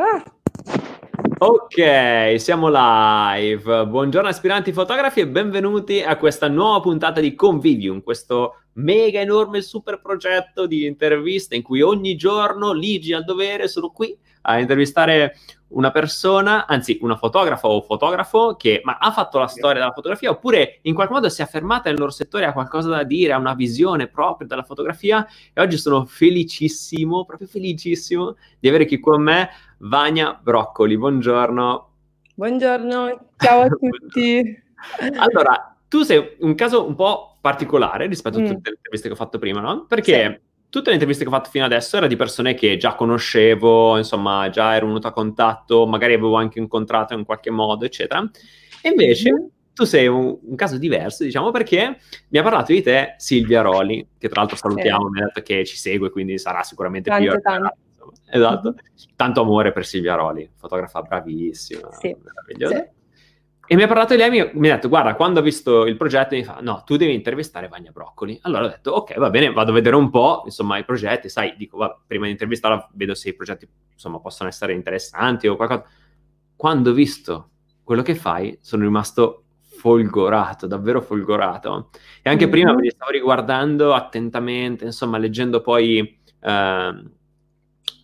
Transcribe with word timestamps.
Ah. 0.00 0.22
Ok, 1.38 2.36
siamo 2.36 2.68
live. 2.70 3.84
Buongiorno 3.86 4.28
aspiranti 4.28 4.72
fotografi 4.72 5.18
e 5.18 5.26
benvenuti 5.26 6.00
a 6.00 6.16
questa 6.16 6.46
nuova 6.46 6.78
puntata 6.78 7.20
di 7.20 7.34
Convivium, 7.34 8.04
questo 8.04 8.60
mega 8.74 9.18
enorme 9.18 9.60
super 9.60 10.00
progetto 10.00 10.68
di 10.68 10.86
interviste 10.86 11.56
in 11.56 11.62
cui 11.62 11.80
ogni 11.82 12.14
giorno 12.14 12.72
Ligi 12.72 13.12
al 13.12 13.24
dovere 13.24 13.66
sono 13.66 13.90
qui 13.90 14.16
a 14.42 14.60
intervistare 14.60 15.34
una 15.68 15.90
persona, 15.90 16.66
anzi 16.66 16.98
una 17.02 17.16
fotografa 17.16 17.68
o 17.68 17.82
fotografo 17.82 18.56
che 18.56 18.80
ma 18.84 18.96
ha 18.98 19.10
fatto 19.10 19.38
la 19.38 19.48
storia 19.48 19.80
della 19.80 19.92
fotografia 19.92 20.30
oppure 20.30 20.78
in 20.82 20.94
qualche 20.94 21.12
modo 21.12 21.28
si 21.28 21.42
è 21.42 21.44
affermata 21.44 21.90
nel 21.90 21.98
loro 21.98 22.10
settore, 22.10 22.46
ha 22.46 22.52
qualcosa 22.52 22.88
da 22.88 23.02
dire, 23.02 23.32
ha 23.32 23.38
una 23.38 23.54
visione 23.54 24.06
propria 24.06 24.46
della 24.46 24.62
fotografia 24.62 25.26
e 25.52 25.60
oggi 25.60 25.76
sono 25.76 26.06
felicissimo, 26.06 27.24
proprio 27.26 27.48
felicissimo 27.48 28.36
di 28.58 28.68
avere 28.68 28.86
qui 28.86 28.98
con 28.98 29.22
me 29.22 29.50
Vania 29.78 30.38
Broccoli. 30.40 30.96
Buongiorno. 30.96 31.90
Buongiorno, 32.34 33.30
ciao 33.36 33.62
a 33.62 33.68
tutti. 33.70 34.62
allora, 35.16 35.76
tu 35.88 36.02
sei 36.02 36.36
un 36.40 36.54
caso 36.54 36.86
un 36.86 36.94
po' 36.94 37.36
particolare 37.40 38.06
rispetto 38.06 38.38
a 38.38 38.42
tutte 38.42 38.54
mm. 38.54 38.62
le 38.62 38.74
interviste 38.76 39.08
che 39.08 39.14
ho 39.14 39.16
fatto 39.16 39.38
prima, 39.38 39.60
no? 39.60 39.86
Perché... 39.86 40.40
Sì 40.40 40.46
tutte 40.70 40.88
le 40.88 40.94
interviste 40.96 41.24
che 41.24 41.30
ho 41.30 41.32
fatto 41.32 41.50
fino 41.50 41.64
adesso 41.64 41.96
erano 41.96 42.10
di 42.10 42.16
persone 42.16 42.54
che 42.54 42.76
già 42.76 42.94
conoscevo, 42.94 43.96
insomma, 43.96 44.50
già 44.50 44.74
ero 44.74 44.86
venuto 44.86 45.06
a 45.06 45.12
contatto, 45.12 45.86
magari 45.86 46.14
avevo 46.14 46.36
anche 46.36 46.58
incontrato 46.58 47.14
in 47.14 47.24
qualche 47.24 47.50
modo, 47.50 47.84
eccetera. 47.84 48.28
E 48.82 48.90
invece 48.90 49.32
mm-hmm. 49.32 49.46
tu 49.72 49.84
sei 49.84 50.06
un, 50.08 50.38
un, 50.42 50.56
caso 50.56 50.76
diverso, 50.76 51.24
diciamo, 51.24 51.50
perché 51.50 51.98
mi 52.28 52.38
ha 52.38 52.42
parlato 52.42 52.72
di 52.72 52.82
te 52.82 53.14
Silvia 53.16 53.62
Roli, 53.62 54.06
che 54.18 54.28
tra 54.28 54.40
l'altro 54.40 54.58
salutiamo, 54.58 55.06
sì. 55.06 55.10
mi 55.10 55.20
ha 55.20 55.24
detto 55.24 55.40
che 55.40 55.64
ci 55.64 55.76
segue, 55.76 56.10
quindi 56.10 56.38
sarà 56.38 56.62
sicuramente 56.62 57.08
tanto, 57.08 57.30
più... 57.30 57.40
Tanto. 57.40 57.76
Esatto. 58.30 58.74
Tanto 59.16 59.40
amore 59.40 59.72
per 59.72 59.84
Silvia 59.84 60.14
Roli, 60.14 60.48
fotografa 60.54 61.02
bravissima, 61.02 61.90
sì. 61.92 62.14
meravigliosa. 62.22 62.76
Sì. 62.76 62.96
E 63.70 63.76
mi 63.76 63.82
ha 63.82 63.86
parlato 63.86 64.14
di 64.14 64.20
lei, 64.20 64.30
mi, 64.30 64.50
mi 64.54 64.70
ha 64.70 64.76
detto, 64.76 64.88
guarda, 64.88 65.14
quando 65.14 65.40
ho 65.40 65.42
visto 65.42 65.84
il 65.84 65.98
progetto 65.98 66.34
mi 66.34 66.42
fa, 66.42 66.58
no, 66.62 66.84
tu 66.86 66.96
devi 66.96 67.12
intervistare 67.12 67.68
Vagna 67.68 67.90
Broccoli. 67.90 68.38
Allora 68.42 68.64
ho 68.64 68.68
detto, 68.68 68.92
ok, 68.92 69.18
va 69.18 69.28
bene, 69.28 69.52
vado 69.52 69.72
a 69.72 69.74
vedere 69.74 69.94
un 69.94 70.08
po', 70.08 70.40
insomma, 70.46 70.78
i 70.78 70.84
progetti, 70.86 71.28
sai, 71.28 71.54
dico, 71.54 71.76
va, 71.76 72.00
prima 72.06 72.24
di 72.24 72.30
intervistarla 72.30 72.88
vedo 72.94 73.14
se 73.14 73.28
i 73.28 73.34
progetti, 73.34 73.68
insomma, 73.92 74.20
possono 74.20 74.48
essere 74.48 74.72
interessanti 74.72 75.48
o 75.48 75.56
qualcosa. 75.56 75.84
Quando 76.56 76.90
ho 76.90 76.94
visto 76.94 77.50
quello 77.84 78.00
che 78.00 78.14
fai, 78.14 78.56
sono 78.62 78.84
rimasto 78.84 79.42
folgorato, 79.78 80.66
davvero 80.66 81.02
folgorato. 81.02 81.90
E 82.22 82.30
anche 82.30 82.44
mm-hmm. 82.44 82.50
prima 82.50 82.74
mi 82.74 82.88
stavo 82.88 83.10
riguardando 83.10 83.92
attentamente, 83.92 84.86
insomma, 84.86 85.18
leggendo 85.18 85.60
poi 85.60 86.18
eh, 86.40 87.04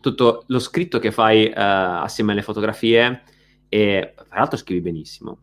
tutto 0.04 0.44
lo 0.48 0.58
scritto 0.58 0.98
che 0.98 1.10
fai 1.10 1.46
eh, 1.46 1.52
assieme 1.54 2.32
alle 2.32 2.42
fotografie 2.42 3.22
e 3.70 4.12
tra 4.14 4.38
l'altro 4.38 4.58
scrivi 4.58 4.82
benissimo. 4.82 5.38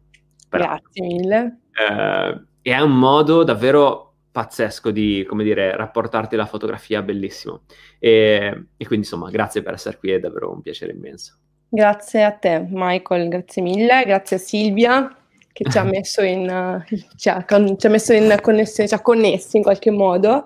Però, 0.48 0.66
Grazie 0.66 1.03
mille. 1.03 1.58
Eh, 1.73 2.42
è 2.62 2.80
un 2.80 2.95
modo 2.98 3.44
davvero 3.44 4.14
pazzesco 4.31 4.92
di, 4.92 5.26
come 5.28 5.44
dire, 5.44 5.76
rapportarti 5.76 6.36
alla 6.36 6.45
fotografia 6.45 7.02
bellissimo. 7.02 7.64
E, 7.98 8.66
e 8.78 8.86
quindi, 8.86 9.06
insomma, 9.08 9.31
grazie 9.31 9.64
per 9.64 9.73
essere 9.73 9.98
qui, 9.98 10.12
è 10.12 10.20
davvero 10.20 10.52
un 10.52 10.62
piacere 10.62 10.92
immenso. 10.92 11.38
Grazie 11.68 12.23
a 12.23 12.31
te, 12.31 12.64
Michael, 12.70 13.30
grazie 13.30 13.64
mille. 13.64 14.03
Grazie 14.06 14.36
a 14.36 14.40
Silvia 14.40 15.16
che 15.52 15.70
ci 15.70 15.78
ha 15.78 15.84
messo 15.84 16.22
in, 16.22 16.86
ci 17.16 17.30
ha, 17.30 17.44
ci 17.44 17.88
ha 17.88 17.90
messo 17.90 18.14
in 18.14 18.38
connessione, 18.42 18.88
ci 18.88 18.96
ha 18.96 19.02
connessi 19.02 19.58
in 19.58 19.64
qualche 19.64 19.90
modo. 19.90 20.46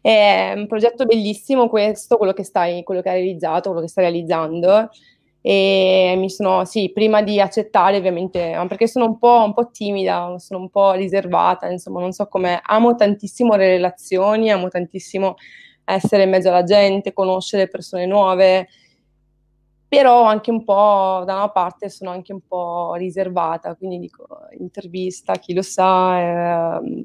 È 0.00 0.52
un 0.56 0.66
progetto 0.66 1.04
bellissimo 1.04 1.68
questo, 1.68 2.16
quello 2.16 2.32
che 2.32 2.44
stai, 2.44 2.82
quello 2.82 3.02
che 3.02 3.08
hai 3.10 3.22
realizzato, 3.22 3.70
quello 3.70 3.84
che 3.84 3.88
stai 3.88 4.04
realizzando. 4.04 4.90
E 5.40 6.14
mi 6.18 6.28
sono, 6.30 6.64
sì, 6.64 6.90
prima 6.92 7.22
di 7.22 7.40
accettare 7.40 7.96
ovviamente, 7.96 8.54
perché 8.68 8.86
sono 8.88 9.06
un 9.06 9.18
po', 9.18 9.42
un 9.44 9.54
po' 9.54 9.70
timida, 9.70 10.36
sono 10.38 10.60
un 10.60 10.68
po' 10.68 10.92
riservata, 10.92 11.68
insomma, 11.70 12.00
non 12.00 12.12
so 12.12 12.26
come, 12.26 12.60
amo 12.62 12.94
tantissimo 12.96 13.54
le 13.54 13.68
relazioni, 13.68 14.50
amo 14.50 14.68
tantissimo 14.68 15.36
essere 15.84 16.24
in 16.24 16.30
mezzo 16.30 16.48
alla 16.48 16.64
gente, 16.64 17.12
conoscere 17.12 17.68
persone 17.68 18.04
nuove, 18.04 18.68
però 19.88 20.24
anche 20.24 20.50
un 20.50 20.64
po', 20.64 21.22
da 21.24 21.36
una 21.36 21.50
parte 21.50 21.88
sono 21.88 22.10
anche 22.10 22.32
un 22.32 22.40
po' 22.46 22.94
riservata, 22.96 23.74
quindi 23.74 23.98
dico, 23.98 24.26
intervista, 24.58 25.36
chi 25.36 25.54
lo 25.54 25.62
sa, 25.62 26.78
eh, 26.80 27.04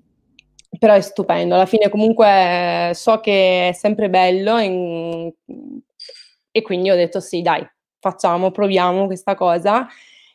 però 0.84 0.96
è 0.96 1.02
stupendo, 1.02 1.56
alla 1.56 1.66
fine 1.66 1.88
comunque 1.88 2.92
so 2.94 3.22
che 3.22 3.70
è 3.70 3.72
sempre 3.74 4.10
bello 4.10 4.58
in, 4.60 5.32
e 6.52 6.62
quindi 6.62 6.90
ho 6.92 6.96
detto 6.96 7.22
sì, 7.22 7.42
dai, 7.42 7.66
facciamo, 8.00 8.52
proviamo 8.52 9.06
questa 9.06 9.34
cosa. 9.36 9.88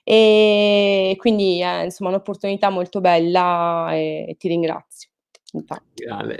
E 0.04 1.14
quindi 1.19 1.60
è 1.60 1.82
insomma 1.84 2.09
un'opportunità 2.10 2.70
molto 2.70 3.00
bella 3.03 3.91
e, 3.92 4.36
ti 4.38 4.48
ringrazio. 4.48 5.08
Intanto, 5.50 5.86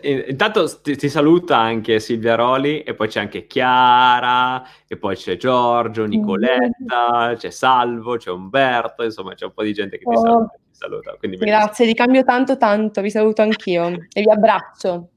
Intanto 0.03 0.81
ti, 0.83 0.95
ti, 0.97 1.09
saluta 1.09 1.57
anche 1.57 1.99
Silvia 1.99 2.35
Roli 2.35 2.83
e 2.83 2.95
poi 2.95 3.09
c'è 3.09 3.21
anche 3.21 3.47
Chiara 3.47 4.63
e 4.87 4.99
poi 4.99 5.17
c'è 5.17 5.39
Giorgio, 5.39 6.05
Nicoletta, 6.05 7.33
c'è 7.35 7.49
Salvo, 7.49 8.17
c'è 8.17 8.31
Umberto, 8.31 9.05
insomma 9.05 9.33
c'è 9.33 9.47
un 9.47 9.53
po' 9.53 9.63
di 9.63 9.73
gente 9.73 9.97
che 9.97 10.05
ti 10.05 10.15
oh. 10.15 10.21
saluta. 10.21 10.53
Ti 10.53 10.77
saluta 10.79 11.17
Grazie, 11.21 11.87
vi 11.87 11.95
cambio 11.95 12.23
tanto 12.23 12.59
tanto, 12.59 13.01
vi 13.01 13.11
saluto 13.11 13.41
anch'io 13.41 13.87
e 13.87 14.21
vi 14.21 14.31
abbraccio. 14.31 15.09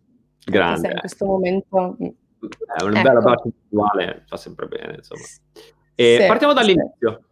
Grazie. 0.46 0.91
In 0.91 1.00
questo 1.00 1.25
momento. 1.25 1.97
È 2.00 2.84
un 2.84 2.96
ecco. 2.96 3.02
bel 3.02 3.18
abbraccio 3.18 3.52
virtuale, 3.53 4.23
fa 4.25 4.38
sempre 4.38 4.68
bene, 4.68 4.96
insomma. 4.96 5.22
E 5.96 6.18
sì, 6.22 6.28
partiamo 6.28 6.53
dall'inizio. 6.53 7.19
Sì. 7.22 7.31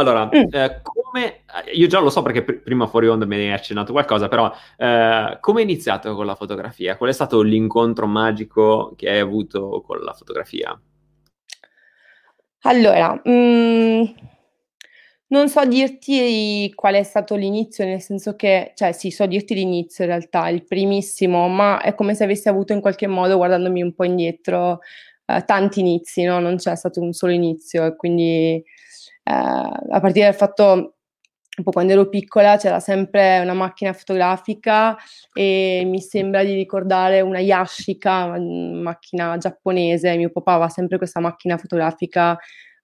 Allora, 0.00 0.26
mm. 0.26 0.48
eh, 0.50 0.80
come 0.82 1.42
io 1.72 1.86
già 1.86 2.00
lo 2.00 2.10
so 2.10 2.22
perché 2.22 2.42
pr- 2.42 2.62
prima 2.62 2.86
fuori 2.86 3.08
onda 3.08 3.26
mi 3.26 3.36
hai 3.36 3.52
accennato 3.52 3.92
qualcosa, 3.92 4.28
però 4.28 4.50
eh, 4.76 5.36
come 5.40 5.60
hai 5.60 5.64
iniziato 5.64 6.14
con 6.14 6.26
la 6.26 6.34
fotografia? 6.34 6.96
Qual 6.96 7.10
è 7.10 7.12
stato 7.12 7.42
l'incontro 7.42 8.06
magico 8.06 8.94
che 8.96 9.10
hai 9.10 9.18
avuto 9.18 9.82
con 9.86 9.98
la 10.00 10.14
fotografia? 10.14 10.80
Allora, 12.62 13.20
mm, 13.28 14.02
non 15.28 15.48
so 15.48 15.64
dirti 15.66 16.72
qual 16.74 16.94
è 16.94 17.02
stato 17.02 17.36
l'inizio, 17.36 17.84
nel 17.84 18.00
senso 18.00 18.36
che, 18.36 18.72
cioè 18.74 18.92
sì, 18.92 19.10
so 19.10 19.26
dirti 19.26 19.54
l'inizio 19.54 20.04
in 20.04 20.10
realtà, 20.10 20.48
il 20.48 20.64
primissimo, 20.64 21.48
ma 21.48 21.80
è 21.80 21.94
come 21.94 22.14
se 22.14 22.24
avessi 22.24 22.48
avuto 22.48 22.72
in 22.72 22.80
qualche 22.80 23.06
modo, 23.06 23.36
guardandomi 23.36 23.82
un 23.82 23.94
po' 23.94 24.04
indietro, 24.04 24.80
eh, 25.26 25.44
tanti 25.44 25.80
inizi, 25.80 26.24
no? 26.24 26.40
non 26.40 26.56
c'è 26.56 26.74
stato 26.74 27.00
un 27.00 27.12
solo 27.12 27.32
inizio 27.32 27.84
e 27.86 27.96
quindi 27.96 28.56
eh, 28.56 28.64
a 29.24 30.00
partire 30.00 30.26
dal 30.26 30.34
fatto 30.34 30.94
un 31.60 31.64
po' 31.64 31.72
quando 31.72 31.92
ero 31.92 32.08
piccola 32.08 32.56
c'era 32.56 32.80
sempre 32.80 33.40
una 33.40 33.52
macchina 33.52 33.92
fotografica 33.92 34.96
e 35.32 35.82
mi 35.84 36.00
sembra 36.00 36.42
di 36.42 36.54
ricordare 36.54 37.20
una 37.20 37.38
Yashica, 37.38 38.24
una 38.24 38.80
macchina 38.80 39.36
giapponese, 39.36 40.16
mio 40.16 40.30
papà 40.30 40.52
aveva 40.52 40.68
sempre 40.68 40.96
questa 40.96 41.20
macchina 41.20 41.58
fotografica 41.58 42.38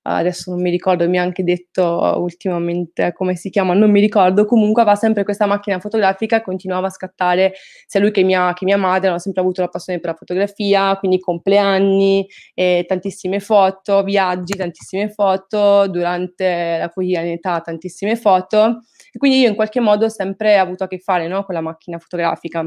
adesso 0.09 0.51
non 0.51 0.61
mi 0.61 0.71
ricordo, 0.71 1.09
mi 1.09 1.19
ha 1.19 1.23
anche 1.23 1.43
detto 1.43 1.83
ultimamente 2.19 3.13
come 3.13 3.35
si 3.35 3.51
chiama, 3.51 3.75
non 3.75 3.91
mi 3.91 4.01
ricordo, 4.01 4.45
comunque 4.45 4.83
aveva 4.83 4.97
sempre 4.97 5.25
questa 5.25 5.47
macchina 5.47 5.81
fotografica, 5.81 6.43
continuava 6.43 6.87
a 6.87 6.91
scattare 6.91 7.55
sia 7.87 8.01
lui 8.01 8.13
che 8.13 8.23
mia, 8.23 8.53
che 8.55 8.65
mia 8.65 8.77
madre, 8.77 9.09
hanno 9.09 9.19
sempre 9.19 9.43
avuto 9.43 9.63
la 9.63 9.69
passione 9.69 9.99
per 9.99 10.11
la 10.11 10.17
fotografia, 10.17 10.97
quindi 10.97 11.19
compleanni, 11.19 12.27
eh, 12.55 12.85
tantissime 12.87 13.41
foto, 13.41 14.03
viaggi, 14.03 14.57
tantissime 14.57 15.11
foto, 15.11 15.89
durante 15.89 16.77
la 16.79 16.89
quotidianità 16.89 17.61
tantissime 17.61 18.17
foto, 18.17 18.83
e 19.13 19.19
quindi 19.19 19.41
io 19.41 19.49
in 19.49 19.55
qualche 19.55 19.81
modo 19.81 20.05
ho 20.07 20.09
sempre 20.09 20.57
avuto 20.59 20.85
a 20.85 20.87
che 20.89 20.99
fare 20.99 21.27
no, 21.27 21.45
con 21.45 21.55
la 21.55 21.61
macchina 21.61 21.99
fotografica. 21.99 22.65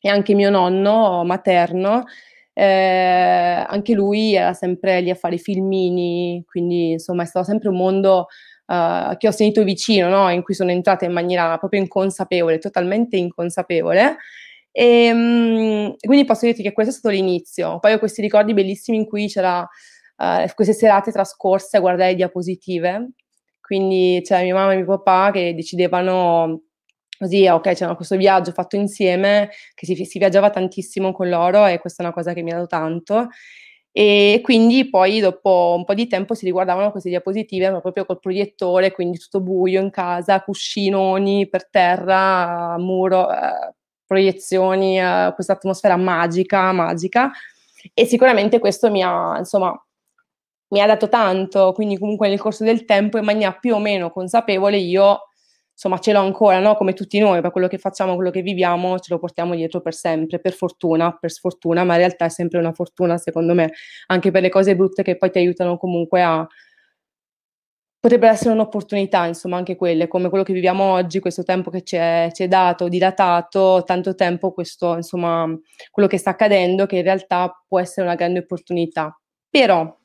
E 0.00 0.08
anche 0.08 0.32
mio 0.34 0.48
nonno 0.48 1.24
materno 1.24 2.04
eh, 2.60 3.64
anche 3.68 3.92
lui 3.94 4.34
era 4.34 4.52
sempre 4.52 5.00
lì 5.00 5.10
a 5.10 5.14
fare 5.14 5.36
filmini, 5.36 6.42
quindi 6.44 6.90
insomma 6.92 7.22
è 7.22 7.26
stato 7.26 7.46
sempre 7.46 7.68
un 7.68 7.76
mondo 7.76 8.26
uh, 8.66 9.16
che 9.16 9.28
ho 9.28 9.30
sentito 9.30 9.62
vicino, 9.62 10.08
no? 10.08 10.28
in 10.30 10.42
cui 10.42 10.54
sono 10.54 10.72
entrata 10.72 11.04
in 11.04 11.12
maniera 11.12 11.56
proprio 11.56 11.80
inconsapevole, 11.80 12.58
totalmente 12.58 13.16
inconsapevole. 13.16 14.16
E, 14.72 15.10
um, 15.12 15.94
quindi 16.00 16.24
posso 16.24 16.46
dirti 16.46 16.62
che 16.62 16.72
questo 16.72 16.92
è 16.92 16.96
stato 16.96 17.14
l'inizio. 17.14 17.78
Poi 17.78 17.92
ho 17.92 17.98
questi 18.00 18.22
ricordi 18.22 18.52
bellissimi 18.54 18.96
in 18.96 19.06
cui 19.06 19.28
c'era 19.28 19.60
uh, 19.60 20.52
queste 20.56 20.74
serate 20.74 21.12
trascorse 21.12 21.76
a 21.76 21.80
guardare 21.80 22.16
diapositive. 22.16 23.10
Quindi 23.60 24.20
c'era 24.24 24.42
mia 24.42 24.54
mamma 24.54 24.72
e 24.72 24.76
mio 24.76 24.86
papà 24.86 25.30
che 25.30 25.54
decidevano 25.54 26.62
Così, 27.18 27.48
ok, 27.48 27.72
c'era 27.72 27.96
questo 27.96 28.16
viaggio 28.16 28.52
fatto 28.52 28.76
insieme, 28.76 29.50
che 29.74 29.86
si, 29.86 30.04
si, 30.04 30.18
viaggiava 30.20 30.50
tantissimo 30.50 31.10
con 31.12 31.28
loro 31.28 31.66
e 31.66 31.80
questa 31.80 32.02
è 32.02 32.06
una 32.06 32.14
cosa 32.14 32.32
che 32.32 32.42
mi 32.42 32.52
ha 32.52 32.54
dato 32.54 32.68
tanto. 32.68 33.28
E 33.90 34.38
quindi 34.44 34.88
poi 34.88 35.18
dopo 35.18 35.74
un 35.76 35.84
po' 35.84 35.94
di 35.94 36.06
tempo 36.06 36.34
si 36.34 36.44
riguardavano 36.44 36.92
queste 36.92 37.08
diapositive, 37.08 37.70
ma 37.70 37.80
proprio 37.80 38.04
col 38.04 38.20
proiettore, 38.20 38.92
quindi 38.92 39.18
tutto 39.18 39.40
buio 39.40 39.80
in 39.80 39.90
casa, 39.90 40.42
cuscinoni 40.42 41.48
per 41.48 41.68
terra, 41.68 42.76
muro, 42.78 43.28
eh, 43.32 43.74
proiezioni, 44.06 45.00
eh, 45.00 45.32
questa 45.34 45.54
atmosfera 45.54 45.96
magica, 45.96 46.70
magica. 46.70 47.32
E 47.94 48.06
sicuramente 48.06 48.60
questo 48.60 48.90
mi 48.90 49.02
ha, 49.02 49.36
insomma, 49.38 49.74
mi 50.68 50.80
ha 50.80 50.86
dato 50.86 51.08
tanto, 51.08 51.72
quindi 51.72 51.98
comunque 51.98 52.28
nel 52.28 52.38
corso 52.38 52.62
del 52.64 52.84
tempo 52.84 53.18
in 53.18 53.24
maniera 53.24 53.52
più 53.54 53.74
o 53.74 53.78
meno 53.80 54.10
consapevole 54.10 54.76
io 54.76 55.27
insomma 55.78 55.98
ce 56.00 56.10
l'ho 56.12 56.18
ancora, 56.18 56.58
no? 56.58 56.74
come 56.74 56.92
tutti 56.92 57.20
noi, 57.20 57.40
per 57.40 57.52
quello 57.52 57.68
che 57.68 57.78
facciamo, 57.78 58.16
quello 58.16 58.30
che 58.30 58.42
viviamo, 58.42 58.98
ce 58.98 59.12
lo 59.12 59.20
portiamo 59.20 59.54
dietro 59.54 59.80
per 59.80 59.94
sempre, 59.94 60.40
per 60.40 60.52
fortuna, 60.52 61.16
per 61.16 61.30
sfortuna, 61.30 61.84
ma 61.84 61.92
in 61.92 62.00
realtà 62.00 62.24
è 62.24 62.28
sempre 62.28 62.58
una 62.58 62.72
fortuna 62.72 63.16
secondo 63.16 63.54
me, 63.54 63.72
anche 64.08 64.32
per 64.32 64.42
le 64.42 64.48
cose 64.48 64.74
brutte 64.74 65.04
che 65.04 65.16
poi 65.16 65.30
ti 65.30 65.38
aiutano 65.38 65.78
comunque 65.78 66.20
a... 66.22 66.44
Potrebbero 68.00 68.32
essere 68.32 68.50
un'opportunità, 68.50 69.26
insomma, 69.26 69.56
anche 69.56 69.74
quelle, 69.76 70.06
come 70.08 70.28
quello 70.28 70.44
che 70.44 70.52
viviamo 70.52 70.84
oggi, 70.92 71.18
questo 71.18 71.42
tempo 71.42 71.68
che 71.70 71.82
ci 71.82 71.96
è, 71.96 72.30
ci 72.32 72.44
è 72.44 72.48
dato, 72.48 72.88
dilatato, 72.88 73.82
tanto 73.84 74.14
tempo, 74.14 74.52
questo, 74.52 74.94
insomma, 74.94 75.46
quello 75.90 76.08
che 76.08 76.16
sta 76.16 76.30
accadendo, 76.30 76.86
che 76.86 76.96
in 76.96 77.02
realtà 77.02 77.64
può 77.66 77.80
essere 77.80 78.06
una 78.06 78.14
grande 78.14 78.40
opportunità. 78.40 79.20
Però 79.50 79.96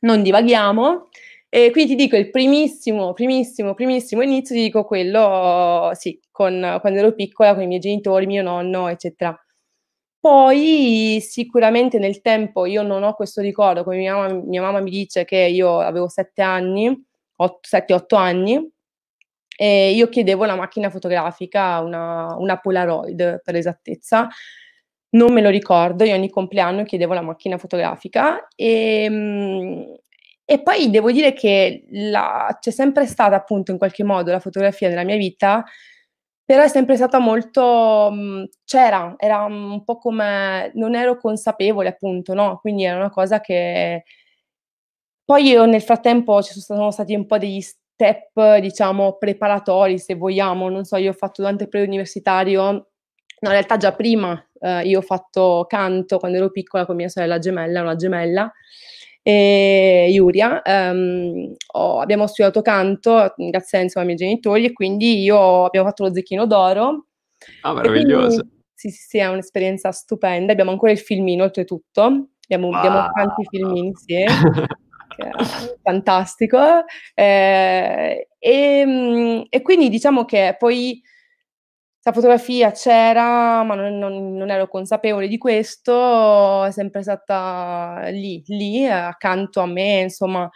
non 0.00 0.22
divaghiamo, 0.22 1.08
e 1.52 1.72
quindi 1.72 1.96
ti 1.96 2.02
dico 2.04 2.16
il 2.16 2.30
primissimo, 2.30 3.12
primissimo, 3.12 3.74
primissimo 3.74 4.22
inizio, 4.22 4.54
ti 4.54 4.62
dico 4.62 4.84
quello, 4.84 5.90
sì, 5.94 6.18
con, 6.30 6.78
quando 6.80 6.98
ero 7.00 7.12
piccola, 7.12 7.54
con 7.54 7.64
i 7.64 7.66
miei 7.66 7.80
genitori, 7.80 8.26
mio 8.26 8.42
nonno, 8.44 8.86
eccetera. 8.86 9.36
Poi 10.20 11.18
sicuramente 11.20 11.98
nel 11.98 12.20
tempo 12.20 12.66
io 12.66 12.82
non 12.82 13.02
ho 13.02 13.14
questo 13.14 13.40
ricordo, 13.40 13.82
come 13.84 13.96
mia 13.96 14.14
mamma, 14.14 14.42
mia 14.44 14.62
mamma 14.62 14.80
mi 14.80 14.90
dice 14.90 15.24
che 15.24 15.38
io 15.38 15.80
avevo 15.80 16.08
sette 16.08 16.42
anni, 16.42 17.04
7-8 17.36 18.16
anni, 18.16 18.70
e 19.56 19.90
io 19.92 20.08
chiedevo 20.08 20.44
una 20.44 20.56
macchina 20.56 20.88
fotografica, 20.88 21.80
una, 21.80 22.36
una 22.36 22.58
Polaroid 22.58 23.40
per 23.42 23.56
esattezza, 23.56 24.28
non 25.10 25.32
me 25.32 25.40
lo 25.42 25.48
ricordo, 25.50 26.04
io 26.04 26.14
ogni 26.14 26.30
compleanno 26.30 26.84
chiedevo 26.84 27.14
la 27.14 27.22
macchina 27.22 27.58
fotografica 27.58 28.46
e, 28.54 29.08
mm, 29.10 29.82
e 30.50 30.60
poi 30.62 30.90
devo 30.90 31.12
dire 31.12 31.32
che 31.32 31.84
la, 31.90 32.56
c'è 32.60 32.72
sempre 32.72 33.06
stata 33.06 33.36
appunto 33.36 33.70
in 33.70 33.78
qualche 33.78 34.02
modo 34.02 34.32
la 34.32 34.40
fotografia 34.40 34.88
nella 34.88 35.04
mia 35.04 35.14
vita, 35.14 35.64
però 36.44 36.64
è 36.64 36.68
sempre 36.68 36.96
stata 36.96 37.20
molto, 37.20 38.10
mh, 38.10 38.48
c'era, 38.64 39.14
era 39.16 39.44
un 39.44 39.84
po' 39.84 39.98
come, 39.98 40.72
non 40.74 40.96
ero 40.96 41.16
consapevole 41.18 41.90
appunto, 41.90 42.34
no? 42.34 42.58
Quindi 42.60 42.82
era 42.82 42.96
una 42.96 43.10
cosa 43.10 43.40
che... 43.40 44.02
Poi 45.24 45.46
io 45.46 45.66
nel 45.66 45.82
frattempo 45.82 46.42
ci 46.42 46.58
sono 46.60 46.90
stati 46.90 47.14
un 47.14 47.26
po' 47.26 47.38
degli 47.38 47.60
step, 47.60 48.56
diciamo, 48.56 49.18
preparatori, 49.18 50.00
se 50.00 50.16
vogliamo, 50.16 50.68
non 50.68 50.84
so, 50.84 50.96
io 50.96 51.10
ho 51.10 51.14
fatto 51.14 51.42
durante 51.42 51.62
il 51.64 51.68
periodo 51.68 51.92
universitario, 51.92 52.62
no, 52.62 52.84
in 53.42 53.50
realtà 53.50 53.76
già 53.76 53.92
prima 53.92 54.44
eh, 54.60 54.82
io 54.82 54.98
ho 54.98 55.02
fatto 55.02 55.64
canto 55.68 56.18
quando 56.18 56.38
ero 56.38 56.50
piccola 56.50 56.86
con 56.86 56.96
mia 56.96 57.08
sorella 57.08 57.38
gemella, 57.38 57.82
una 57.82 57.94
gemella, 57.94 58.52
e 59.22 60.08
Iuria. 60.10 60.62
Um, 60.64 61.54
ho, 61.72 62.00
abbiamo 62.00 62.26
studiato 62.26 62.62
canto 62.62 63.34
grazie 63.36 63.82
insomma, 63.82 64.06
ai 64.06 64.14
miei 64.14 64.28
genitori 64.28 64.64
e 64.64 64.72
quindi 64.72 65.22
io 65.22 65.64
abbiamo 65.64 65.86
fatto 65.86 66.04
lo 66.04 66.14
zecchino 66.14 66.46
d'oro. 66.46 67.06
Ah, 67.62 67.72
meraviglioso. 67.72 68.40
Quindi, 68.40 68.58
sì, 68.74 68.90
sì, 68.90 69.02
sì, 69.08 69.18
è 69.18 69.26
un'esperienza 69.28 69.92
stupenda. 69.92 70.52
Abbiamo 70.52 70.70
ancora 70.70 70.92
il 70.92 70.98
filmino 70.98 71.44
oltretutto. 71.44 72.28
Abbiamo, 72.44 72.68
wow. 72.68 72.76
abbiamo 72.76 73.08
tanti 73.12 73.44
filmini 73.50 73.86
insieme. 73.88 74.32
fantastico. 75.82 76.84
Eh, 77.14 78.28
e, 78.38 79.46
e, 79.48 79.62
quindi 79.62 79.88
diciamo 79.88 80.24
che 80.24 80.56
poi 80.58 81.00
questa 82.02 82.12
fotografia 82.12 82.70
c'era, 82.72 83.62
ma 83.62 83.74
non, 83.74 83.98
non, 83.98 84.34
non, 84.34 84.50
ero 84.50 84.68
consapevole 84.68 85.28
di 85.28 85.36
questo, 85.36 86.64
è 86.64 86.70
sempre 86.70 87.02
stata 87.02 88.04
lì, 88.08 88.42
lì, 88.46 88.86
accanto 88.86 89.60
a 89.60 89.66
me, 89.66 90.00
insomma. 90.00 90.48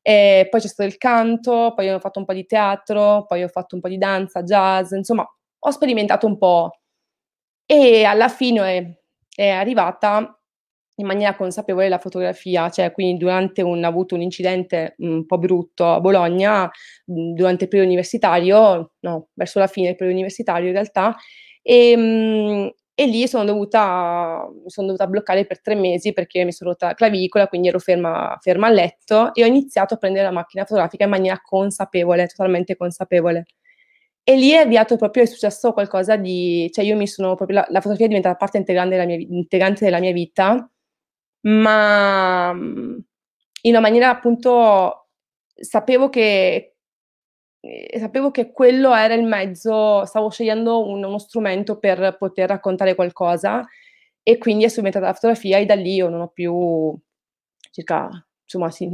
E 0.00 0.46
poi 0.48 0.60
c'è 0.60 0.68
stato 0.68 0.88
il 0.88 0.96
canto, 0.98 1.72
poi 1.74 1.90
ho 1.90 1.98
fatto 1.98 2.20
un 2.20 2.24
po' 2.24 2.32
di 2.32 2.46
teatro, 2.46 3.24
poi 3.26 3.42
ho 3.42 3.48
fatto 3.48 3.74
un 3.74 3.80
po' 3.80 3.88
di 3.88 3.98
danza, 3.98 4.42
jazz, 4.44 4.92
insomma, 4.92 5.26
ho 5.58 5.70
sperimentato 5.72 6.26
un 6.26 6.38
po'. 6.38 6.70
E 7.66 8.04
alla 8.04 8.28
fine 8.28 8.60
è, 8.76 9.42
è 9.42 9.48
arrivata 9.48 10.40
in 10.96 11.06
maniera 11.06 11.34
consapevole 11.34 11.88
la 11.88 11.98
fotografia, 11.98 12.68
cioè 12.70 12.92
quindi 12.92 13.18
durante 13.18 13.62
un, 13.62 13.82
avuto 13.84 14.14
un 14.14 14.20
incidente 14.22 14.94
un 14.98 15.24
po' 15.26 15.38
brutto 15.38 15.86
a 15.90 16.00
Bologna, 16.00 16.70
durante 17.04 17.64
il 17.64 17.70
periodo 17.70 17.90
universitario, 17.90 18.92
no, 19.00 19.28
verso 19.34 19.58
la 19.58 19.66
fine 19.66 19.86
del 19.88 19.96
periodo 19.96 20.18
universitario 20.18 20.66
in 20.68 20.74
realtà, 20.74 21.16
e, 21.62 22.74
e 22.94 23.06
lì 23.06 23.26
sono 23.26 23.44
dovuta, 23.44 24.46
sono 24.66 24.86
dovuta 24.88 25.06
bloccare 25.06 25.46
per 25.46 25.62
tre 25.62 25.74
mesi 25.74 26.12
perché 26.12 26.44
mi 26.44 26.52
sono 26.52 26.70
rotta 26.70 26.88
la 26.88 26.94
clavicola, 26.94 27.48
quindi 27.48 27.68
ero 27.68 27.78
ferma, 27.78 28.36
ferma 28.40 28.66
a 28.66 28.70
letto 28.70 29.34
e 29.34 29.42
ho 29.42 29.46
iniziato 29.46 29.94
a 29.94 29.96
prendere 29.96 30.26
la 30.26 30.32
macchina 30.32 30.64
fotografica 30.64 31.04
in 31.04 31.10
maniera 31.10 31.40
consapevole, 31.42 32.26
totalmente 32.26 32.76
consapevole. 32.76 33.44
E 34.24 34.36
lì 34.36 34.50
è 34.50 34.58
avviato 34.58 34.96
proprio, 34.96 35.24
è 35.24 35.26
successo 35.26 35.72
qualcosa 35.72 36.16
di, 36.16 36.70
cioè 36.72 36.84
io 36.84 36.96
mi 36.96 37.08
sono 37.08 37.34
proprio, 37.34 37.58
la, 37.58 37.66
la 37.70 37.80
fotografia 37.80 38.04
è 38.06 38.08
diventata 38.08 38.36
parte 38.36 38.58
integrante 38.58 38.94
della 38.94 39.06
mia, 39.06 39.16
integrante 39.16 39.84
della 39.84 39.98
mia 39.98 40.12
vita 40.12 40.70
ma 41.42 42.52
mm, 42.52 42.98
in 43.62 43.70
una 43.70 43.80
maniera 43.80 44.10
appunto 44.10 45.08
sapevo 45.54 46.08
che, 46.08 46.76
eh, 47.60 47.98
sapevo 47.98 48.30
che 48.30 48.52
quello 48.52 48.94
era 48.94 49.14
il 49.14 49.24
mezzo, 49.24 50.04
stavo 50.04 50.30
scegliendo 50.30 50.86
un, 50.88 51.04
uno 51.04 51.18
strumento 51.18 51.78
per 51.78 52.16
poter 52.18 52.48
raccontare 52.48 52.94
qualcosa 52.94 53.66
e 54.22 54.38
quindi 54.38 54.64
è 54.64 54.68
subentrata 54.68 55.06
la 55.06 55.14
fotografia 55.14 55.58
e 55.58 55.66
da 55.66 55.74
lì 55.74 55.94
io 55.94 56.08
non 56.08 56.20
ho 56.22 56.28
più 56.28 56.96
circa 57.70 58.08
insomma 58.58 58.70
sì, 58.70 58.88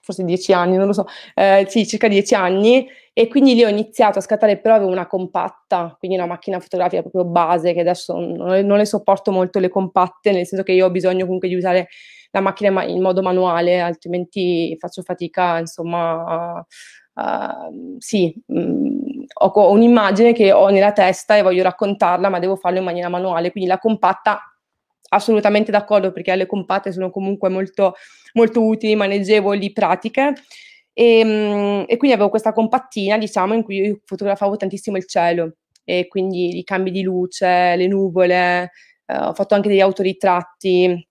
forse 0.00 0.24
dieci 0.24 0.52
anni, 0.52 0.76
non 0.76 0.86
lo 0.86 0.92
so, 0.92 1.06
eh, 1.34 1.66
sì, 1.68 1.86
circa 1.86 2.08
dieci 2.08 2.34
anni, 2.34 2.88
e 3.12 3.28
quindi 3.28 3.54
lì 3.54 3.64
ho 3.64 3.68
iniziato 3.68 4.18
a 4.18 4.22
scattare, 4.22 4.58
però 4.58 4.76
avevo 4.76 4.90
una 4.90 5.06
compatta, 5.06 5.96
quindi 5.98 6.16
una 6.16 6.26
macchina 6.26 6.60
fotografica 6.60 7.02
proprio 7.02 7.24
base, 7.24 7.72
che 7.72 7.80
adesso 7.80 8.14
non 8.14 8.64
non 8.66 8.78
le 8.78 8.86
sopporto 8.86 9.32
molto 9.32 9.58
le 9.58 9.68
compatte, 9.68 10.32
nel 10.32 10.46
senso 10.46 10.64
che 10.64 10.72
io 10.72 10.86
ho 10.86 10.90
bisogno 10.90 11.24
comunque 11.24 11.48
di 11.48 11.54
usare 11.54 11.88
la 12.30 12.40
macchina 12.40 12.84
in 12.84 13.02
modo 13.02 13.22
manuale, 13.22 13.80
altrimenti 13.80 14.76
faccio 14.78 15.02
fatica, 15.02 15.58
insomma, 15.58 16.64
uh, 17.14 17.96
sì, 17.98 18.32
mh, 18.46 18.60
mm, 18.60 19.22
ho 19.42 19.70
un'immagine 19.70 20.32
che 20.32 20.52
ho 20.52 20.68
nella 20.68 20.92
testa 20.92 21.36
e 21.36 21.42
voglio 21.42 21.62
raccontarla, 21.62 22.28
ma 22.28 22.38
devo 22.38 22.56
farlo 22.56 22.78
in 22.78 22.84
maniera 22.84 23.08
manuale, 23.08 23.50
quindi 23.50 23.68
la 23.68 23.78
compatta 23.78 24.40
assolutamente 25.10 25.70
d'accordo 25.70 26.12
perché 26.12 26.34
le 26.34 26.46
compatte 26.46 26.92
sono 26.92 27.10
comunque 27.10 27.48
molto, 27.48 27.94
molto 28.34 28.64
utili, 28.64 28.94
maneggevoli, 28.96 29.72
pratiche. 29.72 30.32
E, 30.92 31.18
ehm, 31.20 31.84
e, 31.86 31.96
quindi 31.96 32.16
avevo 32.16 32.30
questa 32.30 32.52
compattina, 32.52 33.18
diciamo, 33.18 33.54
in 33.54 33.62
cui 33.62 34.00
fotografavo 34.04 34.56
tantissimo 34.56 34.96
il 34.96 35.06
cielo 35.06 35.56
e 35.84 36.06
quindi 36.08 36.58
i 36.58 36.64
cambi 36.64 36.90
di 36.90 37.02
luce, 37.02 37.76
le 37.76 37.86
nuvole, 37.86 38.70
eh, 39.06 39.16
ho 39.16 39.34
fatto 39.34 39.54
anche 39.54 39.68
degli 39.68 39.80
autoritratti. 39.80 41.08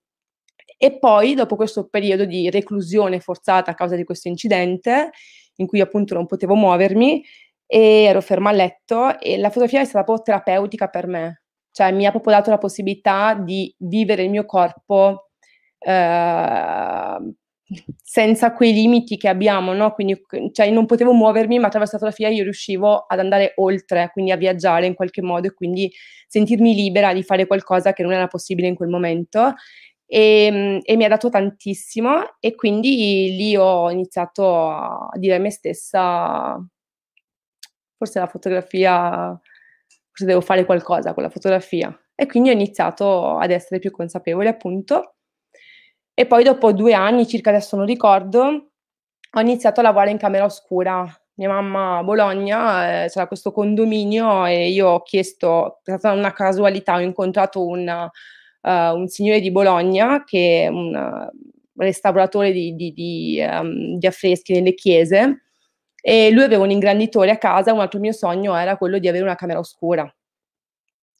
E 0.82 0.98
poi, 0.98 1.34
dopo 1.34 1.56
questo 1.56 1.88
periodo 1.88 2.24
di 2.24 2.48
reclusione 2.50 3.20
forzata 3.20 3.70
a 3.72 3.74
causa 3.74 3.96
di 3.96 4.04
questo 4.04 4.28
incidente, 4.28 5.10
in 5.56 5.66
cui 5.66 5.80
appunto 5.80 6.14
non 6.14 6.26
potevo 6.26 6.54
muovermi, 6.54 7.22
e 7.66 8.04
ero 8.04 8.20
ferma 8.22 8.50
a 8.50 8.52
letto, 8.52 9.18
e 9.20 9.36
la 9.38 9.48
fotografia 9.48 9.80
è 9.82 9.84
stata 9.84 10.04
proprio 10.04 10.24
terapeutica 10.24 10.88
per 10.88 11.06
me, 11.06 11.42
cioè 11.72 11.92
mi 11.92 12.06
ha 12.06 12.10
proprio 12.10 12.34
dato 12.34 12.50
la 12.50 12.58
possibilità 12.58 13.34
di 13.34 13.74
vivere 13.78 14.24
il 14.24 14.30
mio 14.30 14.44
corpo 14.44 15.30
eh, 15.78 17.34
senza 18.02 18.52
quei 18.52 18.72
limiti 18.72 19.16
che 19.16 19.28
abbiamo, 19.28 19.72
no? 19.72 19.92
Quindi 19.92 20.20
cioè, 20.52 20.70
non 20.70 20.86
potevo 20.86 21.12
muovermi, 21.12 21.58
ma 21.58 21.66
attraverso 21.68 21.94
la 21.94 22.00
fotografia 22.00 22.28
io 22.36 22.42
riuscivo 22.42 23.06
ad 23.06 23.18
andare 23.20 23.52
oltre, 23.56 24.10
quindi 24.12 24.32
a 24.32 24.36
viaggiare 24.36 24.86
in 24.86 24.94
qualche 24.94 25.22
modo 25.22 25.46
e 25.46 25.54
quindi 25.54 25.90
sentirmi 26.26 26.74
libera 26.74 27.12
di 27.14 27.22
fare 27.22 27.46
qualcosa 27.46 27.92
che 27.92 28.02
non 28.02 28.12
era 28.12 28.26
possibile 28.26 28.68
in 28.68 28.74
quel 28.74 28.88
momento. 28.88 29.54
E, 30.06 30.80
e 30.82 30.96
mi 30.96 31.04
ha 31.04 31.08
dato 31.08 31.28
tantissimo 31.28 32.40
e 32.40 32.56
quindi 32.56 33.36
lì 33.36 33.56
ho 33.56 33.88
iniziato 33.90 34.68
a 34.68 35.08
dire 35.14 35.36
a 35.36 35.38
me 35.38 35.50
stessa 35.50 36.60
forse 37.96 38.18
la 38.18 38.26
fotografia 38.26 39.38
forse 40.20 40.24
devo 40.26 40.40
fare 40.40 40.64
qualcosa 40.64 41.14
con 41.14 41.22
la 41.22 41.28
fotografia. 41.28 41.96
E 42.14 42.26
quindi 42.26 42.50
ho 42.50 42.52
iniziato 42.52 43.38
ad 43.38 43.50
essere 43.50 43.80
più 43.80 43.90
consapevole, 43.90 44.48
appunto. 44.48 45.14
E 46.12 46.26
poi 46.26 46.44
dopo 46.44 46.72
due 46.72 46.92
anni, 46.92 47.26
circa 47.26 47.50
adesso 47.50 47.76
non 47.76 47.86
ricordo, 47.86 48.70
ho 49.32 49.40
iniziato 49.40 49.80
a 49.80 49.84
lavorare 49.84 50.10
in 50.10 50.18
camera 50.18 50.44
oscura. 50.44 51.06
Mia 51.34 51.48
mamma 51.48 51.98
a 51.98 52.02
Bologna, 52.02 53.04
eh, 53.04 53.08
c'era 53.08 53.26
questo 53.26 53.50
condominio 53.52 54.44
e 54.44 54.68
io 54.68 54.88
ho 54.88 55.02
chiesto, 55.02 55.78
è 55.84 55.96
stata 55.96 56.12
una 56.12 56.32
casualità, 56.34 56.96
ho 56.96 57.00
incontrato 57.00 57.64
un, 57.64 57.88
uh, 58.60 58.68
un 58.68 59.08
signore 59.08 59.40
di 59.40 59.50
Bologna 59.50 60.22
che 60.24 60.64
è 60.64 60.66
un 60.66 60.94
uh, 60.94 61.82
restauratore 61.82 62.52
di, 62.52 62.74
di, 62.74 62.92
di, 62.92 63.42
um, 63.48 63.96
di 63.96 64.06
affreschi 64.06 64.52
nelle 64.52 64.74
chiese 64.74 65.44
e 66.00 66.30
lui 66.30 66.42
aveva 66.42 66.64
un 66.64 66.70
ingranditore 66.70 67.30
a 67.30 67.38
casa, 67.38 67.72
un 67.72 67.80
altro 67.80 68.00
mio 68.00 68.12
sogno 68.12 68.56
era 68.56 68.76
quello 68.76 68.98
di 68.98 69.08
avere 69.08 69.24
una 69.24 69.34
camera 69.34 69.58
oscura. 69.58 70.12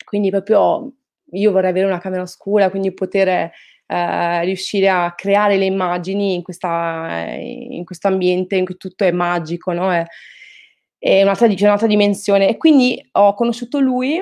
Quindi 0.05 0.31
proprio 0.31 0.93
io 1.33 1.53
vorrei 1.53 1.71
avere 1.71 1.87
una 1.87 2.01
camera 2.01 2.23
oscura, 2.23 2.71
quindi 2.71 2.93
poter 2.93 3.53
eh, 3.87 4.45
riuscire 4.45 4.89
a 4.89 5.13
creare 5.15 5.57
le 5.57 5.65
immagini 5.67 6.35
in, 6.35 6.43
in 6.45 7.85
questo 7.85 8.09
ambiente 8.09 8.57
in 8.57 8.65
cui 8.65 8.77
tutto 8.77 9.05
è 9.05 9.11
magico, 9.11 9.73
no? 9.73 9.93
È, 9.93 10.05
è 10.99 11.23
un'altra, 11.23 11.47
un'altra 11.47 11.87
dimensione. 11.87 12.49
E 12.49 12.57
quindi 12.57 13.09
ho 13.13 13.35
conosciuto 13.35 13.79
lui 13.81 14.21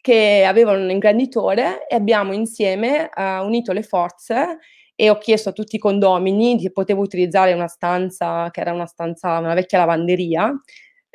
che 0.00 0.44
aveva 0.46 0.72
un 0.72 0.90
ingranditore 0.90 1.86
e 1.86 1.94
abbiamo 1.94 2.32
insieme 2.32 3.10
uh, 3.14 3.44
unito 3.44 3.72
le 3.72 3.82
forze 3.82 4.58
e 5.00 5.10
ho 5.10 5.18
chiesto 5.18 5.50
a 5.50 5.52
tutti 5.52 5.76
i 5.76 5.78
condomini 5.78 6.58
se 6.60 6.72
potevo 6.72 7.02
utilizzare 7.02 7.52
una 7.52 7.68
stanza 7.68 8.50
che 8.50 8.60
era 8.60 8.72
una 8.72 8.86
stanza, 8.86 9.38
una 9.38 9.54
vecchia 9.54 9.78
lavanderia 9.78 10.52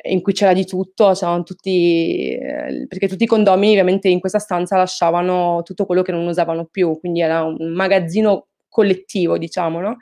in 0.06 0.22
cui 0.22 0.32
c'era 0.32 0.54
di 0.54 0.64
tutto, 0.64 1.12
c'erano 1.12 1.42
tutti, 1.42 2.30
eh, 2.30 2.86
perché 2.88 3.08
tutti 3.08 3.24
i 3.24 3.26
condomini 3.26 3.72
ovviamente 3.72 4.08
in 4.08 4.20
questa 4.20 4.38
stanza 4.38 4.78
lasciavano 4.78 5.60
tutto 5.64 5.84
quello 5.84 6.00
che 6.00 6.12
non 6.12 6.26
usavano 6.26 6.64
più, 6.64 6.98
quindi 6.98 7.20
era 7.20 7.42
un 7.44 7.74
magazzino 7.74 8.46
collettivo, 8.68 9.36
diciamo, 9.36 9.80
no? 9.80 9.98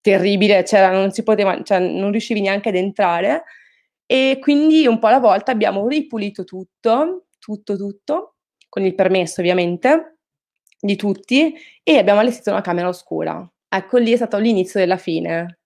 Terribile, 0.00 0.64
c'era, 0.64 0.90
non 0.90 1.12
si 1.12 1.22
poteva, 1.22 1.62
cioè 1.62 1.78
non 1.78 2.10
riuscivi 2.10 2.40
neanche 2.40 2.70
ad 2.70 2.74
entrare 2.74 3.44
e 4.06 4.38
quindi 4.40 4.88
un 4.88 4.98
po' 4.98 5.06
alla 5.06 5.20
volta 5.20 5.52
abbiamo 5.52 5.86
ripulito 5.86 6.42
tutto, 6.42 7.26
tutto, 7.38 7.76
tutto, 7.76 8.34
con 8.68 8.82
il 8.82 8.96
permesso 8.96 9.40
ovviamente 9.40 10.13
di 10.84 10.96
tutti 10.96 11.54
e 11.82 11.98
abbiamo 11.98 12.20
allestito 12.20 12.50
una 12.50 12.60
camera 12.60 12.88
oscura. 12.88 13.46
Ecco, 13.68 13.98
lì 13.98 14.12
è 14.12 14.16
stato 14.16 14.38
l'inizio 14.38 14.78
della 14.78 14.98
fine, 14.98 15.58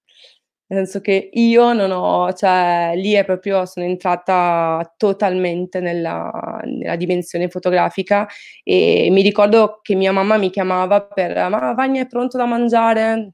nel 0.68 0.84
senso 0.84 1.00
che 1.00 1.30
io 1.32 1.72
non 1.72 1.90
ho, 1.90 2.32
cioè 2.32 2.92
lì 2.94 3.12
è 3.12 3.24
proprio, 3.24 3.66
sono 3.66 3.84
entrata 3.86 4.94
totalmente 4.96 5.80
nella, 5.80 6.60
nella 6.64 6.96
dimensione 6.96 7.48
fotografica 7.48 8.26
e 8.62 9.08
mi 9.10 9.22
ricordo 9.22 9.80
che 9.82 9.94
mia 9.94 10.12
mamma 10.12 10.36
mi 10.36 10.50
chiamava 10.50 11.02
per, 11.02 11.48
ma 11.48 11.72
Vagna 11.74 12.02
è 12.02 12.06
pronto 12.06 12.36
da 12.38 12.46
mangiare? 12.46 13.32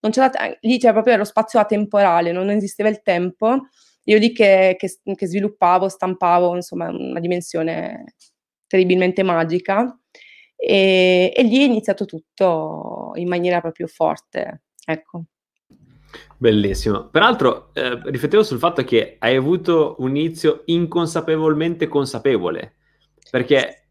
Non 0.00 0.12
c'era, 0.12 0.30
lì 0.60 0.78
c'era 0.78 0.92
proprio 0.92 1.16
lo 1.16 1.24
spazio 1.24 1.58
atemporale, 1.60 2.32
non 2.32 2.50
esisteva 2.50 2.88
il 2.88 3.02
tempo. 3.02 3.68
Io 4.04 4.18
lì 4.18 4.32
che, 4.32 4.76
che, 4.78 4.88
che 5.14 5.26
sviluppavo, 5.26 5.88
stampavo, 5.88 6.54
insomma, 6.54 6.88
una 6.88 7.20
dimensione 7.20 8.14
terribilmente 8.66 9.22
magica. 9.22 9.98
E, 10.56 11.32
e 11.34 11.42
lì 11.42 11.60
è 11.60 11.64
iniziato 11.64 12.06
tutto 12.06 13.12
in 13.14 13.28
maniera 13.28 13.60
proprio 13.60 13.86
forte, 13.86 14.62
ecco. 14.84 15.24
Bellissimo. 16.38 17.08
Peraltro, 17.08 17.70
eh, 17.74 18.00
riflettevo 18.04 18.42
sul 18.42 18.58
fatto 18.58 18.82
che 18.84 19.16
hai 19.18 19.36
avuto 19.36 19.96
un 19.98 20.16
inizio 20.16 20.62
inconsapevolmente 20.66 21.88
consapevole, 21.88 22.76
perché 23.30 23.86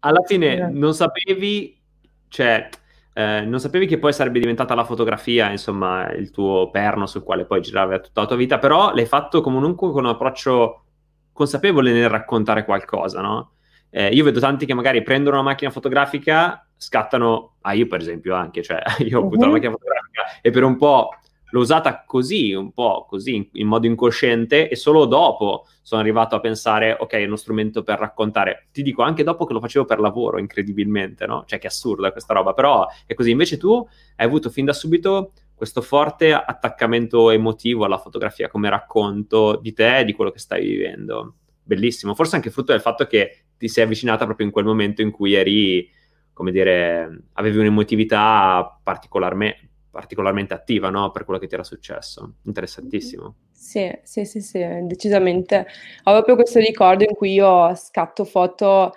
alla 0.00 0.22
fine 0.24 0.70
non 0.70 0.94
sapevi, 0.94 1.80
cioè, 2.28 2.68
eh, 3.12 3.40
non 3.42 3.60
sapevi 3.60 3.86
che 3.86 3.98
poi 3.98 4.12
sarebbe 4.12 4.40
diventata 4.40 4.74
la 4.74 4.84
fotografia, 4.84 5.50
insomma, 5.50 6.10
il 6.12 6.30
tuo 6.30 6.70
perno 6.70 7.06
sul 7.06 7.22
quale 7.22 7.44
poi 7.44 7.60
giravi 7.60 8.00
tutta 8.00 8.20
la 8.22 8.26
tua 8.26 8.36
vita, 8.36 8.58
però 8.58 8.92
l'hai 8.92 9.06
fatto 9.06 9.40
comunque 9.40 9.90
con 9.90 10.04
un 10.04 10.10
approccio 10.10 10.84
consapevole 11.32 11.92
nel 11.92 12.08
raccontare 12.08 12.64
qualcosa, 12.64 13.20
no? 13.20 13.52
Eh, 13.96 14.08
io 14.08 14.24
vedo 14.24 14.40
tanti 14.40 14.66
che 14.66 14.74
magari 14.74 15.04
prendono 15.04 15.36
una 15.36 15.44
macchina 15.44 15.70
fotografica, 15.70 16.66
scattano, 16.76 17.58
ah 17.60 17.74
io 17.74 17.86
per 17.86 18.00
esempio 18.00 18.34
anche, 18.34 18.60
cioè 18.60 18.82
io 19.06 19.20
ho 19.20 19.20
avuto 19.20 19.36
uh-huh. 19.36 19.44
la 19.44 19.52
macchina 19.52 19.70
fotografica 19.70 20.22
e 20.42 20.50
per 20.50 20.64
un 20.64 20.76
po' 20.76 21.10
l'ho 21.48 21.60
usata 21.60 22.02
così, 22.04 22.52
un 22.54 22.72
po' 22.72 23.06
così, 23.08 23.36
in, 23.36 23.46
in, 23.52 23.68
modo 23.68 23.86
incosciente 23.86 24.68
e 24.68 24.74
solo 24.74 25.04
dopo 25.04 25.68
sono 25.82 26.00
arrivato 26.00 26.34
a 26.34 26.40
pensare, 26.40 26.96
ok, 26.98 27.12
è 27.12 27.24
uno 27.24 27.36
strumento 27.36 27.84
per 27.84 28.00
raccontare. 28.00 28.66
Ti 28.72 28.82
dico, 28.82 29.02
anche 29.02 29.22
dopo 29.22 29.44
che 29.44 29.52
lo 29.52 29.60
facevo 29.60 29.84
per 29.84 30.00
lavoro, 30.00 30.40
incredibilmente, 30.40 31.24
no? 31.26 31.44
Cioè 31.46 31.60
che 31.60 31.68
assurda 31.68 32.10
questa 32.10 32.34
roba, 32.34 32.52
però 32.52 32.88
è 33.06 33.14
così. 33.14 33.30
Invece 33.30 33.58
tu 33.58 33.76
hai 34.16 34.26
avuto 34.26 34.50
fin 34.50 34.64
da 34.64 34.72
subito 34.72 35.34
questo 35.54 35.80
forte 35.82 36.32
attaccamento 36.32 37.30
emotivo 37.30 37.84
alla 37.84 37.98
fotografia 37.98 38.48
come 38.48 38.68
racconto 38.68 39.56
di 39.62 39.72
te 39.72 39.98
e 39.98 40.04
di 40.04 40.14
quello 40.14 40.32
che 40.32 40.40
stai 40.40 40.66
vivendo. 40.66 41.34
Bellissimo, 41.64 42.14
forse 42.14 42.36
anche 42.36 42.50
frutto 42.50 42.72
del 42.72 42.80
fatto 42.80 43.06
che 43.06 43.44
ti 43.56 43.68
sei 43.68 43.84
avvicinata 43.84 44.24
proprio 44.24 44.46
in 44.46 44.52
quel 44.52 44.66
momento 44.66 45.00
in 45.02 45.10
cui 45.10 45.34
eri, 45.34 45.90
come 46.32 46.52
dire, 46.52 47.24
avevi 47.32 47.58
un'emotività 47.58 48.80
particolarmente 48.82 49.70
particolarmente 49.94 50.54
attiva 50.54 50.90
no? 50.90 51.12
per 51.12 51.24
quello 51.24 51.38
che 51.38 51.46
ti 51.46 51.54
era 51.54 51.62
successo. 51.62 52.34
Interessantissimo. 52.42 53.36
Sì, 53.52 53.88
sì, 54.02 54.24
sì, 54.24 54.40
sì, 54.40 54.58
decisamente. 54.82 55.66
Ho 56.02 56.12
proprio 56.12 56.34
questo 56.34 56.58
ricordo 56.58 57.04
in 57.04 57.14
cui 57.14 57.32
io 57.34 57.72
scatto 57.76 58.24
foto, 58.24 58.92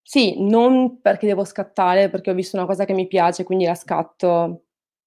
sì, 0.00 0.36
non 0.38 1.00
perché 1.00 1.26
devo 1.26 1.44
scattare, 1.44 2.08
perché 2.08 2.30
ho 2.30 2.34
visto 2.34 2.56
una 2.56 2.66
cosa 2.66 2.84
che 2.84 2.92
mi 2.94 3.08
piace, 3.08 3.42
quindi 3.42 3.64
la 3.64 3.74
scatto. 3.74 4.65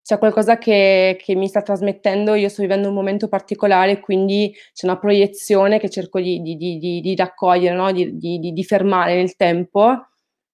C'è 0.09 0.17
qualcosa 0.17 0.57
che, 0.57 1.19
che 1.23 1.35
mi 1.35 1.47
sta 1.47 1.61
trasmettendo, 1.61 2.33
io 2.33 2.49
sto 2.49 2.63
vivendo 2.63 2.87
un 2.87 2.95
momento 2.95 3.27
particolare, 3.27 3.99
quindi 3.99 4.51
c'è 4.73 4.87
una 4.87 4.97
proiezione 4.97 5.77
che 5.77 5.87
cerco 5.87 6.19
di, 6.19 6.41
di, 6.41 6.57
di, 6.57 6.99
di 6.99 7.15
raccogliere, 7.15 7.75
no? 7.75 7.91
di, 7.91 8.63
fermare 8.67 9.13
nel 9.13 9.35
tempo. 9.35 10.07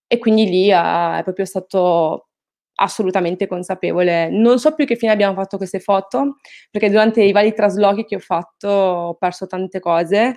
E 0.08 0.18
quindi 0.20 0.50
lì 0.50 0.72
uh, 0.72 1.20
è 1.20 1.22
proprio 1.24 1.46
stato 1.46 2.28
assolutamente 2.74 3.48
consapevole. 3.48 4.30
Non 4.30 4.60
so 4.60 4.76
più 4.76 4.86
che 4.86 4.98
fine 4.98 5.14
abbiamo 5.14 5.36
fatto 5.36 5.56
queste 5.56 5.80
foto, 5.80 6.36
perché 6.70 6.90
durante 6.90 7.24
i 7.24 7.32
vari 7.32 7.54
traslochi 7.54 8.04
che 8.04 8.16
ho 8.18 8.20
fatto 8.20 8.68
ho 8.68 9.14
perso 9.14 9.48
tante 9.48 9.80
cose, 9.80 10.36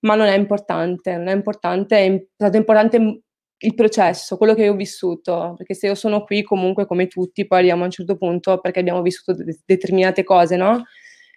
ma 0.00 0.16
non 0.16 0.26
è 0.26 0.36
importante, 0.36 1.16
non 1.16 1.28
è 1.28 1.32
importante, 1.32 1.96
è 2.04 2.26
stato 2.34 2.56
importante 2.56 3.20
il 3.60 3.74
processo, 3.74 4.36
quello 4.36 4.54
che 4.54 4.68
ho 4.68 4.74
vissuto, 4.74 5.54
perché 5.56 5.74
se 5.74 5.86
io 5.88 5.94
sono 5.94 6.24
qui 6.24 6.42
comunque 6.42 6.86
come 6.86 7.06
tutti, 7.08 7.46
poi 7.46 7.58
arriviamo 7.58 7.82
a 7.82 7.86
un 7.86 7.90
certo 7.90 8.16
punto 8.16 8.60
perché 8.60 8.80
abbiamo 8.80 9.02
vissuto 9.02 9.34
de- 9.34 9.58
determinate 9.64 10.22
cose, 10.24 10.56
no? 10.56 10.84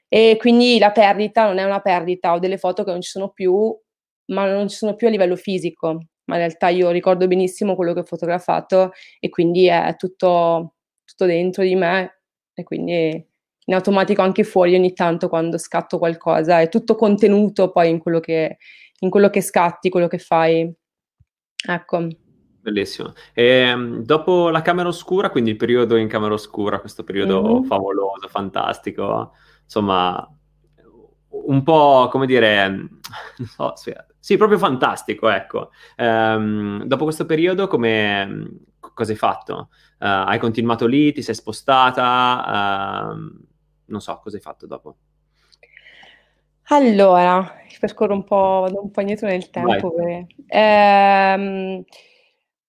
E 0.07 0.35
quindi 0.39 0.77
la 0.77 0.91
perdita 0.91 1.45
non 1.45 1.57
è 1.57 1.63
una 1.63 1.79
perdita, 1.79 2.33
ho 2.33 2.39
delle 2.39 2.57
foto 2.57 2.83
che 2.83 2.91
non 2.91 3.01
ci 3.01 3.09
sono 3.09 3.29
più, 3.29 3.75
ma 4.31 4.49
non 4.51 4.67
ci 4.69 4.75
sono 4.77 4.95
più 4.95 5.07
a 5.07 5.09
livello 5.09 5.35
fisico, 5.35 5.93
ma 6.25 6.35
in 6.35 6.41
realtà 6.41 6.67
io 6.69 6.89
ricordo 6.91 7.27
benissimo 7.27 7.75
quello 7.75 7.93
che 7.93 8.01
ho 8.01 8.03
fotografato 8.03 8.91
e 9.19 9.29
quindi 9.29 9.67
è 9.67 9.95
tutto, 9.97 10.75
tutto 11.05 11.25
dentro 11.25 11.63
di 11.63 11.75
me 11.75 12.21
e 12.53 12.63
quindi 12.63 13.25
in 13.65 13.73
automatico 13.73 14.21
anche 14.21 14.43
fuori 14.43 14.75
ogni 14.75 14.93
tanto 14.93 15.29
quando 15.29 15.57
scatto 15.57 15.97
qualcosa, 15.97 16.59
è 16.61 16.69
tutto 16.69 16.95
contenuto 16.95 17.71
poi 17.71 17.89
in 17.89 17.99
quello 17.99 18.19
che, 18.19 18.57
in 18.99 19.09
quello 19.09 19.29
che 19.29 19.41
scatti, 19.41 19.89
quello 19.89 20.07
che 20.07 20.17
fai. 20.17 20.71
Ecco. 21.67 22.07
Bellissimo. 22.61 23.13
E, 23.33 23.43
ehm, 23.43 24.03
dopo 24.03 24.49
la 24.49 24.61
camera 24.61 24.87
oscura, 24.87 25.29
quindi 25.29 25.49
il 25.51 25.55
periodo 25.57 25.95
in 25.95 26.07
camera 26.07 26.33
oscura, 26.33 26.79
questo 26.79 27.03
periodo 27.03 27.41
mm-hmm. 27.41 27.63
favoloso, 27.63 28.27
fantastico, 28.27 29.33
insomma, 29.63 30.27
un 31.29 31.63
po' 31.63 32.07
come 32.11 32.27
dire, 32.27 32.67
non 32.69 33.47
so, 33.47 33.73
sì, 34.19 34.37
proprio 34.37 34.59
fantastico, 34.59 35.27
ecco. 35.29 35.71
Um, 35.97 36.83
dopo 36.83 37.05
questo 37.05 37.25
periodo, 37.25 37.67
come, 37.67 38.59
cosa 38.79 39.11
hai 39.11 39.17
fatto? 39.17 39.69
Uh, 39.99 40.27
hai 40.27 40.37
continuato 40.37 40.85
lì, 40.85 41.11
ti 41.11 41.23
sei 41.23 41.33
spostata? 41.33 43.11
Uh, 43.11 43.45
non 43.85 44.01
so, 44.01 44.19
cosa 44.21 44.35
hai 44.35 44.41
fatto 44.41 44.67
dopo? 44.67 44.97
Allora, 46.73 47.53
percorro 47.81 48.13
un 48.13 48.23
po', 48.23 48.61
vado 48.61 48.81
un 48.81 48.91
po' 48.91 49.01
indietro 49.01 49.27
nel 49.27 49.49
tempo. 49.49 49.93
Ehm, 50.47 51.83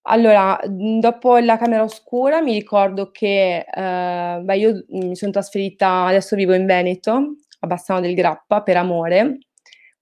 allora, 0.02 0.58
dopo 0.66 1.38
la 1.38 1.56
camera 1.56 1.84
oscura 1.84 2.40
mi 2.40 2.52
ricordo 2.52 3.12
che 3.12 3.58
eh, 3.58 4.40
beh, 4.42 4.56
io 4.56 4.84
mi 4.88 5.14
sono 5.14 5.30
trasferita, 5.30 6.06
adesso 6.06 6.34
vivo 6.34 6.52
in 6.52 6.66
Veneto, 6.66 7.36
a 7.60 7.66
Bassano 7.68 8.00
del 8.00 8.14
Grappa, 8.14 8.62
per 8.62 8.76
amore 8.76 9.38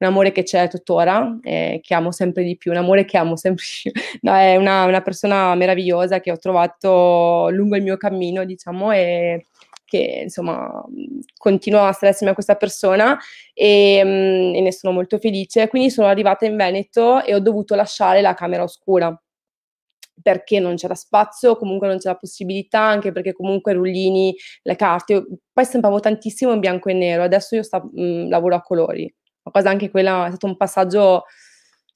un 0.00 0.08
amore 0.08 0.32
che 0.32 0.44
c'è 0.44 0.66
tuttora, 0.68 1.38
eh, 1.42 1.80
che 1.82 1.94
amo 1.94 2.10
sempre 2.10 2.42
di 2.42 2.56
più, 2.56 2.70
un 2.70 2.78
amore 2.78 3.04
che 3.04 3.18
amo 3.18 3.36
sempre 3.36 3.62
di 3.82 3.90
più. 3.90 4.02
No, 4.22 4.34
è 4.34 4.56
una, 4.56 4.84
una, 4.84 5.02
persona 5.02 5.54
meravigliosa 5.54 6.20
che 6.20 6.30
ho 6.30 6.38
trovato 6.38 7.50
lungo 7.50 7.76
il 7.76 7.82
mio 7.82 7.98
cammino, 7.98 8.44
diciamo, 8.46 8.92
e 8.92 9.44
che 9.90 10.20
insomma 10.22 10.84
continuo 11.36 11.82
a 11.82 11.92
stare 11.92 12.12
assieme 12.12 12.30
a 12.30 12.34
questa 12.34 12.54
persona 12.54 13.18
e, 13.52 14.00
mm, 14.04 14.54
e 14.54 14.60
ne 14.60 14.72
sono 14.72 14.92
molto 14.92 15.18
felice. 15.18 15.68
Quindi 15.68 15.90
sono 15.90 16.06
arrivata 16.06 16.46
in 16.46 16.56
Veneto 16.56 17.24
e 17.24 17.34
ho 17.34 17.40
dovuto 17.40 17.74
lasciare 17.74 18.20
la 18.20 18.34
camera 18.34 18.62
oscura 18.62 19.20
perché 20.22 20.60
non 20.60 20.76
c'era 20.76 20.94
spazio, 20.94 21.56
comunque 21.56 21.88
non 21.88 21.98
c'era 21.98 22.14
possibilità, 22.14 22.80
anche 22.80 23.10
perché 23.10 23.32
comunque 23.32 23.72
rullini, 23.72 24.34
le 24.62 24.76
carte, 24.76 25.24
poi 25.52 25.64
stampavo 25.64 25.98
tantissimo 25.98 26.52
in 26.52 26.60
bianco 26.60 26.90
e 26.90 26.92
nero, 26.92 27.22
adesso 27.22 27.54
io 27.56 27.62
sta, 27.62 27.82
mh, 27.82 28.02
mm, 28.02 28.28
lavoro 28.28 28.54
a 28.54 28.60
colori 28.60 29.12
una 29.42 29.52
cosa 29.52 29.70
anche 29.70 29.90
quella 29.90 30.26
è 30.26 30.28
stato 30.28 30.46
un 30.46 30.56
passaggio 30.56 31.24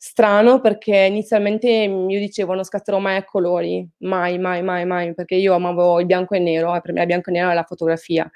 strano 0.06 0.60
perché 0.60 0.94
inizialmente 0.94 1.66
io 1.66 2.18
dicevo 2.18 2.52
non 2.52 2.62
scatterò 2.62 2.98
mai 2.98 3.16
a 3.16 3.24
colori, 3.24 3.88
mai, 4.00 4.38
mai, 4.38 4.62
mai, 4.62 4.84
mai, 4.84 5.14
perché 5.14 5.34
io 5.34 5.54
amavo 5.54 5.98
il 5.98 6.04
bianco 6.04 6.34
e 6.34 6.40
nero 6.40 6.74
e 6.74 6.82
per 6.82 6.92
me 6.92 7.00
il 7.00 7.06
bianco 7.06 7.30
e 7.30 7.32
nero 7.32 7.48
è 7.48 7.54
la 7.54 7.62
fotografia. 7.62 8.30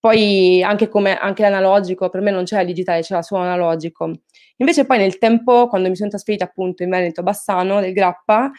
Poi 0.00 0.60
anche, 0.64 0.88
come, 0.88 1.16
anche 1.16 1.42
l'analogico, 1.42 2.08
per 2.08 2.20
me 2.20 2.32
non 2.32 2.42
c'è 2.42 2.60
il 2.62 2.66
digitale, 2.66 3.02
c'era 3.02 3.22
solo 3.22 3.42
l'analogico. 3.44 4.10
Invece 4.56 4.84
poi 4.84 4.98
nel 4.98 5.18
tempo, 5.18 5.68
quando 5.68 5.88
mi 5.88 5.94
sono 5.94 6.10
trasferita 6.10 6.46
appunto 6.46 6.82
in 6.82 6.90
Veneto 6.90 7.20
a 7.20 7.22
Bassano 7.22 7.80
del 7.80 7.92
Grappa, 7.92 8.50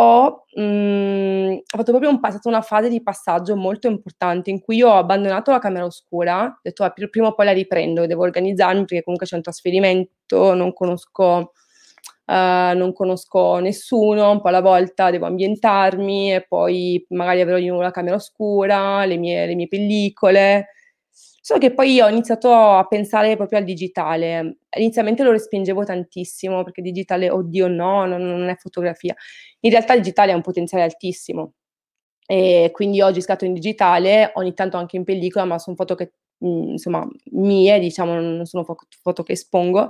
ho, 0.00 0.44
mh, 0.54 0.62
mm, 0.62 1.52
ho 1.52 1.76
fatto 1.76 1.90
proprio 1.90 2.10
un, 2.10 2.18
stata 2.18 2.48
una 2.48 2.62
fase 2.62 2.88
di 2.88 3.02
passaggio 3.02 3.56
molto 3.56 3.88
importante 3.88 4.50
in 4.50 4.60
cui 4.60 4.80
ho 4.80 4.94
abbandonato 4.94 5.50
la 5.50 5.58
camera 5.58 5.84
oscura, 5.84 6.44
ho 6.44 6.58
detto 6.62 6.84
ah, 6.84 6.90
prima 6.90 7.26
o 7.28 7.34
poi 7.34 7.46
la 7.46 7.52
riprendo, 7.52 8.06
devo 8.06 8.22
organizzarmi 8.22 8.84
perché 8.84 9.02
comunque 9.02 9.26
c'è 9.26 9.34
un 9.36 9.42
trasferimento, 9.42 10.54
non 10.54 10.72
conosco, 10.72 11.52
uh, 12.26 12.32
non 12.76 12.92
conosco 12.92 13.58
nessuno, 13.58 14.30
un 14.30 14.40
po' 14.40 14.48
alla 14.48 14.60
volta 14.60 15.10
devo 15.10 15.26
ambientarmi 15.26 16.32
e 16.34 16.46
poi 16.46 17.04
magari 17.10 17.40
avrò 17.40 17.56
di 17.58 17.66
nuovo 17.66 17.82
la 17.82 17.90
camera 17.90 18.14
oscura, 18.16 19.04
le 19.04 19.16
mie, 19.16 19.46
le 19.46 19.54
mie 19.56 19.66
pellicole. 19.68 20.68
Solo 21.40 21.60
che 21.60 21.72
poi 21.72 22.00
ho 22.00 22.08
iniziato 22.08 22.52
a 22.52 22.86
pensare 22.86 23.36
proprio 23.36 23.58
al 23.58 23.64
digitale. 23.64 24.58
Inizialmente 24.76 25.22
lo 25.22 25.30
respingevo 25.32 25.84
tantissimo 25.84 26.62
perché 26.64 26.82
digitale, 26.82 27.30
oddio 27.30 27.68
no, 27.68 28.04
non, 28.06 28.20
non 28.22 28.48
è 28.48 28.56
fotografia. 28.56 29.14
In 29.60 29.70
realtà 29.70 29.94
il 29.94 30.00
digitale 30.02 30.32
ha 30.32 30.36
un 30.36 30.42
potenziale 30.42 30.84
altissimo. 30.84 31.54
E 32.26 32.70
quindi 32.72 33.00
oggi 33.00 33.22
scatto 33.22 33.44
in 33.46 33.54
digitale, 33.54 34.32
ogni 34.34 34.52
tanto 34.54 34.76
anche 34.76 34.96
in 34.96 35.04
pellicola, 35.04 35.44
ma 35.46 35.58
sono 35.58 35.76
foto 35.76 35.94
che, 35.94 36.12
mh, 36.38 36.48
insomma, 36.72 37.06
mie, 37.32 37.78
diciamo, 37.80 38.14
non 38.20 38.44
sono 38.46 38.64
fo- 38.64 38.76
foto 39.02 39.22
che 39.22 39.32
espongo. 39.32 39.88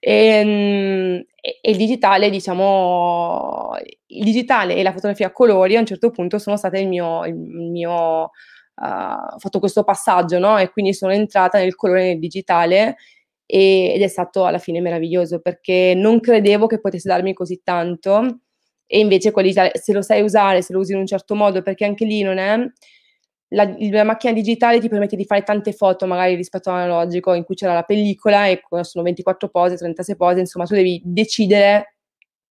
E, 0.00 0.44
mh, 0.44 1.24
e, 1.40 1.70
il 1.70 1.76
digitale, 1.76 2.30
diciamo, 2.30 3.72
il 4.06 4.24
digitale 4.24 4.76
e 4.76 4.82
la 4.82 4.92
fotografia 4.92 5.26
a 5.28 5.32
colori 5.32 5.76
a 5.76 5.80
un 5.80 5.86
certo 5.86 6.10
punto 6.10 6.38
sono 6.38 6.56
state 6.56 6.78
il 6.78 6.88
mio, 6.88 7.24
il 7.26 7.34
mio 7.36 8.30
uh, 8.76 9.38
fatto 9.38 9.58
questo 9.58 9.84
passaggio, 9.84 10.38
no? 10.38 10.58
E 10.58 10.70
quindi 10.70 10.94
sono 10.94 11.12
entrata 11.12 11.58
nel 11.58 11.74
colore 11.74 12.04
nel 12.04 12.18
digitale 12.18 12.96
e, 13.46 13.92
ed 13.94 14.02
è 14.02 14.08
stato 14.08 14.44
alla 14.44 14.58
fine 14.58 14.80
meraviglioso 14.80 15.40
perché 15.40 15.94
non 15.96 16.20
credevo 16.20 16.66
che 16.66 16.80
potesse 16.80 17.08
darmi 17.08 17.32
così 17.32 17.60
tanto 17.62 18.40
e 18.86 18.98
invece 18.98 19.30
quelli, 19.30 19.52
se 19.52 19.92
lo 19.92 20.02
sai 20.02 20.22
usare, 20.22 20.62
se 20.62 20.72
lo 20.72 20.80
usi 20.80 20.92
in 20.92 20.98
un 20.98 21.06
certo 21.06 21.34
modo, 21.34 21.62
perché 21.62 21.84
anche 21.84 22.04
lì 22.04 22.22
non 22.22 22.38
è... 22.38 22.58
La, 23.48 23.72
la, 23.78 24.04
macchina 24.04 24.32
digitale 24.32 24.80
ti 24.80 24.88
permette 24.88 25.14
di 25.14 25.24
fare 25.24 25.42
tante 25.42 25.72
foto 25.72 26.06
magari 26.06 26.34
rispetto 26.34 26.70
all'analogico 26.70 27.34
in 27.34 27.44
cui 27.44 27.54
c'era 27.54 27.72
la 27.72 27.82
pellicola 27.84 28.48
e 28.48 28.60
sono 28.80 29.04
24 29.04 29.48
pose, 29.48 29.76
36 29.76 30.16
pose, 30.16 30.40
insomma 30.40 30.64
tu 30.64 30.74
devi 30.74 31.00
decidere 31.04 31.94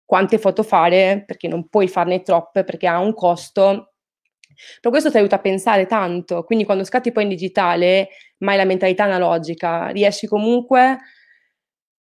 quante 0.06 0.38
foto 0.38 0.64
fare 0.64 1.24
perché 1.26 1.48
non 1.50 1.68
puoi 1.68 1.88
farne 1.90 2.22
troppe 2.22 2.64
perché 2.64 2.88
ha 2.88 3.00
un 3.00 3.14
costo 3.14 3.93
però 4.80 4.90
questo 4.92 5.12
ti 5.12 5.18
aiuta 5.18 5.36
a 5.38 5.40
pensare 5.40 5.86
tanto, 5.86 6.44
quindi 6.44 6.66
quando 6.66 6.84
scatti 6.84 7.12
poi 7.12 7.24
in 7.24 7.30
digitale, 7.30 8.10
ma 8.40 8.52
hai 8.52 8.58
la 8.58 8.66
mentalità 8.66 9.04
analogica, 9.06 9.88
riesci 9.90 10.28
comunque 10.28 10.98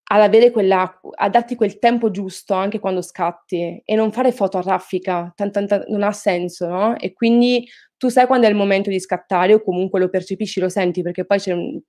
ad 0.04 0.20
avere 0.20 0.50
quella, 0.50 1.00
a 1.16 1.28
darti 1.30 1.54
quel 1.54 1.78
tempo 1.78 2.10
giusto 2.10 2.52
anche 2.54 2.78
quando 2.78 3.00
scatti 3.00 3.80
e 3.84 3.94
non 3.94 4.12
fare 4.12 4.30
foto 4.32 4.58
a 4.58 4.62
raffica, 4.62 5.32
tan, 5.34 5.50
tan, 5.50 5.66
tan, 5.66 5.84
non 5.88 6.02
ha 6.02 6.12
senso, 6.12 6.68
no? 6.68 6.98
E 6.98 7.12
quindi 7.14 7.66
tu 7.96 8.08
sai 8.08 8.26
quando 8.26 8.46
è 8.46 8.50
il 8.50 8.56
momento 8.56 8.90
di 8.90 9.00
scattare 9.00 9.54
o 9.54 9.62
comunque 9.62 10.00
lo 10.00 10.10
percepisci, 10.10 10.60
lo 10.60 10.68
senti, 10.68 11.02
perché 11.02 11.24
poi 11.24 11.40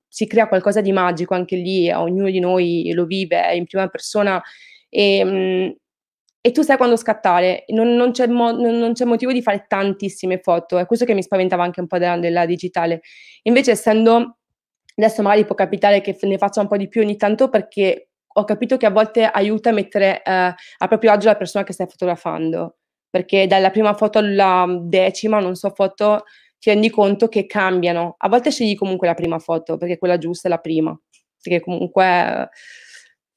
si 0.08 0.28
crea 0.28 0.48
qualcosa 0.48 0.80
di 0.80 0.94
magico 0.94 1.34
anche 1.34 1.58
lì, 1.58 1.92
ognuno 1.92 2.30
di 2.30 2.40
noi 2.40 2.92
lo 2.94 3.06
vive 3.06 3.56
in 3.56 3.66
prima 3.66 3.88
persona 3.88 4.42
e, 4.90 5.24
mh, 5.24 5.76
e 6.46 6.52
tu 6.52 6.62
sai 6.62 6.76
quando 6.76 6.98
scattare, 6.98 7.64
non, 7.70 7.96
non, 7.96 8.12
c'è 8.12 8.28
mo- 8.28 8.52
non, 8.52 8.92
c'è 8.92 9.06
motivo 9.06 9.32
di 9.32 9.42
fare 9.42 9.64
tantissime 9.66 10.40
foto, 10.40 10.78
è 10.78 10.86
questo 10.86 11.06
che 11.06 11.14
mi 11.14 11.24
spaventava 11.24 11.64
anche 11.64 11.80
un 11.80 11.88
po' 11.88 11.98
della, 11.98 12.18
della 12.18 12.46
digitale. 12.46 13.00
Invece 13.44 13.72
essendo, 13.72 14.40
adesso 14.94 15.22
magari 15.22 15.46
può 15.46 15.56
capitare 15.56 16.02
che 16.02 16.18
ne 16.24 16.38
faccia 16.38 16.60
un 16.60 16.68
po' 16.68 16.76
di 16.76 16.90
più 16.90 17.00
ogni 17.00 17.16
tanto 17.16 17.48
perché 17.48 18.10
ho 18.28 18.44
capito 18.44 18.76
che 18.76 18.86
a 18.86 18.90
volte 18.90 19.24
aiuta 19.24 19.70
a 19.70 19.72
mettere 19.72 20.22
eh, 20.22 20.32
a 20.32 20.88
proprio 20.90 21.14
agio 21.14 21.30
la 21.30 21.38
persona 21.38 21.64
che 21.64 21.72
stai 21.72 21.88
fotografando, 21.88 22.76
perché 23.10 23.48
dalla 23.48 23.70
prima 23.70 23.94
foto 23.94 24.18
alla 24.18 24.66
decima, 24.82 25.40
non 25.40 25.56
so, 25.56 25.70
foto, 25.70 26.26
ti 26.60 26.72
rendi 26.72 26.90
conto 26.90 27.30
che 27.30 27.46
cambiano. 27.46 28.16
A 28.18 28.28
volte 28.28 28.52
scegli 28.52 28.76
comunque 28.76 29.08
la 29.08 29.14
prima 29.14 29.40
foto, 29.40 29.78
perché 29.78 29.98
quella 29.98 30.18
giusta 30.18 30.50
è 30.50 30.52
la 30.52 30.60
prima, 30.60 30.94
perché 31.42 31.62
comunque... 31.62 32.04
Eh, 32.04 32.50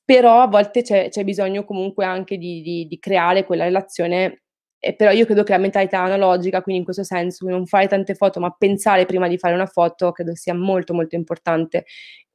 però 0.07 0.41
a 0.41 0.47
volte 0.47 0.81
c'è, 0.81 1.11
c'è 1.11 1.25
bisogno 1.25 1.65
comunque 1.65 2.07
anche 2.07 2.39
di, 2.39 2.63
di, 2.63 2.87
di 2.87 2.99
creare 2.99 3.45
quella 3.45 3.65
relazione 3.65 4.45
eh, 4.79 4.95
però 4.95 5.11
io 5.11 5.25
credo 5.25 5.43
che 5.43 5.53
la 5.53 5.59
mentalità 5.59 6.01
analogica, 6.01 6.63
quindi 6.63 6.81
in 6.81 6.85
questo 6.85 7.03
senso 7.03 7.49
non 7.49 7.67
fare 7.67 7.89
tante 7.89 8.15
foto, 8.15 8.39
ma 8.41 8.55
pensare 8.57 9.05
prima 9.05 9.27
di 9.27 9.39
fare 9.39 9.55
una 9.55 9.67
foto, 9.67 10.13
credo 10.13 10.35
sia 10.35 10.55
molto 10.55 10.95
molto 10.95 11.17
importante. 11.17 11.87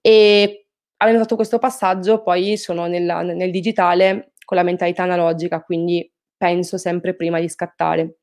E 0.02 0.66
avendo 0.98 1.22
fatto 1.22 1.36
questo 1.36 1.60
passaggio, 1.60 2.22
poi 2.22 2.58
sono 2.58 2.88
nella, 2.88 3.22
nel 3.22 3.52
digitale 3.52 4.34
con 4.44 4.58
la 4.58 4.64
mentalità 4.64 5.04
analogica, 5.04 5.62
quindi 5.62 6.12
penso 6.36 6.78
sempre 6.78 7.16
prima 7.16 7.40
di 7.40 7.48
scattare. 7.48 8.18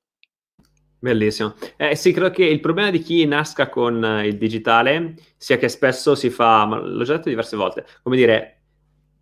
Bellissimo. 1.00 1.54
Eh, 1.76 1.94
sì, 1.94 2.12
credo 2.12 2.30
che 2.30 2.44
il 2.44 2.58
problema 2.58 2.90
di 2.90 2.98
chi 2.98 3.24
nasca 3.24 3.68
con 3.68 4.22
il 4.24 4.36
digitale 4.36 5.14
sia 5.36 5.56
che 5.56 5.68
spesso 5.68 6.16
si 6.16 6.28
fa, 6.28 6.66
ma 6.66 6.80
l'ho 6.80 7.04
già 7.04 7.16
detto 7.16 7.28
diverse 7.28 7.56
volte, 7.56 7.86
come 8.02 8.16
dire, 8.16 8.57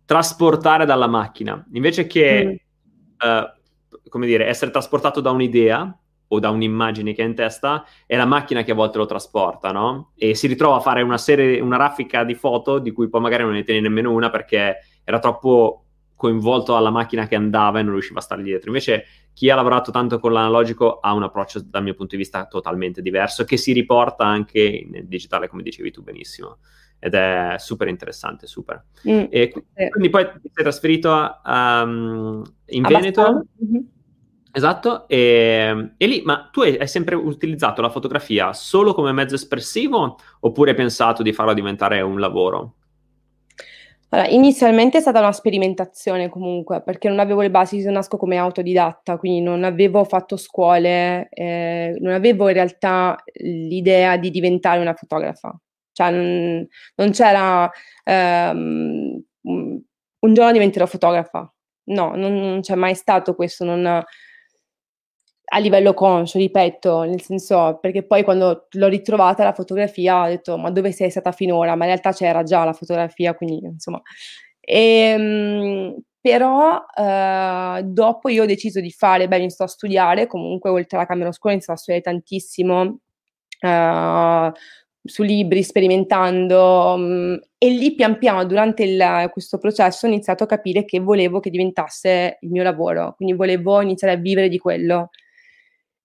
trasportare 0.07 0.85
dalla 0.85 1.07
macchina, 1.07 1.61
invece 1.73 2.07
che, 2.07 2.61
mm. 3.25 3.29
uh, 3.29 4.09
come 4.09 4.25
dire, 4.25 4.45
essere 4.45 4.71
trasportato 4.71 5.19
da 5.19 5.31
un'idea 5.31 5.99
o 6.29 6.39
da 6.39 6.49
un'immagine 6.49 7.13
che 7.13 7.23
è 7.23 7.25
in 7.25 7.35
testa, 7.35 7.85
è 8.05 8.15
la 8.15 8.25
macchina 8.25 8.63
che 8.63 8.71
a 8.71 8.75
volte 8.75 8.99
lo 8.99 9.05
trasporta, 9.05 9.73
no? 9.73 10.13
E 10.15 10.33
si 10.33 10.47
ritrova 10.47 10.77
a 10.77 10.79
fare 10.79 11.01
una 11.01 11.17
serie, 11.17 11.59
una 11.59 11.75
raffica 11.75 12.23
di 12.23 12.35
foto 12.35 12.79
di 12.79 12.93
cui 12.93 13.09
poi 13.09 13.19
magari 13.19 13.43
non 13.43 13.51
ne 13.51 13.65
tiene 13.65 13.81
nemmeno 13.81 14.13
una 14.13 14.29
perché 14.29 14.77
era 15.03 15.19
troppo 15.19 15.83
coinvolto 16.15 16.77
alla 16.77 16.89
macchina 16.89 17.27
che 17.27 17.35
andava 17.35 17.79
e 17.79 17.83
non 17.83 17.91
riusciva 17.91 18.19
a 18.19 18.23
stare 18.23 18.43
dietro. 18.43 18.69
Invece 18.69 19.05
chi 19.33 19.49
ha 19.49 19.55
lavorato 19.55 19.91
tanto 19.91 20.19
con 20.19 20.31
l'analogico 20.31 20.99
ha 20.99 21.13
un 21.13 21.23
approccio 21.23 21.61
dal 21.65 21.83
mio 21.83 21.95
punto 21.95 22.15
di 22.15 22.21
vista 22.21 22.47
totalmente 22.47 23.01
diverso 23.01 23.43
che 23.43 23.57
si 23.57 23.73
riporta 23.73 24.25
anche 24.25 24.87
nel 24.89 25.05
digitale, 25.05 25.49
come 25.49 25.63
dicevi 25.63 25.91
tu 25.91 26.01
benissimo 26.01 26.59
ed 26.99 27.13
è 27.13 27.55
super 27.57 27.87
interessante, 27.87 28.47
super. 28.47 28.83
Mm, 29.07 29.25
e 29.29 29.51
quindi 29.89 30.09
poi 30.09 30.25
ti 30.41 30.51
sei 30.53 30.63
trasferito 30.63 31.09
um, 31.45 32.43
in 32.65 32.85
a 32.85 32.87
Veneto. 32.87 33.45
Mm-hmm. 33.63 33.81
Esatto, 34.51 35.07
e, 35.07 35.91
e, 35.97 36.07
lì, 36.07 36.23
ma 36.25 36.49
tu 36.51 36.61
hai, 36.61 36.77
hai, 36.77 36.87
sempre 36.87 37.13
utilizzato 37.13 37.79
la 37.81 37.91
fotografia 37.91 38.53
solo 38.53 38.95
come 38.95 39.11
mezzo 39.11 39.35
espressivo 39.35 40.17
oppure 40.39 40.71
hai 40.71 40.75
pensato 40.75 41.21
di 41.21 41.31
farla 41.31 41.53
diventare 41.53 42.01
un 42.01 42.19
lavoro? 42.19 42.73
Allora, 44.09 44.29
inizialmente 44.29 44.97
è 44.97 45.01
stata 45.01 45.19
una 45.19 45.33
sperimentazione 45.33 46.29
comunque, 46.29 46.81
perché 46.81 47.09
non 47.09 47.19
avevo 47.19 47.41
le 47.41 47.51
basi, 47.51 47.77
io 47.77 47.91
nasco 47.91 48.15
come 48.15 48.37
autodidatta, 48.37 49.17
quindi 49.17 49.41
non 49.41 49.65
avevo 49.65 50.05
fatto 50.05 50.37
scuole, 50.37 51.27
eh, 51.29 51.97
non 51.99 52.13
avevo 52.13 52.47
in 52.47 52.53
realtà 52.53 53.15
l'idea 53.33 54.15
di 54.15 54.31
diventare 54.31 54.79
una 54.79 54.93
fotografa. 54.93 55.55
Cioè, 55.97 56.11
non, 56.11 56.67
non 56.95 57.11
c'era 57.11 57.69
ehm, 58.03 59.23
un 59.41 60.33
giorno 60.33 60.51
diventerò 60.51 60.85
fotografa. 60.85 61.51
No, 61.85 62.15
non, 62.15 62.35
non 62.35 62.61
c'è 62.61 62.75
mai 62.75 62.93
stato 62.93 63.33
questo, 63.33 63.63
non, 63.63 64.03
a 65.49 65.59
livello 65.59 65.93
conscio, 65.93 66.37
ripeto, 66.37 67.03
nel 67.03 67.21
senso, 67.21 67.79
perché 67.81 68.03
poi 68.05 68.23
quando 68.23 68.67
l'ho 68.69 68.87
ritrovata 68.87 69.43
la 69.43 69.53
fotografia 69.53 70.23
ho 70.23 70.27
detto 70.27 70.57
ma 70.57 70.69
dove 70.71 70.91
sei 70.91 71.09
stata 71.09 71.31
finora? 71.31 71.75
Ma 71.75 71.85
in 71.85 71.91
realtà 71.91 72.11
c'era 72.11 72.43
già 72.43 72.63
la 72.63 72.73
fotografia, 72.73 73.33
quindi 73.33 73.65
insomma. 73.65 74.01
E, 74.59 74.79
ehm, 75.17 75.97
però 76.19 76.83
eh, 76.95 77.81
dopo 77.85 78.29
io 78.29 78.43
ho 78.43 78.45
deciso 78.45 78.81
di 78.81 78.91
fare, 78.91 79.27
beh, 79.29 79.49
sto 79.49 79.63
a 79.63 79.67
studiare, 79.67 80.27
comunque 80.27 80.69
oltre 80.69 80.97
alla 80.97 81.07
camera 81.07 81.29
oscura 81.29 81.57
sto 81.59 81.71
a 81.71 81.75
studiare 81.77 82.01
tantissimo, 82.03 82.99
eh, 83.61 84.51
su 85.07 85.23
libri, 85.23 85.63
sperimentando 85.63 86.93
um, 86.95 87.39
e 87.57 87.69
lì 87.69 87.95
pian 87.95 88.17
piano 88.17 88.45
durante 88.45 88.83
il, 88.83 89.29
questo 89.31 89.57
processo 89.57 90.05
ho 90.05 90.09
iniziato 90.09 90.43
a 90.43 90.47
capire 90.47 90.85
che 90.85 90.99
volevo 90.99 91.39
che 91.39 91.49
diventasse 91.49 92.37
il 92.41 92.51
mio 92.51 92.63
lavoro, 92.63 93.13
quindi 93.15 93.35
volevo 93.35 93.81
iniziare 93.81 94.13
a 94.13 94.17
vivere 94.17 94.49
di 94.49 94.57
quello. 94.57 95.09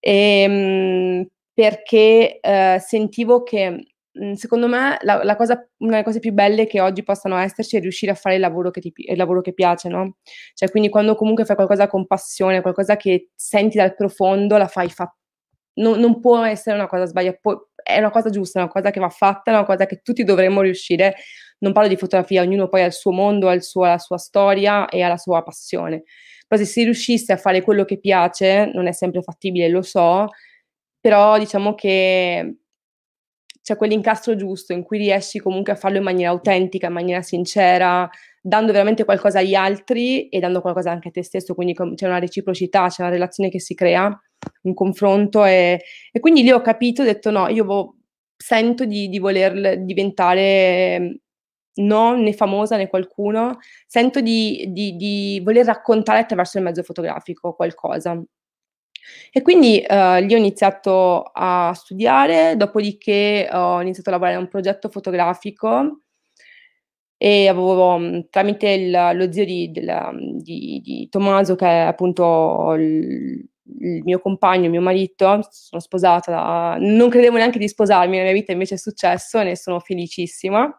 E, 0.00 0.44
um, 0.48 1.26
perché 1.54 2.40
uh, 2.42 2.80
sentivo 2.80 3.42
che 3.42 3.86
um, 4.12 4.32
secondo 4.34 4.68
me 4.68 4.98
la, 5.02 5.22
la, 5.22 5.36
cosa, 5.36 5.54
una 5.78 5.90
delle 5.92 6.02
cose 6.02 6.18
più 6.18 6.32
belle 6.32 6.66
che 6.66 6.80
oggi 6.80 7.02
possano 7.02 7.36
esserci 7.36 7.76
è 7.76 7.80
riuscire 7.80 8.12
a 8.12 8.14
fare 8.14 8.36
il 8.36 8.40
lavoro 8.40 8.70
che, 8.70 8.80
ti, 8.80 8.92
il 8.94 9.16
lavoro 9.16 9.40
che 9.42 9.52
piace, 9.52 9.88
no? 9.88 10.16
Cioè 10.54 10.70
quindi 10.70 10.88
quando 10.88 11.14
comunque 11.14 11.44
fai 11.44 11.56
qualcosa 11.56 11.88
con 11.88 12.06
passione, 12.06 12.62
qualcosa 12.62 12.96
che 12.96 13.30
senti 13.34 13.76
dal 13.76 13.94
profondo, 13.94 14.56
la 14.56 14.68
fai 14.68 14.88
fatta 14.88 15.16
non, 15.74 15.98
non, 15.98 16.20
può 16.20 16.42
essere 16.44 16.76
una 16.76 16.87
cosa 16.87 17.06
sbagliata, 17.06 17.38
è 17.82 17.98
una 17.98 18.11
cosa 18.11 18.30
giusta, 18.30 18.58
è 18.61 18.62
una 18.62 18.70
cosa 18.70 18.90
che 18.90 19.00
va 19.00 19.08
fatta, 19.08 19.50
è 19.50 19.54
una 19.54 19.64
cosa 19.64 19.87
che 19.87 20.00
tutti 20.02 20.24
dovremmo 20.24 20.61
riuscire. 20.61 21.14
Non 21.58 21.72
parlo 21.72 21.88
di 21.88 21.96
fotografia, 21.96 22.42
ognuno 22.42 22.68
poi 22.68 22.82
ha 22.82 22.87
il 22.87 22.92
suo 22.92 23.12
mondo, 23.12 23.48
ha, 23.48 23.58
suo, 23.61 23.85
la 23.85 23.98
sua 23.98 24.18
storia 24.18 24.88
e 24.88 25.02
ha 25.02 25.08
la 25.08 25.16
sua 25.16 25.42
passione. 25.42 26.02
Però 26.46 26.61
se 26.61 26.66
si 26.66 26.85
riuscisse 26.85 27.32
a 27.32 27.37
fare 27.37 27.62
quello 27.62 27.85
che 27.85 27.98
piace, 27.98 28.70
non 28.74 28.87
è 28.87 28.92
sempre 28.92 29.22
fattibile, 29.22 29.68
lo 29.68 29.82
so, 29.82 30.28
però 31.00 31.38
diciamo 31.38 31.74
che 31.74 32.56
c'è 33.62 33.76
quell'incastro 33.76 34.35
giusto 34.35 34.72
in 34.72 34.82
cui 34.82 34.98
riesci 34.98 35.38
comunque 35.38 35.72
a 35.72 35.76
farlo 35.76 35.98
in 35.98 36.02
maniera 36.02 36.32
autentica, 36.32 36.88
in 36.88 36.92
maniera 36.92 37.22
sincera, 37.22 38.08
dando 38.40 38.72
veramente 38.72 39.04
qualcosa 39.04 39.38
agli 39.38 39.54
altri 39.54 40.28
e 40.28 40.40
dando 40.40 40.61
qualcosa 40.61 40.90
anche 40.90 41.08
a 41.08 41.11
te 41.12 41.22
stesso, 41.22 41.54
quindi 41.54 41.74
c'è 41.74 42.06
una 42.06 42.18
reciprocità, 42.18 42.88
c'è 42.88 43.02
una 43.02 43.12
relazione 43.12 43.48
che 43.50 43.61
si 43.61 43.74
crea, 43.74 44.11
un 44.62 44.74
confronto 44.74 45.44
e, 45.44 45.83
e 46.11 46.20
quindi 46.20 46.42
lì 46.42 46.50
ho 46.50 46.61
capito, 46.61 47.02
ho 47.02 47.05
detto 47.05 47.31
no, 47.31 47.48
io 47.48 47.64
vo- 47.64 47.96
sento 48.37 48.85
di, 48.85 49.09
di 49.09 49.18
voler 49.18 49.85
diventare 49.85 51.20
no 51.74 52.16
né 52.16 52.33
famosa 52.33 52.76
né 52.76 52.88
qualcuno, 52.88 53.59
sento 53.87 54.20
di, 54.20 54.66
di, 54.68 54.96
di, 54.96 55.40
voler 55.42 55.64
raccontare 55.66 56.20
attraverso 56.20 56.59
il 56.59 56.64
mezzo 56.64 56.83
fotografico 56.83 57.55
qualcosa. 57.55 58.20
E 59.33 59.42
quindi 59.42 59.85
uh, 59.88 60.24
lì 60.24 60.35
ho 60.35 60.37
iniziato 60.37 61.22
a 61.33 61.72
studiare, 61.74 62.57
dopodiché 62.57 63.48
ho 63.50 63.81
iniziato 63.81 64.11
a 64.11 64.12
lavorare 64.12 64.37
a 64.37 64.40
un 64.40 64.48
progetto 64.48 64.88
fotografico 64.90 66.02
e 67.16 67.48
avevo 67.48 67.98
mm, 67.98 68.20
tramite 68.31 68.68
il, 68.70 68.90
lo 68.90 69.33
zio 69.33 69.44
di, 69.44 69.70
della, 69.70 70.12
di, 70.14 71.09
Tommaso, 71.09 71.55
che 71.55 71.66
è 71.66 71.78
appunto 71.81 72.74
il, 72.74 73.48
il, 73.81 74.03
mio 74.05 74.20
compagno, 74.20 74.64
il 74.64 74.70
mio 74.70 74.81
marito, 74.81 75.46
sono 75.51 75.81
sposata, 75.81 76.77
non 76.79 77.09
credevo 77.09 77.37
neanche 77.37 77.59
di 77.59 77.68
sposarmi 77.68 78.16
nella 78.16 78.31
mia 78.31 78.33
vita, 78.33 78.53
invece 78.53 78.75
è 78.75 78.79
successo 78.79 79.38
e 79.40 79.44
ne 79.44 79.57
sono 79.57 79.81
felicissima. 79.81 80.70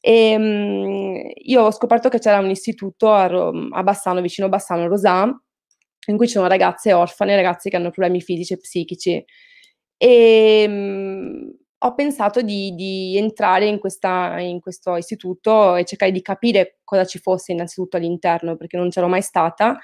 E, 0.00 0.36
um, 0.36 1.20
io 1.34 1.62
ho 1.62 1.70
scoperto 1.72 2.08
che 2.08 2.18
c'era 2.18 2.38
un 2.38 2.50
istituto 2.50 3.12
a, 3.12 3.24
a 3.24 3.82
Bassano, 3.82 4.20
vicino 4.20 4.46
a 4.46 4.50
Bassano, 4.50 4.86
Rosà, 4.88 5.24
in 6.08 6.16
cui 6.16 6.26
ci 6.26 6.34
sono 6.34 6.46
ragazze 6.46 6.92
orfane, 6.92 7.34
ragazze 7.34 7.68
che 7.68 7.76
hanno 7.76 7.90
problemi 7.90 8.20
fisici 8.20 8.52
e 8.52 8.58
psichici. 8.58 9.24
E 9.96 10.64
um, 10.68 11.50
ho 11.78 11.94
pensato 11.94 12.42
di, 12.42 12.74
di 12.74 13.16
entrare 13.16 13.66
in, 13.66 13.78
questa, 13.78 14.38
in, 14.40 14.60
questo 14.60 14.96
istituto 14.96 15.76
e 15.76 15.84
cercare 15.84 16.12
di 16.12 16.22
capire 16.22 16.78
cosa 16.84 17.04
ci 17.04 17.18
fosse 17.18 17.52
innanzitutto 17.52 17.96
all'interno, 17.96 18.56
perché 18.56 18.76
non 18.76 18.88
c'ero 18.88 19.08
mai 19.08 19.22
stata, 19.22 19.78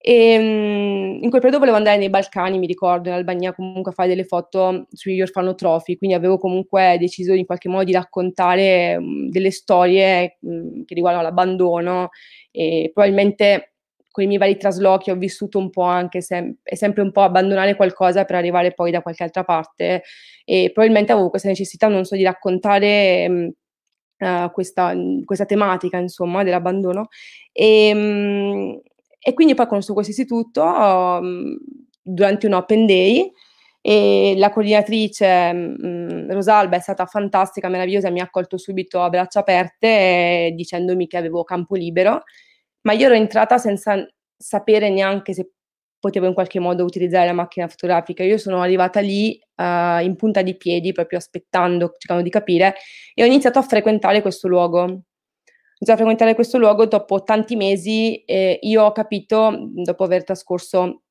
e 0.00 0.38
um, 0.38 1.18
in 1.22 1.28
quel 1.28 1.40
periodo 1.40 1.58
volevo 1.58 1.76
andare 1.76 1.98
nei 1.98 2.08
Balcani, 2.08 2.58
mi 2.58 2.66
ricordo, 2.66 3.08
in 3.08 3.16
Albania 3.16 3.52
comunque 3.52 3.90
a 3.90 3.94
fare 3.94 4.08
delle 4.08 4.24
foto 4.24 4.86
sugli 4.92 5.20
orfanotrofi, 5.20 5.96
quindi 5.98 6.14
avevo 6.14 6.38
comunque 6.38 6.96
deciso 7.00 7.32
in 7.32 7.44
qualche 7.44 7.68
modo 7.68 7.84
di 7.84 7.92
raccontare 7.92 8.96
um, 8.96 9.28
delle 9.28 9.50
storie 9.50 10.38
um, 10.42 10.84
che 10.84 10.94
riguardano 10.94 11.24
l'abbandono 11.24 12.10
e 12.52 12.90
probabilmente 12.94 13.72
con 14.10 14.24
i 14.24 14.26
miei 14.26 14.38
vari 14.38 14.56
traslochi 14.56 15.10
ho 15.10 15.16
vissuto 15.16 15.58
un 15.58 15.70
po' 15.70 15.82
anche 15.82 16.20
sem- 16.20 16.56
è 16.62 16.74
sempre 16.74 17.02
un 17.02 17.12
po' 17.12 17.22
abbandonare 17.22 17.76
qualcosa 17.76 18.24
per 18.24 18.36
arrivare 18.36 18.72
poi 18.72 18.90
da 18.90 19.02
qualche 19.02 19.22
altra 19.22 19.44
parte 19.44 20.02
e 20.44 20.70
probabilmente 20.72 21.12
avevo 21.12 21.28
questa 21.30 21.48
necessità, 21.48 21.88
non 21.88 22.04
so, 22.04 22.16
di 22.16 22.22
raccontare 22.22 23.52
uh, 24.18 24.50
questa, 24.50 24.94
questa, 25.24 25.44
tematica, 25.44 25.98
insomma, 25.98 26.42
dell'abbandono. 26.42 27.08
E, 27.52 27.90
um, 27.94 28.80
e 29.28 29.34
quindi 29.34 29.52
poi 29.52 29.66
ho 29.66 29.68
conosciuto 29.68 29.92
questo 29.92 30.12
istituto 30.12 30.62
um, 30.62 31.54
durante 32.00 32.46
un 32.46 32.54
open 32.54 32.86
day 32.86 33.30
e 33.82 34.32
la 34.38 34.48
coordinatrice 34.48 35.50
um, 35.52 36.32
Rosalba 36.32 36.76
è 36.76 36.80
stata 36.80 37.04
fantastica, 37.04 37.68
meravigliosa, 37.68 38.08
mi 38.08 38.20
ha 38.20 38.24
accolto 38.24 38.56
subito 38.56 39.02
a 39.02 39.10
braccia 39.10 39.40
aperte 39.40 39.86
eh, 39.86 40.52
dicendomi 40.54 41.06
che 41.06 41.18
avevo 41.18 41.44
campo 41.44 41.74
libero, 41.74 42.22
ma 42.82 42.94
io 42.94 43.04
ero 43.04 43.14
entrata 43.16 43.58
senza 43.58 44.02
sapere 44.34 44.88
neanche 44.88 45.34
se 45.34 45.50
potevo 46.00 46.26
in 46.26 46.32
qualche 46.32 46.58
modo 46.58 46.84
utilizzare 46.84 47.26
la 47.26 47.34
macchina 47.34 47.68
fotografica. 47.68 48.22
Io 48.22 48.38
sono 48.38 48.62
arrivata 48.62 49.00
lì 49.00 49.38
uh, 49.56 50.02
in 50.02 50.14
punta 50.16 50.40
di 50.40 50.56
piedi, 50.56 50.92
proprio 50.92 51.18
aspettando, 51.18 51.92
cercando 51.98 52.22
di 52.22 52.30
capire, 52.30 52.76
e 53.12 53.22
ho 53.22 53.26
iniziato 53.26 53.58
a 53.58 53.62
frequentare 53.62 54.22
questo 54.22 54.48
luogo 54.48 55.02
iniziato 55.78 55.92
a 55.92 55.96
frequentare 55.96 56.34
questo 56.34 56.58
luogo 56.58 56.86
dopo 56.86 57.22
tanti 57.22 57.54
mesi 57.56 58.16
e 58.24 58.58
io 58.62 58.84
ho 58.84 58.92
capito, 58.92 59.70
dopo 59.74 60.04
aver 60.04 60.24
trascorso 60.24 61.02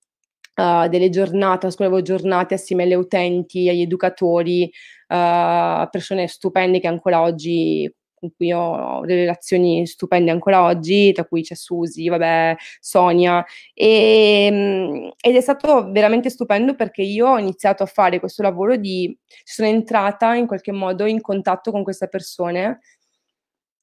uh, 0.55 0.87
delle 0.89 1.09
giornate, 1.09 1.59
trascorrevo 1.59 2.01
giornate 2.01 2.55
assieme 2.55 2.83
agli 2.83 2.93
utenti, 2.93 3.69
agli 3.69 3.81
educatori, 3.81 4.63
uh, 5.07 5.87
persone 5.89 6.27
stupende 6.27 6.79
che 6.79 6.87
ancora 6.87 7.21
oggi 7.21 7.91
con 8.19 8.31
cui 8.35 8.51
ho 8.51 9.01
delle 9.05 9.21
relazioni 9.21 9.85
stupende 9.85 10.31
ancora 10.31 10.63
oggi, 10.63 11.11
tra 11.11 11.23
cui 11.23 11.43
c'è 11.43 11.53
Susi, 11.53 12.09
vabbè, 12.09 12.55
Sonia, 12.79 13.45
e, 13.75 15.13
ed 15.21 15.35
è 15.35 15.41
stato 15.41 15.91
veramente 15.91 16.31
stupendo 16.31 16.73
perché 16.73 17.03
io 17.03 17.27
ho 17.27 17.37
iniziato 17.37 17.83
a 17.83 17.85
fare 17.85 18.19
questo 18.19 18.41
lavoro 18.41 18.75
di, 18.75 19.15
sono 19.43 19.67
entrata 19.67 20.33
in 20.33 20.47
qualche 20.47 20.71
modo 20.71 21.05
in 21.05 21.21
contatto 21.21 21.69
con 21.71 21.83
queste 21.83 22.07
persone 22.07 22.79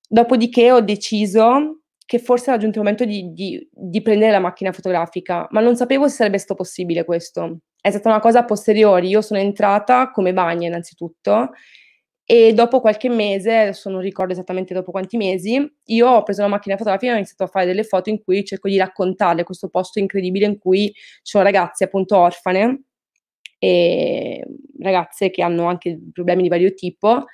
Dopodiché 0.09 0.71
ho 0.71 0.81
deciso 0.81 1.81
che 2.07 2.19
forse 2.19 2.51
era 2.51 2.59
giunto 2.59 2.79
il 2.79 2.85
momento 2.85 3.05
di, 3.05 3.33
di, 3.33 3.69
di, 3.73 4.03
prendere 4.03 4.31
la 4.31 4.39
macchina 4.39 4.73
fotografica, 4.73 5.47
ma 5.51 5.61
non 5.61 5.75
sapevo 5.75 6.07
se 6.09 6.17
sarebbe 6.17 6.39
stato 6.39 6.55
possibile 6.55 7.05
questo. 7.05 7.61
È 7.81 7.91
stata 7.91 8.09
una 8.09 8.21
cosa 8.21 8.41
a 8.41 8.45
posteriori. 8.45 9.09
Io 9.09 9.23
sono 9.23 9.41
entrata 9.41 10.11
come 10.11 10.33
bagna 10.33 10.67
innanzitutto 10.67 11.51
e 12.27 12.55
dopo 12.55 12.81
qualche 12.81 13.11
mese, 13.11 13.55
adesso 13.55 13.91
non 13.91 14.01
ricordo 14.01 14.33
esattamente 14.33 14.73
dopo 14.73 14.91
quanti 14.91 15.19
mesi, 15.19 15.61
io 15.85 16.09
ho 16.09 16.23
preso 16.23 16.41
la 16.41 16.49
macchina 16.49 16.77
fotografica 16.77 17.11
e 17.11 17.15
ho 17.15 17.19
iniziato 17.19 17.45
a 17.45 17.49
fare 17.49 17.67
delle 17.67 17.85
foto 17.85 18.09
in 18.09 18.23
cui 18.23 18.43
cerco 18.45 18.69
di 18.69 18.79
raccontare 18.79 19.45
questo 19.45 19.69
posto 19.69 19.99
incredibile 19.99 20.47
in 20.47 20.59
cui 20.59 20.91
ci 20.95 21.21
sono 21.23 21.45
ragazze 21.45 21.85
appunto 21.85 22.17
orfane 22.17 22.85
e 23.59 24.43
ragazze 24.81 25.29
che 25.29 25.43
hanno 25.43 25.67
anche 25.67 25.99
problemi 26.13 26.43
di 26.43 26.49
vario 26.49 26.73
tipo 26.73 27.27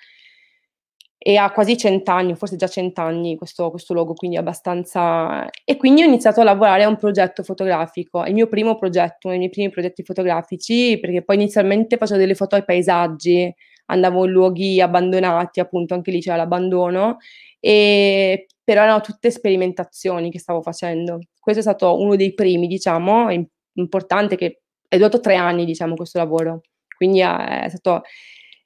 e 1.23 1.37
ha 1.37 1.51
quasi 1.53 1.77
cent'anni, 1.77 2.35
forse 2.35 2.57
già 2.57 2.67
cent'anni 2.67 3.37
questo, 3.37 3.69
questo 3.69 3.93
logo, 3.93 4.15
quindi 4.15 4.39
abbastanza... 4.39 5.47
E 5.67 5.77
quindi 5.77 6.03
ho 6.03 6.07
iniziato 6.07 6.41
a 6.41 6.45
lavorare 6.45 6.83
a 6.85 6.89
un 6.89 6.97
progetto 6.97 7.43
fotografico, 7.43 8.25
il 8.25 8.33
mio 8.33 8.49
primo 8.49 8.79
progetto, 8.79 9.27
uno 9.27 9.33
dei 9.33 9.39
miei 9.41 9.51
primi 9.51 9.69
progetti 9.69 10.03
fotografici, 10.03 10.99
perché 10.99 11.23
poi 11.23 11.37
inizialmente 11.37 11.99
facevo 11.99 12.19
delle 12.19 12.35
foto 12.35 12.55
ai 12.55 12.65
paesaggi, 12.65 13.55
andavo 13.87 14.25
in 14.25 14.31
luoghi 14.31 14.81
abbandonati, 14.81 15.61
appunto 15.61 15.93
anche 15.93 16.11
lì 16.11 16.23
c'era 16.23 16.37
l'abbandono, 16.37 17.19
e... 17.61 18.47
però 18.65 18.83
erano 18.85 19.03
tutte 19.03 19.31
sperimentazioni 19.31 20.31
che 20.31 20.39
stavo 20.39 20.63
facendo. 20.63 21.19
Questo 21.39 21.61
è 21.61 21.65
stato 21.65 22.01
uno 22.01 22.17
dei 22.17 22.33
primi, 22.33 22.67
diciamo, 22.67 23.27
importante, 23.75 24.37
che 24.37 24.63
è 24.89 24.97
durato 24.97 25.21
tre 25.21 25.35
anni, 25.35 25.67
diciamo, 25.67 25.97
questo 25.97 26.17
lavoro. 26.17 26.63
Quindi 26.97 27.21
è 27.21 27.67
stato 27.69 28.05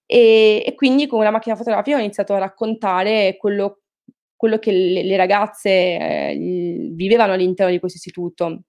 e, 0.06 0.62
e, 0.66 0.74
quindi 0.74 1.06
con 1.06 1.22
la 1.22 1.30
macchina 1.30 1.56
fotografica 1.56 1.96
ho 1.96 2.00
iniziato 2.00 2.34
a 2.34 2.38
raccontare 2.38 3.36
quello, 3.38 3.82
quello 4.36 4.58
che 4.58 4.70
le, 4.72 5.02
le 5.02 5.16
ragazze 5.16 5.70
eh, 5.70 6.90
vivevano 6.92 7.32
all'interno 7.32 7.72
di 7.72 7.78
questo 7.78 7.98
istituto, 7.98 8.62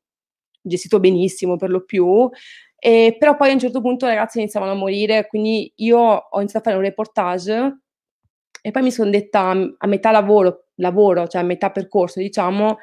gestito 0.62 1.00
benissimo 1.00 1.58
per 1.58 1.69
lo 1.69 1.84
più, 1.84 2.30
e, 2.78 3.15
però 3.17 3.36
poi 3.36 3.50
a 3.50 3.54
un 3.54 3.60
certo 3.60 3.82
punto 3.82 4.06
le 4.06 4.15
ragazze 4.15 4.39
iniziavano 4.39 4.74
a 4.74 4.76
morire, 4.76 5.28
quindi 5.28 5.71
io 5.78 6.00
ho 6.00 6.38
iniziato 6.39 6.69
a 6.69 6.71
fare 6.71 6.82
un 6.82 6.88
reportage 6.88 7.80
e 8.62 8.71
poi 8.71 8.82
mi 8.84 8.91
sono 8.91 9.10
detta 9.10 9.50
a 9.50 9.88
metà 9.88 10.12
lavoro, 10.12 10.67
lavoro, 10.76 11.28
cioè 11.28 11.41
a 11.41 11.45
metà 11.45 11.71
percorso, 11.71 12.19
diciamo, 12.19 12.78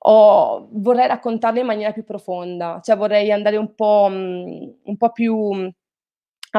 ho, 0.00 0.68
vorrei 0.72 1.06
raccontarle 1.08 1.60
in 1.60 1.66
maniera 1.66 1.92
più 1.92 2.04
profonda, 2.04 2.80
cioè 2.82 2.96
vorrei 2.96 3.30
andare 3.32 3.56
un 3.56 3.74
po', 3.74 4.08
un 4.10 4.96
po' 4.96 5.12
più 5.12 5.70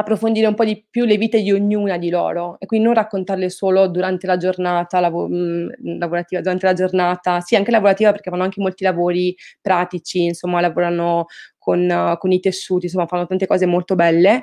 approfondire 0.00 0.46
un 0.46 0.54
po' 0.54 0.64
di 0.64 0.84
più 0.88 1.04
le 1.04 1.16
vite 1.16 1.40
di 1.40 1.52
ognuna 1.52 1.96
di 1.96 2.10
loro 2.10 2.58
e 2.58 2.66
quindi 2.66 2.86
non 2.86 2.94
raccontarle 2.94 3.48
solo 3.50 3.88
durante 3.88 4.26
la 4.26 4.36
giornata 4.36 5.00
lav- 5.00 5.28
mm, 5.28 5.68
lavorativa, 5.98 6.40
durante 6.40 6.66
la 6.66 6.72
giornata, 6.72 7.40
sì 7.40 7.56
anche 7.56 7.70
lavorativa 7.70 8.10
perché 8.12 8.30
fanno 8.30 8.42
anche 8.42 8.60
molti 8.60 8.84
lavori 8.84 9.34
pratici, 9.60 10.24
insomma 10.24 10.60
lavorano 10.60 11.26
con, 11.58 12.16
con 12.18 12.32
i 12.32 12.40
tessuti, 12.40 12.86
insomma 12.86 13.06
fanno 13.06 13.26
tante 13.26 13.46
cose 13.46 13.66
molto 13.66 13.94
belle. 13.94 14.42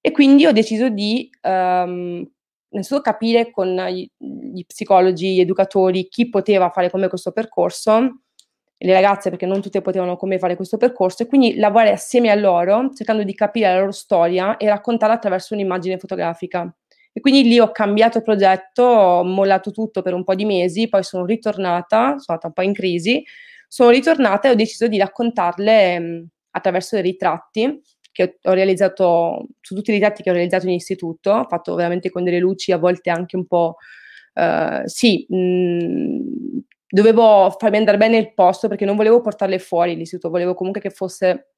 E 0.00 0.10
quindi 0.10 0.46
ho 0.46 0.52
deciso 0.52 0.88
di 0.88 1.30
um, 1.42 2.28
innanzitutto 2.70 3.02
capire 3.02 3.50
con 3.50 3.68
gli, 3.88 4.08
gli 4.18 4.64
psicologi, 4.66 5.34
gli 5.34 5.40
educatori 5.40 6.08
chi 6.08 6.28
poteva 6.28 6.70
fare 6.70 6.90
come 6.90 7.08
questo 7.08 7.30
percorso 7.30 8.21
le 8.84 8.92
ragazze 8.92 9.30
perché 9.30 9.46
non 9.46 9.60
tutte 9.60 9.80
potevano 9.80 10.16
come 10.16 10.38
fare 10.38 10.56
questo 10.56 10.76
percorso 10.76 11.22
e 11.22 11.26
quindi 11.26 11.56
lavorare 11.56 11.92
assieme 11.92 12.30
a 12.30 12.34
loro 12.34 12.90
cercando 12.94 13.22
di 13.22 13.34
capire 13.34 13.68
la 13.68 13.78
loro 13.78 13.92
storia 13.92 14.56
e 14.56 14.68
raccontarla 14.68 15.14
attraverso 15.14 15.54
un'immagine 15.54 15.98
fotografica. 15.98 16.72
E 17.12 17.20
quindi 17.20 17.42
lì 17.44 17.58
ho 17.60 17.70
cambiato 17.70 18.22
progetto, 18.22 18.82
ho 18.82 19.24
mollato 19.24 19.70
tutto 19.70 20.00
per 20.02 20.14
un 20.14 20.24
po' 20.24 20.34
di 20.34 20.46
mesi, 20.46 20.88
poi 20.88 21.02
sono 21.04 21.26
ritornata, 21.26 22.06
sono 22.08 22.20
stata 22.20 22.46
un 22.46 22.52
po' 22.54 22.62
in 22.62 22.72
crisi, 22.72 23.22
sono 23.68 23.90
ritornata 23.90 24.48
e 24.48 24.52
ho 24.52 24.54
deciso 24.54 24.88
di 24.88 24.98
raccontarle 24.98 25.98
mh, 25.98 26.26
attraverso 26.52 26.96
dei 26.96 27.04
ritratti 27.04 27.80
che 28.10 28.38
ho 28.42 28.52
realizzato, 28.52 29.46
su 29.60 29.74
tutti 29.74 29.90
i 29.90 29.94
ritratti 29.94 30.22
che 30.22 30.30
ho 30.30 30.34
realizzato 30.34 30.66
in 30.66 30.72
istituto, 30.72 31.30
ho 31.32 31.46
fatto 31.48 31.74
veramente 31.74 32.10
con 32.10 32.24
delle 32.24 32.38
luci 32.38 32.72
a 32.72 32.78
volte 32.78 33.10
anche 33.10 33.36
un 33.36 33.46
po', 33.46 33.76
uh, 34.34 34.82
sì, 34.84 35.26
mh, 35.28 36.58
dovevo 36.94 37.48
farmi 37.58 37.78
andare 37.78 37.96
bene 37.96 38.18
il 38.18 38.34
posto 38.34 38.68
perché 38.68 38.84
non 38.84 38.96
volevo 38.96 39.22
portarle 39.22 39.58
fuori 39.58 39.96
l'istituto, 39.96 40.28
volevo 40.28 40.52
comunque 40.52 40.80
che 40.82 40.90
fosse, 40.90 41.52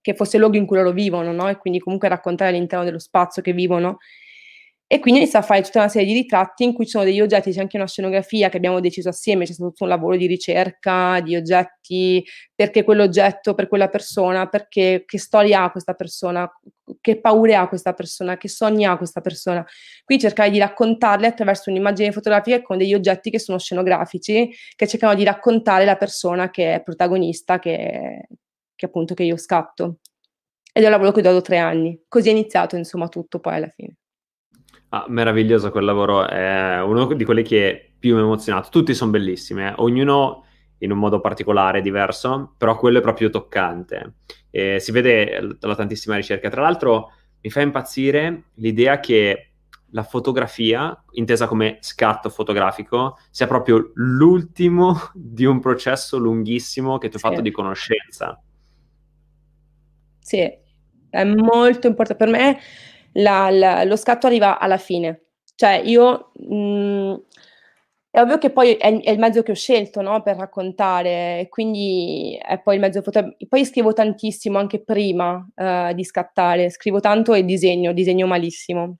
che 0.00 0.14
fosse 0.14 0.36
il 0.36 0.42
luogo 0.42 0.56
in 0.56 0.66
cui 0.66 0.76
loro 0.76 0.92
vivono, 0.92 1.32
no? 1.32 1.48
E 1.48 1.56
quindi 1.56 1.80
comunque 1.80 2.08
raccontare 2.08 2.50
all'interno 2.50 2.84
dello 2.84 3.00
spazio 3.00 3.42
che 3.42 3.52
vivono. 3.52 3.98
E 4.90 5.00
quindi 5.00 5.20
inizia 5.20 5.40
a 5.40 5.42
fare 5.42 5.60
tutta 5.60 5.80
una 5.80 5.90
serie 5.90 6.06
di 6.06 6.14
ritratti 6.14 6.64
in 6.64 6.72
cui 6.72 6.86
ci 6.86 6.92
sono 6.92 7.04
degli 7.04 7.20
oggetti, 7.20 7.50
c'è 7.50 7.60
anche 7.60 7.76
una 7.76 7.86
scenografia 7.86 8.48
che 8.48 8.56
abbiamo 8.56 8.80
deciso 8.80 9.10
assieme, 9.10 9.44
c'è 9.44 9.52
stato 9.52 9.68
tutto 9.68 9.84
un 9.84 9.90
lavoro 9.90 10.16
di 10.16 10.26
ricerca 10.26 11.20
di 11.20 11.36
oggetti, 11.36 12.24
perché 12.54 12.84
quell'oggetto 12.84 13.52
per 13.52 13.68
quella 13.68 13.88
persona, 13.88 14.46
perché 14.46 15.02
che 15.04 15.18
storia 15.18 15.64
ha 15.64 15.70
questa 15.70 15.92
persona, 15.92 16.50
che 17.02 17.20
paure 17.20 17.54
ha 17.54 17.68
questa 17.68 17.92
persona, 17.92 18.38
che 18.38 18.48
sogni 18.48 18.86
ha 18.86 18.96
questa 18.96 19.20
persona. 19.20 19.62
Quindi 20.04 20.24
cercare 20.24 20.48
di 20.48 20.58
raccontarle 20.58 21.26
attraverso 21.26 21.68
un'immagine 21.68 22.10
fotografica 22.10 22.62
con 22.62 22.78
degli 22.78 22.94
oggetti 22.94 23.28
che 23.28 23.38
sono 23.38 23.58
scenografici, 23.58 24.50
che 24.74 24.88
cercano 24.88 25.14
di 25.14 25.22
raccontare 25.22 25.84
la 25.84 25.96
persona 25.96 26.48
che 26.50 26.76
è 26.76 26.82
protagonista, 26.82 27.58
che, 27.58 28.26
che 28.74 28.86
appunto 28.86 29.12
che 29.12 29.24
io 29.24 29.36
scatto. 29.36 29.98
Ed 30.72 30.82
è 30.82 30.86
un 30.86 30.92
lavoro 30.92 31.12
che 31.12 31.20
ho 31.20 31.22
dato 31.22 31.42
tre 31.42 31.58
anni. 31.58 32.04
Così 32.08 32.28
è 32.28 32.30
iniziato, 32.32 32.76
insomma, 32.76 33.08
tutto 33.08 33.38
poi 33.38 33.56
alla 33.56 33.68
fine. 33.68 33.96
Ah, 34.90 35.04
meraviglioso 35.08 35.70
quel 35.70 35.84
lavoro, 35.84 36.26
è 36.26 36.80
uno 36.82 37.12
di 37.12 37.24
quelli 37.24 37.42
che 37.42 37.92
più 37.98 38.14
mi 38.14 38.20
ha 38.22 38.24
emozionato. 38.24 38.70
Tutti 38.70 38.94
sono 38.94 39.10
bellissimi, 39.10 39.62
eh? 39.66 39.74
ognuno 39.76 40.44
in 40.78 40.92
un 40.92 40.98
modo 40.98 41.20
particolare, 41.20 41.82
diverso, 41.82 42.54
però 42.56 42.76
quello 42.78 42.98
è 42.98 43.02
proprio 43.02 43.28
toccante. 43.28 44.14
E 44.50 44.80
si 44.80 44.90
vede 44.90 45.56
dalla 45.58 45.74
tantissima 45.74 46.16
ricerca. 46.16 46.48
Tra 46.48 46.62
l'altro 46.62 47.12
mi 47.42 47.50
fa 47.50 47.60
impazzire 47.60 48.44
l'idea 48.54 48.98
che 49.00 49.50
la 49.90 50.02
fotografia, 50.02 51.04
intesa 51.12 51.46
come 51.46 51.78
scatto 51.80 52.30
fotografico, 52.30 53.18
sia 53.30 53.46
proprio 53.46 53.90
l'ultimo 53.94 54.96
di 55.12 55.44
un 55.44 55.60
processo 55.60 56.16
lunghissimo 56.16 56.96
che 56.96 57.08
tu 57.08 57.16
hai 57.16 57.20
sì. 57.20 57.28
fatto 57.28 57.40
di 57.42 57.50
conoscenza. 57.50 58.42
Sì, 60.18 60.50
è 61.10 61.24
molto 61.24 61.86
importante 61.86 62.24
per 62.24 62.32
me 62.32 62.58
la, 63.12 63.50
la, 63.50 63.84
lo 63.84 63.96
scatto 63.96 64.26
arriva 64.26 64.58
alla 64.58 64.78
fine. 64.78 65.24
Cioè 65.54 65.82
io... 65.84 66.32
Mh, 66.34 66.54
mm, 66.54 67.14
è 68.10 68.20
ovvio 68.20 68.38
che 68.38 68.50
poi 68.50 68.72
è, 68.74 69.00
è, 69.00 69.10
il 69.10 69.18
mezzo 69.18 69.42
che 69.42 69.52
ho 69.52 69.54
scelto 69.54 70.00
no, 70.00 70.22
per 70.22 70.36
raccontare, 70.36 71.46
quindi 71.50 72.38
è 72.42 72.58
poi 72.60 72.74
il 72.76 72.80
mezzo 72.80 73.02
foto. 73.02 73.36
Poi 73.48 73.64
scrivo 73.64 73.92
tantissimo 73.92 74.58
anche 74.58 74.82
prima 74.82 75.46
uh, 75.54 75.92
di 75.94 76.04
scattare, 76.04 76.70
scrivo 76.70 77.00
tanto 77.00 77.34
e 77.34 77.44
disegno, 77.44 77.92
disegno 77.92 78.26
malissimo, 78.26 78.96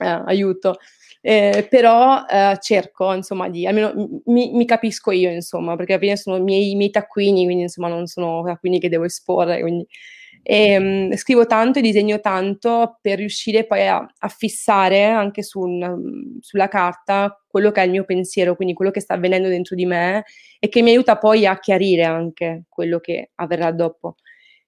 uh, 0.00 0.22
aiuto. 0.26 0.76
Eh, 1.20 1.66
però 1.68 2.24
uh, 2.24 2.56
cerco, 2.60 3.12
insomma, 3.12 3.48
di 3.50 3.66
almeno 3.66 3.92
mi, 4.26 4.52
mi, 4.52 4.64
capisco 4.64 5.10
io, 5.10 5.30
insomma, 5.30 5.74
perché 5.76 5.94
alla 5.94 6.02
fine 6.02 6.16
sono 6.16 6.36
i 6.36 6.40
miei, 6.42 6.70
i 6.70 6.76
miei 6.76 6.90
taccuini, 6.90 7.44
quindi 7.44 7.64
insomma 7.64 7.88
non 7.88 8.06
sono 8.06 8.42
taccuini 8.44 8.78
che 8.78 8.88
devo 8.88 9.04
esporre, 9.04 9.60
quindi 9.60 9.86
e, 10.42 10.76
um, 10.76 11.14
scrivo 11.16 11.46
tanto 11.46 11.78
e 11.78 11.82
disegno 11.82 12.20
tanto 12.20 12.98
per 13.00 13.18
riuscire 13.18 13.66
poi 13.66 13.86
a, 13.86 14.06
a 14.18 14.28
fissare 14.28 15.04
anche 15.04 15.42
su 15.42 15.60
un, 15.60 16.38
sulla 16.40 16.68
carta 16.68 17.42
quello 17.46 17.70
che 17.70 17.82
è 17.82 17.84
il 17.84 17.90
mio 17.90 18.04
pensiero, 18.04 18.56
quindi 18.56 18.74
quello 18.74 18.90
che 18.90 19.00
sta 19.00 19.14
avvenendo 19.14 19.48
dentro 19.48 19.74
di 19.74 19.86
me 19.86 20.24
e 20.58 20.68
che 20.68 20.82
mi 20.82 20.90
aiuta 20.90 21.18
poi 21.18 21.46
a 21.46 21.58
chiarire 21.58 22.04
anche 22.04 22.64
quello 22.68 22.98
che 23.00 23.30
avverrà 23.36 23.72
dopo. 23.72 24.16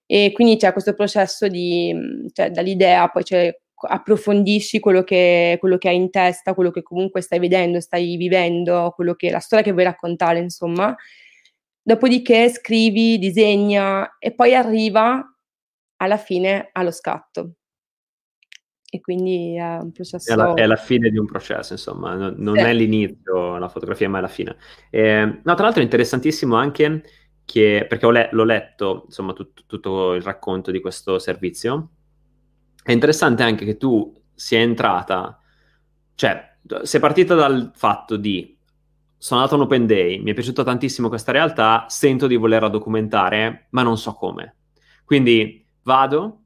E 0.07 0.33
quindi 0.33 0.57
c'è 0.57 0.73
questo 0.73 0.95
processo 0.95 1.47
di, 1.47 1.95
cioè, 2.33 2.51
dall'idea, 2.51 3.09
poi 3.09 3.25
cioè, 3.25 3.57
approfondisci 3.89 4.81
quello 4.81 5.05
che, 5.05 5.57
quello 5.61 5.79
che 5.79 5.89
hai 5.89 5.97
in 5.97 6.11
testa, 6.11 6.55
quello 6.55 6.71
che 6.71 6.83
comunque 6.83 7.21
stai 7.21 7.39
vedendo, 7.39 7.81
stai 7.81 8.17
vivendo, 8.17 8.95
che, 9.17 9.31
la 9.31 9.39
storia 9.39 9.65
che 9.65 9.73
vuoi 9.73 9.85
raccontare, 9.85 10.41
insomma. 10.41 10.95
Dopodiché 11.83 12.49
scrivi, 12.51 13.19
disegna 13.19 14.17
e 14.19 14.35
poi 14.35 14.55
arriva 14.55 15.25
alla 16.01 16.17
fine 16.17 16.71
allo 16.73 16.91
scatto. 16.91 17.53
E 18.93 19.01
quindi 19.01 19.55
è 19.57 19.79
un 19.79 19.93
processo... 19.93 20.33
È 20.33 20.35
la, 20.35 20.55
è 20.55 20.67
la 20.67 20.77
fine 20.77 21.11
di 21.11 21.19
un 21.19 21.27
processo, 21.27 21.75
insomma, 21.75 22.15
non, 22.15 22.35
non 22.39 22.57
sì. 22.57 22.63
è 22.63 22.75
l'inizio 22.75 23.57
la 23.57 23.69
fotografia, 23.69 24.09
ma 24.09 24.19
è 24.19 24.21
la 24.21 24.29
fine. 24.29 24.57
Eh, 24.91 25.25
no, 25.25 25.55
tra 25.55 25.65
l'altro 25.65 25.81
è 25.81 25.85
interessantissimo 25.85 26.57
anche 26.57 27.05
che, 27.45 27.87
perché 27.89 28.11
le, 28.11 28.29
l'ho 28.33 28.45
letto, 28.45 29.05
insomma, 29.07 29.33
tut, 29.33 29.65
tutto 29.67 30.15
il 30.15 30.23
racconto 30.23 30.73
di 30.73 30.81
questo 30.81 31.21
servizio, 31.21 31.91
è 32.83 32.91
interessante 32.91 33.45
anche 33.45 33.65
che 33.65 33.77
tu 33.77 34.13
sia 34.35 34.59
entrata, 34.59 35.39
cioè, 36.17 36.57
sei 36.83 37.01
partita 37.01 37.35
dal 37.35 37.71
fatto 37.75 38.17
di 38.17 38.59
sono 39.17 39.41
andato 39.41 39.57
a 39.57 39.63
un 39.63 39.67
open 39.67 39.87
day, 39.87 40.19
mi 40.19 40.31
è 40.31 40.35
piaciuta 40.35 40.65
tantissimo 40.65 41.09
questa 41.09 41.31
realtà, 41.31 41.85
sento 41.89 42.27
di 42.27 42.37
volerla 42.37 42.69
documentare, 42.69 43.67
ma 43.71 43.83
non 43.83 43.99
so 43.99 44.15
come. 44.15 44.57
Quindi 45.05 45.60
vado, 45.83 46.39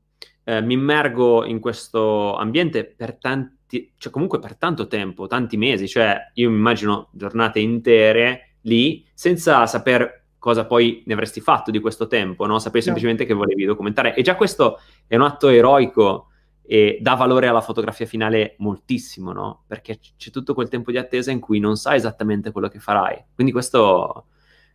eh, 0.45 0.61
mi 0.61 0.75
immergo 0.75 1.45
in 1.45 1.61
questo 1.61 2.37
ambiente 2.37 2.85
per 2.85 3.17
tanti, 3.17 3.93
cioè 3.97 4.13
comunque 4.13 4.39
per 4.39 4.57
tanto 4.57 4.87
tempo, 4.87 5.27
tanti 5.27 5.57
mesi, 5.57 5.89
cioè 5.89 6.31
io 6.35 6.51
mi 6.51 6.57
immagino 6.57 7.09
giornate 7.13 7.61
intere 7.61 8.57
lì 8.63 9.05
senza 9.15 9.67
saper 9.67 10.23
cosa 10.39 10.67
poi 10.67 11.03
ne 11.07 11.15
avresti 11.15 11.41
fatto 11.41 11.71
di 11.71 11.81
questo 11.81 12.07
tempo, 12.07 12.45
no? 12.45 12.59
Sapevi 12.59 12.85
semplicemente 12.85 13.25
che 13.25 13.33
volevi 13.33 13.65
documentare. 13.65 14.15
E 14.15 14.21
già 14.21 14.37
questo 14.37 14.79
è 15.07 15.17
un 15.17 15.23
atto 15.23 15.49
eroico 15.49 16.29
e 16.67 16.99
dà 17.01 17.15
valore 17.15 17.47
alla 17.47 17.63
fotografia 17.63 18.05
finale 18.05 18.55
moltissimo, 18.59 19.33
no? 19.33 19.65
Perché 19.67 19.99
c'è 20.19 20.31
tutto 20.31 20.53
quel 20.53 20.69
tempo 20.69 20.91
di 20.91 20.99
attesa 20.99 21.31
in 21.31 21.41
cui 21.41 21.61
non 21.61 21.77
sai 21.77 21.97
esattamente 21.97 22.53
quello 22.53 22.69
che 22.69 22.79
farai. 22.79 23.25
Quindi 23.35 23.53
questo, 23.53 24.27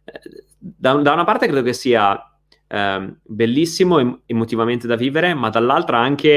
eh, 0.06 0.19
da, 0.58 0.95
da 0.95 1.13
una 1.13 1.24
parte 1.24 1.45
credo 1.45 1.62
che 1.62 1.74
sia 1.74 2.29
eh, 2.69 3.13
bellissimo 3.23 3.99
em- 3.99 4.21
emotivamente 4.25 4.88
da 4.88 4.95
vivere, 4.95 5.34
ma 5.34 5.49
dall'altra 5.49 5.97
anche 5.97 6.29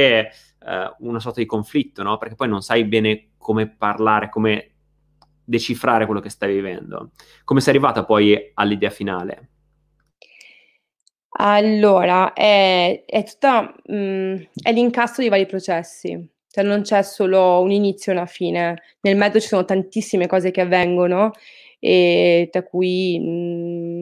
eh, 0.66 0.94
una 0.98 1.20
sorta 1.20 1.40
di 1.40 1.46
conflitto, 1.46 2.02
no? 2.02 2.16
Perché 2.16 2.34
poi 2.34 2.48
non 2.48 2.62
sai 2.62 2.84
bene 2.84 3.32
come 3.36 3.68
parlare, 3.68 4.30
come 4.30 4.70
decifrare 5.44 6.06
quello 6.06 6.20
che 6.20 6.30
stai 6.30 6.54
vivendo. 6.54 7.10
Come 7.44 7.60
sei 7.60 7.74
arrivata 7.74 8.04
poi 8.04 8.52
all'idea 8.54 8.90
finale? 8.90 9.48
Allora, 11.34 12.32
è, 12.32 13.04
è 13.06 13.24
tutta 13.24 13.74
mh, 13.86 13.94
mm, 13.94 14.36
è 14.62 14.72
l'incasso 14.72 15.22
di 15.22 15.28
vari 15.28 15.46
processi, 15.46 16.28
cioè 16.48 16.62
non 16.62 16.82
c'è 16.82 17.02
solo 17.02 17.60
un 17.60 17.70
inizio 17.70 18.12
e 18.12 18.16
una 18.16 18.26
fine, 18.26 18.82
nel 19.00 19.16
mezzo 19.16 19.40
ci 19.40 19.48
sono 19.48 19.64
tantissime 19.64 20.26
cose 20.26 20.50
che 20.50 20.60
avvengono, 20.60 21.30
e 21.78 22.48
tra 22.52 22.62
cui 22.62 23.18
mh, 23.18 23.24
mm, 23.24 24.01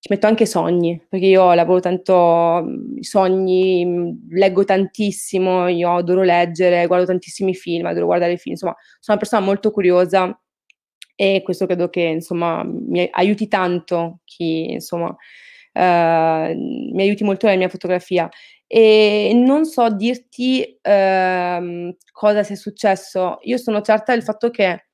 ci 0.00 0.08
metto 0.08 0.26
anche 0.26 0.46
sogni, 0.46 0.98
perché 1.08 1.26
io 1.26 1.52
lavoro 1.52 1.80
tanto 1.80 2.64
i 2.96 3.04
sogni, 3.04 4.16
leggo 4.30 4.64
tantissimo, 4.64 5.68
io 5.68 5.94
adoro 5.96 6.22
leggere, 6.22 6.86
guardo 6.86 7.04
tantissimi 7.04 7.54
film, 7.54 7.84
adoro 7.84 8.06
guardare 8.06 8.38
film, 8.38 8.54
insomma, 8.54 8.74
sono 8.98 9.18
una 9.18 9.18
persona 9.18 9.44
molto 9.44 9.70
curiosa 9.70 10.40
e 11.14 11.42
questo 11.44 11.66
credo 11.66 11.90
che, 11.90 12.00
insomma, 12.00 12.64
mi 12.64 13.06
aiuti 13.12 13.46
tanto 13.46 14.20
chi, 14.24 14.72
insomma, 14.72 15.14
eh, 15.72 16.54
mi 16.56 17.02
aiuti 17.02 17.22
molto 17.22 17.44
nella 17.46 17.58
mia 17.58 17.68
fotografia. 17.68 18.26
E 18.66 19.32
non 19.34 19.66
so 19.66 19.90
dirti 19.90 20.78
eh, 20.80 21.96
cosa 22.10 22.42
sia 22.42 22.56
successo. 22.56 23.38
Io 23.42 23.58
sono 23.58 23.82
certa 23.82 24.12
del 24.14 24.22
fatto 24.22 24.48
che 24.50 24.89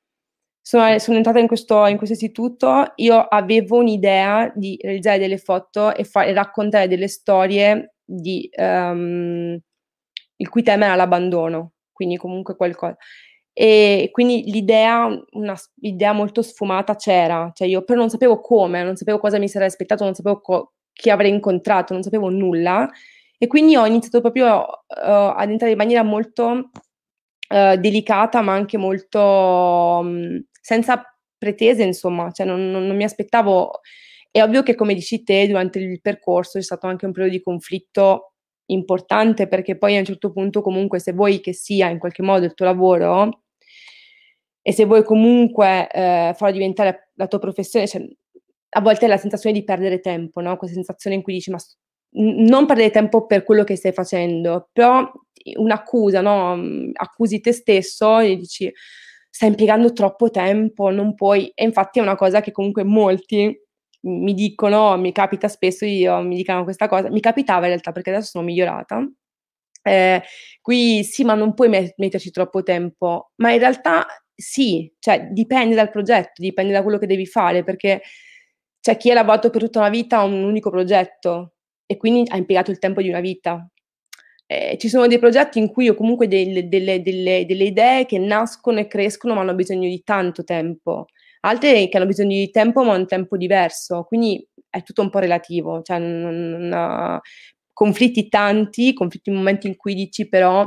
sono, 0.67 0.99
sono 0.99 1.15
entrata 1.15 1.39
in 1.39 1.47
questo, 1.47 1.85
in 1.85 1.95
questo, 1.95 2.13
istituto, 2.13 2.91
io 2.95 3.21
avevo 3.21 3.77
un'idea 3.77 4.51
di 4.53 4.77
realizzare 4.81 5.17
delle 5.17 5.37
foto 5.37 5.95
e, 5.95 6.03
fa- 6.03 6.25
e 6.25 6.33
raccontare 6.33 6.89
delle 6.89 7.07
storie 7.07 7.93
di, 8.03 8.49
um, 8.57 9.57
il 10.35 10.49
cui 10.49 10.63
tema 10.63 10.87
era 10.87 10.95
l'abbandono, 10.95 11.71
quindi 11.93 12.17
comunque 12.17 12.57
qualcosa. 12.57 12.97
E 13.53 14.09
quindi 14.11 14.43
l'idea, 14.51 15.07
una, 15.31 15.55
l'idea 15.75 16.11
molto 16.11 16.41
sfumata 16.41 16.97
c'era, 16.97 17.49
cioè 17.53 17.65
io 17.65 17.83
però 17.85 17.99
non 17.99 18.09
sapevo 18.09 18.41
come, 18.41 18.83
non 18.83 18.97
sapevo 18.97 19.19
cosa 19.19 19.39
mi 19.39 19.47
sarei 19.47 19.69
aspettato, 19.69 20.03
non 20.03 20.15
sapevo 20.15 20.41
co- 20.41 20.73
chi 20.91 21.09
avrei 21.09 21.31
incontrato, 21.31 21.93
non 21.93 22.03
sapevo 22.03 22.27
nulla. 22.29 22.89
E 23.37 23.47
quindi 23.47 23.77
ho 23.77 23.85
iniziato 23.85 24.19
proprio 24.19 24.47
uh, 24.57 25.33
ad 25.33 25.49
entrare 25.49 25.71
in 25.71 25.77
maniera 25.77 26.03
molto 26.03 26.71
uh, 27.49 27.75
delicata, 27.77 28.41
ma 28.41 28.53
anche 28.53 28.77
molto 28.77 29.19
um, 30.01 30.43
senza 30.67 31.01
pretese, 31.37 31.83
insomma, 31.83 32.29
cioè 32.31 32.45
non, 32.45 32.69
non, 32.69 32.85
non, 32.85 32.95
mi 32.97 33.05
aspettavo. 33.05 33.79
È 34.29 34.41
ovvio 34.43 34.63
che, 34.63 34.75
come 34.75 34.93
dici 34.93 35.23
te, 35.23 35.47
durante 35.47 35.79
il 35.79 36.01
percorso 36.01 36.57
c'è 36.57 36.63
stato 36.63 36.87
anche 36.87 37.05
un 37.05 37.13
periodo 37.13 37.37
di 37.37 37.41
conflitto 37.41 38.33
importante 38.65 39.47
perché 39.47 39.77
poi 39.77 39.95
a 39.95 39.99
un 39.99 40.05
certo 40.05 40.33
punto 40.33 40.61
comunque 40.61 40.99
se 40.99 41.13
vuoi 41.13 41.39
che 41.39 41.53
sia 41.53 41.87
in 41.87 41.99
qualche 41.99 42.21
modo 42.21 42.43
il 42.43 42.53
tuo 42.53 42.65
lavoro 42.65 43.43
e 44.61 44.73
se 44.73 44.83
vuoi 44.83 45.05
comunque 45.05 45.89
eh, 45.89 46.33
farlo 46.35 46.51
diventare 46.51 47.11
la 47.13 47.27
tua 47.27 47.39
professione, 47.39 47.87
cioè, 47.87 48.05
a 48.71 48.81
volte 48.81 49.05
è 49.05 49.07
la 49.07 49.15
sensazione 49.15 49.57
di 49.57 49.63
perdere 49.63 50.01
tempo, 50.01 50.41
no? 50.41 50.57
questa 50.57 50.75
sensazione 50.75 51.15
in 51.15 51.21
cui 51.21 51.31
dici 51.31 51.49
ma 51.49 51.59
non 52.09 52.65
perdere 52.65 52.89
tempo 52.89 53.25
per 53.25 53.43
quello 53.43 53.63
che 53.63 53.77
stai 53.77 53.93
facendo, 53.93 54.67
però 54.73 55.09
un'accusa, 55.55 56.19
no? 56.19 56.59
accusi 56.91 57.39
te 57.39 57.53
stesso 57.53 58.19
e 58.19 58.35
dici 58.35 58.69
stai 59.37 59.49
impiegando 59.49 59.93
troppo 59.93 60.29
tempo, 60.31 60.89
non 60.89 61.13
puoi. 61.15 61.51
E 61.53 61.63
infatti 61.63 61.99
è 61.99 62.01
una 62.01 62.15
cosa 62.15 62.41
che 62.41 62.51
comunque 62.51 62.83
molti 62.83 63.55
mi 64.01 64.33
dicono, 64.33 64.97
mi 64.97 65.11
capita 65.11 65.47
spesso, 65.47 65.85
io 65.85 66.21
mi 66.21 66.35
dicano 66.35 66.63
questa 66.63 66.87
cosa, 66.87 67.09
mi 67.09 67.19
capitava 67.19 67.61
in 67.63 67.67
realtà 67.71 67.91
perché 67.91 68.09
adesso 68.11 68.29
sono 68.31 68.45
migliorata, 68.45 69.07
Eh, 69.83 70.21
qui 70.61 71.03
sì, 71.03 71.23
ma 71.23 71.33
non 71.35 71.53
puoi 71.53 71.69
met- 71.69 71.93
metterci 71.97 72.31
troppo 72.31 72.61
tempo, 72.63 73.31
ma 73.37 73.51
in 73.53 73.59
realtà 73.59 74.05
sì, 74.35 74.91
cioè 74.99 75.29
dipende 75.31 75.75
dal 75.75 75.89
progetto, 75.89 76.41
dipende 76.41 76.73
da 76.73 76.83
quello 76.83 76.97
che 76.97 77.07
devi 77.07 77.25
fare, 77.25 77.63
perché 77.63 78.01
c'è 78.81 78.97
chi 78.97 79.11
ha 79.11 79.13
lavorato 79.13 79.49
per 79.49 79.61
tutta 79.61 79.79
una 79.79 79.89
vita 79.89 80.17
a 80.19 80.23
un 80.23 80.43
unico 80.43 80.69
progetto 80.69 81.53
e 81.85 81.97
quindi 81.97 82.23
ha 82.31 82.37
impiegato 82.37 82.71
il 82.71 82.79
tempo 82.79 83.01
di 83.01 83.09
una 83.09 83.19
vita. 83.21 83.65
Eh, 84.49 84.77
ci 84.79 84.87
sono 84.87 85.07
dei 85.07 85.19
progetti 85.19 85.59
in 85.59 85.69
cui 85.69 85.89
ho 85.89 85.93
comunque 85.95 86.27
delle, 86.29 86.69
delle, 86.69 87.01
delle, 87.01 87.45
delle 87.45 87.63
idee 87.65 88.05
che 88.05 88.17
nascono 88.17 88.79
e 88.79 88.87
crescono 88.87 89.33
ma 89.33 89.41
hanno 89.41 89.53
bisogno 89.55 89.89
di 89.89 90.01
tanto 90.03 90.45
tempo, 90.45 91.07
altre 91.41 91.89
che 91.89 91.97
hanno 91.97 92.05
bisogno 92.05 92.37
di 92.37 92.49
tempo 92.49 92.83
ma 92.83 92.95
un 92.95 93.05
tempo 93.07 93.35
diverso, 93.35 94.03
quindi 94.03 94.47
è 94.69 94.83
tutto 94.83 95.01
un 95.01 95.09
po' 95.09 95.19
relativo, 95.19 95.81
cioè 95.81 95.99
non, 95.99 96.67
non, 96.69 97.19
conflitti 97.73 98.29
tanti, 98.29 98.93
conflitti 98.93 99.29
in 99.29 99.35
momenti 99.35 99.67
in 99.67 99.75
cui 99.75 99.93
dici 99.93 100.27
però 100.29 100.65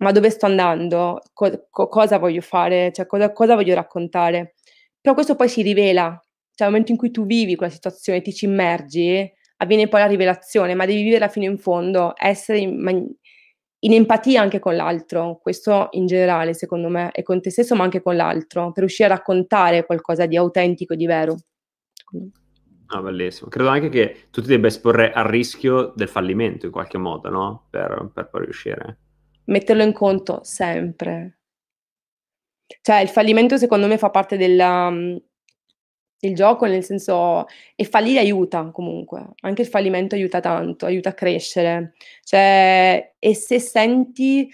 ma 0.00 0.12
dove 0.12 0.30
sto 0.30 0.46
andando, 0.46 1.20
co- 1.32 1.66
cosa 1.70 2.18
voglio 2.18 2.40
fare, 2.40 2.92
cioè 2.92 3.06
cosa, 3.06 3.32
cosa, 3.32 3.54
voglio 3.54 3.74
raccontare. 3.74 4.54
Però 5.00 5.14
questo 5.14 5.36
poi 5.36 5.48
si 5.48 5.62
rivela, 5.62 6.10
cioè 6.54 6.66
nel 6.66 6.70
momento 6.70 6.92
in 6.92 6.98
cui 6.98 7.10
tu 7.10 7.26
vivi 7.26 7.54
quella 7.56 7.72
situazione, 7.72 8.20
ti 8.22 8.32
ci 8.32 8.46
immergi, 8.46 9.30
avviene 9.64 9.88
poi 9.88 10.00
la 10.00 10.06
rivelazione, 10.06 10.74
ma 10.74 10.86
devi 10.86 11.02
viverla 11.02 11.28
fino 11.28 11.44
in 11.46 11.58
fondo, 11.58 12.12
essere 12.16 12.58
in, 12.58 13.08
in 13.78 13.92
empatia 13.92 14.40
anche 14.40 14.58
con 14.58 14.76
l'altro, 14.76 15.38
questo 15.42 15.88
in 15.92 16.06
generale 16.06 16.54
secondo 16.54 16.88
me, 16.88 17.10
e 17.12 17.22
con 17.22 17.40
te 17.40 17.50
stesso 17.50 17.74
ma 17.74 17.84
anche 17.84 18.00
con 18.00 18.16
l'altro, 18.16 18.72
per 18.72 18.84
riuscire 18.84 19.10
a 19.10 19.16
raccontare 19.16 19.84
qualcosa 19.84 20.26
di 20.26 20.36
autentico, 20.36 20.94
di 20.94 21.06
vero. 21.06 21.36
Ah, 22.86 23.02
bellissimo. 23.02 23.48
Credo 23.48 23.68
anche 23.68 23.88
che 23.88 24.28
tu 24.30 24.40
ti 24.40 24.48
debba 24.48 24.68
esporre 24.68 25.12
al 25.12 25.24
rischio 25.24 25.92
del 25.96 26.08
fallimento 26.08 26.66
in 26.66 26.72
qualche 26.72 26.98
modo, 26.98 27.28
no? 27.28 27.66
Per, 27.70 28.10
per 28.12 28.28
poi 28.28 28.44
riuscire. 28.44 28.98
Metterlo 29.46 29.82
in 29.82 29.92
conto 29.92 30.40
sempre. 30.42 31.40
Cioè, 32.80 33.00
il 33.00 33.08
fallimento 33.08 33.56
secondo 33.56 33.86
me 33.86 33.98
fa 33.98 34.10
parte 34.10 34.36
della, 34.36 34.90
del 36.26 36.36
gioco, 36.36 36.66
nel 36.66 36.84
senso, 36.84 37.46
e 37.74 37.84
fallire 37.84 38.20
aiuta 38.20 38.70
comunque. 38.72 39.26
Anche 39.42 39.62
il 39.62 39.68
fallimento 39.68 40.14
aiuta 40.14 40.40
tanto, 40.40 40.86
aiuta 40.86 41.10
a 41.10 41.14
crescere. 41.14 41.94
Cioè, 42.22 43.14
e 43.18 43.34
se 43.34 43.58
senti 43.60 44.48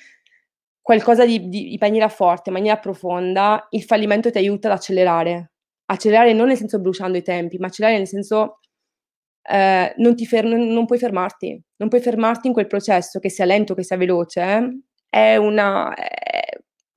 qualcosa 0.81 1.25
di, 1.25 1.49
di, 1.49 1.73
in 1.73 1.79
maniera 1.81 2.09
forte, 2.09 2.51
in 2.51 2.57
maniera 2.57 2.79
profonda, 2.79 3.67
il 3.71 3.83
fallimento 3.83 4.31
ti 4.31 4.39
aiuta 4.39 4.69
ad 4.69 4.75
accelerare 4.75 5.51
accelerare 5.91 6.33
non 6.33 6.47
nel 6.47 6.57
senso 6.57 6.81
bruciando 6.81 7.19
i 7.19 7.23
tempi, 7.23 7.59
ma 7.59 7.67
accelerare 7.67 7.99
nel 7.99 8.09
senso 8.09 8.61
eh, 9.43 9.93
non, 9.97 10.17
fer- 10.17 10.47
non, 10.47 10.87
puoi 10.87 10.99
fermarti, 10.99 11.63
non 11.77 11.89
puoi 11.89 12.01
fermarti 12.01 12.47
in 12.47 12.53
quel 12.53 12.67
processo, 12.67 13.19
che 13.19 13.31
sia 13.31 13.45
lento, 13.45 13.75
che 13.75 13.83
sia 13.83 13.97
veloce, 13.97 14.41
eh? 14.41 14.81
è 15.09 15.37
una... 15.37 15.93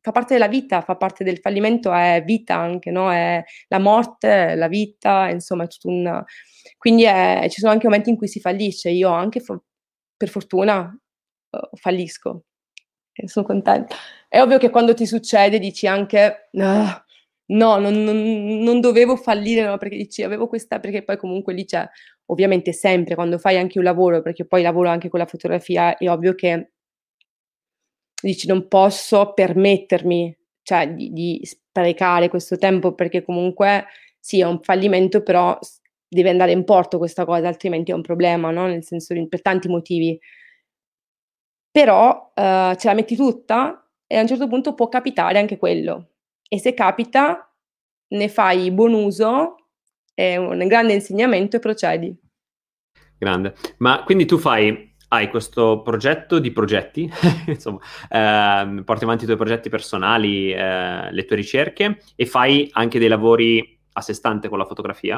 Fa 0.06 0.12
parte 0.12 0.34
della 0.34 0.50
vita, 0.50 0.82
fa 0.82 0.98
parte 0.98 1.24
del 1.24 1.40
fallimento, 1.40 1.94
è 1.94 2.22
vita 2.26 2.56
anche, 2.58 2.92
no? 2.92 3.10
È 3.10 3.42
la 3.70 3.80
morte, 3.80 4.54
la 4.56 4.68
vita, 4.68 5.30
insomma, 5.30 5.64
è 5.64 5.68
tutto 5.68 5.88
un... 5.88 6.22
Quindi 6.78 7.04
è, 7.04 7.48
ci 7.50 7.62
sono 7.62 7.72
anche 7.72 7.88
momenti 7.88 8.10
in 8.10 8.18
cui 8.18 8.28
si 8.28 8.42
fallisce, 8.42 8.90
io 8.90 9.10
anche 9.10 9.42
per 10.18 10.28
fortuna 10.28 10.94
uh, 11.52 11.76
fallisco 11.78 12.44
e 13.14 13.30
sono 13.30 13.46
contenta. 13.46 13.96
È 14.28 14.42
ovvio 14.42 14.58
che 14.58 14.70
quando 14.70 14.94
ti 14.94 15.06
succede 15.06 15.58
dici 15.58 15.88
anche... 15.88 16.50
Uh, 16.52 17.02
no, 17.46 17.78
non, 17.78 17.94
non, 18.04 18.58
non 18.60 18.82
dovevo 18.82 19.16
fallire, 19.16 19.66
no, 19.66 19.78
perché 19.78 19.96
dici, 19.96 20.22
avevo 20.22 20.48
questa, 20.48 20.82
perché 20.82 21.04
poi 21.04 21.16
comunque 21.16 21.54
lì 21.54 21.64
c'è, 21.64 21.88
ovviamente 22.26 22.74
sempre, 22.74 23.16
quando 23.16 23.38
fai 23.38 23.58
anche 23.58 23.78
un 23.78 23.86
lavoro, 23.86 24.22
perché 24.22 24.46
poi 24.46 24.64
lavoro 24.64 24.90
anche 24.90 25.08
con 25.08 25.20
la 25.20 25.26
fotografia, 25.26 25.96
è 25.96 26.10
ovvio 26.10 26.36
che 26.36 26.73
dici, 28.28 28.48
non 28.48 28.68
posso 28.68 29.34
permettermi, 29.34 30.38
cioè, 30.62 30.94
di, 30.94 31.12
di 31.12 31.42
sprecare 31.44 32.30
questo 32.30 32.58
tempo, 32.58 32.94
perché 32.94 33.24
comunque 33.24 33.86
sì, 34.20 34.40
è 34.40 34.46
un 34.46 34.62
fallimento, 34.62 35.22
però 35.22 35.58
deve 36.08 36.30
andare 36.30 36.52
in 36.52 36.64
porto 36.64 36.98
questa 36.98 37.26
cosa, 37.26 37.48
altrimenti 37.48 37.92
è 37.92 37.96
un 37.96 38.02
problema, 38.02 38.52
no? 38.52 38.68
Nel 38.68 38.84
senso, 38.84 39.14
per 39.28 39.42
tanti 39.42 39.68
motivi. 39.68 40.20
Però 41.72 42.32
uh, 42.36 42.76
ce 42.76 42.88
la 42.88 42.94
metti 42.94 43.16
tutta 43.16 43.90
e 44.06 44.18
a 44.18 44.22
un 44.22 44.28
certo 44.28 44.48
punto 44.48 44.76
può 44.76 44.90
capitare 44.90 45.40
anche 45.40 45.58
quello 45.58 46.10
e 46.48 46.60
se 46.60 46.76
capita 46.76 47.52
ne 48.10 48.30
fai 48.30 48.70
buon 48.70 48.94
uso, 48.94 49.56
è 50.14 50.36
un 50.38 50.68
grande 50.68 50.94
insegnamento 50.94 51.56
e 51.56 51.60
procedi. 51.60 52.16
Grande. 53.18 53.56
Ma 53.80 54.04
quindi 54.04 54.26
tu 54.26 54.38
fai, 54.38 54.93
hai 55.14 55.30
questo 55.30 55.82
progetto 55.84 56.40
di 56.40 56.52
progetti, 56.52 57.08
insomma, 57.46 57.80
eh, 58.10 58.84
porti 58.84 59.04
avanti 59.04 59.24
i 59.24 59.26
tuoi 59.28 59.38
progetti 59.38 59.70
personali, 59.70 60.52
eh, 60.52 61.12
le 61.12 61.26
tue 61.26 61.36
ricerche 61.36 62.00
e 62.16 62.26
fai 62.26 62.68
anche 62.74 62.98
dei 62.98 63.08
lavori 63.08 63.80
a 63.94 64.02
sé 64.02 64.14
stante 64.14 64.50
con 64.50 64.58
la 64.58 64.66
fotografia? 64.66 65.18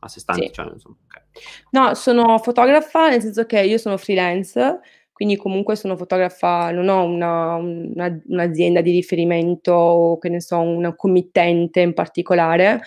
A 0.00 0.08
sé 0.08 0.20
stante, 0.20 0.46
sì. 0.46 0.52
cioè, 0.52 0.70
insomma, 0.72 0.96
okay. 1.04 1.22
No, 1.70 1.94
sono 1.94 2.38
fotografa, 2.38 3.10
nel 3.10 3.20
senso 3.20 3.44
che 3.44 3.60
io 3.60 3.76
sono 3.76 3.98
freelance, 3.98 4.80
quindi 5.12 5.36
comunque 5.36 5.76
sono 5.76 5.96
fotografa, 5.96 6.70
non 6.70 6.88
ho 6.88 7.02
una, 7.04 7.54
una, 7.56 8.20
un'azienda 8.26 8.80
di 8.80 8.90
riferimento 8.90 9.72
o 9.72 10.18
che 10.18 10.30
ne 10.30 10.40
so, 10.40 10.58
una 10.60 10.94
committente 10.94 11.80
in 11.80 11.92
particolare. 11.92 12.80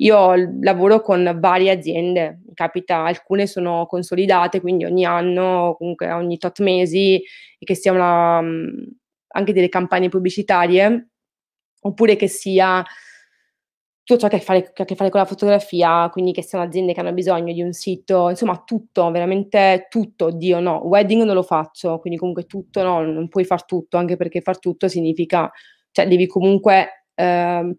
Io 0.00 0.34
lavoro 0.60 1.00
con 1.00 1.38
varie 1.40 1.70
aziende, 1.70 2.42
capita, 2.54 3.04
alcune 3.04 3.46
sono 3.46 3.86
consolidate, 3.86 4.60
quindi 4.60 4.84
ogni 4.84 5.04
anno, 5.06 5.74
comunque 5.78 6.10
ogni 6.12 6.36
tot 6.38 6.60
mesi, 6.60 7.22
che 7.58 7.74
sia 7.74 7.92
una, 7.92 8.38
anche 9.28 9.52
delle 9.52 9.68
campagne 9.70 10.08
pubblicitarie, 10.10 11.08
oppure 11.80 12.16
che 12.16 12.28
sia 12.28 12.84
tutto 14.04 14.20
ciò 14.20 14.28
che 14.28 14.36
ha, 14.46 14.60
che 14.72 14.82
a 14.82 14.84
che 14.84 14.94
fare 14.94 15.10
con 15.10 15.18
la 15.20 15.26
fotografia, 15.26 16.08
quindi 16.12 16.32
che 16.32 16.42
siano 16.42 16.64
aziende 16.64 16.92
che 16.92 17.00
hanno 17.00 17.12
bisogno 17.12 17.52
di 17.52 17.60
un 17.62 17.72
sito, 17.72 18.28
insomma 18.30 18.62
tutto, 18.64 19.10
veramente 19.10 19.86
tutto, 19.90 20.30
Dio 20.30 20.60
no, 20.60 20.78
wedding 20.86 21.22
non 21.24 21.34
lo 21.34 21.42
faccio, 21.42 21.98
quindi 21.98 22.16
comunque 22.18 22.44
tutto 22.46 22.82
no, 22.84 23.02
non 23.02 23.28
puoi 23.28 23.44
far 23.44 23.64
tutto, 23.64 23.96
anche 23.96 24.16
perché 24.16 24.40
far 24.42 24.58
tutto 24.60 24.86
significa, 24.86 25.50
cioè 25.90 26.06
devi 26.06 26.26
comunque, 26.28 27.06
eh, 27.14 27.76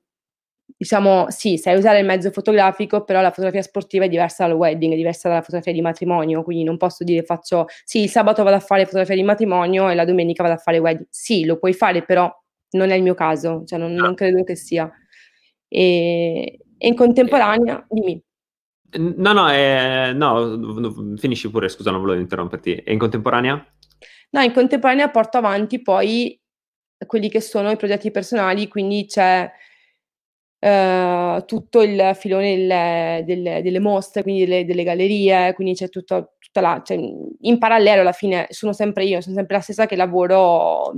diciamo, 0.77 1.25
sì, 1.29 1.57
sai 1.57 1.75
usare 1.75 1.99
il 1.99 2.05
mezzo 2.05 2.29
fotografico, 2.29 3.03
però 3.03 3.21
la 3.21 3.29
fotografia 3.31 3.63
sportiva 3.63 4.05
è 4.05 4.09
diversa 4.09 4.45
dal 4.45 4.55
wedding, 4.55 4.93
è 4.93 4.95
diversa 4.95 5.27
dalla 5.27 5.41
fotografia 5.41 5.73
di 5.73 5.81
matrimonio, 5.81 6.43
quindi 6.43 6.63
non 6.63 6.77
posso 6.77 7.03
dire 7.03 7.23
faccio, 7.23 7.65
sì, 7.83 8.03
il 8.03 8.09
sabato 8.09 8.43
vado 8.43 8.55
a 8.57 8.59
fare 8.59 8.85
fotografia 8.85 9.15
di 9.15 9.23
matrimonio 9.23 9.89
e 9.89 9.95
la 9.95 10.05
domenica 10.05 10.43
vado 10.43 10.55
a 10.55 10.59
fare 10.59 10.77
wedding, 10.77 11.07
sì, 11.09 11.45
lo 11.45 11.57
puoi 11.57 11.73
fare, 11.73 12.03
però 12.03 12.31
non 12.71 12.91
è 12.91 12.95
il 12.95 13.01
mio 13.01 13.15
caso, 13.15 13.63
cioè 13.65 13.79
non, 13.79 13.93
non 13.93 14.13
credo 14.13 14.43
che 14.43 14.55
sia. 14.55 14.91
E, 15.67 16.59
e 16.77 16.87
in 16.87 16.95
contemporanea, 16.95 17.85
dimmi. 17.89 18.21
No, 18.99 19.33
no, 19.33 19.51
eh, 19.51 20.13
no, 20.13 21.17
finisci 21.17 21.49
pure, 21.49 21.67
scusa, 21.67 21.91
non 21.91 21.99
volevo 21.99 22.21
interromperti. 22.21 22.75
E 22.75 22.93
in 22.93 22.99
contemporanea? 22.99 23.65
No, 24.29 24.41
in 24.41 24.53
contemporanea 24.53 25.09
porto 25.09 25.37
avanti 25.37 25.81
poi 25.81 26.39
quelli 27.05 27.29
che 27.29 27.41
sono 27.41 27.69
i 27.69 27.77
progetti 27.77 28.11
personali, 28.11 28.67
quindi 28.67 29.05
c'è 29.05 29.51
uh, 30.59 31.45
tutto 31.45 31.81
il 31.81 32.11
filone 32.15 32.55
delle, 32.55 33.23
delle, 33.25 33.61
delle 33.61 33.79
mostre, 33.79 34.23
quindi 34.23 34.45
delle, 34.45 34.65
delle, 34.65 34.83
gallerie, 34.83 35.53
quindi 35.53 35.73
c'è 35.73 35.89
tutto, 35.89 36.33
tutta 36.39 36.61
la... 36.61 36.81
Cioè, 36.83 36.97
in 36.97 37.57
parallelo 37.57 38.01
alla 38.01 38.11
fine 38.11 38.47
sono 38.49 38.73
sempre 38.73 39.05
io, 39.05 39.21
sono 39.21 39.35
sempre 39.35 39.57
la 39.57 39.61
stessa 39.61 39.85
che 39.85 39.95
lavoro 39.95 40.93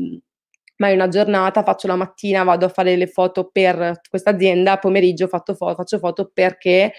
ma 0.80 0.88
è 0.88 0.94
una 0.94 1.10
giornata, 1.10 1.64
faccio 1.64 1.88
la 1.88 1.96
mattina, 1.96 2.44
vado 2.44 2.66
a 2.66 2.70
fare 2.70 2.96
le 2.96 3.08
foto 3.08 3.50
per 3.52 4.00
questa 4.10 4.30
azienda, 4.30 4.78
pomeriggio 4.78 5.28
fo- 5.28 5.44
faccio 5.56 6.00
foto 6.00 6.32
perché 6.34 6.94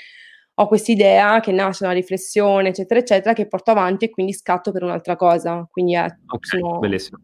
ho 0.55 0.66
questa 0.68 0.92
idea 0.92 1.40
che 1.40 1.53
nasce 1.53 1.85
una 1.85 1.94
riflessione, 1.94 2.68
eccetera, 2.68 3.01
eccetera, 3.01 3.33
che 3.33 3.49
porto 3.49 3.70
avanti 3.70 4.05
e 4.05 4.11
quindi 4.11 4.35
scatto 4.35 4.73
per 4.73 4.83
un'altra 4.83 5.16
cosa. 5.16 5.66
Quindi 5.70 5.94
è 5.94 6.05
okay, 6.05 6.61
sono... 6.61 6.79
bellissimo. 6.79 7.18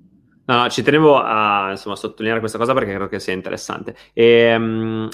No, 0.46 0.62
no, 0.62 0.70
ci 0.70 0.83
tenevo 0.83 1.20
a 1.20 1.70
insomma, 1.72 1.96
sottolineare 1.96 2.40
questa 2.40 2.57
cosa 2.57 2.72
perché 2.72 2.90
credo 2.90 3.09
che 3.09 3.20
sia 3.20 3.35
interessante. 3.35 3.94
E, 4.14 4.55
um, 4.55 5.09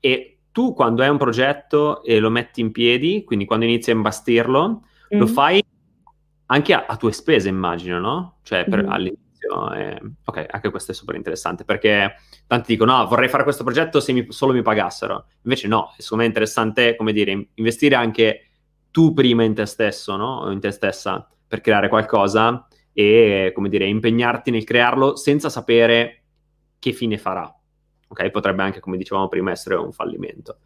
e, 0.00 0.38
tu 0.52 0.74
quando 0.74 1.02
hai 1.02 1.08
un 1.08 1.16
progetto 1.16 2.02
e 2.02 2.18
lo 2.18 2.28
metti 2.28 2.60
in 2.60 2.72
piedi, 2.72 3.22
quindi 3.22 3.44
quando 3.44 3.64
inizi 3.66 3.90
a 3.90 3.94
imbastirlo, 3.94 4.82
mm. 5.14 5.18
lo 5.18 5.26
fai 5.28 5.62
anche 6.46 6.74
a, 6.74 6.86
a, 6.88 6.96
tue 6.96 7.12
spese, 7.12 7.48
immagino, 7.48 8.00
no? 8.00 8.38
Cioè 8.42 8.64
per, 8.64 8.84
mm. 8.84 8.90
all'inizio 8.90 9.30
all'inizio. 9.40 9.72
E, 9.72 10.00
ok, 10.24 10.46
anche 10.50 10.70
questo 10.70 10.92
è 10.92 10.94
super 10.94 11.14
interessante 11.14 11.64
perché 11.64 12.16
tanti 12.46 12.72
dicono: 12.72 12.96
no, 12.96 13.06
vorrei 13.06 13.28
fare 13.28 13.42
questo 13.42 13.64
progetto 13.64 14.00
se 14.00 14.12
mi, 14.12 14.26
solo 14.30 14.52
mi 14.52 14.62
pagassero. 14.62 15.26
Invece, 15.42 15.68
no, 15.68 15.92
secondo 15.96 16.22
me 16.22 16.24
è 16.24 16.32
interessante, 16.32 16.96
come 16.96 17.12
dire, 17.12 17.48
investire 17.54 17.94
anche 17.94 18.50
tu 18.90 19.12
prima 19.14 19.44
in 19.44 19.54
te 19.54 19.66
stesso, 19.66 20.16
no? 20.16 20.40
O 20.40 20.50
in 20.50 20.60
te 20.60 20.70
stessa 20.70 21.28
per 21.46 21.60
creare 21.60 21.88
qualcosa 21.88 22.66
e, 22.92 23.52
come 23.54 23.68
dire, 23.68 23.86
impegnarti 23.86 24.50
nel 24.50 24.64
crearlo 24.64 25.16
senza 25.16 25.48
sapere 25.48 26.22
che 26.78 26.92
fine 26.92 27.18
farà. 27.18 27.52
Ok, 28.10 28.30
potrebbe 28.30 28.62
anche, 28.62 28.80
come 28.80 28.96
dicevamo 28.96 29.28
prima, 29.28 29.50
essere 29.50 29.76
un 29.76 29.92
fallimento. 29.92 30.58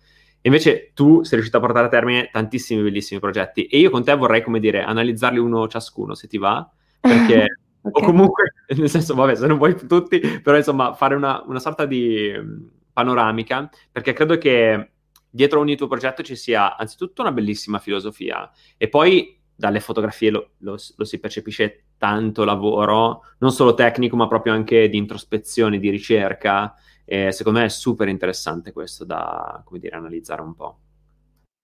Invece 0.42 0.90
tu 0.95 1.22
sei 1.22 1.34
riuscito 1.34 1.57
a 1.57 1.61
portare 1.61 1.86
a 1.86 1.90
termine 1.90 2.28
tantissimi 2.30 2.82
bellissimi 2.82 3.20
progetti 3.20 3.64
e 3.66 3.78
io 3.78 3.90
con 3.90 4.05
te 4.05 4.14
vorrei, 4.14 4.42
come 4.42 4.61
dire, 4.61 4.82
analizzarli 4.82 5.38
uno 5.38 5.68
ciascuno, 5.68 6.14
se 6.14 6.26
ti 6.26 6.38
va, 6.38 6.68
perché 7.01 7.47
Okay. 7.86 8.03
O 8.03 8.07
comunque, 8.07 8.55
nel 8.76 8.88
senso, 8.88 9.14
vabbè, 9.14 9.34
se 9.34 9.47
non 9.47 9.59
vuoi 9.59 9.76
tutti, 9.86 10.18
però 10.18 10.57
insomma, 10.57 10.95
fare 10.95 11.14
una, 11.14 11.42
una 11.47 11.59
sorta 11.59 11.84
di 11.84 12.32
um, 12.34 12.70
panoramica, 12.90 13.68
perché 13.92 14.14
credo 14.14 14.38
che 14.38 14.92
dietro 15.28 15.61
ogni 15.61 15.76
tuo 15.76 15.86
progetto 15.86 16.22
ci 16.22 16.34
sia 16.34 16.76
anzitutto 16.76 17.20
una 17.20 17.32
bellissima 17.32 17.78
filosofia 17.78 18.51
e 18.78 18.88
poi 18.88 19.38
dalle 19.55 19.80
fotografie 19.80 20.30
lo, 20.30 20.51
lo, 20.59 20.78
lo, 20.97 21.05
si 21.05 21.18
percepisce 21.20 21.84
tanto 21.99 22.45
lavoro, 22.45 23.24
non 23.38 23.53
solo 23.53 23.74
tecnico, 23.74 24.16
ma 24.16 24.28
proprio 24.28 24.55
anche 24.55 24.88
di 24.88 24.97
introspezione, 24.97 25.78
di 25.78 25.90
ricerca. 25.90 26.74
E 27.05 27.33
secondo 27.33 27.59
me 27.59 27.67
è 27.67 27.69
super 27.69 28.09
interessante 28.09 28.73
questo 28.73 29.05
da, 29.05 29.63
come 29.65 29.79
dire, 29.79 29.97
analizzare 29.97 30.41
un 30.41 30.55
po'. 30.55 30.79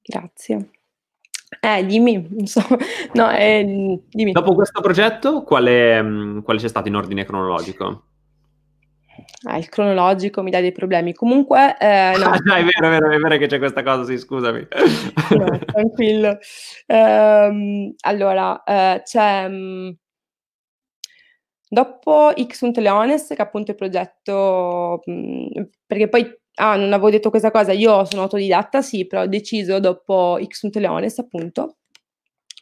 Grazie. 0.03 0.71
Eh, 1.59 1.85
dimmi, 1.85 2.47
so. 2.47 2.61
No, 3.15 3.31
eh, 3.31 4.01
dimmi. 4.09 4.33
Dopo 4.33 4.55
questo 4.55 4.81
progetto, 4.81 5.43
quale, 5.43 6.01
mm, 6.03 6.39
quale 6.41 6.61
c'è 6.61 6.69
stato 6.69 6.89
in 6.89 6.97
ordine 6.97 7.25
cronologico? 7.25 8.05
Ah, 9.45 9.59
il 9.59 9.69
cronologico 9.69 10.43
mi 10.43 10.51
dà 10.51 10.61
dei 10.61 10.73
problemi. 10.73 11.15
Comunque, 11.15 11.77
eh, 11.79 12.15
no. 12.17 12.31
ah, 12.53 12.57
è 12.57 12.65
vero, 12.65 12.87
è 12.87 12.91
vero, 12.91 13.11
è 13.11 13.19
vero 13.19 13.37
che 13.39 13.47
c'è 13.47 13.59
questa 13.59 13.83
cosa, 13.83 14.05
sì, 14.05 14.19
scusami. 14.19 14.69
no, 15.37 15.59
tranquillo. 15.65 16.39
Um, 16.87 17.95
allora, 18.01 18.63
uh, 18.65 19.03
c'è... 19.03 19.47
Um, 19.47 19.97
dopo 21.71 22.33
X 22.37 22.63
Leones, 22.77 23.29
che 23.29 23.37
è 23.37 23.43
appunto 23.43 23.71
il 23.71 23.77
progetto... 23.77 25.01
Um, 25.05 25.69
perché 25.87 26.09
poi 26.09 26.27
ah, 26.57 26.77
non 26.77 26.93
avevo 26.93 27.11
detto 27.11 27.31
questa 27.31 27.51
cosa, 27.51 27.73
io 27.73 28.05
sono 28.05 28.23
autodidatta, 28.23 28.83
sì, 28.83 29.07
però 29.07 29.23
ho 29.23 29.27
deciso 29.27 29.79
dopo 29.79 30.39
X 30.45 30.69
Leones, 30.73 31.19
appunto, 31.19 31.77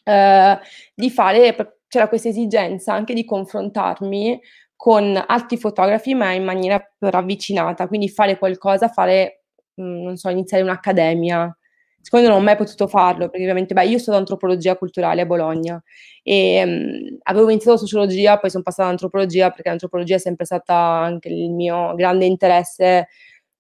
eh, 0.04 0.58
di 0.94 1.10
fare, 1.10 1.78
c'era 1.88 2.08
questa 2.08 2.28
esigenza 2.28 2.92
anche 2.92 3.14
di 3.14 3.24
confrontarmi 3.24 4.40
con 4.76 5.22
altri 5.26 5.56
fotografi, 5.56 6.14
ma 6.14 6.32
in 6.32 6.44
maniera 6.44 6.80
ravvicinata, 6.98 7.88
quindi 7.88 8.08
fare 8.08 8.38
qualcosa, 8.38 8.88
fare, 8.88 9.44
mh, 9.74 9.82
mm, 9.82 10.02
non 10.02 10.16
so, 10.16 10.28
iniziare 10.28 10.62
un'accademia. 10.62 11.57
Secondo 12.04 12.26
me 12.26 12.32
non 12.32 12.40
ho 12.42 12.44
mai 12.44 12.56
potuto 12.56 12.86
farlo, 12.86 13.24
perché 13.28 13.40
ovviamente, 13.42 13.74
beh, 13.74 13.84
io 13.86 13.98
studio 13.98 14.18
antropologia 14.18 14.76
culturale 14.76 15.20
a 15.22 15.26
Bologna 15.26 15.82
e 16.22 16.64
mh, 16.64 17.18
avevo 17.24 17.50
iniziato 17.50 17.76
sociologia, 17.78 18.38
poi 18.38 18.50
sono 18.50 18.62
passata 18.62 18.84
all'antropologia, 18.88 19.50
perché 19.50 19.68
l'antropologia 19.68 20.14
è 20.16 20.18
sempre 20.18 20.44
stata 20.46 20.74
anche 20.74 21.28
il 21.28 21.50
mio 21.50 21.94
grande 21.94 22.24
interesse. 22.26 23.08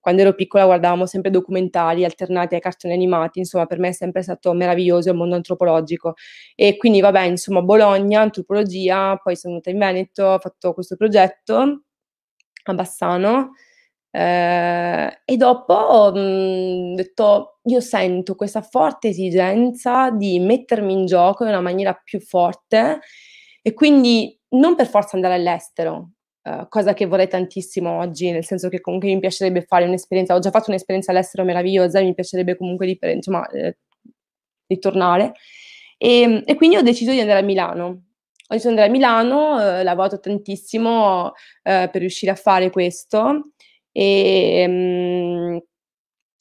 Quando 0.00 0.22
ero 0.22 0.32
piccola 0.34 0.64
guardavamo 0.64 1.04
sempre 1.06 1.30
documentari 1.30 2.04
alternati 2.04 2.54
ai 2.54 2.60
cartoni 2.60 2.94
animati, 2.94 3.40
insomma 3.40 3.66
per 3.66 3.78
me 3.80 3.88
è 3.88 3.92
sempre 3.92 4.22
stato 4.22 4.52
meraviglioso 4.54 5.10
il 5.10 5.16
mondo 5.16 5.34
antropologico. 5.34 6.14
E 6.54 6.76
quindi 6.78 7.00
vabbè 7.00 7.22
insomma 7.22 7.60
Bologna, 7.62 8.20
antropologia, 8.22 9.16
poi 9.22 9.36
sono 9.36 9.54
venuta 9.54 9.70
in 9.70 9.78
Veneto, 9.78 10.24
ho 10.24 10.38
fatto 10.38 10.72
questo 10.72 10.96
progetto 10.96 11.82
a 12.64 12.74
Bassano 12.74 13.52
eh, 14.10 15.20
e 15.24 15.36
dopo 15.36 15.74
ho 15.74 16.12
mh, 16.12 16.94
detto 16.94 17.58
io 17.64 17.80
sento 17.80 18.34
questa 18.34 18.62
forte 18.62 19.08
esigenza 19.08 20.10
di 20.10 20.38
mettermi 20.40 20.92
in 20.92 21.06
gioco 21.06 21.44
in 21.44 21.50
una 21.50 21.60
maniera 21.60 21.92
più 21.92 22.20
forte 22.20 23.00
e 23.60 23.74
quindi 23.74 24.38
non 24.50 24.74
per 24.74 24.86
forza 24.88 25.16
andare 25.16 25.34
all'estero, 25.34 26.12
Uh, 26.40 26.66
cosa 26.68 26.94
che 26.94 27.04
vorrei 27.04 27.28
tantissimo 27.28 27.98
oggi, 27.98 28.30
nel 28.30 28.44
senso 28.44 28.70
che 28.70 28.80
comunque 28.80 29.12
mi 29.12 29.20
piacerebbe 29.20 29.62
fare 29.62 29.84
un'esperienza, 29.84 30.34
ho 30.34 30.38
già 30.38 30.50
fatto 30.50 30.70
un'esperienza 30.70 31.10
all'estero 31.10 31.44
meravigliosa, 31.44 32.00
mi 32.00 32.14
piacerebbe 32.14 32.56
comunque 32.56 32.86
di, 32.86 32.98
insomma, 33.02 33.46
eh, 33.48 33.76
ritornare. 34.66 35.34
E, 35.98 36.42
e, 36.46 36.54
quindi 36.54 36.76
ho 36.76 36.82
deciso 36.82 37.10
di 37.10 37.20
andare 37.20 37.40
a 37.40 37.42
Milano. 37.42 37.84
Ho 37.84 38.54
deciso 38.54 38.72
di 38.72 38.80
andare 38.80 38.88
a 38.88 38.90
Milano, 38.90 39.60
eh, 39.60 39.82
lavorato 39.82 40.20
tantissimo 40.20 41.32
eh, 41.64 41.88
per 41.92 42.00
riuscire 42.00 42.32
a 42.32 42.36
fare 42.36 42.70
questo 42.70 43.52
e, 44.00 44.64
um, 44.68 45.60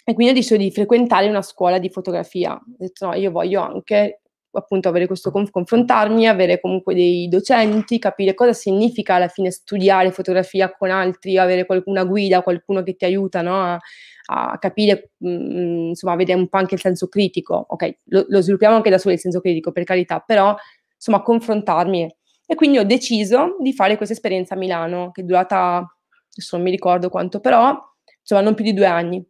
e, 0.05 0.13
quindi 0.13 0.31
ho 0.31 0.35
deciso 0.35 0.57
di 0.57 0.69
frequentare 0.69 1.27
una 1.27 1.41
scuola 1.41 1.79
di 1.79 1.89
fotografia. 1.89 2.53
Ho 2.53 2.75
detto 2.77 3.07
no, 3.07 3.15
io 3.15 3.31
voglio 3.31 3.61
anche 3.61 4.21
appunto 4.51 4.89
avere 4.89 5.07
questo 5.07 5.31
conf- 5.31 5.49
confrontarmi, 5.49 6.27
avere 6.27 6.59
comunque 6.59 6.93
dei 6.93 7.27
docenti, 7.27 7.97
capire 7.97 8.35
cosa 8.35 8.53
significa 8.53 9.15
alla 9.15 9.27
fine 9.27 9.49
studiare 9.49 10.11
fotografia 10.11 10.71
con 10.71 10.91
altri, 10.91 11.37
avere 11.37 11.65
qualcuna 11.65 12.03
guida, 12.03 12.43
qualcuno 12.43 12.83
che 12.83 12.95
ti 12.95 13.05
aiuta 13.05 13.41
no? 13.41 13.59
a, 13.59 13.79
a, 14.27 14.57
capire, 14.59 15.11
mh, 15.17 15.29
mm, 15.29 15.87
insomma, 15.89 16.15
vedere 16.15 16.39
un 16.39 16.47
po' 16.49 16.57
anche 16.57 16.75
il 16.75 16.81
senso 16.81 17.07
critico. 17.07 17.65
Ok, 17.69 17.97
lo, 18.05 18.25
lo 18.29 18.41
sviluppiamo 18.41 18.75
anche 18.75 18.91
da 18.91 18.99
solo 18.99 19.15
il 19.15 19.19
senso 19.19 19.41
critico, 19.41 19.71
per 19.71 19.83
carità, 19.83 20.19
però 20.19 20.55
insomma, 20.95 21.23
confrontarmi. 21.23 22.15
E 22.45 22.55
quindi 22.55 22.77
ho 22.77 22.85
deciso 22.85 23.57
di 23.59 23.73
fare 23.73 23.97
questa 23.97 24.13
esperienza 24.13 24.53
a 24.53 24.57
Milano, 24.57 25.11
che 25.11 25.21
è 25.21 25.23
durata, 25.23 25.96
adesso 26.37 26.55
non 26.55 26.65
mi 26.65 26.71
ricordo 26.71 27.09
quanto, 27.09 27.39
però 27.39 27.77
insomma, 28.19 28.41
non 28.41 28.55
più 28.55 28.63
di 28.63 28.73
due 28.73 28.85
anni. 28.85 29.25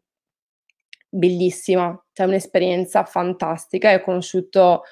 Bellissima, 1.09 1.97
cioè 2.13 2.27
un'esperienza 2.27 3.03
fantastica 3.05 3.91
e 3.91 3.95
ho 3.95 4.01
conosciuto 4.01 4.83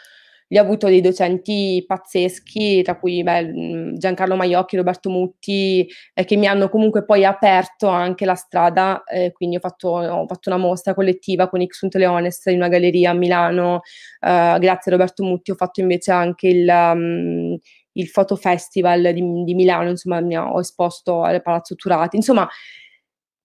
lì 0.47 0.57
ho 0.57 0.61
avuto 0.61 0.87
dei 0.87 1.01
docenti 1.01 1.83
pazzeschi, 1.85 2.81
tra 2.83 2.97
cui 2.97 3.23
beh, 3.23 3.43
mhmm, 3.43 3.95
Giancarlo 3.97 4.35
Maiocchi, 4.35 4.77
Roberto 4.77 5.09
Mutti, 5.09 5.87
eh, 6.13 6.25
che 6.25 6.35
mi 6.37 6.47
hanno 6.47 6.69
comunque 6.69 7.03
poi 7.05 7.25
aperto 7.25 7.87
anche 7.87 8.25
la 8.25 8.35
strada, 8.35 9.03
eh, 9.03 9.31
quindi 9.31 9.55
ho 9.55 9.59
fatto, 9.59 9.89
ho 9.89 10.27
fatto, 10.27 10.49
una 10.49 10.59
mostra 10.59 10.93
collettiva 10.93 11.49
con 11.49 11.61
Ixunt 11.61 11.95
Leones 11.95 12.45
in 12.45 12.57
una 12.57 12.67
galleria 12.67 13.11
a 13.11 13.13
Milano, 13.13 13.81
eh, 14.19 14.57
grazie 14.59 14.91
a 14.91 14.95
Roberto 14.95 15.23
Mutti 15.23 15.51
ho 15.51 15.55
fatto 15.55 15.81
invece 15.81 16.11
anche 16.11 16.47
il... 16.47 16.67
Um, 16.67 17.57
il 17.97 18.07
Foto 18.07 18.35
Festival 18.35 19.13
di, 19.13 19.43
di 19.45 19.53
Milano, 19.53 19.89
insomma, 19.89 20.19
ho 20.51 20.59
esposto 20.59 21.23
al 21.23 21.41
Palazzo 21.41 21.75
Turati. 21.75 22.17
Insomma, 22.17 22.45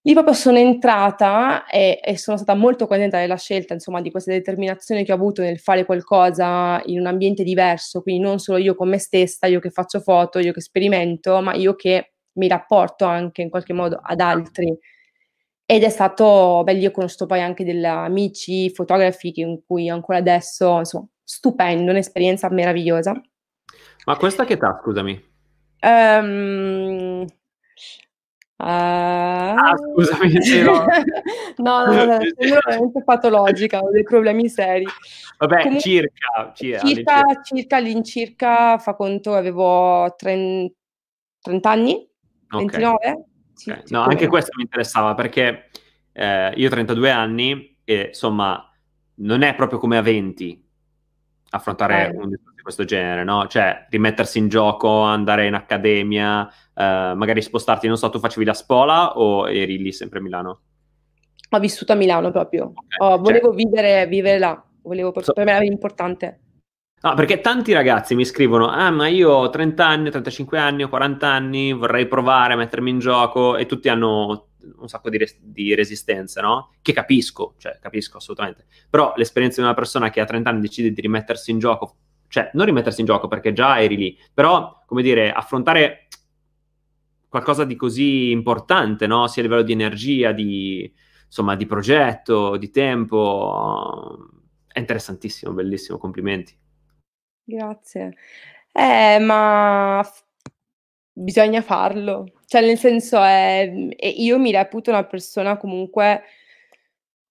Lì 0.03 0.13
proprio 0.13 0.33
sono 0.33 0.57
entrata 0.57 1.67
e, 1.67 1.99
e, 2.03 2.17
sono 2.17 2.35
stata 2.35 2.55
molto 2.55 2.87
contenta 2.87 3.19
della 3.19 3.37
scelta, 3.37 3.75
insomma, 3.75 4.01
di 4.01 4.09
questa 4.09 4.31
determinazione 4.31 5.03
che 5.03 5.11
ho 5.11 5.15
avuto 5.15 5.43
nel 5.43 5.59
fare 5.59 5.85
qualcosa 5.85 6.81
in 6.85 6.99
un 6.99 7.05
ambiente 7.05 7.43
diverso, 7.43 8.01
quindi 8.01 8.23
non 8.23 8.39
solo 8.39 8.57
io 8.57 8.73
con 8.73 8.89
me 8.89 8.97
stessa, 8.97 9.45
io 9.45 9.59
che 9.59 9.69
faccio 9.69 9.99
foto, 9.99 10.39
io 10.39 10.53
che 10.53 10.61
sperimento, 10.61 11.39
ma 11.41 11.53
io 11.53 11.75
che 11.75 12.13
mi 12.33 12.47
rapporto 12.47 13.05
anche 13.05 13.43
in 13.43 13.51
qualche 13.51 13.73
modo 13.73 13.99
ad 14.01 14.19
altri. 14.21 14.75
Ed 15.67 15.83
è 15.83 15.89
stato, 15.89 16.63
beh, 16.63 16.73
io 16.73 16.89
ho 16.89 16.91
conosciuto 16.91 17.27
poi 17.27 17.41
anche 17.41 17.63
degli 17.63 17.85
amici 17.85 18.71
fotografi 18.71 19.31
in 19.35 19.61
cui 19.65 19.87
ancora 19.87 20.17
adesso, 20.17 20.79
insomma, 20.79 21.07
stupendo, 21.23 21.91
un'esperienza 21.91 22.49
meravigliosa. 22.49 23.13
Ma 24.05 24.17
questa 24.17 24.45
che 24.45 24.53
età, 24.53 24.79
scusami? 24.81 25.29
Um, 25.83 27.25
Uh... 28.61 29.57
Ah, 29.57 29.73
scusami, 29.75 30.29
sì, 30.43 30.61
no. 30.61 30.85
no, 31.57 31.85
no, 31.85 32.05
no, 32.05 32.19
sono 32.19 32.59
veramente 32.63 33.03
patologica, 33.03 33.79
ho 33.79 33.89
dei 33.89 34.03
problemi 34.03 34.47
seri. 34.49 34.85
Vabbè, 35.39 35.63
Comunque, 35.63 35.81
circa, 35.81 36.51
circa, 36.53 36.85
circa, 36.85 37.23
circa 37.43 37.75
all'incirca, 37.77 38.77
fa 38.77 38.93
conto, 38.93 39.33
avevo 39.33 40.13
30, 40.15 40.75
30 41.41 41.69
anni, 41.69 42.07
okay. 42.49 42.59
29. 42.59 43.25
Sì, 43.53 43.69
okay. 43.71 43.83
No, 43.87 44.01
anche 44.01 44.27
questo 44.27 44.51
mi 44.55 44.63
interessava 44.63 45.15
perché 45.15 45.71
eh, 46.13 46.53
io 46.55 46.67
ho 46.67 46.69
32 46.69 47.09
anni 47.09 47.77
e 47.83 48.05
insomma 48.09 48.63
non 49.15 49.41
è 49.41 49.55
proprio 49.55 49.79
come 49.79 49.97
a 49.97 50.01
20 50.01 50.69
affrontare 51.51 52.07
eh. 52.07 52.17
un 52.17 52.29
discorso 52.29 52.55
di 52.55 52.61
questo 52.61 52.85
genere, 52.85 53.23
no? 53.23 53.47
Cioè 53.47 53.87
rimettersi 53.89 54.37
in 54.37 54.47
gioco, 54.47 55.01
andare 55.01 55.47
in 55.47 55.53
accademia, 55.53 56.47
eh, 56.73 57.13
magari 57.15 57.41
spostarti, 57.41 57.87
non 57.87 57.97
so, 57.97 58.09
tu 58.09 58.19
facevi 58.19 58.45
la 58.45 58.53
spola 58.53 59.17
o 59.17 59.49
eri 59.49 59.77
lì 59.77 59.91
sempre 59.91 60.19
a 60.19 60.21
Milano? 60.21 60.61
Ho 61.49 61.59
vissuto 61.59 61.91
a 61.91 61.95
Milano 61.95 62.31
proprio, 62.31 62.71
okay. 62.73 63.09
oh, 63.09 63.17
volevo 63.17 63.47
cioè, 63.47 63.55
vivere, 63.55 64.07
vivere, 64.07 64.39
là, 64.39 64.63
volevo, 64.83 65.11
per, 65.11 65.23
so, 65.23 65.33
per 65.33 65.45
me 65.45 65.51
era 65.51 65.65
importante. 65.65 66.39
No, 67.03 67.15
perché 67.15 67.41
tanti 67.41 67.73
ragazzi 67.73 68.13
mi 68.13 68.23
scrivono, 68.23 68.67
ah 68.67 68.91
ma 68.91 69.07
io 69.07 69.31
ho 69.31 69.49
30 69.49 69.85
anni, 69.85 70.11
35 70.11 70.59
anni, 70.59 70.83
ho 70.83 70.89
40 70.89 71.27
anni, 71.27 71.73
vorrei 71.73 72.05
provare 72.07 72.53
a 72.53 72.55
mettermi 72.55 72.91
in 72.91 72.99
gioco 72.99 73.57
e 73.57 73.65
tutti 73.65 73.89
hanno 73.89 74.50
un 74.77 74.87
sacco 74.87 75.09
di, 75.09 75.17
res- 75.17 75.39
di 75.39 75.73
resistenza, 75.75 76.41
no? 76.41 76.73
Che 76.81 76.93
capisco, 76.93 77.55
cioè 77.57 77.77
capisco 77.79 78.17
assolutamente. 78.17 78.65
Però 78.89 79.13
l'esperienza 79.15 79.61
di 79.61 79.67
una 79.67 79.75
persona 79.75 80.09
che 80.09 80.19
a 80.19 80.25
30 80.25 80.49
anni 80.49 80.61
decide 80.61 80.91
di 80.91 81.01
rimettersi 81.01 81.51
in 81.51 81.59
gioco, 81.59 81.95
cioè 82.27 82.49
non 82.53 82.65
rimettersi 82.65 83.01
in 83.01 83.05
gioco 83.05 83.27
perché 83.27 83.53
già 83.53 83.81
eri 83.81 83.97
lì, 83.97 84.17
però 84.33 84.83
come 84.85 85.01
dire, 85.01 85.31
affrontare 85.31 86.07
qualcosa 87.31 87.63
di 87.63 87.77
così 87.77 88.31
importante, 88.31 89.07
no? 89.07 89.25
sia 89.27 89.41
a 89.41 89.45
livello 89.45 89.63
di 89.63 89.71
energia, 89.71 90.33
di, 90.33 90.93
insomma, 91.25 91.55
di 91.55 91.65
progetto, 91.65 92.57
di 92.57 92.69
tempo. 92.69 94.27
È 94.67 94.79
interessantissimo, 94.79 95.53
bellissimo, 95.53 95.97
complimenti. 95.97 96.53
Grazie. 97.43 98.17
Eh, 98.73 99.17
ma 99.19 100.05
bisogna 101.13 101.61
farlo. 101.61 102.25
Cioè, 102.51 102.59
nel 102.65 102.77
senso, 102.77 103.17
è, 103.23 103.71
io 104.17 104.37
mi 104.37 104.51
reputo 104.51 104.89
una 104.89 105.05
persona 105.05 105.55
comunque 105.55 106.21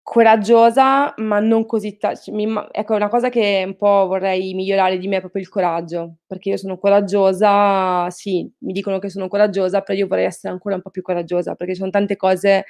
Coraggiosa, 0.07 1.15
ma 1.17 1.39
non 1.39 1.65
così 1.65 1.97
ta 1.97 2.13
mi 2.27 2.45
ma 2.45 2.67
ecco, 2.71 2.93
una 2.93 3.07
cosa 3.09 3.29
che 3.29 3.63
un 3.65 3.75
po' 3.75 4.05
vorrei 4.05 4.53
migliorare 4.53 4.99
di 4.99 5.07
me 5.07 5.15
è 5.17 5.19
proprio 5.19 5.41
il 5.41 5.49
coraggio, 5.49 6.17
perché 6.27 6.49
io 6.49 6.57
sono 6.57 6.77
coraggiosa 6.77 8.07
sì, 8.11 8.47
mi 8.59 8.71
dicono 8.71 8.99
che 8.99 9.09
sono 9.09 9.27
coraggiosa, 9.27 9.81
però 9.81 9.97
io 9.97 10.05
vorrei 10.05 10.25
essere 10.25 10.53
ancora 10.53 10.75
un 10.75 10.81
po' 10.83 10.91
più 10.91 11.01
coraggiosa, 11.01 11.55
perché 11.55 11.73
ci 11.73 11.79
son 11.79 11.89
tante 11.89 12.17
cose, 12.17 12.65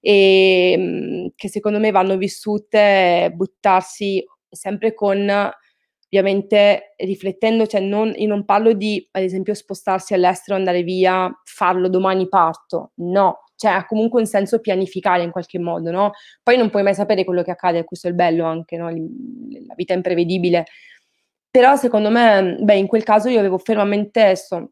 ehm, 0.00 1.30
che 1.36 1.48
secondo 1.48 1.78
me 1.78 1.92
vanno 1.92 2.16
vissute, 2.16 3.30
buttarsi 3.36 4.24
sempre 4.50 4.92
con 4.92 5.30
ovviamente 6.10 6.94
riflettendo, 6.96 7.66
cioè 7.66 7.80
non 7.80 8.12
io 8.16 8.28
non 8.28 8.44
parlo 8.44 8.72
di, 8.72 9.06
ad 9.12 9.22
esempio, 9.22 9.54
spostarsi 9.54 10.14
all'estero, 10.14 10.56
andare 10.56 10.82
via, 10.82 11.30
farlo 11.44 11.88
domani 11.88 12.28
parto, 12.28 12.92
no 12.96 13.44
cioè 13.60 13.72
ha 13.72 13.84
comunque 13.84 14.20
un 14.20 14.26
senso 14.26 14.58
pianificare 14.60 15.22
in 15.22 15.30
qualche 15.30 15.58
modo, 15.58 15.90
no? 15.90 16.12
Poi 16.42 16.56
non 16.56 16.70
puoi 16.70 16.82
mai 16.82 16.94
sapere 16.94 17.24
quello 17.24 17.42
che 17.42 17.50
accade, 17.50 17.84
questo 17.84 18.06
è 18.06 18.10
il 18.10 18.16
bello 18.16 18.46
anche, 18.46 18.78
no? 18.78 18.88
La 18.88 19.74
vita 19.76 19.92
è 19.92 19.96
imprevedibile. 19.96 20.64
Però 21.50 21.76
secondo 21.76 22.08
me, 22.08 22.56
beh, 22.58 22.76
in 22.76 22.86
quel 22.86 23.02
caso 23.02 23.28
io 23.28 23.38
avevo 23.38 23.58
fermamente, 23.58 24.34
sto 24.34 24.70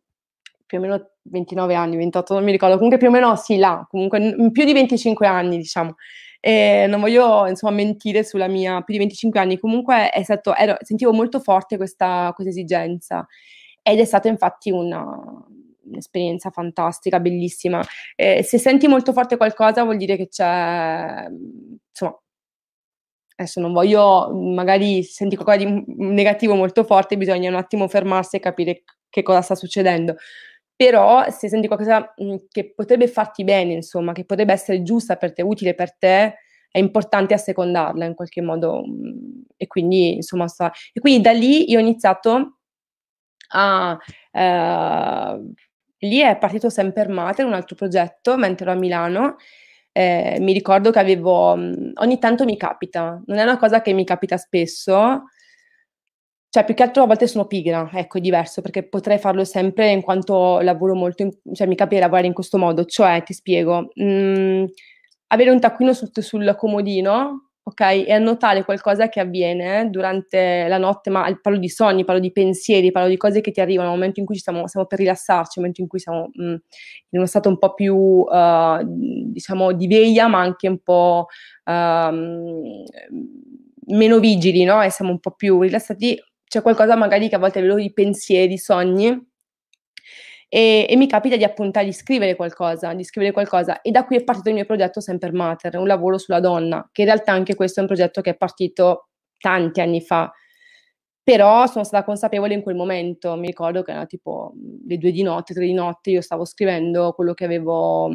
più 0.65 0.79
o 0.79 0.81
meno 0.81 1.11
29 1.23 1.75
anni, 1.75 1.97
28, 1.99 2.33
non 2.33 2.45
mi 2.45 2.51
ricordo, 2.51 2.77
comunque 2.77 2.99
più 2.99 3.09
o 3.09 3.11
meno 3.11 3.37
sì, 3.37 3.59
là, 3.59 3.87
comunque 3.91 4.35
più 4.53 4.65
di 4.65 4.73
25 4.73 5.27
anni, 5.27 5.59
diciamo. 5.59 5.97
E 6.41 6.87
non 6.89 7.01
voglio 7.01 7.47
insomma 7.49 7.75
mentire 7.75 8.23
sulla 8.25 8.47
mia 8.47 8.81
più 8.83 8.95
di 8.95 8.99
25 9.01 9.41
anni, 9.41 9.59
comunque 9.59 10.11
è 10.11 10.23
stato, 10.23 10.55
ero, 10.55 10.77
sentivo 10.81 11.13
molto 11.13 11.41
forte 11.41 11.77
questa, 11.77 12.33
questa 12.35 12.53
esigenza 12.53 13.27
ed 13.83 13.99
è 13.99 14.05
stata 14.05 14.29
infatti 14.29 14.71
una, 14.71 15.05
un'esperienza 15.85 16.51
fantastica, 16.51 17.21
bellissima. 17.21 17.83
Eh, 18.15 18.43
se 18.43 18.59
senti 18.59 18.87
molto 18.87 19.13
forte 19.13 19.37
qualcosa 19.37 19.83
vuol 19.83 19.97
dire 19.97 20.17
che 20.17 20.29
c'è, 20.29 21.27
insomma, 21.91 22.21
adesso 23.37 23.61
non 23.61 23.73
voglio, 23.73 24.31
magari 24.35 25.03
senti 25.05 25.37
qualcosa 25.37 25.65
di 25.65 25.85
negativo 25.97 26.55
molto 26.55 26.85
forte, 26.85 27.17
bisogna 27.17 27.49
un 27.49 27.57
attimo 27.57 27.89
fermarsi 27.89 28.37
e 28.37 28.41
capire 28.41 28.83
che 29.09 29.23
cosa 29.23 29.43
sta 29.43 29.55
succedendo. 29.55 30.17
Però 30.79 31.29
se 31.31 31.49
senti 31.49 31.67
qualcosa 31.67 32.15
che 32.49 32.73
potrebbe 32.73 33.09
farti 33.09 33.43
bene, 33.43 33.73
insomma, 33.73 34.13
che 34.13 34.25
potrebbe 34.25 34.53
essere 34.53 34.85
giusta 34.85 35.17
per 35.17 35.33
te, 35.33 35.43
utile 35.43 35.75
per 35.75 35.97
te, 35.97 36.37
è 36.71 36.79
importante 36.79 37.35
assecondarla 37.35 38.05
in 38.05 38.15
qualche 38.15 38.41
modo. 38.43 38.85
E 39.57 39.67
quindi, 39.67 40.15
insomma, 40.15 40.47
sta... 40.47 40.71
e 40.93 41.01
quindi 41.01 41.21
da 41.21 41.33
lì 41.33 41.69
io 41.69 41.79
ho 41.79 41.81
iniziato 41.81 42.59
a 43.51 43.99
eh, 44.33 45.53
Lì 46.01 46.19
è 46.21 46.39
partito 46.39 46.71
Semper 46.71 47.09
Mater, 47.09 47.45
un 47.45 47.55
altro 47.55 47.75
progetto, 47.75 48.37
mentre 48.37 48.67
ero 48.67 48.77
a 48.77 48.79
Milano. 48.79 49.37
Eh, 49.91 50.37
mi 50.41 50.53
ricordo 50.53 50.93
che 50.93 51.01
avevo, 51.01 51.57
mhmm, 51.57 51.93
ogni 51.97 52.19
tanto 52.21 52.45
mi 52.45 52.57
capita, 52.57 53.21
non 53.27 53.39
è 53.39 53.43
una 53.43 53.59
cosa 53.59 53.83
che 53.83 53.93
mi 53.93 54.05
capita 54.05 54.37
spesso, 54.37 55.25
cioè 56.51 56.65
più 56.65 56.75
che 56.75 56.83
altro 56.83 57.03
a 57.03 57.07
volte 57.07 57.27
sono 57.27 57.47
pigra, 57.47 57.89
ecco, 57.93 58.19
è 58.19 58.21
diverso, 58.21 58.63
perché 58.63 58.87
potrei 58.89 59.19
farlo 59.19 59.45
sempre 59.45 59.91
in 59.91 60.03
quanto 60.03 60.61
lavoro 60.61 60.95
molto, 60.95 61.23
in, 61.23 61.31
cioè 61.53 61.67
mi 61.67 61.77
capita 61.77 61.97
di 61.97 62.03
lavorare 62.03 62.27
in 62.27 62.35
questo 62.35 62.59
modo, 62.59 62.85
cioè 62.85 63.23
ti 63.23 63.33
spiego, 63.35 63.91
mh, 63.95 64.05
mhmm, 64.05 64.67
avere 65.29 65.51
un 65.51 65.61
taccuino 65.61 65.93
sul, 65.93 66.11
sul 66.15 66.55
comodino 66.57 67.49
ok? 67.69 67.81
E 68.07 68.13
annotare 68.13 68.65
qualcosa 68.65 69.09
che 69.09 69.21
avviene 69.21 69.89
durante 69.91 70.67
la 70.69 70.79
notte, 70.79 71.11
ma 71.11 71.27
parlo 71.41 71.59
di 71.59 71.69
sogni, 71.69 72.05
parlo 72.05 72.21
di 72.21 72.33
pensieri, 72.33 72.91
parlo 72.91 73.09
di 73.09 73.17
cose 73.17 73.41
che 73.41 73.51
ti 73.51 73.61
arrivano 73.61 73.91
nel 73.91 73.99
momento 73.99 74.21
in 74.21 74.27
cui 74.27 74.37
stiamo, 74.37 74.67
stiamo 74.67 74.87
per 74.87 74.99
rilassarci, 74.99 75.61
nel 75.61 75.69
momento 75.69 75.81
in 75.83 75.89
cui 75.89 75.99
siamo 75.99 76.31
mh, 76.33 76.45
mm, 76.45 76.55
in 77.11 77.19
uno 77.19 77.27
stato 77.27 77.49
un 77.49 77.59
po' 77.59 77.75
più, 77.75 77.95
uh, 77.95 78.79
diciamo, 78.85 79.73
di 79.73 79.87
veglia, 79.87 80.29
ma 80.29 80.41
anche 80.41 80.69
un 80.69 80.79
po' 80.79 81.27
uh, 81.65 82.85
meno 83.87 84.19
vigili, 84.19 84.65
no? 84.65 84.83
E 84.83 84.91
siamo 84.91 85.11
un 85.11 85.21
po' 85.21 85.33
più 85.33 85.61
rilassati. 85.61 86.21
C'è 86.49 86.63
qualcosa 86.63 86.97
magari 86.97 87.29
che 87.29 87.37
a 87.37 87.39
volte 87.39 87.59
avevo 87.59 87.77
di 87.77 87.93
pensieri, 87.93 88.59
sogni, 88.59 89.27
e, 90.51 90.87
e, 90.89 90.97
mi 90.97 91.07
capita 91.07 91.37
di 91.37 91.45
appuntare, 91.45 91.85
di 91.85 91.93
scrivere 91.93 92.35
qualcosa, 92.35 92.95
di 92.95 93.05
scrivere 93.05 93.33
qualcosa 93.33 93.83
e 93.83 93.91
da 93.91 94.07
qui 94.07 94.17
è 94.17 94.25
partito 94.25 94.49
il 94.49 94.55
mio 94.55 94.65
progetto 94.65 95.01
Semper 95.01 95.33
Mater, 95.33 95.77
un 95.77 95.87
lavoro 95.87 96.17
sulla 96.17 96.41
donna, 96.41 96.89
che 96.91 97.03
in 97.03 97.09
realtà 97.09 97.33
anche 97.33 97.55
questo 97.55 97.81
è 97.81 97.83
un 97.83 97.89
progetto 97.89 98.23
che 98.23 98.31
è 98.31 98.37
partito 98.37 99.09
tanti 99.39 99.81
anni 99.83 100.01
fa, 100.01 100.33
però 101.23 101.67
sono 101.67 101.85
stata 101.85 102.05
consapevole 102.05 102.55
in 102.55 102.63
quel 102.63 102.75
momento, 102.75 103.37
mi 103.37 103.49
ricordo 103.49 103.83
che 103.83 103.91
era 103.91 104.07
tipo 104.07 104.55
le 104.87 104.97
due 104.97 105.11
di 105.13 105.23
notte, 105.23 105.53
tre 105.53 105.67
di 105.67 105.75
notte, 105.75 106.11
io 106.11 106.23
stavo 106.23 106.47
scrivendo 106.47 107.13
quello 107.13 107.35
che 107.35 107.45
avevo, 107.45 108.09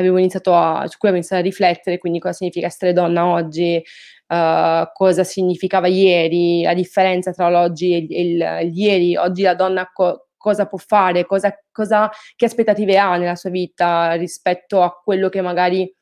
avevo 0.00 0.18
iniziato 0.18 0.54
a, 0.54 0.86
su 0.86 0.98
cui 0.98 1.08
avevo 1.08 1.16
iniziato 1.16 1.42
a 1.42 1.44
riflettere, 1.44 1.98
quindi 1.98 2.18
cosa 2.18 2.34
significa 2.34 2.66
essere 2.66 2.92
donna 2.92 3.26
oggi, 3.26 3.82
Uh, 4.30 4.86
cosa 4.92 5.24
significava 5.24 5.88
ieri, 5.88 6.62
la 6.62 6.72
differenza 6.72 7.32
tra 7.32 7.50
l'oggi 7.50 7.94
e 7.94 7.96
il, 7.96 8.10
il, 8.10 8.58
il 8.62 8.78
ieri. 8.78 9.16
Oggi 9.16 9.42
la 9.42 9.56
donna 9.56 9.90
co- 9.92 10.28
cosa 10.36 10.66
può 10.66 10.78
fare, 10.78 11.26
cosa, 11.26 11.52
cosa, 11.70 12.08
che 12.36 12.44
aspettative 12.44 12.96
ha 12.96 13.16
nella 13.16 13.34
sua 13.34 13.50
vita 13.50 14.12
rispetto 14.12 14.82
a 14.82 14.92
quello 14.92 15.28
che 15.28 15.40
magari 15.40 15.92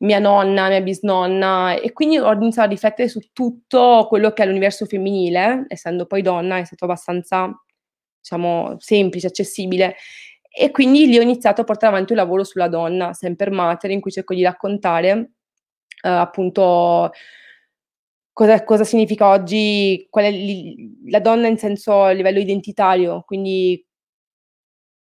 mia 0.00 0.18
nonna, 0.18 0.68
mia 0.68 0.80
bisnonna 0.80 1.74
e 1.74 1.92
quindi 1.92 2.18
ho 2.18 2.32
iniziato 2.32 2.68
a 2.68 2.70
riflettere 2.70 3.08
su 3.08 3.20
tutto 3.32 4.06
quello 4.08 4.32
che 4.32 4.42
è 4.42 4.46
l'universo 4.46 4.84
femminile, 4.86 5.64
essendo 5.68 6.06
poi 6.06 6.22
donna 6.22 6.58
è 6.58 6.64
stato 6.64 6.84
abbastanza, 6.84 7.50
diciamo, 8.20 8.76
semplice, 8.78 9.28
accessibile 9.28 9.96
e 10.54 10.70
quindi 10.70 11.06
lì 11.06 11.18
ho 11.18 11.22
iniziato 11.22 11.62
a 11.62 11.64
portare 11.64 11.94
avanti 11.94 12.12
un 12.12 12.18
lavoro 12.18 12.44
sulla 12.44 12.68
donna, 12.68 13.12
sempre 13.12 13.50
mater, 13.50 13.90
in 13.90 14.00
cui 14.00 14.10
cerco 14.10 14.34
di 14.34 14.42
raccontare 14.42 15.30
eh, 16.02 16.08
appunto 16.08 17.10
cosa, 18.32 18.64
cosa 18.64 18.84
significa 18.84 19.28
oggi, 19.28 20.06
è 20.10 20.30
li, 20.30 20.96
la 21.10 21.20
donna 21.20 21.46
in 21.48 21.58
senso 21.58 22.02
a 22.02 22.10
livello 22.12 22.38
identitario, 22.38 23.22
quindi 23.26 23.84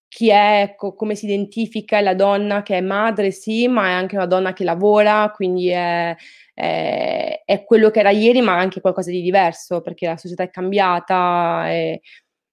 chi 0.08 0.30
è, 0.30 0.76
co- 0.78 0.94
come 0.96 1.16
si 1.16 1.26
identifica, 1.26 1.98
è 1.98 2.02
la 2.02 2.14
donna 2.16 2.62
che 2.62 2.78
è 2.78 2.82
madre, 2.82 3.32
sì, 3.32 3.68
ma 3.68 3.88
è 3.88 3.92
anche 3.92 4.16
una 4.16 4.26
donna 4.28 4.54
che 4.54 4.64
lavora, 4.64 5.30
quindi 5.36 5.70
è, 5.70 6.16
è, 6.54 7.42
è 7.44 7.64
quello 7.66 7.90
che 7.90 8.00
era 8.00 8.12
ieri, 8.12 8.40
ma 8.42 8.58
anche 8.58 8.80
qualcosa 8.82 9.12
di 9.12 9.22
diverso, 9.22 9.82
perché 9.82 10.08
la 10.08 10.18
società 10.18 10.44
è 10.44 10.50
cambiata. 10.50 11.70
E, 11.70 12.02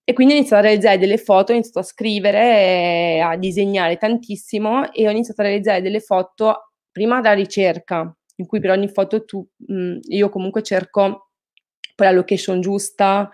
e 0.05 0.12
quindi 0.14 0.34
ho 0.34 0.36
iniziato 0.36 0.62
a 0.62 0.66
realizzare 0.66 0.98
delle 0.98 1.16
foto, 1.18 1.53
ho 1.53 1.55
iniziato 1.55 1.78
a 1.80 1.82
scrivere, 1.82 3.20
a 3.20 3.36
disegnare 3.36 3.96
tantissimo 3.96 4.92
e 4.92 5.07
ho 5.07 5.11
iniziato 5.11 5.42
a 5.42 5.44
realizzare 5.44 5.80
delle 5.82 6.00
foto 6.00 6.72
prima 6.90 7.20
da 7.20 7.32
ricerca, 7.32 8.14
in 8.36 8.46
cui 8.46 8.61
per 8.61 8.70
ogni 8.70 8.88
foto 8.88 9.24
tu, 9.24 9.46
mh, 9.68 9.98
io 10.09 10.28
comunque 10.28 10.62
cerco 10.62 11.30
poi 11.94 12.07
la 12.07 12.12
location 12.12 12.61
giusta, 12.61 13.30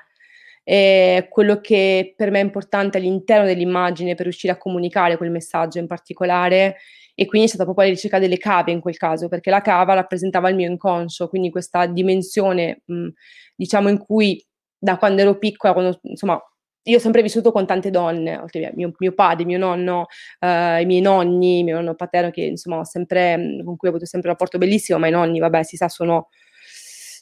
eh, 0.64 1.26
quello 1.30 1.60
che 1.60 2.12
per 2.16 2.30
me 2.30 2.40
è 2.40 2.44
importante 2.44 2.98
all'interno 2.98 3.46
dell'immagine 3.46 4.14
per 4.14 4.24
riuscire 4.24 4.52
a 4.52 4.58
comunicare 4.58 5.16
quel 5.16 5.30
messaggio 5.30 5.78
in 5.78 5.86
particolare. 5.86 6.76
E 7.14 7.26
quindi 7.26 7.46
è 7.48 7.50
stata 7.50 7.64
proprio 7.64 7.86
la 7.86 7.92
ricerca 7.92 8.18
delle 8.20 8.36
cave 8.38 8.70
in 8.70 8.80
quel 8.80 8.96
caso, 8.96 9.26
perché 9.28 9.50
la 9.50 9.60
cava 9.60 9.94
rappresentava 9.94 10.50
il 10.50 10.54
mio 10.54 10.70
inconscio, 10.70 11.28
quindi 11.28 11.50
questa 11.50 11.86
dimensione, 11.86 12.82
mh, 12.84 13.08
diciamo, 13.56 13.88
in 13.88 13.98
cui 13.98 14.44
da 14.78 14.96
quando 14.98 15.22
ero 15.22 15.36
piccola, 15.38 15.72
quando, 15.72 15.98
insomma, 16.02 16.40
io 16.88 16.96
ho 16.96 17.00
sempre 17.00 17.22
vissuto 17.22 17.52
con 17.52 17.66
tante 17.66 17.90
donne, 17.90 18.42
mio, 18.74 18.92
mio 18.98 19.12
padre, 19.12 19.44
mio 19.44 19.58
nonno, 19.58 20.06
eh, 20.40 20.80
i 20.80 20.86
miei 20.86 21.00
nonni, 21.00 21.62
mio 21.62 21.76
nonno 21.76 21.94
paterno, 21.94 22.30
che 22.30 22.42
insomma 22.42 22.84
sempre, 22.84 23.36
mm, 23.36 23.64
con 23.64 23.76
cui 23.76 23.88
ho 23.88 23.90
avuto 23.90 24.06
sempre 24.06 24.28
un 24.28 24.34
rapporto 24.34 24.58
bellissimo, 24.58 24.98
ma 24.98 25.08
i 25.08 25.10
nonni, 25.10 25.38
vabbè, 25.38 25.62
si 25.64 25.76
sa, 25.76 25.88
sono, 25.88 26.28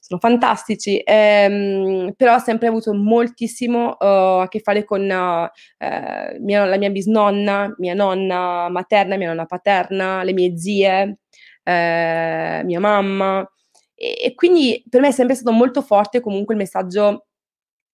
sono 0.01 0.21
fantastici, 0.21 1.01
ehm, 1.05 2.12
però 2.17 2.35
ho 2.37 2.39
sempre 2.39 2.69
avuto 2.69 2.95
moltissimo 2.95 3.97
uh, 3.99 4.41
a 4.43 4.47
che 4.49 4.61
fare 4.61 4.85
con 4.85 5.03
uh, 5.03 6.39
mia, 6.41 6.64
la 6.64 6.77
mia 6.79 6.91
bisnonna, 6.91 7.75
mia 7.79 7.95
nonna 7.95 8.69
materna, 8.69 9.17
mia 9.17 9.29
nonna 9.29 9.47
paterna, 9.47 10.23
le 10.23 10.33
mie 10.33 10.57
zie, 10.57 11.19
eh, 11.64 12.62
mia 12.64 12.81
mamma. 12.81 13.49
E, 13.97 14.17
e 14.27 14.35
quindi 14.35 14.85
per 14.89 15.01
me 15.01 15.09
è 15.09 15.11
sempre 15.11 15.35
stato 15.35 15.53
molto 15.53 15.83
forte 15.83 16.21
comunque 16.21 16.55
il 16.55 16.61
messaggio 16.61 17.26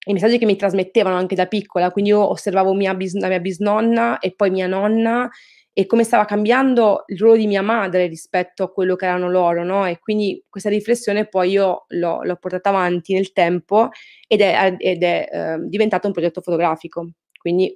i 0.05 0.13
messaggi 0.13 0.37
che 0.37 0.45
mi 0.45 0.55
trasmettevano 0.55 1.15
anche 1.15 1.35
da 1.35 1.45
piccola, 1.45 1.91
quindi 1.91 2.11
io 2.11 2.29
osservavo 2.29 2.73
mia 2.73 2.93
bis- 2.93 3.17
la 3.17 3.27
mia 3.27 3.39
bisnonna 3.39 4.19
e 4.19 4.33
poi 4.35 4.49
mia 4.49 4.67
nonna 4.67 5.29
e 5.75 5.87
come 5.87 6.03
stava 6.03 6.25
cambiando 6.25 7.03
il 7.07 7.17
ruolo 7.17 7.37
di 7.37 7.47
mia 7.47 7.63
madre 7.63 8.05
rispetto 8.05 8.63
a 8.63 8.71
quello 8.71 8.95
che 8.95 9.05
erano 9.05 9.29
loro, 9.29 9.63
no? 9.63 9.87
E 9.87 9.97
quindi 9.99 10.43
questa 10.47 10.69
riflessione 10.69 11.27
poi 11.27 11.51
io 11.51 11.85
l'ho, 11.87 12.21
l'ho 12.23 12.35
portata 12.35 12.69
avanti 12.69 13.13
nel 13.13 13.31
tempo 13.33 13.89
ed 14.27 14.41
è, 14.41 14.75
ed 14.77 15.03
è 15.03 15.29
eh, 15.31 15.57
diventato 15.67 16.07
un 16.07 16.13
progetto 16.13 16.41
fotografico, 16.41 17.09
quindi 17.39 17.75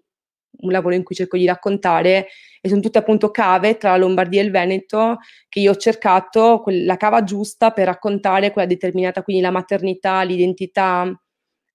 un 0.60 0.72
lavoro 0.72 0.96
in 0.96 1.04
cui 1.04 1.16
cerco 1.16 1.38
di 1.38 1.46
raccontare 1.46 2.28
e 2.62 2.70
sono 2.70 2.82
tutte 2.82 2.98
appunto 3.00 3.30
cave 3.32 3.78
tra 3.78 3.92
la 3.92 3.98
Lombardia 3.98 4.42
e 4.42 4.46
il 4.46 4.52
Veneto 4.52 5.18
che 5.50 5.60
io 5.60 5.72
ho 5.72 5.76
cercato 5.76 6.64
la 6.68 6.98
cava 6.98 7.24
giusta 7.24 7.72
per 7.72 7.86
raccontare 7.86 8.52
quella 8.52 8.68
determinata, 8.68 9.24
quindi 9.24 9.42
la 9.42 9.52
maternità, 9.52 10.22
l'identità, 10.24 11.12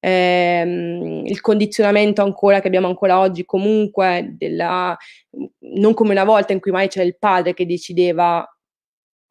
ehm, 0.04 1.22
il 1.26 1.40
condizionamento 1.40 2.22
ancora 2.22 2.60
che 2.60 2.66
abbiamo 2.66 2.88
ancora 2.88 3.20
oggi 3.20 3.44
comunque 3.44 4.34
della, 4.36 4.96
non 5.60 5.94
come 5.94 6.10
una 6.10 6.24
volta 6.24 6.52
in 6.52 6.58
cui 6.58 6.72
mai 6.72 6.88
c'era 6.88 7.06
il 7.06 7.16
padre 7.16 7.54
che 7.54 7.66
decideva 7.66 8.44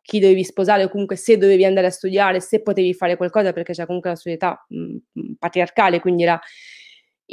chi 0.01 0.19
dovevi 0.19 0.43
sposare 0.43 0.86
o 0.86 0.89
comunque 0.89 1.17
se 1.17 1.38
dovevi 1.38 1.65
andare 1.65 1.88
a 1.88 1.91
studiare, 1.91 2.39
se 2.39 2.61
potevi 2.61 2.93
fare 2.93 3.17
qualcosa 3.17 3.51
perché 3.51 3.74
c'è 3.74 3.86
comunque 3.86 4.09
una 4.11 4.17
società 4.17 4.65
mh, 4.67 5.34
patriarcale, 5.38 5.99
quindi 5.99 6.24
era 6.24 6.39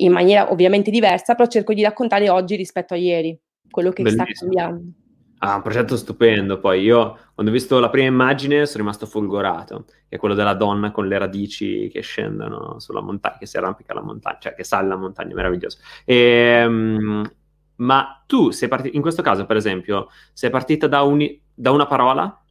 in 0.00 0.12
maniera 0.12 0.50
ovviamente 0.50 0.90
diversa, 0.90 1.34
però 1.34 1.48
cerco 1.48 1.74
di 1.74 1.82
raccontare 1.82 2.28
oggi 2.28 2.56
rispetto 2.56 2.94
a 2.94 2.96
ieri, 2.96 3.38
quello 3.70 3.90
che 3.90 4.02
Bellissimo. 4.02 4.26
sta 4.26 4.40
cambiando. 4.40 4.92
Ah, 5.40 5.54
un 5.56 5.62
progetto 5.62 5.96
stupendo. 5.96 6.58
Poi 6.58 6.82
io, 6.82 7.16
quando 7.34 7.52
ho 7.52 7.54
visto 7.54 7.78
la 7.78 7.90
prima 7.90 8.08
immagine, 8.08 8.66
sono 8.66 8.82
rimasto 8.82 9.06
folgorato, 9.06 9.84
che 10.08 10.16
è 10.16 10.18
quello 10.18 10.34
della 10.34 10.54
donna 10.54 10.90
con 10.90 11.06
le 11.06 11.16
radici 11.16 11.88
che 11.92 12.00
scendono 12.00 12.80
sulla 12.80 13.00
montagna, 13.00 13.38
che 13.38 13.46
si 13.46 13.56
arrampica 13.56 13.94
la 13.94 14.02
montagna, 14.02 14.38
cioè 14.40 14.54
che 14.54 14.64
sale 14.64 14.88
la 14.88 14.96
montagna, 14.96 15.34
meraviglioso. 15.34 15.78
E, 16.04 16.64
um, 16.66 17.30
ma 17.76 18.24
tu 18.26 18.50
sei 18.50 18.68
partito, 18.68 18.96
in 18.96 19.02
questo 19.02 19.22
caso, 19.22 19.46
per 19.46 19.56
esempio, 19.56 20.08
sei 20.32 20.50
partita 20.50 20.88
da, 20.88 21.02
un, 21.02 21.24
da 21.54 21.70
una 21.70 21.86
parola, 21.86 22.42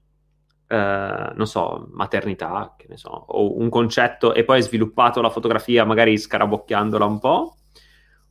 eh, 0.68 1.32
non 1.36 1.46
so, 1.46 1.90
maternità, 1.92 2.76
che 2.78 2.88
ne 2.90 2.96
so, 2.96 3.10
o 3.10 3.58
un 3.60 3.70
concetto, 3.70 4.34
e 4.34 4.46
poi 4.46 4.58
hai 4.58 4.64
sviluppato 4.64 5.20
la 5.22 5.30
fotografia 5.30 5.84
magari 5.84 6.18
scarabocchiandola 6.18 7.06
un 7.06 7.20
po', 7.20 7.56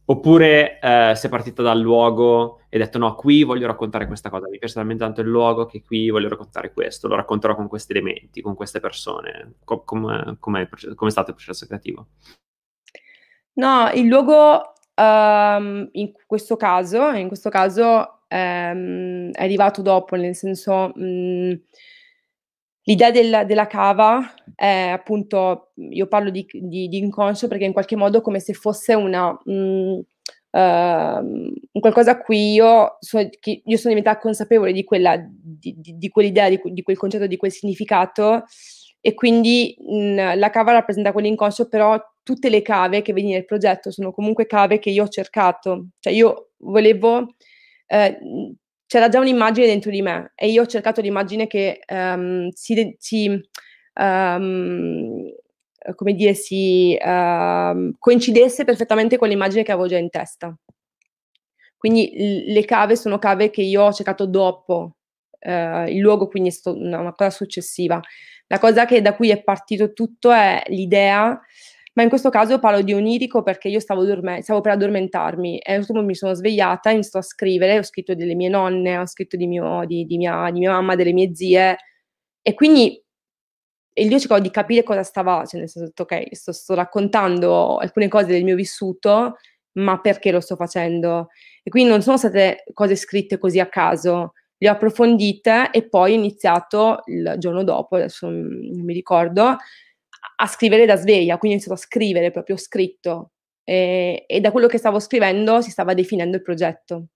Oppure 0.09 0.79
eh, 0.79 1.15
sei 1.17 1.29
partita 1.29 1.63
dal 1.63 1.81
luogo 1.81 2.61
e 2.69 2.77
hai 2.77 2.85
detto 2.85 2.99
no, 2.99 3.17
qui 3.17 3.43
voglio 3.43 3.67
raccontare 3.67 4.07
questa 4.07 4.31
cosa, 4.31 4.49
mi 4.49 4.59
piace 4.59 4.75
talmente 4.75 5.03
tanto 5.03 5.21
il 5.21 5.27
luogo 5.27 5.67
che 5.67 5.83
qui 5.83 6.11
voglio 6.11 6.29
raccontare 6.29 6.73
questo, 6.73 7.09
lo 7.09 7.17
racconterò 7.17 7.57
con 7.57 7.67
questi 7.67 7.91
elementi, 7.91 8.41
con 8.41 8.55
queste 8.55 8.79
persone. 8.79 9.55
Com- 9.65 9.83
com- 9.85 10.37
com'è, 10.39 10.69
stato 11.11 11.31
il 11.31 11.37
processo 11.37 11.67
creativo? 11.67 12.07
No, 13.55 13.91
il 13.95 14.07
luogo 14.07 14.75
um, 14.95 15.89
in 15.93 16.13
questo 16.25 16.57
caso, 16.57 17.11
in 17.11 17.27
questo 17.27 17.51
caso 17.51 18.21
um, 18.29 19.31
è 19.33 19.43
arrivato 19.43 19.83
dopo, 19.83 20.15
nel 20.15 20.37
senso... 20.37 20.93
Um, 20.95 21.61
L'idea 22.89 23.11
del, 23.11 23.45
della 23.47 23.67
cava 23.67 24.33
è 24.55 24.91
appunto, 24.93 25.73
io 25.75 26.07
parlo 26.07 26.31
di, 26.31 26.47
di, 26.49 26.87
di, 26.87 26.99
inconscio 26.99 27.49
perché 27.49 27.65
in 27.65 27.73
qualche 27.73 27.97
modo 27.97 28.21
come 28.21 28.39
se 28.39 28.53
fosse 28.53 28.95
una, 28.95 29.33
mh, 29.33 29.51
uh, 29.51 30.01
un 30.51 31.81
qualcosa 31.81 32.13
a 32.13 32.19
cui 32.19 32.53
io, 32.53 32.97
so, 33.01 33.19
io, 33.19 33.77
sono 33.77 33.93
diventata 33.93 34.21
consapevole 34.21 34.73
di, 34.73 34.85
quella, 34.85 35.17
di, 35.21 36.09
quell'idea, 36.09 36.49
di, 36.49 36.83
quel 36.83 36.97
concetto, 36.97 37.27
di 37.27 37.37
quel 37.37 37.51
significato 37.51 38.45
e 39.01 39.15
quindi 39.15 39.77
mh, 39.81 40.37
la 40.37 40.51
cava 40.51 40.71
rappresenta 40.71 41.11
quell'inconscio, 41.11 41.69
però 41.69 42.01
tutte 42.23 42.49
le 42.49 42.63
cave 42.63 43.03
che 43.03 43.13
vedi 43.13 43.33
nel 43.33 43.45
progetto 43.45 43.91
sono 43.91 44.13
comunque 44.13 44.47
cave 44.47 44.79
che 44.79 44.91
io 44.91 45.03
ho 45.03 45.09
cercato, 45.09 45.89
cioè 45.99 46.13
io 46.13 46.51
volevo... 46.59 47.35
Eh, 47.89 48.19
c'era 48.87 49.09
già 49.09 49.19
un'immagine 49.19 49.67
dentro 49.67 49.91
di 49.91 50.03
me 50.03 50.33
e 50.35 50.49
io 50.49 50.63
ho 50.63 50.67
cercato 50.67 51.01
l'immagine 51.01 51.47
che 51.47 51.81
um, 51.89 52.49
si, 52.51 52.97
si 52.99 53.29
um, 54.01 55.31
come 55.95 56.15
dire, 56.15 56.35
si 56.35 56.99
uh, 57.01 57.93
coincidesse 57.99 58.65
perfettamente 58.65 59.19
con 59.19 59.29
l'immagine 59.29 59.63
che 59.63 59.73
avevo 59.73 59.89
già 59.89 59.99
in 59.99 60.11
testa. 60.11 60.57
Quindi 61.77 62.45
le 62.47 62.65
cave 62.65 62.97
sono 62.97 63.19
cave 63.19 63.51
che 63.51 63.63
io 63.63 63.83
ho 63.83 63.93
cercato 63.93 64.27
dopo 64.27 64.97
uh, 65.41 65.87
il 65.87 65.99
luogo, 65.99 66.27
quindi 66.27 66.51
è 66.51 66.69
una 66.69 67.13
cosa 67.13 67.31
successiva. 67.31 68.01
La 68.49 68.59
cosa 68.59 68.87
che 68.87 69.03
da 69.03 69.15
cui 69.15 69.31
è 69.31 69.43
partito 69.43 69.93
tutto 69.93 70.31
è 70.31 70.63
l'idea 70.69 71.39
ma 71.97 72.03
in 72.03 72.11
questo 72.11 72.29
caso 72.29 72.59
parlo 72.59 72.83
di 72.83 72.93
onirico 72.93 73.43
perché 73.43 73.69
io 73.69 73.81
stavo, 73.81 74.05
dorme- 74.05 74.43
stavo 74.43 74.61
per 74.61 74.73
addormentarmi 74.73 75.59
e 75.59 75.73
certo 75.83 76.03
mi 76.03 76.15
sono 76.15 76.35
svegliata, 76.35 76.91
e 76.91 77.03
sto 77.03 77.19
a 77.19 77.23
scrivere, 77.23 77.79
ho 77.79 77.83
scritto 77.83 78.15
delle 78.15 78.35
mie 78.35 78.51
nonne, 78.51 78.99
ho 78.99 79.07
scritto 79.07 79.37
di, 79.37 79.47
mio, 79.47 79.83
di, 79.87 80.05
di, 80.05 80.19
mia, 80.19 80.51
di 80.51 80.59
mia 80.59 80.73
mamma, 80.73 80.95
delle 80.95 81.13
mie 81.13 81.35
zie 81.35 81.77
e 82.43 82.55
quindi 82.55 83.03
e 83.99 84.05
io 84.05 84.19
cercavo 84.19 84.41
di 84.43 84.51
capire 84.51 84.83
cosa 84.83 85.03
stava, 85.03 85.43
cioè 85.47 85.59
nel 85.59 85.71
senso, 85.71 85.91
ok, 85.97 86.37
sto, 86.37 86.53
sto, 86.53 86.75
raccontando 86.75 87.79
alcune 87.79 88.09
cose 88.09 88.27
del 88.27 88.45
mio 88.45 88.55
vissuto, 88.55 89.37
ma 89.79 89.99
perché 90.03 90.31
lo 90.31 90.41
sto 90.41 90.55
facendo? 90.55 91.29
E 91.63 91.71
quindi 91.71 91.89
non 91.89 92.03
sono 92.03 92.19
state 92.19 92.65
cose 92.75 92.95
scritte 92.95 93.39
così 93.39 93.59
a 93.59 93.69
caso, 93.69 94.35
le 94.59 94.69
ho 94.69 94.73
approfondite 94.73 95.71
e 95.73 95.89
poi 95.89 96.13
ho 96.13 96.15
iniziato 96.15 97.05
il 97.07 97.37
giorno 97.39 97.65
dopo, 97.65 97.97
adesso 97.97 98.29
non 98.29 98.85
mi 98.85 98.93
ricordo, 98.93 99.57
a 100.37 100.47
scrivere 100.47 100.87
da 100.87 100.97
sveglia, 100.97 101.39
quindi 101.39 101.57
ho 101.57 101.59
iniziato 101.59 101.75
a 101.75 101.83
scrivere 101.83 102.31
proprio 102.31 102.57
scritto 102.57 103.33
e, 103.65 104.25
e 104.27 104.41
da 104.41 104.53
quello 104.53 104.67
che 104.67 104.79
stavo 104.79 105.01
scrivendo 105.01 105.61
si 105.61 105.71
stava 105.71 105.95
definendo 105.95 106.37
il 106.37 106.43
progetto. 106.43 107.07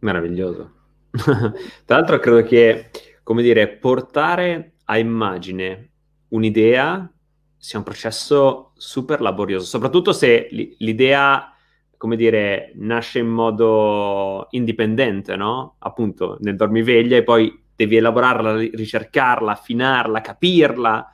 Meraviglioso. 0.00 0.72
Tra 1.10 1.96
l'altro 1.96 2.18
credo 2.18 2.42
che, 2.42 2.90
come 3.22 3.42
dire, 3.42 3.68
portare 3.68 4.74
a 4.84 4.98
immagine 4.98 5.90
un'idea 6.28 7.10
sia 7.56 7.78
un 7.78 7.84
processo 7.84 8.72
super 8.76 9.20
laborioso, 9.20 9.64
soprattutto 9.64 10.12
se 10.12 10.48
l'idea, 10.50 11.52
come 11.96 12.16
dire, 12.16 12.72
nasce 12.74 13.20
in 13.20 13.28
modo 13.28 14.46
indipendente, 14.50 15.34
no? 15.34 15.76
Appunto, 15.78 16.36
nel 16.40 16.56
dormiveglia 16.56 17.16
e 17.16 17.22
poi 17.22 17.64
devi 17.74 17.96
elaborarla, 17.96 18.56
ricercarla, 18.56 19.52
affinarla, 19.52 20.20
capirla 20.20 21.10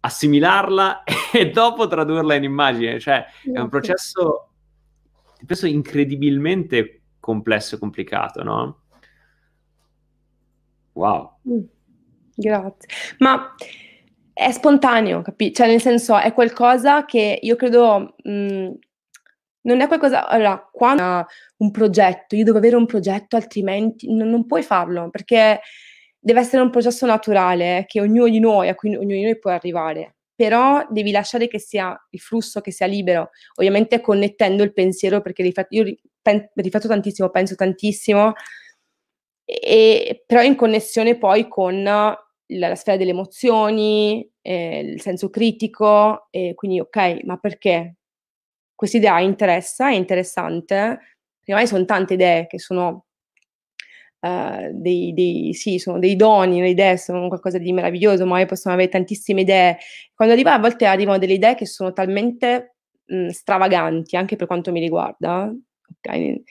assimilarla 0.00 1.04
e 1.32 1.50
dopo 1.50 1.86
tradurla 1.86 2.34
in 2.34 2.44
immagine. 2.44 2.98
Cioè, 2.98 3.24
è 3.52 3.58
un 3.58 3.68
processo, 3.68 4.50
penso, 5.44 5.66
incredibilmente 5.66 7.02
complesso 7.20 7.74
e 7.74 7.78
complicato, 7.78 8.42
no? 8.42 8.80
Wow. 10.92 11.38
Mm, 11.48 11.60
grazie. 12.34 12.88
Ma 13.18 13.54
è 14.32 14.50
spontaneo, 14.50 15.22
capi? 15.22 15.52
Cioè, 15.52 15.66
nel 15.66 15.80
senso, 15.80 16.18
è 16.18 16.32
qualcosa 16.32 17.04
che 17.04 17.38
io 17.40 17.56
credo... 17.56 18.14
Mh, 18.22 18.30
mm, 18.32 18.70
non 19.62 19.82
è 19.82 19.86
qualcosa, 19.88 20.26
allora, 20.26 20.66
quando 20.72 21.26
un 21.58 21.70
progetto, 21.70 22.34
io 22.34 22.44
devo 22.44 22.56
avere 22.56 22.76
un 22.76 22.86
progetto, 22.86 23.36
altrimenti 23.36 24.10
non, 24.10 24.30
non 24.30 24.46
puoi 24.46 24.62
farlo, 24.62 25.10
perché 25.10 25.60
deve 26.20 26.40
essere 26.40 26.62
un 26.62 26.70
processo 26.70 27.06
naturale 27.06 27.84
che 27.88 28.00
ognuno 28.00 28.28
di 28.28 28.38
noi, 28.38 28.68
a 28.68 28.74
cui 28.74 28.94
ognuno 28.94 29.14
di 29.14 29.22
noi 29.22 29.38
può 29.38 29.50
arrivare, 29.50 30.16
però 30.34 30.86
devi 30.90 31.10
lasciare 31.10 31.48
che 31.48 31.58
sia 31.58 31.96
il 32.10 32.20
flusso, 32.20 32.60
che 32.60 32.70
sia 32.72 32.86
libero, 32.86 33.30
ovviamente 33.56 34.00
connettendo 34.00 34.62
il 34.62 34.72
pensiero, 34.72 35.20
perché 35.22 35.42
io 35.42 35.84
rifletto 36.54 36.88
tantissimo, 36.88 37.30
penso 37.30 37.54
tantissimo, 37.54 38.34
e, 39.44 40.22
però 40.26 40.42
in 40.42 40.54
connessione 40.56 41.18
poi 41.18 41.48
con 41.48 41.82
la, 41.82 42.16
la 42.46 42.74
sfera 42.74 42.96
delle 42.96 43.10
emozioni, 43.10 44.30
eh, 44.42 44.78
il 44.80 45.00
senso 45.00 45.30
critico, 45.30 46.28
e 46.30 46.54
quindi 46.54 46.80
ok, 46.80 47.24
ma 47.24 47.36
perché? 47.38 47.96
Questa 48.74 48.96
idea 48.96 49.20
interessa, 49.20 49.88
è 49.90 49.94
interessante, 49.94 51.18
prima 51.40 51.64
sono 51.66 51.84
tante 51.84 52.14
idee 52.14 52.46
che 52.46 52.58
sono 52.58 53.06
Uh, 54.22 54.68
dei, 54.72 55.14
dei, 55.14 55.54
sì, 55.54 55.78
sono 55.78 55.98
dei 55.98 56.14
doni, 56.14 56.60
le 56.60 56.68
idee 56.68 56.98
sono 56.98 57.28
qualcosa 57.28 57.56
di 57.56 57.72
meraviglioso, 57.72 58.26
ma 58.26 58.36
poi 58.36 58.46
possono 58.46 58.74
avere 58.74 58.90
tantissime 58.90 59.40
idee. 59.40 59.78
Quando 60.14 60.34
arriva, 60.34 60.52
a 60.52 60.58
volte 60.58 60.84
arrivano 60.84 61.16
delle 61.16 61.32
idee 61.32 61.54
che 61.54 61.64
sono 61.64 61.92
talmente 61.94 62.76
mh, 63.06 63.28
stravaganti, 63.28 64.16
anche 64.16 64.36
per 64.36 64.46
quanto 64.46 64.72
mi 64.72 64.80
riguarda, 64.80 65.50
okay? 65.96 66.42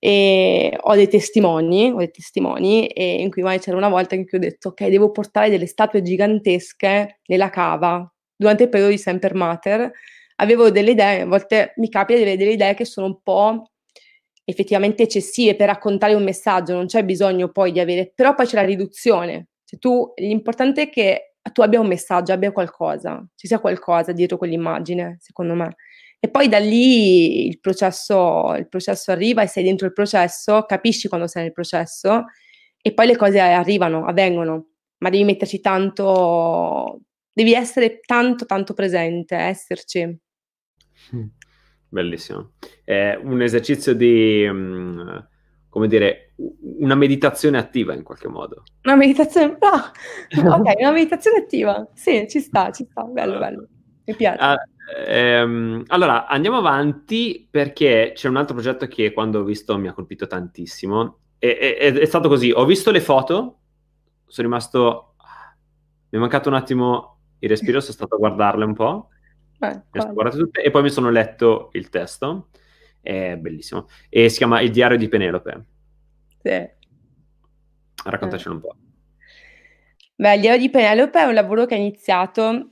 E 0.00 0.76
ho 0.78 0.94
dei 0.96 1.08
testimoni, 1.08 1.90
ho 1.92 1.98
dei 1.98 2.10
testimoni, 2.10 2.90
in 3.22 3.30
cui 3.30 3.42
mai 3.42 3.60
c'era 3.60 3.76
una 3.76 3.88
volta 3.88 4.16
in 4.16 4.26
cui 4.26 4.38
ho 4.38 4.40
detto, 4.40 4.70
ok, 4.70 4.86
devo 4.88 5.12
portare 5.12 5.50
delle 5.50 5.66
statue 5.66 6.02
gigantesche 6.02 7.20
nella 7.26 7.48
cava, 7.48 8.12
durante 8.34 8.64
il 8.64 8.68
periodo 8.68 8.90
di 8.90 8.98
Semper 8.98 9.34
Mater, 9.34 9.90
avevo 10.36 10.70
delle 10.70 10.90
idee, 10.90 11.20
a 11.20 11.26
volte 11.26 11.74
mi 11.76 11.88
capita 11.88 12.18
di 12.18 12.24
avere 12.24 12.36
delle 12.38 12.52
idee 12.54 12.74
che 12.74 12.84
sono 12.84 13.06
un 13.06 13.22
po' 13.22 13.70
effettivamente 14.44 15.04
eccessive 15.04 15.56
per 15.56 15.68
raccontare 15.68 16.14
un 16.14 16.22
messaggio, 16.22 16.74
non 16.74 16.86
c'è 16.86 17.04
bisogno 17.04 17.50
poi 17.50 17.72
di 17.72 17.80
avere, 17.80 18.12
però 18.14 18.34
poi 18.34 18.46
c'è 18.46 18.56
la 18.56 18.64
riduzione. 18.64 19.48
Cioè 19.64 19.78
tu, 19.78 20.12
l'importante 20.16 20.82
è 20.82 20.90
che 20.90 21.34
tu 21.52 21.62
abbia 21.62 21.80
un 21.80 21.86
messaggio, 21.86 22.32
abbia 22.32 22.52
qualcosa, 22.52 23.24
ci 23.34 23.46
sia 23.46 23.58
qualcosa 23.58 24.12
dietro 24.12 24.36
quell'immagine, 24.36 25.16
secondo 25.20 25.54
me. 25.54 25.76
E 26.20 26.30
poi 26.30 26.48
da 26.48 26.58
lì 26.58 27.46
il 27.48 27.60
processo, 27.60 28.54
il 28.56 28.68
processo 28.68 29.10
arriva 29.10 29.42
e 29.42 29.46
sei 29.46 29.64
dentro 29.64 29.86
il 29.86 29.92
processo, 29.92 30.64
capisci 30.64 31.08
quando 31.08 31.26
sei 31.26 31.42
nel 31.42 31.52
processo 31.52 32.24
e 32.80 32.94
poi 32.94 33.06
le 33.06 33.16
cose 33.16 33.40
arrivano, 33.40 34.06
avvengono, 34.06 34.68
ma 34.98 35.10
devi 35.10 35.24
metterci 35.24 35.60
tanto, 35.60 37.00
devi 37.32 37.52
essere 37.52 38.00
tanto 38.00 38.46
tanto 38.46 38.72
presente, 38.72 39.36
esserci. 39.36 40.18
Bellissimo. 41.94 42.54
È 42.82 43.16
un 43.22 43.40
esercizio 43.40 43.94
di, 43.94 44.44
um, 44.50 45.28
come 45.68 45.86
dire, 45.86 46.32
una 46.80 46.96
meditazione 46.96 47.56
attiva 47.56 47.94
in 47.94 48.02
qualche 48.02 48.26
modo. 48.26 48.64
Una 48.82 48.96
meditazione, 48.96 49.56
ah, 49.60 49.92
ok, 50.58 50.72
una 50.80 50.90
meditazione 50.90 51.38
attiva. 51.38 51.88
Sì, 51.94 52.26
ci 52.28 52.40
sta, 52.40 52.72
ci 52.72 52.84
sta, 52.90 53.04
bello, 53.04 53.38
bello. 53.38 53.68
Mi 54.06 54.14
piace. 54.16 54.40
Ah, 54.40 54.56
ehm, 55.06 55.84
allora, 55.86 56.26
andiamo 56.26 56.56
avanti 56.56 57.46
perché 57.48 58.10
c'è 58.12 58.28
un 58.28 58.38
altro 58.38 58.54
progetto 58.54 58.88
che 58.88 59.12
quando 59.12 59.38
ho 59.38 59.44
visto 59.44 59.78
mi 59.78 59.86
ha 59.86 59.92
colpito 59.92 60.26
tantissimo. 60.26 61.18
E, 61.38 61.76
è, 61.78 61.92
è 61.92 62.04
stato 62.06 62.26
così, 62.26 62.50
ho 62.50 62.64
visto 62.64 62.90
le 62.90 63.00
foto 63.00 63.60
sono 64.26 64.48
rimasto... 64.48 65.14
Mi 66.10 66.18
è 66.18 66.20
mancato 66.20 66.48
un 66.48 66.56
attimo 66.56 67.18
il 67.38 67.48
respiro, 67.48 67.78
sono 67.78 67.92
stato 67.92 68.16
a 68.16 68.18
guardarle 68.18 68.64
un 68.64 68.74
po'. 68.74 69.10
Eh, 69.70 70.64
e 70.64 70.70
poi 70.70 70.82
mi 70.82 70.90
sono 70.90 71.10
letto 71.10 71.70
il 71.72 71.88
testo. 71.88 72.48
È 73.00 73.36
bellissimo. 73.36 73.86
E 74.08 74.28
si 74.28 74.38
chiama 74.38 74.60
Il 74.60 74.70
diario 74.70 74.96
di 74.96 75.08
Penelope. 75.08 75.64
Sì. 76.42 76.68
Raccontacelo 78.04 78.52
eh. 78.52 78.56
un 78.56 78.60
po'. 78.60 78.76
Beh, 80.16 80.34
il 80.34 80.40
diario 80.40 80.60
di 80.60 80.70
Penelope 80.70 81.20
è 81.20 81.24
un 81.24 81.34
lavoro 81.34 81.66
che 81.66 81.74
è 81.74 81.78
iniziato 81.78 82.70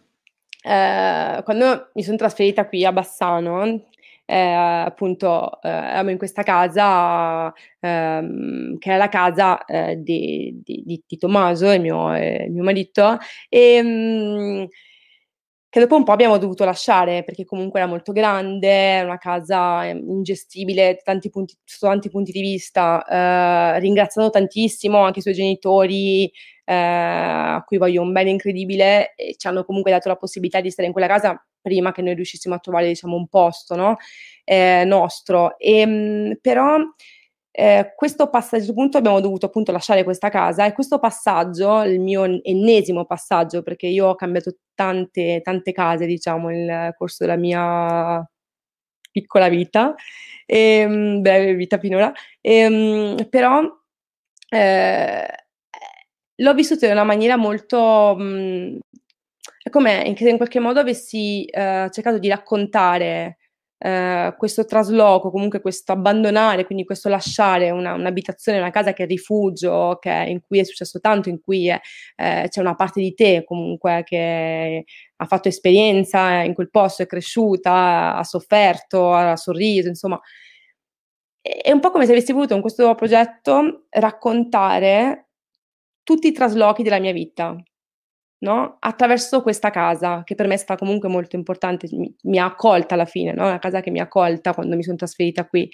eh, 0.62 1.40
quando 1.42 1.90
mi 1.94 2.02
sono 2.02 2.16
trasferita 2.16 2.68
qui 2.68 2.84
a 2.84 2.92
Bassano, 2.92 3.88
eh, 4.24 4.36
appunto 4.38 5.60
eh, 5.60 5.68
eravamo 5.68 6.10
in 6.10 6.18
questa 6.18 6.44
casa 6.44 7.52
ehm, 7.80 8.78
che 8.78 8.92
è 8.92 8.96
la 8.96 9.08
casa 9.08 9.64
eh, 9.64 10.00
di, 10.00 10.60
di, 10.64 11.02
di, 11.04 11.18
Tommaso, 11.18 11.70
il 11.72 11.80
mio, 11.80 12.16
il 12.16 12.52
mio 12.52 12.62
marito, 12.62 13.18
e 13.48 13.82
mh, 13.82 13.88
mm, 13.88 14.64
che 15.72 15.80
dopo 15.80 15.96
un 15.96 16.04
po' 16.04 16.12
abbiamo 16.12 16.36
dovuto 16.36 16.66
lasciare 16.66 17.24
perché 17.24 17.46
comunque 17.46 17.80
era 17.80 17.88
molto 17.88 18.12
grande, 18.12 18.98
è 18.98 19.02
una 19.04 19.16
casa 19.16 19.86
ingestibile 19.86 21.00
tanti 21.02 21.30
punti, 21.30 21.56
sotto 21.64 21.90
tanti 21.90 22.10
punti 22.10 22.30
di 22.30 22.42
vista, 22.42 23.02
eh, 23.06 23.80
ringraziando 23.80 24.30
tantissimo 24.30 24.98
anche 24.98 25.20
i 25.20 25.22
suoi 25.22 25.32
genitori 25.32 26.30
eh, 26.66 26.74
a 26.74 27.62
cui 27.64 27.78
voglio 27.78 28.02
un 28.02 28.12
bene 28.12 28.28
incredibile 28.28 29.14
e 29.14 29.34
ci 29.38 29.46
hanno 29.46 29.64
comunque 29.64 29.90
dato 29.90 30.08
la 30.10 30.16
possibilità 30.16 30.60
di 30.60 30.70
stare 30.70 30.88
in 30.88 30.92
quella 30.92 31.08
casa 31.08 31.42
prima 31.58 31.90
che 31.90 32.02
noi 32.02 32.16
riuscissimo 32.16 32.54
a 32.54 32.58
trovare 32.58 32.88
diciamo 32.88 33.16
un 33.16 33.26
posto 33.28 33.74
no? 33.74 33.96
eh, 34.44 34.84
nostro. 34.84 35.58
E, 35.58 35.78
ehm, 35.78 36.38
però 36.42 36.76
eh, 37.54 37.92
questo 37.94 38.30
passaggio, 38.30 38.70
a 38.70 38.74
punto 38.74 38.96
abbiamo 38.96 39.20
dovuto 39.20 39.44
appunto 39.46 39.72
lasciare 39.72 40.04
questa 40.04 40.30
casa 40.30 40.64
e 40.64 40.72
questo 40.72 40.98
passaggio, 40.98 41.82
il 41.82 42.00
mio 42.00 42.24
ennesimo 42.42 43.04
passaggio, 43.04 43.62
perché 43.62 43.86
io 43.86 44.08
ho 44.08 44.14
cambiato 44.14 44.56
tante, 44.74 45.42
tante 45.42 45.72
case, 45.72 46.06
diciamo, 46.06 46.48
nel 46.48 46.94
corso 46.96 47.24
della 47.24 47.36
mia 47.36 48.26
piccola 49.10 49.48
vita, 49.50 49.94
e, 50.46 50.58
ehm, 50.58 51.20
breve 51.20 51.54
vita 51.54 51.78
finora, 51.78 52.10
e, 52.40 52.54
ehm, 52.54 53.28
però 53.28 53.62
eh, 54.48 55.26
l'ho 56.36 56.54
vissuto 56.54 56.86
in 56.86 56.92
una 56.92 57.04
maniera 57.04 57.36
molto... 57.36 58.14
Mh, 58.18 58.22
mm, 58.22 58.78
è 59.62 59.70
come 59.70 60.14
se 60.16 60.28
in 60.28 60.36
qualche 60.38 60.58
modo 60.58 60.80
avessi 60.80 61.44
eh, 61.44 61.88
cercato 61.92 62.18
di 62.18 62.28
raccontare 62.28 63.38
eh, 63.84 64.34
questo 64.38 64.64
trasloco, 64.64 65.30
comunque 65.32 65.60
questo 65.60 65.90
abbandonare, 65.90 66.64
quindi 66.64 66.84
questo 66.84 67.08
lasciare 67.08 67.70
una, 67.70 67.94
un'abitazione, 67.94 68.58
una 68.58 68.70
casa 68.70 68.92
che 68.92 69.02
è 69.02 69.06
rifugio, 69.06 69.98
che, 70.00 70.24
in 70.28 70.40
cui 70.46 70.60
è 70.60 70.64
successo 70.64 71.00
tanto, 71.00 71.28
in 71.28 71.40
cui 71.40 71.68
è, 71.68 71.80
eh, 72.16 72.46
c'è 72.48 72.60
una 72.60 72.76
parte 72.76 73.00
di 73.00 73.12
te 73.14 73.42
comunque 73.44 74.02
che 74.04 74.84
ha 75.16 75.26
fatto 75.26 75.48
esperienza 75.48 76.42
in 76.42 76.54
quel 76.54 76.70
posto, 76.70 77.02
è 77.02 77.06
cresciuta, 77.06 78.14
ha 78.14 78.22
sofferto, 78.24 79.12
ha 79.12 79.36
sorriso, 79.36 79.88
insomma. 79.88 80.20
È 81.40 81.72
un 81.72 81.80
po' 81.80 81.90
come 81.90 82.06
se 82.06 82.12
avessi 82.12 82.32
voluto 82.32 82.54
in 82.54 82.60
questo 82.60 82.94
progetto 82.94 83.86
raccontare 83.90 85.30
tutti 86.04 86.28
i 86.28 86.32
traslochi 86.32 86.84
della 86.84 87.00
mia 87.00 87.12
vita, 87.12 87.60
no? 88.42 88.76
Attraverso 88.80 89.42
questa 89.42 89.70
casa, 89.70 90.22
che 90.24 90.34
per 90.34 90.46
me 90.46 90.54
è 90.54 90.56
stata 90.56 90.76
comunque 90.76 91.08
molto 91.08 91.36
importante, 91.36 91.88
mi, 91.92 92.14
mi 92.24 92.38
ha 92.38 92.44
accolta 92.46 92.94
alla 92.94 93.04
fine, 93.04 93.32
no? 93.32 93.46
Una 93.46 93.58
casa 93.58 93.80
che 93.80 93.90
mi 93.90 94.00
ha 94.00 94.04
accolta 94.04 94.52
quando 94.54 94.76
mi 94.76 94.82
sono 94.82 94.96
trasferita 94.96 95.46
qui. 95.46 95.70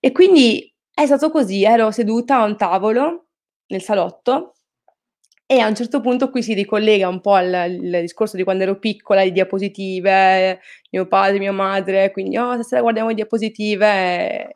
E 0.00 0.12
quindi 0.12 0.72
è 0.94 1.06
stato 1.06 1.30
così, 1.30 1.64
ero 1.64 1.90
seduta 1.90 2.38
a 2.38 2.44
un 2.44 2.56
tavolo 2.56 3.26
nel 3.68 3.82
salotto 3.82 4.54
e 5.46 5.60
a 5.60 5.68
un 5.68 5.74
certo 5.74 6.00
punto 6.00 6.30
qui 6.30 6.42
si 6.42 6.54
ricollega 6.54 7.08
un 7.08 7.20
po' 7.20 7.34
al, 7.34 7.52
al 7.54 8.00
discorso 8.00 8.36
di 8.36 8.44
quando 8.44 8.64
ero 8.64 8.78
piccola, 8.78 9.22
di 9.24 9.32
diapositive, 9.32 10.60
mio 10.90 11.06
padre, 11.08 11.38
mia 11.38 11.52
madre, 11.52 12.10
quindi 12.12 12.36
oh, 12.36 12.54
stasera 12.54 12.82
guardiamo 12.82 13.08
le 13.08 13.14
diapositive, 13.14 14.52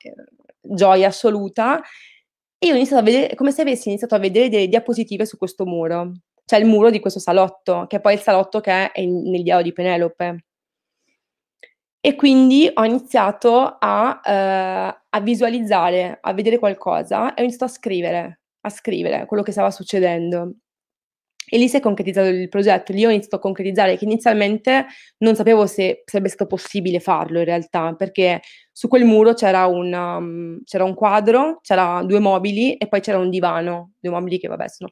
gioia 0.60 1.08
assoluta. 1.08 1.80
E 2.58 2.66
io 2.66 2.74
ho 2.74 2.76
iniziato 2.76 3.02
a 3.02 3.04
vedere, 3.04 3.34
come 3.34 3.50
se 3.52 3.62
avessi 3.62 3.88
iniziato 3.88 4.14
a 4.14 4.18
vedere 4.18 4.48
delle 4.48 4.68
diapositive 4.68 5.26
su 5.26 5.36
questo 5.38 5.64
muro 5.66 6.12
c'è 6.52 6.58
il 6.58 6.66
muro 6.66 6.90
di 6.90 7.00
questo 7.00 7.18
salotto, 7.18 7.86
che 7.88 7.96
è 7.96 8.00
poi 8.02 8.12
il 8.12 8.20
salotto 8.20 8.60
che 8.60 8.92
è 8.92 9.06
nel 9.06 9.42
diario 9.42 9.62
di 9.62 9.72
Penelope. 9.72 10.44
E 11.98 12.14
quindi 12.14 12.70
ho 12.74 12.84
iniziato 12.84 13.76
a, 13.78 14.20
eh, 14.22 15.00
a, 15.08 15.20
visualizzare, 15.22 16.18
a 16.20 16.34
vedere 16.34 16.58
qualcosa 16.58 17.32
e 17.32 17.40
ho 17.40 17.44
iniziato 17.44 17.72
a 17.72 17.74
scrivere, 17.74 18.40
a 18.60 18.68
scrivere 18.68 19.24
quello 19.24 19.42
che 19.42 19.52
stava 19.52 19.70
succedendo. 19.70 20.56
E 21.48 21.56
lì 21.56 21.68
si 21.68 21.76
è 21.76 21.80
concretizzato 21.80 22.28
il 22.28 22.48
progetto, 22.50 22.92
lì 22.92 23.06
ho 23.06 23.10
iniziato 23.10 23.36
a 23.36 23.38
concretizzare 23.38 23.96
che 23.96 24.04
inizialmente 24.04 24.86
non 25.18 25.34
sapevo 25.34 25.66
se 25.66 26.02
sarebbe 26.04 26.28
stato 26.28 26.46
possibile 26.46 27.00
farlo 27.00 27.38
in 27.38 27.46
realtà, 27.46 27.94
perché 27.94 28.42
su 28.70 28.88
quel 28.88 29.04
muro 29.04 29.32
c'era 29.32 29.64
un, 29.66 29.92
um, 29.92 30.60
c'era 30.64 30.84
un 30.84 30.94
quadro, 30.94 31.60
c'erano 31.62 32.04
due 32.04 32.20
mobili 32.20 32.76
e 32.76 32.88
poi 32.88 33.00
c'era 33.00 33.18
un 33.18 33.30
divano, 33.30 33.92
due 33.98 34.10
mobili 34.10 34.38
che 34.38 34.48
vabbè 34.48 34.68
sono 34.68 34.90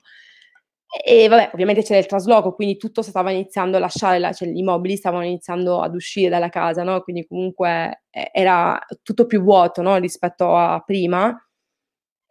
e 0.92 1.28
vabbè, 1.28 1.50
ovviamente 1.52 1.82
c'era 1.82 2.00
il 2.00 2.06
trasloco, 2.06 2.52
quindi 2.52 2.76
tutto 2.76 3.02
stava 3.02 3.30
iniziando 3.30 3.76
a 3.76 3.80
lasciare, 3.80 4.18
la, 4.18 4.32
cioè 4.32 4.48
i 4.48 4.62
mobili 4.62 4.96
stavano 4.96 5.24
iniziando 5.24 5.80
ad 5.80 5.94
uscire 5.94 6.28
dalla 6.28 6.48
casa, 6.48 6.82
no? 6.82 7.00
Quindi 7.02 7.26
comunque 7.28 8.02
eh, 8.10 8.30
era 8.32 8.76
tutto 9.02 9.26
più 9.26 9.40
vuoto, 9.40 9.82
no? 9.82 9.96
Rispetto 9.98 10.56
a 10.56 10.82
prima. 10.84 11.32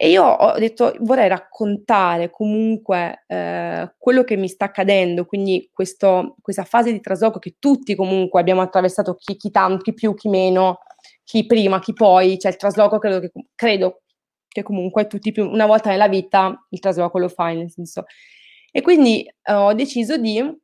E 0.01 0.09
io 0.09 0.23
ho 0.23 0.57
detto, 0.57 0.93
vorrei 0.99 1.27
raccontare 1.27 2.29
comunque 2.29 3.23
eh, 3.27 3.93
quello 3.97 4.23
che 4.23 4.37
mi 4.37 4.47
sta 4.47 4.65
accadendo, 4.65 5.25
quindi 5.25 5.69
questo, 5.73 6.35
questa 6.41 6.63
fase 6.63 6.91
di 6.93 7.01
trasloco 7.01 7.37
che 7.39 7.55
tutti 7.59 7.95
comunque 7.95 8.39
abbiamo 8.39 8.61
attraversato, 8.61 9.15
chi, 9.15 9.35
chi 9.35 9.51
tanto, 9.51 9.83
chi 9.83 9.93
più, 9.93 10.13
chi 10.15 10.29
meno, 10.29 10.79
chi 11.25 11.45
prima, 11.45 11.79
chi 11.79 11.91
poi, 11.93 12.39
cioè 12.39 12.51
il 12.51 12.57
trasloco 12.57 12.97
credo 12.97 13.19
che, 13.19 13.31
credo 13.55 14.01
che 14.47 14.63
comunque 14.63 15.07
tutti 15.07 15.31
più, 15.33 15.49
una 15.49 15.65
volta 15.65 15.89
nella 15.89 16.07
vita 16.07 16.65
il 16.69 16.79
trasloco 16.79 17.19
lo 17.19 17.27
fai, 17.29 17.57
nel 17.57 17.69
senso 17.71 18.05
e 18.71 18.81
quindi 18.81 19.25
uh, 19.49 19.53
ho 19.53 19.73
deciso 19.73 20.17
di, 20.17 20.39
uh, 20.41 20.57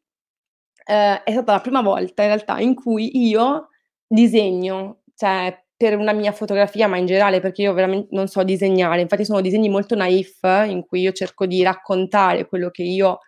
è 0.84 1.32
stata 1.32 1.54
la 1.54 1.62
prima 1.62 1.82
volta 1.82 2.22
in 2.24 2.30
realtà 2.30 2.60
in 2.60 2.76
cui 2.76 3.28
io 3.28 3.70
disegno, 4.08 5.02
cioè 5.16 5.58
per 5.78 5.98
una 5.98 6.14
mia 6.14 6.32
fotografia, 6.32 6.88
ma 6.88 6.98
in 6.98 7.06
generale 7.06 7.42
perché 7.42 7.64
io 7.64 7.74
veramente 7.74 8.08
non 8.12 8.28
so 8.28 8.44
disegnare, 8.44 9.02
infatti 9.02 9.26
sono 9.26 9.42
disegni 9.42 9.70
molto 9.70 9.96
naif 9.96 10.40
in 10.68 10.86
cui 10.86 11.02
io 11.02 11.12
cerco 11.12 11.46
di 11.46 11.64
raccontare 11.64 12.48
quello 12.48 12.70
che 12.70 12.84
io 12.84 13.20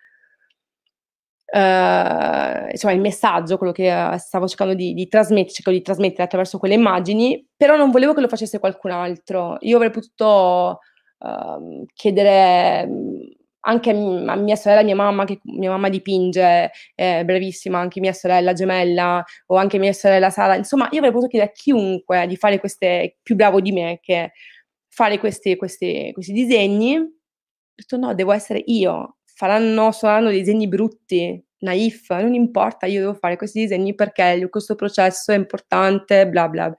Uh, 1.50 2.68
insomma, 2.72 2.92
il 2.92 3.00
messaggio, 3.00 3.58
quello 3.58 3.72
che 3.72 3.90
uh, 3.90 4.18
stavo 4.18 4.50
cercando 4.50 4.74
di, 4.74 4.94
di 4.94 5.08
trasmettere, 5.08 5.54
cerco 5.54 5.72
di 5.72 5.82
trasmettere 5.82 6.24
attraverso 6.24 6.58
quelle 6.58 6.74
immagini, 6.74 7.48
però 7.56 7.78
non 7.78 7.90
volevo 7.90 8.14
che 8.14 8.20
lo 8.20 8.28
facesse 8.28 8.60
qualcun 8.60 8.92
altro. 8.92 9.56
Io 9.62 9.78
avrei 9.78 9.90
potuto 9.90 10.80
uh, 11.20 11.86
chiedere 11.94 12.86
anche 13.68 13.90
a 13.92 14.36
mia 14.36 14.56
sorella, 14.56 14.82
mia 14.82 14.96
mamma, 14.96 15.26
che 15.26 15.40
mia 15.44 15.70
mamma 15.70 15.90
dipinge, 15.90 16.72
è 16.96 17.24
bravissima, 17.24 17.78
anche 17.78 18.00
mia 18.00 18.14
sorella 18.14 18.54
gemella 18.54 19.24
o 19.48 19.56
anche 19.58 19.78
mia 19.78 19.94
sorella 19.94 20.30
Sara, 20.30 20.56
insomma 20.56 20.88
io 20.92 20.98
avrei 20.98 21.12
potuto 21.12 21.30
chiedere 21.30 21.52
a 21.52 21.54
chiunque 21.54 22.26
di 22.28 22.38
fare 22.38 22.60
queste, 22.60 23.18
più 23.22 23.36
bravo 23.36 23.60
di 23.60 23.72
me 23.74 24.00
che 24.02 24.32
fare 24.88 25.20
questi, 25.20 25.56
questi, 25.58 26.12
questi 26.14 26.32
disegni, 26.32 26.98
ho 26.98 27.10
detto 27.76 27.98
no, 27.98 28.16
devo 28.16 28.32
essere 28.32 28.64
io, 28.66 29.18
faranno, 29.26 29.92
saranno 29.92 30.30
disegni 30.30 30.68
brutti, 30.68 31.44
naif, 31.60 32.10
non 32.12 32.34
importa, 32.34 32.86
io 32.86 33.02
devo 33.02 33.14
fare 33.16 33.36
questi 33.36 33.60
disegni 33.60 33.96
perché 33.96 34.48
questo 34.50 34.76
processo 34.76 35.32
è 35.32 35.36
importante, 35.36 36.28
bla 36.28 36.48
bla. 36.48 36.74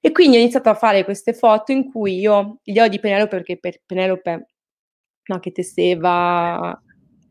E 0.00 0.12
quindi 0.12 0.36
ho 0.36 0.40
iniziato 0.40 0.68
a 0.70 0.74
fare 0.74 1.04
queste 1.04 1.32
foto 1.34 1.72
in 1.72 1.90
cui 1.90 2.18
io, 2.20 2.60
diario 2.62 2.90
di 2.90 3.00
Penelope, 3.00 3.36
perché 3.36 3.58
per 3.58 3.80
Penelope 3.84 4.46
no, 5.26 5.38
che 5.40 5.52
tesseva 5.52 6.80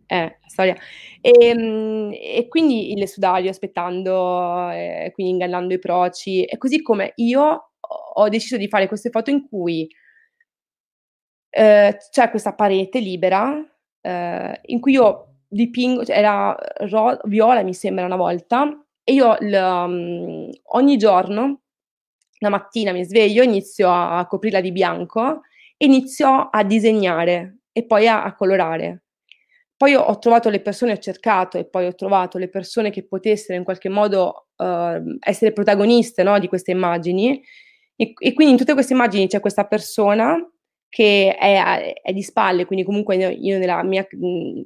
eh, 0.07 0.39
storia. 0.45 0.75
E, 1.21 1.31
ehm, 1.39 2.11
e 2.13 2.47
quindi 2.47 2.93
il 2.93 3.07
sudario 3.07 3.49
aspettando, 3.49 4.69
eh, 4.71 5.11
quindi 5.13 5.33
ingannando 5.33 5.73
i 5.73 5.79
proci. 5.79 6.43
E 6.45 6.57
così 6.57 6.81
come 6.81 7.13
io 7.15 7.71
ho 8.13 8.29
deciso 8.29 8.57
di 8.57 8.67
fare 8.67 8.87
queste 8.87 9.09
foto 9.09 9.29
in 9.29 9.47
cui 9.47 9.87
eh, 11.49 11.97
c'è 12.11 12.29
questa 12.29 12.53
parete 12.53 12.99
libera 12.99 13.55
eh, 14.05 14.59
in 14.65 14.79
cui 14.79 14.93
io 14.93 15.37
dipingo, 15.47 16.05
cioè 16.05 16.17
era 16.17 16.55
ro- 16.89 17.19
viola 17.25 17.63
mi 17.63 17.73
sembra 17.73 18.05
una 18.05 18.15
volta, 18.15 18.67
e 19.03 19.13
io 19.13 19.35
l, 19.39 19.53
um, 19.53 20.49
ogni 20.73 20.97
giorno, 20.97 21.61
la 22.39 22.49
mattina 22.49 22.91
mi 22.91 23.03
sveglio, 23.03 23.41
inizio 23.43 23.89
a, 23.91 24.25
coprirla 24.27 24.61
di 24.61 24.71
bianco, 24.71 25.41
inizio 25.77 26.49
a 26.51 26.63
disegnare 26.63 27.59
e 27.77 27.85
poi 27.85 28.07
a, 28.07 28.23
a 28.23 28.33
colorare. 28.33 29.03
Poi 29.75 29.95
ho, 29.95 30.17
trovato 30.17 30.49
le 30.49 30.61
persone, 30.61 30.93
ho 30.93 30.97
cercato 30.97 31.57
e 31.57 31.65
poi 31.65 31.87
ho 31.87 31.93
trovato 31.93 32.37
le 32.37 32.47
persone 32.47 32.89
che 32.89 33.05
potessero 33.05 33.57
in 33.57 33.65
qualche 33.65 33.89
modo 33.89 34.47
uh, 34.55 35.17
essere 35.19 35.51
protagoniste 35.51 36.23
no, 36.23 36.39
di 36.39 36.47
queste 36.47 36.71
immagini. 36.71 37.43
E, 37.97 38.13
e, 38.17 38.33
quindi 38.33 38.53
in 38.53 38.57
tutte 38.57 38.73
queste 38.73 38.93
immagini 38.93 39.27
c'è 39.27 39.41
questa 39.41 39.65
persona 39.65 40.37
che 40.87 41.35
è, 41.35 41.99
è, 42.01 42.13
di 42.13 42.23
spalle, 42.23 42.63
quindi 42.63 42.85
comunque 42.85 43.17
io 43.17 43.57
nella 43.57 43.83
mia, 43.83 44.07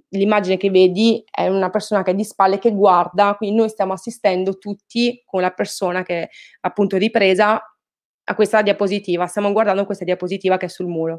l'immagine 0.09 0.57
che 0.57 0.69
vedi 0.69 1.23
è 1.31 1.47
una 1.47 1.71
persona 1.71 2.03
che 2.03 2.11
è 2.11 2.13
di 2.13 2.23
spalle 2.23 2.59
che 2.59 2.71
guarda, 2.71 3.33
quindi 3.33 3.55
noi 3.55 3.69
stiamo 3.69 3.93
assistendo 3.93 4.59
tutti 4.59 5.23
con 5.25 5.41
la 5.41 5.49
persona 5.49 6.03
che 6.03 6.21
è 6.21 6.29
appunto 6.61 6.97
ripresa 6.97 7.59
a 8.23 8.35
questa 8.35 8.61
diapositiva, 8.61 9.25
stiamo 9.25 9.51
guardando 9.51 9.85
questa 9.85 10.05
diapositiva 10.05 10.57
che 10.57 10.67
è 10.67 10.69
sul 10.69 10.85
muro. 10.85 11.17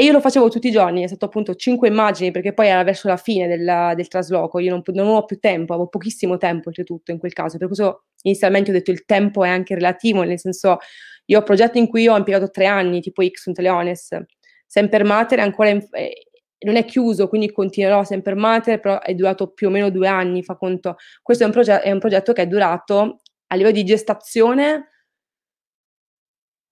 E 0.00 0.04
io 0.04 0.12
lo 0.12 0.20
facevo 0.22 0.48
tutti 0.48 0.68
i 0.68 0.70
giorni, 0.70 1.02
è 1.02 1.06
stato 1.08 1.26
appunto 1.26 1.54
cinque 1.54 1.88
immagini 1.88 2.30
perché 2.30 2.54
poi 2.54 2.68
era 2.68 2.82
verso 2.84 3.06
la 3.06 3.18
fine 3.18 3.46
del, 3.46 3.92
del 3.94 4.08
trasloco, 4.08 4.58
io 4.58 4.70
non, 4.70 4.80
non 4.94 5.08
ho 5.08 5.26
più 5.26 5.38
tempo, 5.38 5.74
avevo 5.74 5.88
pochissimo 5.90 6.38
tempo 6.38 6.70
oltretutto 6.70 7.10
in 7.10 7.18
quel 7.18 7.34
caso, 7.34 7.58
per 7.58 7.66
questo 7.66 8.04
inizialmente 8.22 8.70
ho 8.70 8.72
detto 8.72 8.90
il 8.92 9.04
tempo 9.04 9.44
è 9.44 9.50
anche 9.50 9.74
relativo, 9.74 10.22
nel 10.22 10.38
senso 10.38 10.78
io 11.26 11.38
ho 11.38 11.42
progetti 11.42 11.76
in 11.78 11.86
cui 11.86 12.08
ho 12.08 12.16
impiegato 12.16 12.48
tre 12.48 12.64
anni, 12.64 13.02
tipo 13.02 13.22
X 13.22 13.44
un 13.44 13.52
Teleones, 13.52 14.16
Semper 14.64 15.04
Mater 15.04 15.40
ancora 15.40 15.68
in, 15.68 15.86
eh, 15.90 16.28
non 16.60 16.76
è 16.76 16.86
chiuso, 16.86 17.28
quindi 17.28 17.52
continuerò 17.52 18.02
Semper 18.02 18.36
Mater, 18.36 18.80
però 18.80 19.00
è 19.02 19.12
durato 19.12 19.52
più 19.52 19.66
o 19.66 19.70
meno 19.70 19.90
due 19.90 20.08
anni, 20.08 20.42
fa 20.42 20.56
conto. 20.56 20.96
Questo 21.20 21.42
è 21.42 21.46
un, 21.46 21.52
proge- 21.52 21.82
è 21.82 21.90
un 21.92 21.98
progetto 21.98 22.32
che 22.32 22.40
è 22.40 22.46
durato 22.46 23.20
a 23.48 23.54
livello 23.54 23.74
di 23.74 23.84
gestazione 23.84 24.88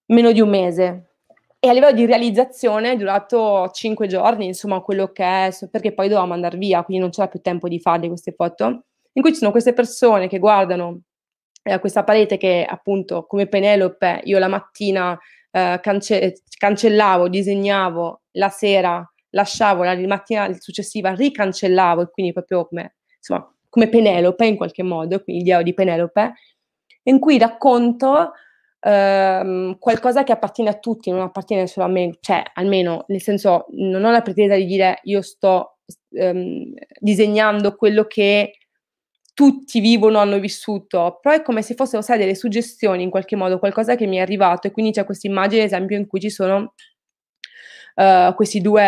meno 0.07 0.33
di 0.33 0.41
un 0.41 0.49
mese, 0.49 1.08
e 1.61 1.69
a 1.69 1.73
livello 1.73 1.93
di 1.93 2.07
realizzazione 2.07 2.93
è 2.93 2.97
durato 2.97 3.71
cinque 3.73 4.07
giorni, 4.07 4.47
insomma, 4.47 4.81
quello 4.81 5.11
che 5.11 5.25
è, 5.25 5.51
perché 5.71 5.93
poi 5.93 6.09
dovevamo 6.09 6.33
andare 6.33 6.57
via, 6.57 6.85
quindi 6.85 7.03
non 7.03 7.11
c'era 7.11 7.29
più 7.29 7.41
tempo 7.41 7.69
di 7.69 7.81
farle 7.81 8.09
queste 8.09 8.33
foto, 8.33 8.85
in 9.13 9.23
cui 9.23 9.33
ci 9.33 9.39
sono 9.39 9.51
queste 9.51 9.73
persone 9.73 10.29
che 10.29 10.39
guardano 10.39 11.01
eh, 11.65 11.81
questa 11.81 12.05
parete 12.05 12.37
che 12.37 12.65
appunto 12.69 13.27
come 13.27 13.49
Penelope 13.49 14.21
io 14.25 14.39
la 14.39 14.49
mattina 14.49 15.19
eh, 15.51 15.79
cance- 15.83 16.43
cancellavo, 16.57 17.29
disegnavo, 17.29 18.23
la 18.33 18.49
sera 18.49 19.13
lasciavo, 19.31 19.83
la 19.83 19.97
mattina 20.07 20.51
successiva 20.59 21.13
ricancellavo 21.13 22.03
e 22.03 22.11
quindi 22.11 22.33
proprio 22.33 22.67
come, 22.67 22.97
insomma, 23.17 23.53
come 23.69 23.89
Penelope 23.89 24.47
in 24.47 24.57
qualche 24.57 24.83
modo, 24.83 25.23
quindi 25.23 25.43
l'idea 25.43 25.63
di 25.63 25.75
Penelope, 25.75 26.35
in 27.05 27.19
cui 27.19 27.37
racconto 27.39 28.33
ehm, 28.81 29.79
qualcosa 29.79 30.25
che 30.25 30.33
appartiene 30.33 30.71
a 30.71 30.79
tutti, 30.79 31.11
non 31.11 31.21
appartiene 31.21 31.67
solo 31.67 31.87
a 31.87 31.89
me, 31.89 32.17
cioè 32.21 32.43
almeno 32.55 33.05
nel 33.09 33.23
senso 33.23 33.67
non 33.71 34.05
ho 34.05 34.11
la 34.11 34.23
pretesa 34.23 34.55
di 34.57 34.67
dire 34.67 35.01
io 35.05 35.23
sto 35.23 35.79
ehm, 36.13 36.75
disegnando 37.01 37.75
quello 37.77 38.05
che 38.05 38.59
tutti 39.35 39.79
vivono, 39.81 40.19
hanno 40.19 40.41
vissuto, 40.41 41.19
però 41.23 41.37
è 41.37 41.43
come 41.43 41.63
se 41.63 41.75
fossero, 41.75 42.03
sai, 42.03 42.19
delle 42.19 42.35
suggestioni 42.35 43.05
in 43.05 43.11
qualche 43.11 43.37
modo, 43.37 43.61
qualcosa 43.61 43.95
che 43.95 44.07
mi 44.07 44.17
è 44.17 44.21
arrivato 44.21 44.67
e 44.67 44.73
quindi 44.73 44.91
c'è 44.91 45.05
questa 45.05 45.29
immagine, 45.29 45.61
ad 45.63 45.69
esempio, 45.69 45.97
in 45.97 46.09
cui 46.09 46.19
ci 46.21 46.29
sono 46.31 46.75
uh, 47.95 48.35
questi 48.35 48.61
due 48.61 48.83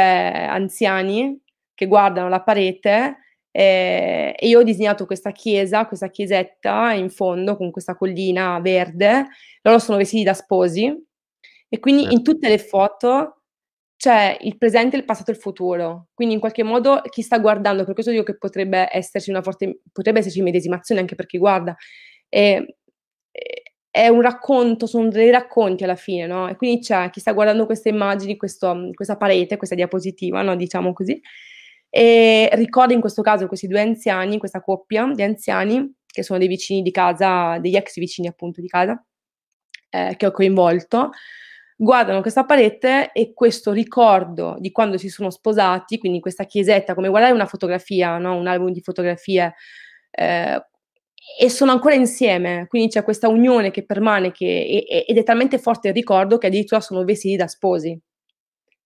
anziani 0.47 1.41
che 1.75 1.87
guardano 1.87 2.29
la 2.29 2.43
parete 2.43 3.19
eh, 3.51 4.35
e 4.39 4.49
io 4.49 4.61
ho 4.61 4.63
disegnato 4.63 5.07
questa 5.07 5.33
chiesa, 5.33 5.87
questa 5.87 6.09
chiesetta 6.09 6.93
in 6.93 7.11
fondo 7.11 7.57
con 7.57 7.71
questa 7.71 7.97
collina 7.97 8.59
verde, 8.61 9.27
loro 9.63 9.79
sono 9.79 9.99
vestiti 9.99 10.23
da 10.23 10.35
sposi 10.35 10.95
e 11.69 11.79
quindi 11.79 12.13
in 12.13 12.23
tutte 12.23 12.49
le 12.49 12.59
foto 12.59 13.43
c'è 13.97 14.37
il 14.41 14.57
presente, 14.57 14.97
il 14.97 15.05
passato 15.05 15.31
e 15.31 15.35
il 15.35 15.41
futuro. 15.41 16.09
Quindi 16.15 16.35
in 16.35 16.41
qualche 16.41 16.63
modo 16.63 17.03
chi 17.11 17.23
sta 17.23 17.39
guardando, 17.39 17.85
per 17.85 17.93
questo 17.95 18.11
dico 18.13 18.23
che 18.25 18.39
potrebbe 18.39 18.89
esserci 18.91 19.31
una 19.31 19.43
forte, 19.43 19.81
potrebbe 19.93 20.21
esserci 20.21 20.41
medesimazione 20.43 21.01
anche 21.03 21.15
per 21.17 21.27
chi 21.27 21.37
guarda. 21.39 21.77
E, 22.29 22.77
è 23.91 24.07
un 24.09 24.21
racconto, 24.23 24.87
sono 24.87 25.09
dei 25.09 25.31
racconti 25.31 25.85
alla 25.85 25.97
fine, 25.97 26.27
no? 26.27 26.49
E 26.49 26.57
quindi 26.57 26.81
c'è 26.81 27.11
chi 27.11 27.21
sta 27.21 27.33
guardando 27.33 27.67
queste 27.67 27.89
immagini, 27.89 28.37
questo, 28.37 28.91
questa 28.95 29.17
parete, 29.17 29.57
questa 29.57 29.75
diapositiva, 29.75 30.43
no? 30.43 30.55
Diciamo 30.57 30.93
così. 30.93 31.21
E 31.91 32.49
ricorda 32.53 32.95
in 32.95 33.01
questo 33.01 33.21
caso 33.21 33.49
questi 33.49 33.67
due 33.67 33.81
anziani, 33.81 34.39
questa 34.39 34.63
coppia 34.63 35.11
di 35.13 35.23
anziani, 35.23 35.93
che 36.07 36.23
sono 36.23 36.39
dei 36.39 36.49
vicini 36.49 36.83
di 36.83 36.93
casa, 36.93 37.59
degli 37.59 37.77
ex 37.77 37.99
vicini 37.99 38.29
appunto 38.29 38.61
di 38.61 38.69
casa, 38.69 39.05
eh, 39.91 40.15
che 40.17 40.27
ho 40.27 40.31
coinvolto, 40.31 41.11
guardano 41.77 42.21
questa 42.21 42.45
parete 42.45 43.11
e 43.13 43.33
questo 43.35 43.73
ricordo 43.73 44.57
di 44.59 44.71
quando 44.71 44.99
si 44.99 45.09
sono 45.09 45.31
sposati, 45.31 45.99
quindi 45.99 46.21
questa 46.21 46.45
chiesetta, 46.45 46.95
come 46.95 47.09
guardare 47.09 47.33
una 47.33 47.47
fotografia, 47.47 48.19
no? 48.19 48.37
un 48.37 48.47
album 48.47 48.71
di 48.71 48.81
fotografie, 48.83 49.55
eh, 50.11 50.65
e 51.39 51.49
sono 51.51 51.73
ancora 51.73 51.95
insieme, 51.95 52.67
quindi 52.69 52.89
c'è 52.89 53.03
questa 53.03 53.29
unione 53.29 53.71
che 53.71 53.85
permane 53.85 54.33
che, 54.33 54.85
e, 54.89 55.05
ed 55.07 55.17
è 55.17 55.23
talmente 55.23 55.59
forte 55.59 55.89
il 55.89 55.95
ricordo 55.95 56.39
che 56.39 56.47
addirittura 56.49 56.81
sono 56.81 57.05
vestiti 57.05 57.37
da 57.37 57.47
sposi. 57.47 57.99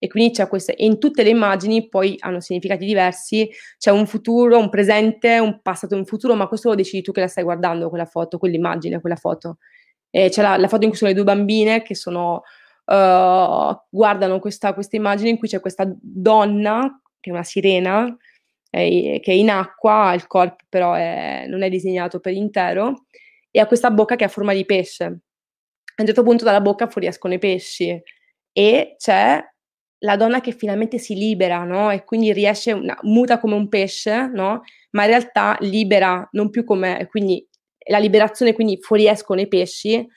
E 0.05 0.07
quindi 0.07 0.35
c'è 0.35 0.47
questa, 0.47 0.71
e 0.73 0.85
in 0.85 0.99
tutte 0.99 1.23
le 1.23 1.29
immagini 1.29 1.89
poi 1.89 2.15
hanno 2.19 2.39
significati 2.39 2.85
diversi, 2.85 3.49
c'è 3.79 3.89
un 3.89 4.05
futuro, 4.05 4.59
un 4.59 4.69
presente, 4.69 5.39
un 5.39 5.61
passato 5.63 5.95
un 5.95 6.05
futuro, 6.05 6.35
ma 6.35 6.47
questo 6.47 6.69
lo 6.69 6.75
decidi 6.75 7.01
tu 7.01 7.11
che 7.11 7.21
la 7.21 7.27
stai 7.27 7.43
guardando, 7.43 7.89
quella 7.89 8.05
foto, 8.05 8.37
quell'immagine, 8.37 9.01
quella 9.01 9.15
foto. 9.15 9.57
E 10.11 10.29
c'è 10.29 10.43
la, 10.43 10.57
la 10.57 10.67
foto 10.67 10.83
in 10.83 10.89
cui 10.89 10.97
sono 10.99 11.09
le 11.09 11.15
due 11.15 11.25
bambine 11.25 11.81
che 11.81 11.95
sono 11.95 12.43
uh, 12.85 13.75
guardano 13.89 14.39
questa, 14.39 14.75
questa, 14.75 14.95
immagine 14.95 15.29
in 15.29 15.37
cui 15.39 15.47
c'è 15.47 15.59
questa 15.59 15.91
donna, 15.99 17.01
che 17.19 17.31
è 17.31 17.33
una 17.33 17.43
sirena, 17.43 18.15
è, 18.69 18.87
che 19.21 19.31
è 19.31 19.33
in 19.33 19.49
acqua, 19.49 20.13
il 20.13 20.27
corpo 20.27 20.65
però 20.69 20.93
è, 20.93 21.45
non 21.47 21.63
è 21.63 21.69
disegnato 21.69 22.19
per 22.19 22.33
intero, 22.33 23.05
e 23.49 23.59
ha 23.59 23.65
questa 23.65 23.89
bocca 23.89 24.15
che 24.15 24.25
ha 24.25 24.27
forma 24.27 24.53
di 24.53 24.65
pesce. 24.65 25.05
A 25.05 26.01
un 26.01 26.05
certo 26.05 26.21
punto 26.21 26.43
dalla 26.43 26.61
bocca 26.61 26.87
fuoriescono 26.87 27.33
i 27.33 27.39
pesci 27.39 27.99
e 28.51 28.95
c'è 28.99 29.41
la 30.05 30.15
donna 30.15 30.39
che 30.39 30.51
finalmente 30.51 30.99
si 30.99 31.15
libera, 31.15 31.63
no? 31.63 31.89
E 31.91 32.03
quindi 32.05 32.31
riesce, 32.31 32.71
una, 32.71 32.97
muta 33.01 33.39
come 33.39 33.55
un 33.55 33.67
pesce, 33.67 34.29
no? 34.31 34.61
Ma 34.91 35.03
in 35.03 35.09
realtà 35.09 35.57
libera, 35.61 36.27
non 36.33 36.49
più 36.49 36.63
come, 36.63 37.07
quindi 37.09 37.45
la 37.87 37.97
liberazione, 37.97 38.53
quindi 38.53 38.77
fuoriescono 38.79 39.41
i 39.41 39.47
pesci. 39.47 40.07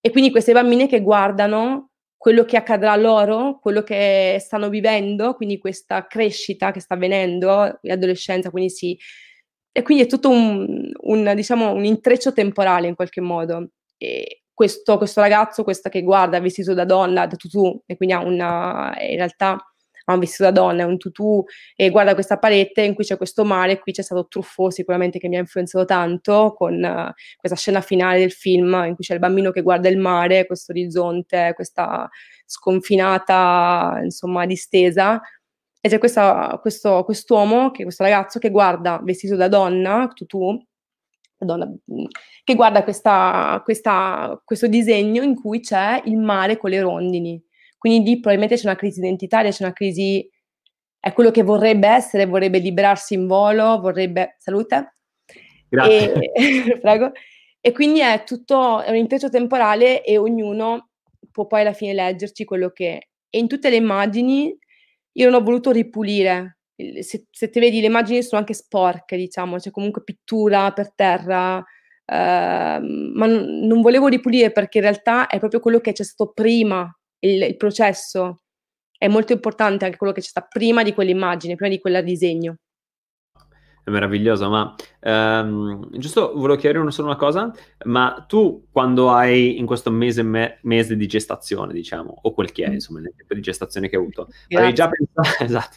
E 0.00 0.10
quindi 0.10 0.30
queste 0.30 0.52
bambine 0.52 0.88
che 0.88 1.02
guardano 1.02 1.90
quello 2.16 2.44
che 2.44 2.56
accadrà 2.56 2.96
loro, 2.96 3.58
quello 3.60 3.82
che 3.82 4.38
stanno 4.40 4.68
vivendo, 4.68 5.34
quindi 5.34 5.58
questa 5.58 6.06
crescita 6.06 6.72
che 6.72 6.80
sta 6.80 6.94
avvenendo, 6.94 7.78
l'adolescenza, 7.82 8.50
quindi 8.50 8.70
sì. 8.70 8.98
E 9.70 9.82
quindi 9.82 10.04
è 10.04 10.06
tutto 10.06 10.30
un, 10.30 10.90
un, 11.02 11.32
diciamo, 11.34 11.72
un 11.72 11.84
intreccio 11.84 12.32
temporale 12.32 12.88
in 12.88 12.94
qualche 12.94 13.20
modo. 13.20 13.70
E 13.98 14.44
questo, 14.56 14.96
questo 14.96 15.20
ragazzo, 15.20 15.64
questa 15.64 15.90
che 15.90 16.02
guarda 16.02 16.40
vestito 16.40 16.72
da 16.72 16.86
donna, 16.86 17.26
da 17.26 17.36
tutù, 17.36 17.78
e 17.84 17.94
quindi 17.94 18.14
ha 18.14 18.20
una, 18.20 18.96
in 19.00 19.16
realtà 19.16 19.62
ha 20.06 20.14
un 20.14 20.18
vestito 20.18 20.44
da 20.44 20.50
donna, 20.50 20.82
è 20.82 20.84
un 20.86 20.96
tutù 20.96 21.44
e 21.74 21.90
guarda 21.90 22.14
questa 22.14 22.38
parete 22.38 22.80
in 22.80 22.94
cui 22.94 23.04
c'è 23.04 23.18
questo 23.18 23.44
mare, 23.44 23.78
qui 23.78 23.92
c'è 23.92 24.00
stato 24.00 24.26
Truffaut 24.28 24.72
sicuramente 24.72 25.18
che 25.18 25.28
mi 25.28 25.36
ha 25.36 25.40
influenzato 25.40 25.84
tanto 25.84 26.54
con 26.56 26.82
uh, 26.82 27.12
questa 27.36 27.58
scena 27.58 27.82
finale 27.82 28.20
del 28.20 28.32
film 28.32 28.72
in 28.86 28.94
cui 28.94 29.04
c'è 29.04 29.12
il 29.12 29.20
bambino 29.20 29.50
che 29.50 29.60
guarda 29.60 29.90
il 29.90 29.98
mare, 29.98 30.46
questo 30.46 30.72
orizzonte, 30.72 31.52
questa 31.54 32.08
sconfinata 32.46 34.00
insomma 34.02 34.46
distesa. 34.46 35.20
E 35.80 35.88
c'è 35.88 35.98
questa, 35.98 36.58
questo 36.62 37.04
quest'uomo, 37.04 37.70
che, 37.72 37.82
questo 37.82 38.02
ragazzo 38.02 38.38
che 38.38 38.50
guarda 38.50 39.00
vestito 39.04 39.36
da 39.36 39.48
donna, 39.48 40.10
tutù, 40.14 40.58
donna, 41.44 41.70
che 42.44 42.54
guarda 42.54 42.82
questa, 42.82 43.60
questa, 43.64 44.40
questo 44.44 44.66
disegno 44.66 45.22
in 45.22 45.34
cui 45.34 45.60
c'è 45.60 46.02
il 46.04 46.16
mare 46.16 46.56
con 46.56 46.70
le 46.70 46.80
rondini 46.80 47.44
quindi 47.86 48.08
lì 48.08 48.14
probabilmente 48.20 48.56
c'è 48.56 48.66
una 48.66 48.76
crisi 48.76 48.98
identitaria, 48.98 49.50
c'è 49.52 49.62
una 49.62 49.72
crisi, 49.72 50.28
è 50.98 51.12
quello 51.12 51.30
che 51.30 51.44
vorrebbe 51.44 51.86
essere, 51.86 52.26
vorrebbe 52.26 52.58
liberarsi 52.58 53.14
in 53.14 53.28
volo, 53.28 53.78
vorrebbe... 53.80 54.34
Salute? 54.38 54.96
Grazie. 55.68 56.32
E, 56.32 56.78
prego. 56.82 57.12
E 57.60 57.72
quindi 57.72 58.00
è 58.00 58.24
tutto, 58.24 58.82
è 58.82 58.90
un 58.90 58.96
intreccio 58.96 59.28
temporale 59.28 60.02
e 60.02 60.18
ognuno 60.18 60.90
può 61.30 61.46
poi 61.46 61.60
alla 61.60 61.74
fine 61.74 61.92
leggerci 61.92 62.44
quello 62.44 62.70
che... 62.70 62.98
è. 62.98 63.08
E 63.30 63.38
in 63.38 63.46
tutte 63.46 63.70
le 63.70 63.76
immagini 63.76 64.56
io 65.12 65.30
non 65.30 65.40
ho 65.40 65.44
voluto 65.44 65.70
ripulire, 65.70 66.55
se, 67.00 67.26
se 67.30 67.50
te 67.50 67.60
vedi 67.60 67.80
le 67.80 67.86
immagini 67.86 68.22
sono 68.22 68.40
anche 68.40 68.54
sporche, 68.54 69.16
diciamo, 69.16 69.56
c'è 69.56 69.70
comunque 69.70 70.02
pittura 70.02 70.72
per 70.72 70.92
terra, 70.94 71.64
Uh, 72.08 72.78
ma 72.78 73.26
n- 73.26 73.66
non 73.66 73.80
volevo 73.80 74.06
ripulire 74.06 74.52
perché 74.52 74.78
in 74.78 74.84
realtà 74.84 75.26
è 75.26 75.40
proprio 75.40 75.58
quello 75.58 75.80
che 75.80 75.90
c'è 75.90 76.04
stato 76.04 76.30
prima 76.32 76.88
il, 77.18 77.42
il 77.42 77.56
processo 77.56 78.42
è 78.98 79.08
molto 79.08 79.32
importante 79.32 79.84
anche 79.84 79.96
quello 79.96 80.12
che 80.12 80.20
c'è 80.20 80.28
sta 80.28 80.42
prima 80.42 80.82
di 80.82 80.94
quell'immagine, 80.94 81.54
prima 81.54 81.70
di 81.70 81.80
quel 81.80 82.02
disegno. 82.04 82.56
È 83.84 83.90
meraviglioso, 83.90 84.48
ma 84.50 84.74
um, 85.02 85.88
giusto 85.96 86.32
volevo 86.34 86.56
chiedere 86.56 86.80
una, 86.80 86.90
solo 86.90 87.08
una 87.08 87.16
cosa, 87.16 87.52
ma 87.84 88.24
tu 88.26 88.66
quando 88.72 89.12
hai 89.12 89.58
in 89.58 89.66
questo 89.66 89.92
mese, 89.92 90.24
me, 90.24 90.58
mese 90.62 90.96
di 90.96 91.06
gestazione, 91.06 91.72
diciamo, 91.72 92.18
o 92.22 92.32
quel 92.32 92.50
che 92.50 92.64
è, 92.64 92.70
mm. 92.70 92.72
insomma, 92.72 92.98
nel 92.98 93.14
tempo 93.14 93.34
di 93.34 93.40
gestazione 93.40 93.88
che 93.88 93.94
hai 93.94 94.02
avuto, 94.02 94.24
Grazie. 94.24 94.56
avevi 94.56 94.74
già 94.74 94.88
pensato, 94.88 95.38
esatto, 95.44 95.76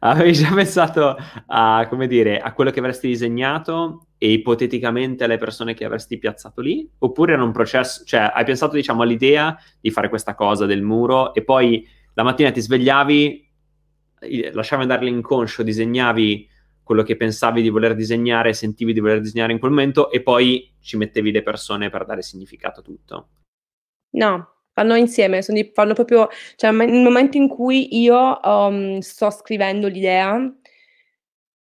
avevi 0.00 0.32
già 0.32 0.52
pensato 0.52 1.16
a, 1.46 1.86
come 1.88 2.06
dire, 2.06 2.40
a 2.40 2.52
quello 2.52 2.70
che 2.70 2.78
avresti 2.78 3.08
disegnato 3.08 4.06
e 4.18 4.32
ipoteticamente 4.32 5.24
alle 5.24 5.38
persone 5.38 5.74
che 5.74 5.84
avresti 5.84 6.18
piazzato 6.18 6.60
lì? 6.60 6.88
Oppure 6.98 7.32
era 7.32 7.42
un 7.42 7.52
processo, 7.52 8.04
cioè 8.04 8.30
hai 8.34 8.44
pensato 8.44 8.74
diciamo 8.74 9.02
all'idea 9.02 9.56
di 9.80 9.90
fare 9.90 10.08
questa 10.08 10.34
cosa 10.34 10.66
del 10.66 10.82
muro 10.82 11.34
e 11.34 11.42
poi 11.44 11.86
la 12.14 12.22
mattina 12.22 12.50
ti 12.50 12.60
svegliavi, 12.60 13.50
lasciavi 14.52 14.82
andare 14.82 15.04
l'inconscio, 15.04 15.62
disegnavi 15.62 16.48
quello 16.82 17.02
che 17.02 17.16
pensavi 17.16 17.62
di 17.62 17.68
voler 17.68 17.94
disegnare, 17.94 18.54
sentivi 18.54 18.92
di 18.92 19.00
voler 19.00 19.20
disegnare 19.20 19.52
in 19.52 19.58
quel 19.58 19.70
momento 19.70 20.10
e 20.10 20.22
poi 20.22 20.74
ci 20.80 20.96
mettevi 20.96 21.30
le 21.30 21.42
persone 21.42 21.90
per 21.90 22.04
dare 22.06 22.22
significato 22.22 22.80
a 22.80 22.82
tutto. 22.82 23.28
No, 24.10 24.57
vanno 24.78 24.94
insieme, 24.94 25.40
di, 25.48 25.70
fanno 25.74 25.92
proprio, 25.92 26.28
cioè 26.54 26.70
nel 26.70 27.02
momento 27.02 27.36
in 27.36 27.48
cui 27.48 28.00
io 28.00 28.38
um, 28.42 29.00
sto 29.00 29.30
scrivendo 29.30 29.88
l'idea, 29.88 30.40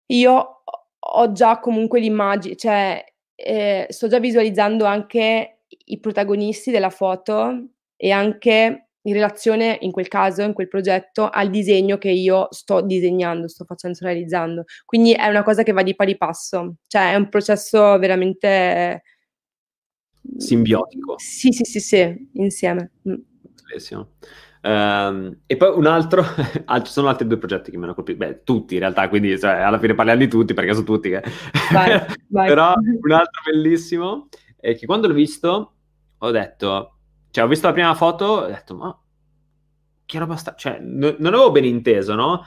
io 0.08 0.64
ho 0.99 1.32
già 1.32 1.60
comunque 1.60 1.99
l'immagine, 2.01 2.55
cioè 2.55 3.03
eh, 3.36 3.88
sto 3.89 4.08
già 4.08 4.20
visualizzando 4.20 4.84
anche 4.84 5.60
i 5.86 5.99
protagonisti 5.99 6.70
della 6.70 6.89
foto 6.89 7.68
e 7.95 8.12
anche 8.12 8.89
in 9.01 9.14
relazione, 9.14 9.78
in 9.82 9.91
quel 9.91 10.10
caso, 10.10 10.41
in 10.41 10.51
quel 10.51 10.68
progetto, 10.68 11.30
al 11.30 11.49
disegno 11.49 11.97
che 11.97 12.10
io 12.10 12.47
sto 12.51 12.82
disegnando, 12.82 13.47
sto 13.47 13.64
facendo, 13.64 13.95
sto 13.95 14.05
realizzando. 14.05 14.66
Quindi 14.86 15.14
è 15.14 15.28
una 15.28 15.43
cosa 15.43 15.64
che 15.64 15.72
va 15.72 15.82
di 15.82 15.95
pari 15.95 16.18
passo, 16.18 16.76
cioè 16.88 17.14
è 17.14 17.16
un 17.16 17.30
processo 17.30 17.97
veramente 17.99 19.03
simbiotico. 20.36 21.15
Sì, 21.17 21.51
sì, 21.51 21.63
sì, 21.63 21.80
sì, 21.80 22.30
insieme. 22.34 22.91
Mm. 23.07 23.15
Bellissimo. 23.67 24.09
Um, 24.61 25.38
e 25.45 25.55
poi 25.55 25.78
un 25.78 25.86
altro, 25.86 26.23
ci 26.84 26.91
sono 26.91 27.07
altri 27.07 27.28
due 27.28 27.38
progetti 27.38 27.71
che 27.71 27.78
mi 27.78 27.84
hanno 27.84 27.93
colpito, 27.93 28.17
beh, 28.17 28.43
tutti 28.43 28.73
in 28.73 28.82
realtà, 28.82 29.07
quindi 29.07 29.39
cioè, 29.39 29.51
alla 29.51 29.80
fine 29.80 29.93
parliamo 29.93 30.19
di 30.19 30.28
tutti 30.28 30.53
perché 30.53 30.73
sono 30.73 30.86
tutti. 30.86 31.09
Che... 31.09 31.23
Vai, 31.71 32.01
vai. 32.28 32.47
Però 32.47 32.73
un 32.75 33.11
altro 33.11 33.41
bellissimo 33.45 34.28
è 34.59 34.75
che 34.75 34.86
quando 34.86 35.07
l'ho 35.07 35.13
visto 35.13 35.73
ho 36.17 36.32
detto, 36.32 36.97
cioè 37.30 37.43
ho 37.45 37.47
visto 37.47 37.67
la 37.67 37.73
prima 37.73 37.93
foto 37.93 38.25
ho 38.25 38.47
detto, 38.47 38.75
ma 38.75 39.01
che 40.05 40.19
roba 40.19 40.36
sta... 40.36 40.55
Cioè, 40.55 40.80
n- 40.80 41.15
non 41.19 41.34
avevo 41.34 41.51
ben 41.51 41.65
inteso, 41.65 42.15
no? 42.15 42.45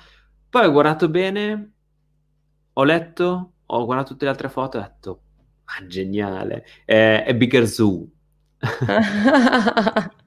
Poi 0.49 0.66
ho 0.66 0.72
guardato 0.72 1.09
bene, 1.09 1.72
ho 2.72 2.85
letto, 2.85 3.53
ho 3.64 3.85
guardato 3.85 4.12
tutte 4.12 4.24
le 4.24 4.31
altre 4.31 4.49
foto 4.49 4.76
e 4.76 4.81
ho 4.81 4.83
detto, 4.83 5.22
ah, 5.77 5.87
geniale, 5.87 6.64
è, 6.85 7.25
è 7.27 7.35
Bigger 7.35 7.66
Zoo. 7.66 8.07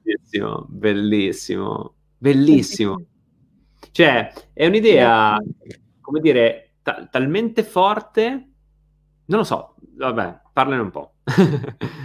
bellissimo, 0.02 0.66
bellissimo, 0.68 1.94
bellissimo. 2.18 3.04
Cioè, 3.90 4.32
è 4.52 4.66
un'idea, 4.66 5.36
come 6.00 6.20
dire, 6.20 6.74
ta- 6.82 7.06
talmente 7.10 7.62
forte, 7.62 8.48
non 9.26 9.38
lo 9.38 9.44
so, 9.44 9.76
vabbè, 9.96 10.40
parlane 10.52 10.82
un 10.82 10.90
po'. 10.90 11.14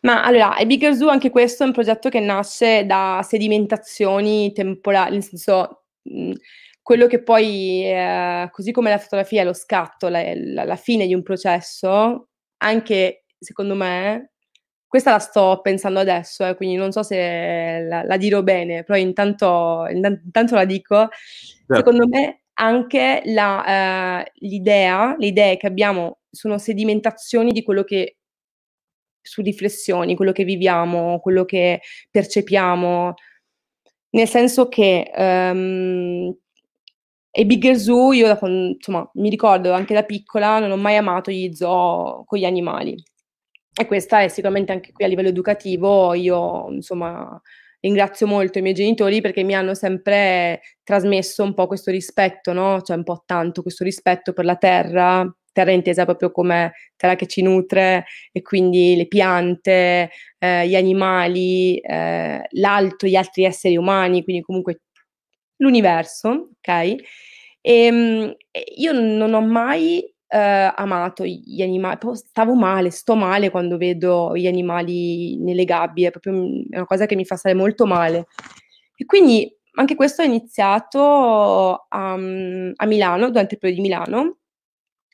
Ma 0.00 0.22
allora, 0.24 0.56
e 0.56 0.66
Bigger 0.66 0.94
Zoo 0.94 1.08
anche 1.08 1.30
questo 1.30 1.64
è 1.64 1.66
un 1.66 1.72
progetto 1.72 2.08
che 2.08 2.20
nasce 2.20 2.86
da 2.86 3.20
sedimentazioni 3.24 4.52
temporali, 4.52 5.14
nel 5.14 5.24
senso, 5.24 5.86
mh, 6.02 6.32
quello 6.88 7.06
che 7.06 7.22
poi, 7.22 7.84
eh, 7.84 8.48
così 8.50 8.72
come 8.72 8.88
la 8.88 8.96
fotografia 8.96 9.42
è 9.42 9.44
lo 9.44 9.52
scatto, 9.52 10.08
la, 10.08 10.22
la, 10.34 10.64
la 10.64 10.76
fine 10.76 11.06
di 11.06 11.12
un 11.12 11.22
processo, 11.22 12.28
anche 12.62 13.24
secondo 13.38 13.74
me, 13.74 14.30
questa 14.86 15.10
la 15.10 15.18
sto 15.18 15.60
pensando 15.60 16.00
adesso, 16.00 16.46
eh, 16.46 16.54
quindi 16.54 16.76
non 16.76 16.90
so 16.90 17.02
se 17.02 17.84
la, 17.86 18.04
la 18.04 18.16
dirò 18.16 18.42
bene, 18.42 18.84
però 18.84 18.98
intanto, 18.98 19.84
intanto 19.90 20.54
la 20.54 20.64
dico. 20.64 21.08
Certo. 21.10 21.74
Secondo 21.74 22.08
me 22.08 22.44
anche 22.54 23.20
la, 23.26 24.22
eh, 24.22 24.32
l'idea, 24.36 25.14
le 25.18 25.26
idee 25.26 25.58
che 25.58 25.66
abbiamo 25.66 26.20
sono 26.30 26.56
sedimentazioni 26.56 27.52
di 27.52 27.62
quello 27.62 27.84
che 27.84 28.16
su 29.20 29.42
riflessioni, 29.42 30.16
quello 30.16 30.32
che 30.32 30.44
viviamo, 30.44 31.20
quello 31.20 31.44
che 31.44 31.82
percepiamo, 32.10 33.12
nel 34.12 34.26
senso 34.26 34.68
che 34.68 35.10
um, 35.14 36.34
e 37.38 37.46
Bigger 37.46 37.76
Zoo, 37.76 38.12
io 38.12 38.36
insomma, 38.74 39.08
mi 39.14 39.28
ricordo 39.30 39.70
anche 39.72 39.94
da 39.94 40.02
piccola, 40.02 40.58
non 40.58 40.72
ho 40.72 40.76
mai 40.76 40.96
amato 40.96 41.30
gli 41.30 41.54
zoo 41.54 42.24
con 42.26 42.36
gli 42.36 42.44
animali. 42.44 43.00
E 43.80 43.86
questa 43.86 44.22
è 44.22 44.28
sicuramente 44.28 44.72
anche 44.72 44.90
qui 44.90 45.04
a 45.04 45.08
livello 45.08 45.28
educativo, 45.28 46.14
io 46.14 46.68
insomma 46.72 47.40
ringrazio 47.80 48.26
molto 48.26 48.58
i 48.58 48.62
miei 48.62 48.74
genitori 48.74 49.20
perché 49.20 49.44
mi 49.44 49.54
hanno 49.54 49.74
sempre 49.74 50.62
trasmesso 50.82 51.44
un 51.44 51.54
po' 51.54 51.68
questo 51.68 51.92
rispetto, 51.92 52.52
no? 52.52 52.80
Cioè 52.82 52.96
un 52.96 53.04
po' 53.04 53.22
tanto 53.24 53.62
questo 53.62 53.84
rispetto 53.84 54.32
per 54.32 54.44
la 54.44 54.56
terra, 54.56 55.24
terra 55.52 55.70
intesa 55.70 56.04
proprio 56.06 56.32
come 56.32 56.72
terra 56.96 57.14
che 57.14 57.28
ci 57.28 57.42
nutre 57.42 58.04
e 58.32 58.42
quindi 58.42 58.96
le 58.96 59.06
piante, 59.06 60.10
eh, 60.38 60.66
gli 60.66 60.74
animali, 60.74 61.78
eh, 61.78 62.44
l'alto, 62.50 63.06
gli 63.06 63.14
altri 63.14 63.44
esseri 63.44 63.76
umani, 63.76 64.24
quindi 64.24 64.42
comunque 64.42 64.80
l'universo, 65.58 66.50
ok? 66.58 66.96
E, 67.60 67.84
ehm, 67.84 68.36
io 68.76 68.92
non 68.92 69.34
ho 69.34 69.40
mai 69.40 70.00
eh, 70.28 70.72
amato 70.76 71.24
gli 71.24 71.62
animali, 71.62 71.98
stavo 72.14 72.54
male, 72.54 72.90
sto 72.90 73.14
male 73.14 73.50
quando 73.50 73.76
vedo 73.76 74.36
gli 74.36 74.46
animali 74.46 75.38
nelle 75.38 75.64
gabbie, 75.64 76.08
è 76.08 76.10
proprio 76.10 76.34
una 76.34 76.84
cosa 76.84 77.06
che 77.06 77.16
mi 77.16 77.24
fa 77.24 77.36
stare 77.36 77.54
molto 77.54 77.86
male. 77.86 78.26
E 78.96 79.04
quindi 79.06 79.50
anche 79.78 79.94
questo 79.94 80.22
è 80.22 80.26
iniziato 80.26 81.86
a, 81.88 82.12
a 82.12 82.86
Milano, 82.86 83.28
durante 83.30 83.54
il 83.54 83.60
periodo 83.60 83.82
di 83.82 83.88
Milano, 83.88 84.38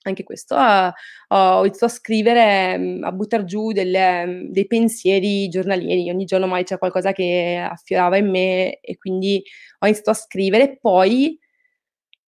anche 0.06 0.22
questo 0.22 0.54
uh, 0.54 0.92
ho 1.28 1.60
iniziato 1.60 1.86
a 1.86 1.88
scrivere, 1.88 2.78
mm, 2.78 3.04
a 3.04 3.12
buttare 3.12 3.44
giù 3.44 3.72
delle, 3.72 4.26
mm, 4.26 4.44
dei 4.50 4.66
pensieri 4.66 5.48
giornalieri, 5.48 6.10
ogni 6.10 6.24
giorno 6.24 6.46
mai 6.46 6.64
c'è 6.64 6.78
qualcosa 6.78 7.12
che 7.12 7.56
affiorava 7.68 8.16
in 8.16 8.30
me 8.30 8.80
e 8.80 8.96
quindi 8.96 9.42
ho 9.78 9.86
iniziato 9.86 10.10
a 10.10 10.14
scrivere. 10.14 10.64
E 10.64 10.78
poi 10.78 11.38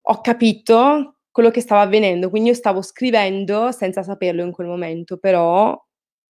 ho 0.05 0.21
capito 0.21 1.17
quello 1.31 1.49
che 1.49 1.61
stava 1.61 1.81
avvenendo, 1.81 2.29
quindi 2.29 2.49
io 2.49 2.55
stavo 2.55 2.81
scrivendo 2.81 3.71
senza 3.71 4.03
saperlo 4.03 4.43
in 4.43 4.51
quel 4.51 4.67
momento, 4.67 5.17
però 5.17 5.79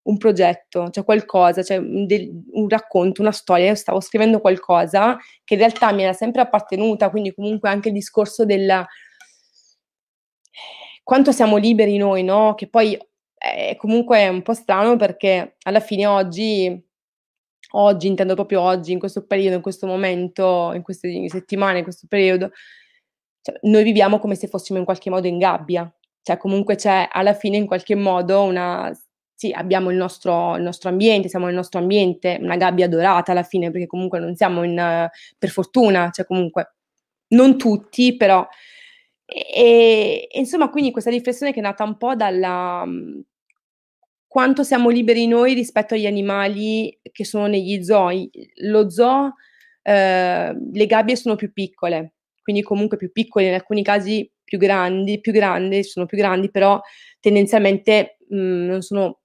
un 0.04 0.18
progetto, 0.18 0.90
cioè 0.90 1.04
qualcosa, 1.04 1.64
cioè 1.64 1.78
un, 1.78 2.06
del, 2.06 2.30
un 2.52 2.68
racconto, 2.70 3.22
una 3.22 3.32
storia, 3.32 3.68
io 3.68 3.76
stavo 3.76 4.00
scrivendo 4.02 4.40
qualcosa 4.40 5.18
che 5.44 5.54
in 5.54 5.60
realtà 5.60 5.92
mi 5.94 6.04
era 6.04 6.14
sempre 6.14 6.42
appartenuta, 6.42 7.10
quindi 7.10 7.34
comunque 7.34 7.70
anche 7.70 7.90
il 7.90 7.94
discorso 7.94 8.46
della 8.46 8.86
quanto 11.04 11.32
siamo 11.32 11.58
liberi 11.58 11.98
noi, 11.98 12.24
no? 12.24 12.56
Che 12.56 12.70
poi 12.70 12.98
è 13.36 13.76
comunque 13.76 14.28
un 14.28 14.42
po' 14.42 14.54
strano 14.54 14.96
perché 14.96 15.58
alla 15.64 15.82
fine 15.82 16.06
oggi, 16.06 16.86
oggi, 17.72 18.08
intendo 18.08 18.36
proprio 18.36 18.62
oggi, 18.62 18.94
in 18.94 19.00
questo 19.00 19.26
periodo, 19.26 19.58
in 19.58 19.62
questo 19.62 19.86
momento, 19.86 20.72
in 20.74 20.82
queste 20.82 21.28
settimane, 21.30 21.80
in 21.80 21.84
questo 21.84 22.08
periodo, 22.08 22.52
cioè, 23.44 23.60
noi 23.64 23.84
viviamo 23.84 24.20
come 24.20 24.36
se 24.36 24.48
fossimo 24.48 24.80
in 24.80 24.86
qualche 24.86 25.10
modo 25.10 25.28
in 25.28 25.38
gabbia. 25.38 25.92
Cioè 26.22 26.38
comunque 26.38 26.76
c'è 26.76 27.08
alla 27.12 27.34
fine 27.34 27.58
in 27.58 27.68
qualche 27.68 27.96
modo 27.96 28.42
una... 28.42 28.92
Sì, 29.36 29.52
abbiamo 29.52 29.92
il 29.92 29.98
nostro, 29.98 30.56
il 30.56 30.64
nostro 30.64 30.90
ambiente, 30.90 31.28
siamo 31.28 31.48
nel 31.48 31.56
nostro 31.56 31.80
ambiente, 31.80 32.38
una 32.40 32.56
gabbia 32.56 32.88
dorata 32.88 33.34
alla 33.34 33.44
fine, 33.44 33.72
perché 33.72 33.88
comunque 33.88 34.20
non 34.20 34.36
siamo 34.36 34.64
in... 34.64 35.10
per 35.38 35.50
fortuna, 35.50 36.10
cioè 36.12 36.26
comunque 36.26 36.76
non 37.30 37.58
tutti, 37.58 38.16
però 38.16 38.48
e, 39.26 40.28
e, 40.32 40.40
insomma, 40.40 40.70
quindi 40.70 40.92
questa 40.92 41.10
riflessione 41.10 41.52
che 41.52 41.60
è 41.60 41.64
nata 41.64 41.84
un 41.84 41.98
po' 41.98 42.16
dalla 42.16 42.86
quanto 44.28 44.64
siamo 44.64 44.90
liberi 44.90 45.28
noi 45.28 45.54
rispetto 45.54 45.94
agli 45.94 46.08
animali 46.08 47.00
che 47.12 47.24
sono 47.24 47.46
negli 47.48 47.84
zoo. 47.84 48.10
Lo 48.64 48.90
zoo, 48.90 49.36
eh, 49.84 50.56
le 50.74 50.86
gabbie 50.88 51.16
sono 51.16 51.36
più 51.36 51.54
piccole, 51.54 52.14
quindi 52.44 52.62
comunque 52.62 52.98
più 52.98 53.12
piccole, 53.12 53.48
in 53.48 53.54
alcuni 53.54 53.82
casi 53.84 54.30
più 54.44 54.58
grandi, 54.60 55.20
più 55.20 55.32
grandi, 55.32 55.84
sono 55.84 56.06
più 56.06 56.18
grandi, 56.18 56.52
però 56.52 56.80
tendenzialmente 57.20 58.18
mh, 58.30 58.36
mhmm, 58.36 58.66
non 58.68 58.82
sono 58.82 59.22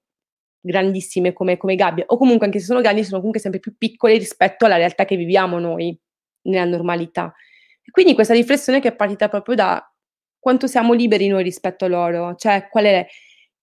grandissime 0.61 1.33
come, 1.33 1.57
come 1.57 1.75
gabbie, 1.75 2.05
o 2.07 2.17
comunque 2.17 2.47
anche 2.47 2.61
se 2.61 2.67
sono 2.67 2.81
grandi 2.81 3.03
sono 3.03 3.17
comunque 3.17 3.41
sempre 3.41 3.61
più 3.61 3.77
piccole 3.77 4.17
rispetto 4.17 4.65
alla 4.65 4.77
realtà 4.77 5.05
che 5.05 5.17
viviamo 5.17 5.59
noi 5.59 5.99
nella 6.43 6.65
normalità. 6.65 7.33
E 7.83 7.91
quindi 7.91 8.15
questa 8.15 8.35
riflessione 8.35 8.81
che 8.81 8.89
è 8.89 8.97
partita 8.97 9.29
proprio 9.29 9.55
da 9.55 9.93
quanto 10.39 10.67
siamo 10.67 10.93
liberi 10.93 11.27
noi 11.29 11.43
rispetto 11.43 11.85
a 11.85 11.89
loro, 11.89 12.35
cioè 12.37 12.69
qual 12.71 12.85
è... 12.85 13.07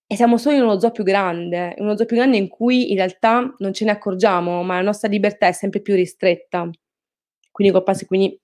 E 0.08 0.16
siamo 0.16 0.38
solo 0.38 0.56
in 0.56 0.62
uno 0.62 0.80
zoo 0.80 0.92
più 0.92 1.04
grande, 1.04 1.74
uno 1.78 1.98
zoo 1.98 2.06
più 2.06 2.16
grande 2.16 2.38
in 2.38 2.48
cui 2.48 2.92
in 2.92 2.98
realtà 2.98 3.56
non 3.58 3.74
ce 3.74 3.86
ne 3.86 3.92
accorgiamo, 3.92 4.62
ma 4.62 4.76
la 4.76 4.84
nostra 4.84 5.10
libertà 5.10 5.48
è 5.48 5.52
sempre 5.52 5.82
più 5.82 5.96
ristretta. 5.96 6.70
Quindi, 7.52 7.82
quindi 8.06 8.40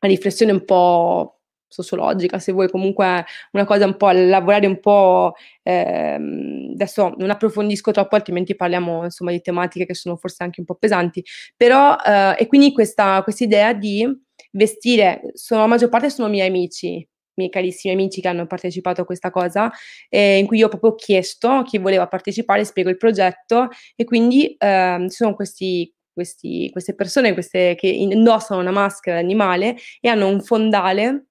una 0.00 0.12
riflessione 0.12 0.52
un 0.52 0.64
po' 0.64 1.34
sociologica, 1.68 2.38
se 2.38 2.52
vuoi, 2.52 2.70
comunque 2.70 3.24
una 3.52 3.64
cosa 3.66 3.84
un 3.84 3.96
po' 3.96 4.10
lavorare 4.10 4.66
un 4.66 4.80
po', 4.80 5.34
ehm, 5.62 6.70
adesso 6.72 7.14
non 7.18 7.30
approfondisco 7.30 7.90
troppo, 7.92 8.16
altrimenti 8.16 8.56
parliamo 8.56 9.04
insomma 9.04 9.30
di 9.32 9.40
tematiche 9.42 9.84
che 9.86 9.94
sono 9.94 10.16
forse 10.16 10.42
anche 10.44 10.60
un 10.60 10.66
po' 10.66 10.76
pesanti, 10.76 11.22
però, 11.56 11.94
eh, 12.04 12.36
e 12.38 12.46
quindi 12.46 12.72
questa 12.72 13.22
idea 13.38 13.72
di 13.74 14.06
vestire, 14.52 15.20
sono, 15.34 15.60
la 15.62 15.66
maggior 15.66 15.88
parte 15.90 16.08
sono 16.10 16.28
miei 16.28 16.48
amici, 16.48 17.06
miei 17.34 17.50
carissimi 17.50 17.92
amici 17.94 18.20
che 18.20 18.28
hanno 18.28 18.46
partecipato 18.46 19.02
a 19.02 19.04
questa 19.04 19.30
cosa, 19.30 19.70
eh, 20.08 20.38
in 20.38 20.46
cui 20.46 20.58
io 20.58 20.66
ho 20.66 20.68
proprio 20.70 20.94
chiesto 20.94 21.62
chi 21.64 21.78
voleva 21.78 22.06
partecipare, 22.08 22.64
spiego 22.64 22.90
il 22.90 22.96
progetto 22.96 23.68
e 23.94 24.04
quindi 24.04 24.54
eh, 24.56 24.96
ci 25.08 25.14
sono 25.16 25.34
questi 25.34 25.92
questi, 26.18 26.68
queste 26.72 26.96
persone 26.96 27.32
queste, 27.32 27.76
che 27.76 27.86
indossano 27.86 28.60
una 28.60 28.72
maschera 28.72 29.18
animale 29.18 29.76
e 30.00 30.08
hanno 30.08 30.26
un 30.26 30.40
fondale 30.40 31.26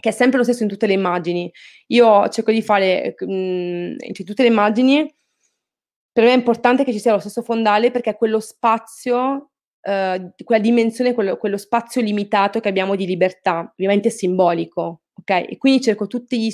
che 0.00 0.08
è 0.08 0.12
sempre 0.12 0.38
lo 0.38 0.44
stesso 0.44 0.64
in 0.64 0.68
tutte 0.68 0.86
le 0.86 0.94
immagini. 0.94 1.50
Io 1.88 2.28
cerco 2.28 2.50
di 2.50 2.62
fare 2.62 3.14
mh, 3.16 3.26
in 3.98 4.12
tutte 4.24 4.42
le 4.42 4.48
immagini, 4.48 5.14
per 6.12 6.24
me 6.24 6.32
è 6.32 6.36
importante 6.36 6.82
che 6.84 6.92
ci 6.92 6.98
sia 6.98 7.12
lo 7.12 7.20
stesso 7.20 7.42
fondale 7.42 7.90
perché 7.90 8.10
è 8.10 8.16
quello 8.16 8.40
spazio, 8.40 9.50
eh, 9.80 10.32
quella 10.42 10.60
dimensione, 10.60 11.14
quello, 11.14 11.36
quello, 11.36 11.56
spazio 11.56 12.00
limitato 12.00 12.58
che 12.60 12.68
abbiamo 12.68 12.96
di 12.96 13.06
libertà, 13.06 13.70
ovviamente 13.70 14.10
simbolico. 14.10 15.02
Okay? 15.20 15.44
E 15.44 15.58
quindi 15.58 15.82
cerco 15.82 16.06
tutti 16.06 16.40
gli, 16.40 16.50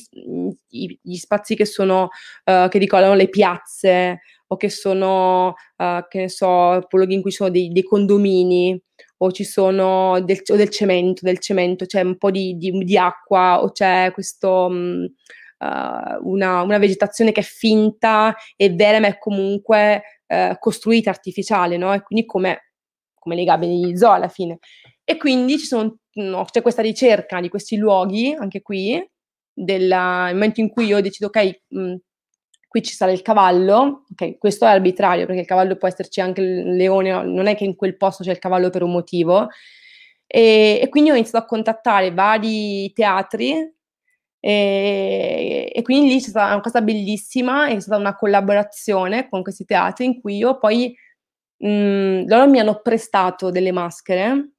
gli, 0.68 0.98
gli 1.00 1.16
spazi 1.16 1.54
che 1.54 1.64
sono, 1.64 2.08
uh, 2.44 2.68
che 2.68 2.78
ricordano 2.78 3.14
le 3.14 3.28
piazze 3.28 4.20
o 4.48 4.56
che 4.56 4.68
sono, 4.70 5.48
uh, 5.48 6.06
che 6.08 6.20
ne 6.20 6.28
so, 6.28 6.86
luoghi 6.90 7.14
in 7.14 7.22
cui 7.22 7.30
ci 7.30 7.36
sono 7.38 7.50
dei, 7.50 7.70
dei 7.70 7.82
condomini 7.82 8.80
o 9.18 9.32
ci 9.32 9.44
sono 9.44 10.20
del, 10.22 10.40
o 10.52 10.56
del 10.56 10.68
cemento, 10.68 11.22
del 11.24 11.38
cemento, 11.38 11.86
c'è 11.86 12.02
un 12.02 12.16
po' 12.16 12.30
di, 12.30 12.56
di, 12.56 12.70
di 12.84 12.98
acqua 12.98 13.62
o 13.62 13.72
c'è 13.72 14.10
questo... 14.12 14.66
Um, 14.66 15.06
uh, 15.58 16.28
una, 16.28 16.62
una, 16.62 16.78
vegetazione 16.78 17.32
che 17.32 17.40
è 17.40 17.44
finta 17.44 18.34
e 18.56 18.70
vera 18.70 19.00
ma 19.00 19.06
è 19.06 19.18
comunque 19.18 20.02
uh, 20.26 20.58
costruita, 20.58 21.10
artificiale, 21.10 21.76
no? 21.76 21.92
E 21.94 22.02
quindi 22.02 22.26
come, 22.26 22.72
come 23.14 23.36
le 23.36 23.44
gabbie 23.44 23.68
degli 23.68 23.96
zoo 23.96 24.12
alla 24.12 24.28
fine. 24.28 24.58
E 25.04 25.16
quindi 25.16 25.58
sono, 25.58 25.98
no, 26.14 26.44
c'è 26.50 26.62
questa 26.62 26.82
ricerca 26.82 27.40
di 27.40 27.48
questi 27.48 27.76
luoghi, 27.76 28.34
anche 28.38 28.60
qui, 28.60 29.02
della, 29.52 30.26
nel 30.26 30.34
momento 30.34 30.60
in 30.60 30.68
cui 30.68 30.86
io 30.86 31.00
decido, 31.00 31.28
ok, 31.28 31.60
mh, 31.68 31.94
qui 32.76 32.82
ci 32.82 32.94
sarà 32.94 33.10
il 33.10 33.22
cavallo, 33.22 34.04
ok, 34.12 34.36
questo 34.36 34.66
è 34.66 34.68
arbitrario 34.68 35.24
perché 35.24 35.40
il 35.40 35.46
cavallo 35.46 35.76
può 35.76 35.88
esserci 35.88 36.20
anche 36.20 36.42
il 36.42 36.76
leone, 36.76 37.24
non 37.24 37.46
è 37.46 37.56
che 37.56 37.64
in 37.64 37.74
quel 37.74 37.96
posto 37.96 38.22
c'è 38.22 38.32
il 38.32 38.38
cavallo 38.38 38.68
per 38.68 38.82
un 38.82 38.90
motivo. 38.90 39.48
E, 40.26 40.80
e 40.82 40.88
quindi 40.90 41.10
ho 41.10 41.14
iniziato 41.14 41.44
a 41.44 41.48
contattare 41.48 42.12
vari 42.12 42.92
teatri 42.92 43.74
e, 44.40 45.72
e, 45.74 45.82
quindi 45.82 46.08
lì 46.08 46.20
c'è 46.20 46.28
stata 46.28 46.52
una 46.52 46.60
cosa 46.60 46.82
bellissima, 46.82 47.68
è 47.68 47.80
stata 47.80 47.98
una 47.98 48.14
collaborazione 48.14 49.28
con 49.28 49.42
questi 49.42 49.64
teatri 49.64 50.04
in 50.04 50.20
cui 50.20 50.36
io 50.36 50.58
poi 50.58 50.94
mh, 51.56 52.26
loro 52.26 52.48
mi 52.48 52.58
hanno 52.58 52.80
prestato 52.82 53.50
delle 53.50 53.72
maschere 53.72 54.50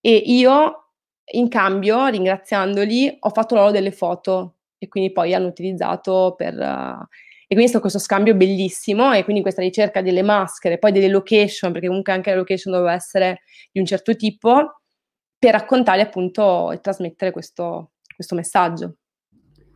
e 0.00 0.14
io 0.14 0.92
in 1.32 1.48
cambio, 1.48 2.06
ringraziandoli, 2.06 3.18
ho 3.20 3.30
fatto 3.30 3.54
loro 3.54 3.70
delle 3.70 3.90
foto 3.92 4.58
e 4.78 4.88
quindi 4.88 5.12
poi 5.12 5.34
hanno 5.34 5.48
utilizzato 5.48 6.34
per... 6.36 6.54
Uh, 6.54 7.06
e 7.48 7.54
quindi 7.54 7.66
è 7.66 7.68
stato 7.68 7.88
questo 7.88 8.00
scambio 8.00 8.34
bellissimo 8.34 9.12
e 9.12 9.22
quindi 9.22 9.40
questa 9.40 9.62
ricerca 9.62 10.02
delle 10.02 10.22
maschere, 10.22 10.78
poi 10.78 10.90
delle 10.90 11.08
location, 11.08 11.70
perché 11.70 11.86
comunque 11.86 12.12
anche 12.12 12.30
la 12.30 12.36
location 12.36 12.72
doveva 12.72 12.92
essere 12.92 13.42
di 13.70 13.78
un 13.78 13.86
certo 13.86 14.16
tipo, 14.16 14.80
per 15.38 15.52
raccontare 15.52 16.02
appunto 16.02 16.72
e 16.72 16.80
trasmettere 16.80 17.30
questo, 17.30 17.92
questo 18.14 18.34
messaggio. 18.34 18.96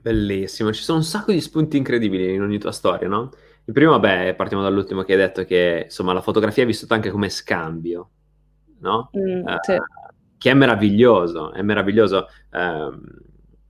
Bellissimo, 0.03 0.73
ci 0.73 0.83
sono 0.83 0.99
un 0.99 1.05
sacco 1.05 1.31
di 1.31 1.41
spunti 1.41 1.77
incredibili 1.77 2.35
in 2.35 2.43
ogni 2.43 2.59
tua 2.59 2.73
storia, 2.73 3.07
no? 3.07 3.31
Il 3.67 3.73
primo, 3.73 3.93
vabbè, 3.93 4.35
partiamo 4.35 4.65
dall'ultimo 4.65 5.03
che 5.03 5.13
hai 5.13 5.19
detto 5.19 5.45
che 5.45 5.83
insomma 5.85 6.13
la 6.13 6.23
fotografia 6.23 6.65
è 6.65 6.67
vissuta 6.67 6.95
anche 6.95 7.11
come 7.11 7.29
scambio, 7.29 8.11
no? 8.81 9.11
Mm, 9.17 9.45
uh, 9.45 9.59
sì. 9.61 9.77
Che 10.39 10.51
è 10.51 10.55
meraviglioso, 10.55 11.53
è 11.53 11.63
meraviglioso. 11.63 12.27
Uh, 12.51 12.99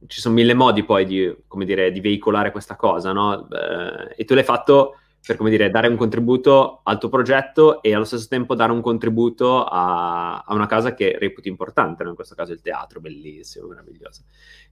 ci 0.06 0.20
sono 0.20 0.34
mille 0.34 0.54
modi 0.54 0.84
poi 0.84 1.04
di, 1.04 1.34
dire, 1.64 1.90
di 1.90 2.00
veicolare 2.00 2.50
questa 2.50 2.76
cosa, 2.76 3.12
no? 3.12 3.48
Eh, 3.50 4.14
e 4.16 4.24
tu 4.24 4.34
l'hai 4.34 4.44
fatto 4.44 4.96
per, 5.24 5.36
come 5.36 5.50
dire, 5.50 5.70
dare 5.70 5.88
un 5.88 5.96
contributo 5.96 6.80
al 6.84 6.98
tuo 6.98 7.08
progetto 7.08 7.82
e 7.82 7.94
allo 7.94 8.04
stesso 8.04 8.26
tempo 8.28 8.54
dare 8.54 8.72
un 8.72 8.80
contributo 8.80 9.64
a, 9.64 10.40
a 10.40 10.54
una 10.54 10.66
casa 10.66 10.94
che 10.94 11.16
reputi 11.18 11.48
importante, 11.48 12.02
no? 12.02 12.10
in 12.10 12.14
questo 12.14 12.34
caso 12.34 12.52
il 12.52 12.62
teatro, 12.62 13.00
bellissimo, 13.00 13.68
meraviglioso. 13.68 14.22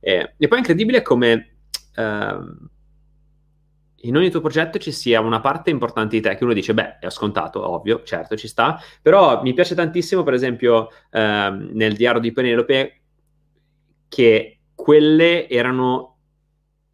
E, 0.01 0.35
e 0.37 0.49
poi 0.49 0.57
è 0.57 0.61
incredibile 0.61 1.03
come... 1.03 1.57
Eh, 1.95 2.77
in 4.03 4.17
ogni 4.17 4.31
tuo 4.31 4.41
progetto 4.41 4.79
ci 4.79 4.93
sia 4.93 5.21
una 5.21 5.41
parte 5.41 5.71
importante 5.71 6.15
di 6.15 6.23
te 6.23 6.37
che 6.37 6.45
uno 6.45 6.53
dice, 6.53 6.73
beh, 6.73 6.99
è 7.01 7.11
scontato, 7.11 7.69
ovvio, 7.69 8.05
certo, 8.05 8.37
ci 8.37 8.47
sta, 8.47 8.81
però 9.03 9.43
mi 9.43 9.53
piace 9.55 9.75
tantissimo, 9.75 10.23
per 10.23 10.35
esempio, 10.35 10.89
ehm, 11.11 11.71
nel 11.73 11.95
diario 11.97 12.21
di 12.21 12.31
Penelope, 12.31 13.01
che 14.09 14.58
quelle 14.89 15.51
erano 15.51 16.17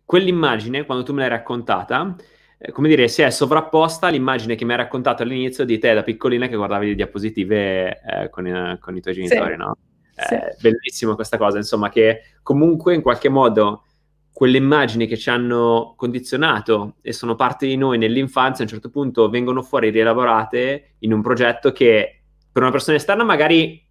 quell'immagine, 0.05 0.85
quando 0.85 1.05
tu 1.05 1.13
me 1.13 1.21
l'hai 1.21 1.29
raccontata, 1.29 2.17
eh, 2.59 2.73
come 2.73 2.89
dire, 2.89 3.07
si 3.07 3.23
è 3.23 3.31
sovrapposta 3.31 4.09
all'immagine 4.09 4.57
che 4.57 4.65
mi 4.65 4.73
hai 4.73 4.79
raccontato 4.79 5.23
all'inizio 5.23 5.65
di 5.65 5.79
te 5.79 5.95
da 5.95 6.03
piccolina 6.03 6.49
che 6.49 6.57
guardavi 6.57 6.89
le 6.89 6.95
diapositive 6.97 8.01
eh, 8.03 8.31
con, 8.31 8.49
eh, 8.49 8.79
con, 8.81 8.97
i 8.97 9.01
tuoi 9.01 9.15
genitori, 9.15 9.53
sì. 9.53 9.57
no? 9.59 9.77
Sì. 10.13 10.35
Eh, 10.35 10.57
bellissimo 10.61 11.15
questa 11.15 11.37
cosa, 11.37 11.59
insomma, 11.59 11.89
che 11.89 12.23
comunque 12.43 12.97
in 12.97 13.01
qualche 13.01 13.29
modo 13.29 13.85
quelle 14.33 14.57
immagini 14.57 15.07
che 15.07 15.17
ci 15.17 15.31
hanno 15.31 15.95
condizionato 15.97 16.97
e 17.01 17.13
sono 17.13 17.37
parte 17.37 17.69
di 17.69 17.77
noi 17.77 17.97
nell'infanzia, 17.97 18.65
a 18.65 18.67
un 18.67 18.73
certo 18.73 18.91
punto 18.91 19.31
vengono 19.31 19.63
fuori 19.63 19.91
rielaborate 19.91 20.95
in 20.99 21.13
un 21.13 21.23
progetto 21.23 21.71
che 21.71 22.23
per 22.51 22.61
una 22.61 22.73
persona 22.73 22.97
esterna 22.97 23.23
magari 23.23 23.84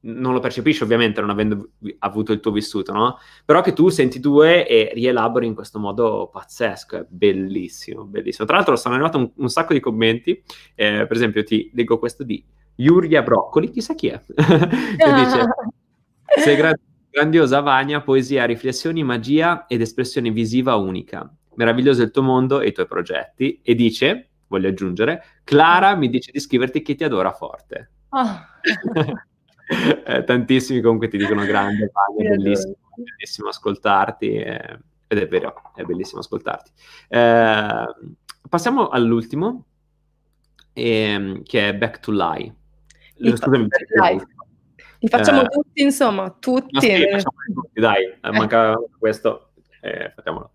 non 0.00 0.32
lo 0.32 0.40
percepisci 0.40 0.82
ovviamente 0.82 1.20
non 1.20 1.30
avendo 1.30 1.70
avuto 1.98 2.32
il 2.32 2.40
tuo 2.40 2.52
vissuto, 2.52 2.92
no? 2.92 3.18
Però 3.44 3.60
che 3.60 3.72
tu 3.72 3.88
senti 3.88 4.20
due 4.20 4.66
e 4.66 4.90
rielabori 4.94 5.46
in 5.46 5.54
questo 5.54 5.78
modo 5.78 6.28
pazzesco, 6.32 6.96
è 6.98 7.06
bellissimo, 7.08 8.04
bellissimo. 8.04 8.46
Tra 8.46 8.56
l'altro 8.56 8.76
sono 8.76 8.94
arrivato 8.94 9.18
un, 9.18 9.30
un 9.34 9.48
sacco 9.48 9.72
di 9.72 9.80
commenti, 9.80 10.42
eh, 10.74 11.06
per 11.06 11.12
esempio 11.12 11.42
ti 11.42 11.70
leggo 11.74 11.98
questo 11.98 12.22
di 12.22 12.44
Yuria 12.76 13.22
Broccoli, 13.22 13.70
chissà 13.70 13.94
chi 13.94 14.08
è, 14.08 14.20
che 14.26 15.12
dice 15.14 15.46
sei 16.42 16.56
gra- 16.56 16.78
grandiosa 17.10 17.60
Vania, 17.60 18.00
poesia, 18.00 18.44
riflessioni, 18.44 19.02
magia 19.02 19.66
ed 19.66 19.80
espressione 19.80 20.30
visiva 20.30 20.76
unica. 20.76 21.30
Meraviglioso 21.54 22.02
il 22.02 22.12
tuo 22.12 22.22
mondo 22.22 22.60
e 22.60 22.68
i 22.68 22.72
tuoi 22.72 22.86
progetti. 22.86 23.60
E 23.64 23.74
dice, 23.74 24.28
voglio 24.46 24.68
aggiungere, 24.68 25.40
Clara 25.42 25.96
mi 25.96 26.08
dice 26.08 26.30
di 26.30 26.38
scriverti 26.38 26.82
che 26.82 26.94
ti 26.94 27.02
adora 27.02 27.32
forte. 27.32 27.90
Oh. 28.10 28.40
eh, 30.06 30.24
tantissimi 30.24 30.80
comunque 30.80 31.08
ti 31.08 31.18
dicono 31.18 31.44
grande, 31.44 31.92
è 32.16 32.28
bellissimo, 32.28 32.74
bellissimo 32.94 33.48
ascoltarti, 33.48 34.32
eh, 34.32 34.78
ed 35.06 35.18
è 35.18 35.28
vero, 35.28 35.72
è 35.74 35.82
bellissimo 35.82 36.20
ascoltarti. 36.20 36.70
Eh, 37.08 37.84
passiamo 38.48 38.88
all'ultimo, 38.88 39.66
ehm, 40.72 41.42
che 41.42 41.68
è 41.68 41.74
Back 41.74 42.00
to 42.00 42.12
Lie. 42.12 42.54
Li, 43.16 43.30
Scusami, 43.30 43.68
live. 44.00 44.26
Li 45.00 45.08
facciamo 45.08 45.42
eh, 45.42 45.48
tutti, 45.48 45.82
insomma, 45.82 46.34
tutti. 46.38 46.80
Sì, 46.80 47.04
tutti 47.52 47.80
dai, 47.80 48.04
eh. 48.04 48.30
manca 48.30 48.74
questo, 48.98 49.52
eh, 49.80 50.12
facciamolo. 50.14 50.52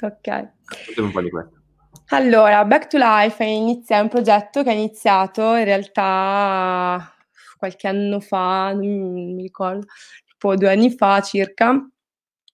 Ok. 0.00 0.48
Un 0.96 1.12
po' 1.12 1.20
di 1.20 1.30
questo. 1.30 1.62
Allora, 2.08 2.64
Back 2.64 2.88
to 2.88 2.98
Life 2.98 3.42
è, 3.42 3.46
inizia- 3.46 3.98
è 3.98 4.00
un 4.00 4.08
progetto 4.08 4.62
che 4.62 4.70
è 4.70 4.74
iniziato 4.74 5.54
in 5.54 5.64
realtà 5.64 7.13
qualche 7.58 7.86
anno 7.88 8.20
fa, 8.20 8.72
non 8.72 9.34
mi 9.34 9.42
ricordo, 9.42 9.86
tipo 10.26 10.54
due 10.56 10.70
anni 10.70 10.90
fa 10.90 11.20
circa. 11.22 11.72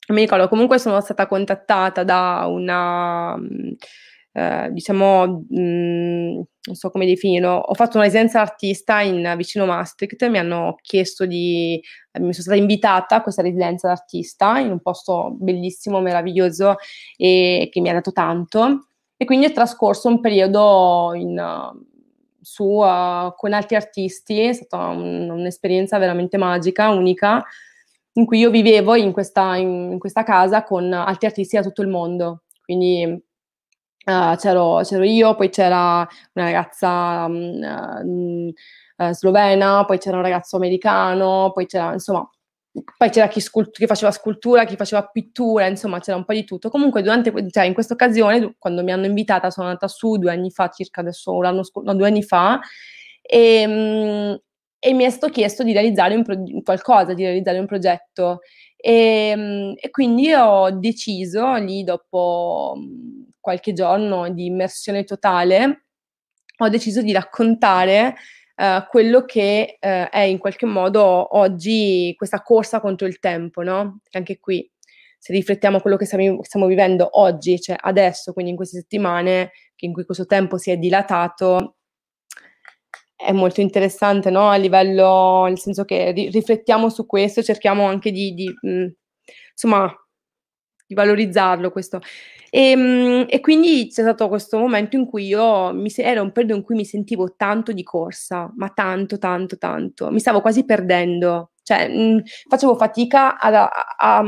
Mi 0.08 0.20
ricordo, 0.22 0.48
comunque 0.48 0.78
sono 0.78 1.00
stata 1.00 1.26
contattata 1.28 2.02
da 2.04 2.46
una, 2.48 3.36
eh, 4.32 4.68
diciamo, 4.72 5.44
mh, 5.48 6.34
non 6.62 6.74
so 6.74 6.90
come 6.90 7.06
definirlo, 7.06 7.50
ho 7.50 7.74
fatto 7.74 7.96
una 7.96 8.06
residenza 8.06 8.40
artista 8.40 9.00
in 9.00 9.34
vicino 9.36 9.66
Maastricht, 9.66 10.28
mi 10.28 10.38
hanno 10.38 10.76
chiesto 10.82 11.26
di, 11.26 11.80
mi 12.18 12.32
sono 12.32 12.42
stata 12.44 12.56
invitata 12.56 13.16
a 13.16 13.22
questa 13.22 13.42
residenza 13.42 13.88
d'artista 13.88 14.58
in 14.58 14.70
un 14.72 14.80
posto 14.80 15.30
bellissimo, 15.38 16.00
meraviglioso 16.00 16.76
e 17.16 17.68
che 17.70 17.80
mi 17.80 17.88
ha 17.90 17.92
dato 17.94 18.12
tanto. 18.12 18.86
E 19.16 19.24
quindi 19.26 19.46
è 19.46 19.52
trascorso 19.52 20.08
un 20.08 20.20
periodo 20.20 21.12
in, 21.14 21.36
su 22.40 22.64
uh, 22.64 23.34
con 23.36 23.52
altri 23.52 23.76
artisti, 23.76 24.40
è 24.40 24.52
stata 24.52 24.86
un, 24.86 25.28
un'esperienza 25.30 25.98
veramente 25.98 26.36
magica, 26.36 26.90
unica, 26.90 27.44
in 28.14 28.26
cui 28.26 28.38
io 28.38 28.50
vivevo 28.50 28.94
in 28.94 29.12
questa, 29.12 29.56
in, 29.56 29.92
in 29.92 29.98
questa 29.98 30.22
casa 30.22 30.62
con 30.64 30.92
altri 30.92 31.26
artisti 31.26 31.56
da 31.56 31.62
tutto 31.62 31.82
il 31.82 31.88
mondo. 31.88 32.42
Quindi 32.62 33.04
uh, 33.04 34.36
c'ero, 34.36 34.80
c'ero, 34.82 35.02
io, 35.04 35.34
poi 35.34 35.48
c'era 35.50 36.06
una 36.34 36.44
ragazza 36.44 37.26
um, 37.28 38.52
uh, 38.96 39.12
slovena, 39.12 39.84
poi 39.84 39.98
c'era 39.98 40.16
un 40.16 40.22
ragazzo 40.22 40.56
americano, 40.56 41.50
poi 41.52 41.66
c'era 41.66 41.92
insomma 41.92 42.28
poi 42.96 43.10
c'era 43.10 43.26
chi, 43.28 43.40
scult- 43.40 43.76
chi, 43.76 43.86
faceva 43.86 44.12
scultura, 44.12 44.64
chi 44.64 44.76
faceva 44.76 45.04
pittura, 45.06 45.66
insomma 45.66 45.98
c'era 45.98 46.16
un 46.16 46.24
po' 46.24 46.34
di 46.34 46.44
tutto. 46.44 46.70
Comunque 46.70 47.02
durante, 47.02 47.32
cioè, 47.50 47.64
in 47.64 47.74
questa 47.74 47.94
occasione, 47.94 48.54
quando 48.58 48.84
mi 48.84 48.92
hanno 48.92 49.06
invitata, 49.06 49.50
sono 49.50 49.66
andata 49.66 49.88
su 49.88 50.16
due 50.16 50.30
anni 50.30 50.50
fa, 50.50 50.68
circa 50.68 51.00
adesso 51.00 51.40
l'anno 51.40 51.64
scorso, 51.64 51.90
no, 51.90 51.96
due 51.96 52.06
anni 52.06 52.22
fa, 52.22 52.60
e, 53.22 53.66
mm, 53.66 54.34
e, 54.78 54.92
mi 54.94 55.04
è 55.04 55.10
stato 55.10 55.32
chiesto 55.32 55.64
di 55.64 55.72
realizzare 55.72 56.14
un 56.14 56.22
pro- 56.22 56.42
qualcosa, 56.62 57.12
di 57.14 57.24
realizzare 57.24 57.58
un 57.58 57.66
progetto. 57.66 58.40
E, 58.76 59.34
mm, 59.36 59.72
e, 59.76 59.90
quindi 59.90 60.32
ho 60.32 60.70
deciso, 60.70 61.54
lì 61.56 61.82
dopo 61.82 62.74
mm, 62.78 63.22
qualche 63.40 63.72
giorno 63.72 64.30
di 64.30 64.46
immersione 64.46 65.04
totale, 65.04 65.86
ho 66.58 66.68
deciso 66.68 67.02
di 67.02 67.12
raccontare 67.12 68.14
uh, 68.60 68.86
quello 68.88 69.24
che 69.24 69.78
uh, 69.80 70.08
è 70.10 70.20
in 70.20 70.38
qualche 70.38 70.66
modo 70.66 71.36
oggi 71.36 72.14
questa 72.16 72.42
corsa 72.42 72.80
contro 72.80 73.06
il 73.06 73.18
tempo, 73.18 73.62
no? 73.62 74.00
Anche 74.12 74.38
qui, 74.38 74.70
se 75.18 75.32
riflettiamo 75.32 75.78
a 75.78 75.80
quello 75.80 75.96
che 75.96 76.04
stiamo, 76.04 76.42
stiamo 76.42 76.66
vivendo 76.66 77.08
oggi, 77.20 77.58
cioè 77.60 77.76
adesso, 77.80 78.32
quindi 78.32 78.50
in 78.50 78.56
queste 78.56 78.78
settimane, 78.80 79.52
in 79.76 79.92
cui 79.92 80.04
questo 80.04 80.26
tempo 80.26 80.58
si 80.58 80.70
è 80.70 80.76
dilatato, 80.76 81.76
è 83.16 83.32
molto 83.32 83.60
interessante, 83.60 84.30
no? 84.30 84.48
A 84.50 84.56
livello, 84.56 85.44
nel 85.46 85.58
senso 85.58 85.84
che 85.84 86.10
ri- 86.12 86.30
riflettiamo 86.30 86.88
su 86.90 87.06
questo, 87.06 87.42
cerchiamo 87.42 87.86
anche 87.86 88.10
di, 88.12 88.34
di 88.34 88.48
mh, 88.60 88.86
insomma, 89.52 89.92
di 90.90 90.94
valorizzarlo 90.94 91.70
questo. 91.70 92.00
E, 92.50 92.70
ehm, 92.72 93.26
e, 93.28 93.40
quindi 93.40 93.86
c'è 93.88 94.02
stato 94.02 94.28
questo 94.28 94.58
momento 94.58 94.96
in 94.96 95.06
cui 95.06 95.26
io 95.26 95.72
mi 95.72 95.90
era 95.96 96.20
un 96.20 96.32
periodo 96.32 96.56
in 96.56 96.64
cui 96.64 96.74
mi 96.74 96.84
sentivo 96.84 97.34
tanto 97.36 97.72
di 97.72 97.84
corsa, 97.84 98.52
ma 98.56 98.68
tanto, 98.70 99.18
tanto, 99.18 99.56
tanto. 99.56 100.10
Mi 100.10 100.18
stavo 100.18 100.40
quasi 100.40 100.64
perdendo, 100.64 101.52
cioè 101.62 101.88
mh, 101.88 102.22
facevo 102.48 102.74
fatica 102.74 103.38
ad, 103.38 103.54
a, 103.54 103.70
a, 103.98 104.24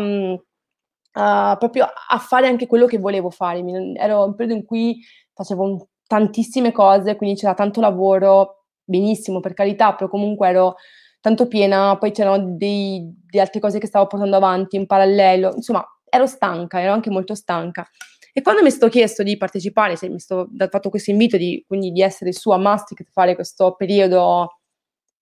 a, 1.50 1.56
proprio 1.56 1.84
a 1.84 2.18
fare 2.18 2.46
anche 2.46 2.66
quello 2.68 2.86
che 2.86 2.98
volevo 2.98 3.30
fare. 3.30 3.60
Ero 3.96 4.24
un 4.24 4.34
periodo 4.36 4.60
in 4.60 4.64
cui 4.64 5.00
facevo 5.34 5.88
tantissime 6.06 6.70
cose, 6.72 7.16
quindi 7.16 7.36
c'era 7.40 7.54
tanto 7.54 7.80
lavoro, 7.80 8.66
benissimo 8.84 9.40
per 9.40 9.54
carità, 9.54 9.94
però 9.94 10.08
comunque 10.08 10.48
ero 10.48 10.74
tanto 11.20 11.48
piena, 11.48 11.96
poi 11.98 12.12
c'erano 12.12 12.56
dei, 12.56 13.00
delle 13.26 13.42
altre 13.42 13.60
cose 13.60 13.78
che 13.78 13.86
stavo 13.86 14.06
portando 14.06 14.36
avanti 14.36 14.76
in 14.76 14.86
parallelo, 14.86 15.54
insomma 15.54 15.84
ero 16.14 16.26
stanca, 16.26 16.80
ero 16.80 16.92
anche 16.92 17.08
molto 17.08 17.34
stanca. 17.34 17.88
E 18.34 18.42
quando 18.42 18.60
mi 18.62 18.68
è 18.68 18.70
stato 18.70 18.90
chiesto 18.90 19.22
di 19.22 19.36
partecipare, 19.38 19.96
se 19.96 20.08
mi 20.10 20.18
sto 20.18 20.48
fatto 20.68 20.90
questo 20.90 21.10
invito 21.10 21.38
di, 21.38 21.64
quindi 21.66 21.90
di 21.90 22.02
essere 22.02 22.32
su 22.32 22.50
a 22.50 22.58
Mastic, 22.58 23.04
fare 23.10 23.34
questo 23.34 23.74
periodo, 23.74 24.58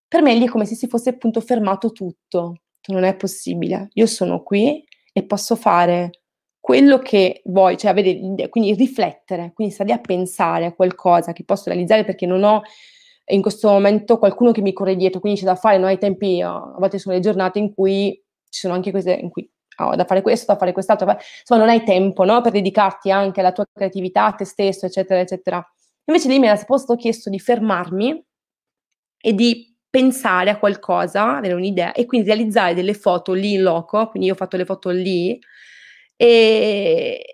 per 0.09 0.23
me 0.23 0.35
lì 0.35 0.47
è 0.47 0.49
come 0.49 0.67
se 0.67 0.75
si 0.75 0.89
fosse 0.89 1.11
appunto 1.11 1.41
fermato 1.41 1.93
tutto. 1.93 2.63
Non 2.89 3.05
è 3.05 3.15
possibile. 3.15 3.89
Io 3.95 4.07
sono 4.07 4.43
qui 4.43 4.85
e 5.13 5.25
posso 5.25 5.55
fare 5.55 6.23
quello 6.59 6.99
che 6.99 7.43
vuoi, 7.45 7.77
cioè 7.77 7.91
avere, 7.93 8.49
quindi 8.49 8.75
riflettere, 8.75 9.53
quindi 9.55 9.73
stare 9.73 9.93
a 9.93 9.99
pensare 9.99 10.67
a 10.67 10.75
qualcosa 10.75 11.33
che 11.33 11.45
posso 11.45 11.65
realizzare 11.71 12.05
perché 12.05 12.27
non 12.27 12.43
ho 12.43 12.63
in 13.27 13.43
questo 13.43 13.69
momento 13.69 14.19
qualcuno 14.19 14.51
che 14.51 14.61
mi 14.61 14.73
corre 14.73 14.97
dietro, 14.97 15.21
quindi 15.21 15.39
c'è 15.39 15.47
da 15.47 15.55
fare, 15.55 15.79
no? 15.79 15.87
ai 15.87 15.99
tempi, 15.99 16.43
a 16.43 16.75
volte 16.79 16.99
sono 16.99 17.15
le 17.15 17.21
giornate 17.21 17.59
in 17.61 17.73
cui 17.73 18.21
ci 18.49 18.61
sono 18.61 18.75
anche 18.75 18.91
queste, 18.91 19.13
in 19.13 19.31
cui 19.31 19.49
oh, 19.89 19.97
da 19.97 20.05
fare 20.05 20.23
questo, 20.23 20.53
da 20.53 20.59
fare 20.59 20.73
quest'altro, 20.73 21.11
insomma 21.11 21.61
non 21.61 21.69
hai 21.69 21.85
tempo 21.85 22.25
no? 22.25 22.41
per 22.41 22.53
dedicarti 22.53 23.11
anche 23.11 23.41
alla 23.41 23.53
tua 23.53 23.65
creatività, 23.73 24.27
a 24.27 24.33
te 24.33 24.45
stesso, 24.45 24.87
eccetera, 24.87 25.21
eccetera. 25.21 25.65
Invece 26.05 26.29
lì 26.29 26.39
mi 26.39 26.47
era 26.47 26.57
stato 26.57 26.97
chiesto 26.97 27.31
di 27.31 27.39
fermarmi 27.39 28.25
e 29.23 29.35
di 29.35 29.77
pensare 29.89 30.51
a 30.51 30.59
qualcosa, 30.59 31.37
avere 31.37 31.55
un'idea 31.55 31.93
e 31.93 32.07
quindi 32.07 32.29
realizzare 32.29 32.75
delle 32.75 32.95
foto 32.95 33.33
lì 33.33 33.55
in 33.55 33.63
loco, 33.63 34.09
quindi 34.09 34.29
io 34.29 34.35
ho 34.35 34.37
fatto 34.37 34.57
le 34.57 34.65
foto 34.65 34.91
lì 34.91 35.39
e, 36.17 37.25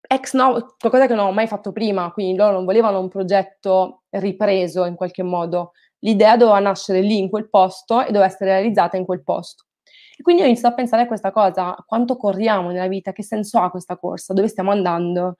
ex 0.00 0.34
no, 0.34 0.74
qualcosa 0.78 1.06
che 1.06 1.14
non 1.14 1.26
ho 1.26 1.32
mai 1.32 1.46
fatto 1.46 1.72
prima, 1.72 2.10
quindi 2.12 2.36
loro 2.36 2.52
non 2.52 2.64
volevano 2.64 2.98
un 3.00 3.08
progetto 3.08 4.04
ripreso 4.10 4.84
in 4.86 4.94
qualche 4.94 5.22
modo. 5.22 5.72
L'idea 6.00 6.36
doveva 6.36 6.58
nascere 6.58 7.00
lì 7.00 7.18
in 7.18 7.28
quel 7.30 7.48
posto 7.48 8.00
e 8.02 8.06
doveva 8.06 8.26
essere 8.26 8.50
realizzata 8.50 8.96
in 8.96 9.04
quel 9.04 9.22
posto. 9.22 9.64
E 10.16 10.22
quindi 10.22 10.42
ho 10.42 10.44
iniziato 10.46 10.74
a 10.74 10.76
pensare 10.76 11.02
a 11.02 11.06
questa 11.06 11.32
cosa, 11.32 11.74
quanto 11.86 12.16
corriamo 12.16 12.70
nella 12.70 12.88
vita, 12.88 13.12
che 13.12 13.22
senso 13.22 13.58
ha 13.58 13.70
questa 13.70 13.96
corsa, 13.96 14.32
dove 14.32 14.48
stiamo 14.48 14.70
andando. 14.70 15.36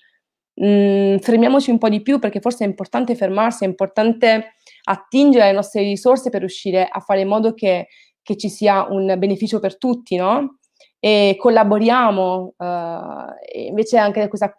Mm, 0.62 1.18
fermiamoci 1.18 1.70
un 1.70 1.78
po' 1.78 1.88
di 1.88 2.02
più 2.02 2.18
perché 2.18 2.40
forse 2.40 2.64
è 2.64 2.68
importante 2.68 3.16
fermarsi, 3.16 3.64
è 3.64 3.66
importante 3.66 4.54
attingere 4.84 5.44
alle 5.44 5.52
nostre 5.52 5.82
risorse 5.82 6.30
per 6.30 6.40
riuscire 6.40 6.86
a 6.88 7.00
fare 7.00 7.20
in 7.22 7.28
modo 7.28 7.54
che, 7.54 7.88
che 8.22 8.36
ci 8.36 8.48
sia 8.48 8.86
un 8.88 9.14
beneficio 9.18 9.58
per 9.60 9.78
tutti, 9.78 10.16
no? 10.16 10.58
e 11.04 11.36
collaboriamo, 11.38 12.54
eh, 12.58 13.66
invece 13.66 13.98
anche 13.98 14.26
questa 14.28 14.54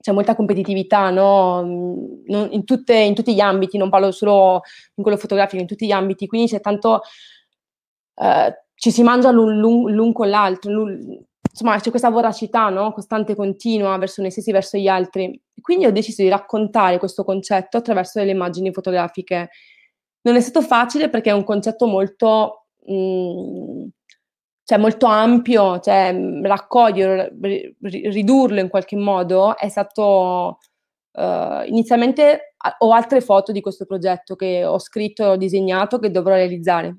c'è 0.00 0.10
molta 0.10 0.34
competitività 0.34 1.10
no? 1.10 1.60
non, 1.60 2.48
in, 2.50 2.64
tutte, 2.64 2.96
in, 2.96 3.14
tutti 3.14 3.34
gli 3.34 3.40
ambiti, 3.40 3.78
non 3.78 3.88
parlo 3.88 4.10
solo 4.10 4.62
in 4.96 5.02
quello 5.04 5.16
fotografico, 5.16 5.60
in 5.60 5.68
tutti 5.68 5.86
gli 5.86 5.92
ambiti, 5.92 6.26
quindi 6.26 6.48
c'è 6.48 6.60
tanto, 6.60 7.02
eh, 8.16 8.64
ci 8.78 8.90
si 8.92 9.02
mangia 9.02 9.30
l'un, 9.30 9.58
l'un, 9.58 9.92
l'un 9.92 10.12
con 10.12 10.28
l'altro, 10.28 10.70
l'un, 10.70 11.20
insomma 11.50 11.78
c'è 11.80 11.90
questa 11.90 12.10
voracità 12.10 12.68
no? 12.68 12.92
costante 12.92 13.32
e 13.32 13.34
continua 13.34 13.96
verso 13.98 14.22
noi 14.22 14.30
stessi, 14.30 14.52
verso 14.52 14.78
gli 14.78 14.86
altri. 14.86 15.40
Quindi 15.60 15.86
ho 15.86 15.92
deciso 15.92 16.22
di 16.22 16.28
raccontare 16.28 16.98
questo 16.98 17.24
concetto 17.24 17.76
attraverso 17.76 18.20
delle 18.20 18.30
immagini 18.30 18.72
fotografiche. 18.72 19.50
Non 20.22 20.36
è 20.36 20.40
stato 20.40 20.62
facile 20.62 21.08
perché 21.10 21.30
è 21.30 21.34
un 21.34 21.44
concetto 21.44 21.86
molto... 21.86 22.66
Mh, 22.86 23.88
cioè 24.68 24.76
molto 24.76 25.06
ampio, 25.06 25.80
cioè 25.80 26.14
raccoglierlo, 26.42 27.38
ridurlo 27.80 28.60
in 28.60 28.68
qualche 28.68 28.96
modo 28.96 29.56
è 29.56 29.70
stato 29.70 30.58
uh, 31.12 31.64
inizialmente 31.64 32.54
ho 32.80 32.92
altre 32.92 33.22
foto 33.22 33.50
di 33.50 33.62
questo 33.62 33.86
progetto 33.86 34.36
che 34.36 34.66
ho 34.66 34.78
scritto 34.78 35.22
e 35.22 35.26
ho 35.26 35.36
disegnato 35.36 35.98
che 35.98 36.10
dovrò 36.10 36.34
realizzare. 36.34 36.98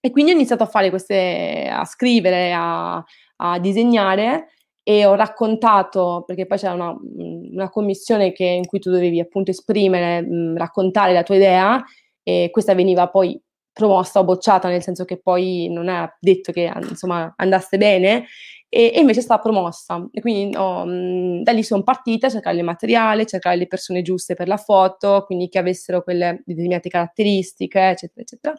E 0.00 0.10
quindi 0.10 0.30
ho 0.30 0.34
iniziato 0.34 0.62
a 0.62 0.66
fare 0.66 0.90
queste, 0.90 1.68
a 1.70 1.84
scrivere, 1.84 2.52
a, 2.54 3.02
a 3.36 3.58
disegnare 3.58 4.52
e 4.82 5.04
ho 5.04 5.14
raccontato, 5.14 6.22
perché 6.26 6.46
poi 6.46 6.56
c'era 6.56 6.72
una, 6.72 6.96
una 7.02 7.68
commissione 7.68 8.32
che, 8.32 8.44
in 8.44 8.66
cui 8.66 8.78
tu 8.78 8.90
dovevi 8.90 9.20
appunto 9.20 9.50
esprimere, 9.50 10.22
mh, 10.22 10.56
raccontare 10.56 11.12
la 11.12 11.22
tua 11.24 11.34
idea 11.34 11.84
e 12.22 12.48
questa 12.52 12.74
veniva 12.74 13.08
poi 13.08 13.40
promossa 13.72 14.20
o 14.20 14.24
bocciata, 14.24 14.68
nel 14.68 14.82
senso 14.82 15.04
che 15.04 15.20
poi 15.20 15.68
non 15.68 15.88
è 15.88 16.08
detto 16.20 16.52
che 16.52 16.72
insomma 16.88 17.32
andasse 17.36 17.76
bene, 17.76 18.26
e, 18.68 18.92
e 18.94 19.00
invece 19.00 19.20
è 19.20 19.22
stata 19.22 19.42
promossa. 19.42 20.08
E 20.12 20.20
quindi 20.20 20.50
no, 20.50 20.84
mh, 20.84 21.42
da 21.42 21.52
lì 21.52 21.62
sono 21.62 21.82
partita 21.82 22.28
a 22.28 22.30
cercare 22.30 22.56
il 22.56 22.64
materiale, 22.64 23.26
cercare 23.26 23.56
le 23.56 23.66
persone 23.66 24.02
giuste 24.02 24.34
per 24.34 24.48
la 24.48 24.56
foto, 24.56 25.24
quindi 25.26 25.48
che 25.48 25.58
avessero 25.58 26.02
quelle 26.02 26.42
determinate 26.44 26.88
caratteristiche, 26.88 27.80
eccetera, 27.80 28.22
eccetera. 28.22 28.54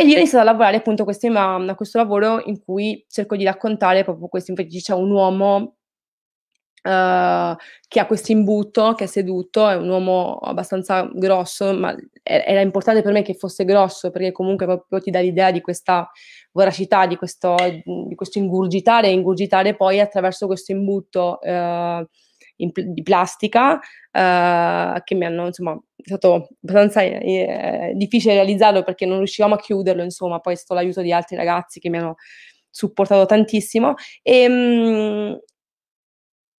E 0.00 0.04
lì 0.04 0.14
ho 0.14 0.16
iniziato 0.16 0.48
a 0.48 0.50
lavorare 0.50 0.78
appunto 0.78 1.04
questo, 1.04 1.26
a 1.26 1.74
questo 1.74 1.98
lavoro 1.98 2.40
in 2.46 2.58
cui 2.64 3.04
cerco 3.06 3.36
di 3.36 3.44
raccontare 3.44 4.02
proprio 4.02 4.28
questo, 4.28 4.50
infatti 4.50 4.80
c'è 4.80 4.94
un 4.94 5.10
uomo 5.10 5.74
Uh, 6.82 7.54
che 7.88 8.00
ha 8.00 8.06
questo 8.06 8.32
imbuto, 8.32 8.94
che 8.94 9.04
è 9.04 9.06
seduto, 9.06 9.68
è 9.68 9.76
un 9.76 9.90
uomo 9.90 10.38
abbastanza 10.38 11.10
grosso, 11.12 11.74
ma 11.74 11.94
era 12.22 12.62
importante 12.62 13.02
per 13.02 13.12
me 13.12 13.20
che 13.20 13.34
fosse 13.34 13.66
grosso 13.66 14.10
perché 14.10 14.32
comunque 14.32 14.64
proprio 14.64 14.98
ti 14.98 15.10
dà 15.10 15.20
l'idea 15.20 15.50
di 15.50 15.60
questa 15.60 16.10
voracità, 16.52 17.04
di 17.04 17.16
questo, 17.16 17.54
di 17.84 18.14
questo 18.14 18.38
ingurgitare 18.38 19.08
e 19.08 19.12
ingurgitare 19.12 19.76
poi 19.76 20.00
attraverso 20.00 20.46
questo 20.46 20.72
imbuto 20.72 21.38
uh, 21.42 22.02
in, 22.62 22.70
di 22.74 23.02
plastica 23.02 23.74
uh, 23.74 25.00
che 25.02 25.14
mi 25.14 25.24
hanno, 25.24 25.46
insomma, 25.46 25.72
è 25.96 26.02
stato 26.06 26.48
abbastanza 26.62 27.02
eh, 27.02 27.92
difficile 27.94 28.34
realizzarlo 28.34 28.82
perché 28.82 29.06
non 29.06 29.18
riuscivamo 29.18 29.54
a 29.54 29.58
chiuderlo, 29.58 30.02
insomma, 30.02 30.40
poi 30.40 30.54
è 30.54 30.56
stato 30.56 30.74
l'aiuto 30.74 31.02
di 31.02 31.12
altri 31.12 31.36
ragazzi 31.36 31.80
che 31.80 31.88
mi 31.88 31.98
hanno 31.98 32.16
supportato 32.70 33.26
tantissimo. 33.26 33.94
E, 34.22 34.46
um, 34.48 35.38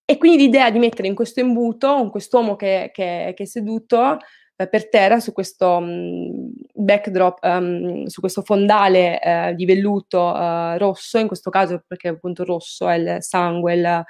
e 0.05 0.17
quindi 0.17 0.43
l'idea 0.43 0.69
di 0.69 0.79
mettere 0.79 1.07
in 1.07 1.15
questo 1.15 1.39
imbuto 1.39 2.09
quest'uomo 2.09 2.57
che, 2.57 2.89
che, 2.93 3.31
che 3.33 3.43
è 3.43 3.45
seduto 3.45 4.17
eh, 4.61 4.67
per 4.67 4.89
terra 4.89 5.19
su 5.19 5.31
questo 5.31 5.77
um, 5.77 6.51
backdrop, 6.73 7.39
um, 7.43 8.05
su 8.05 8.19
questo 8.19 8.41
fondale 8.41 9.21
eh, 9.21 9.53
di 9.55 9.65
velluto 9.65 10.19
uh, 10.19 10.77
rosso, 10.77 11.17
in 11.17 11.27
questo 11.27 11.49
caso 11.49 11.83
perché 11.87 12.09
appunto 12.09 12.43
rosso 12.43 12.87
è 12.89 12.95
il 12.95 13.17
sangue, 13.19 13.73
il, 13.73 14.03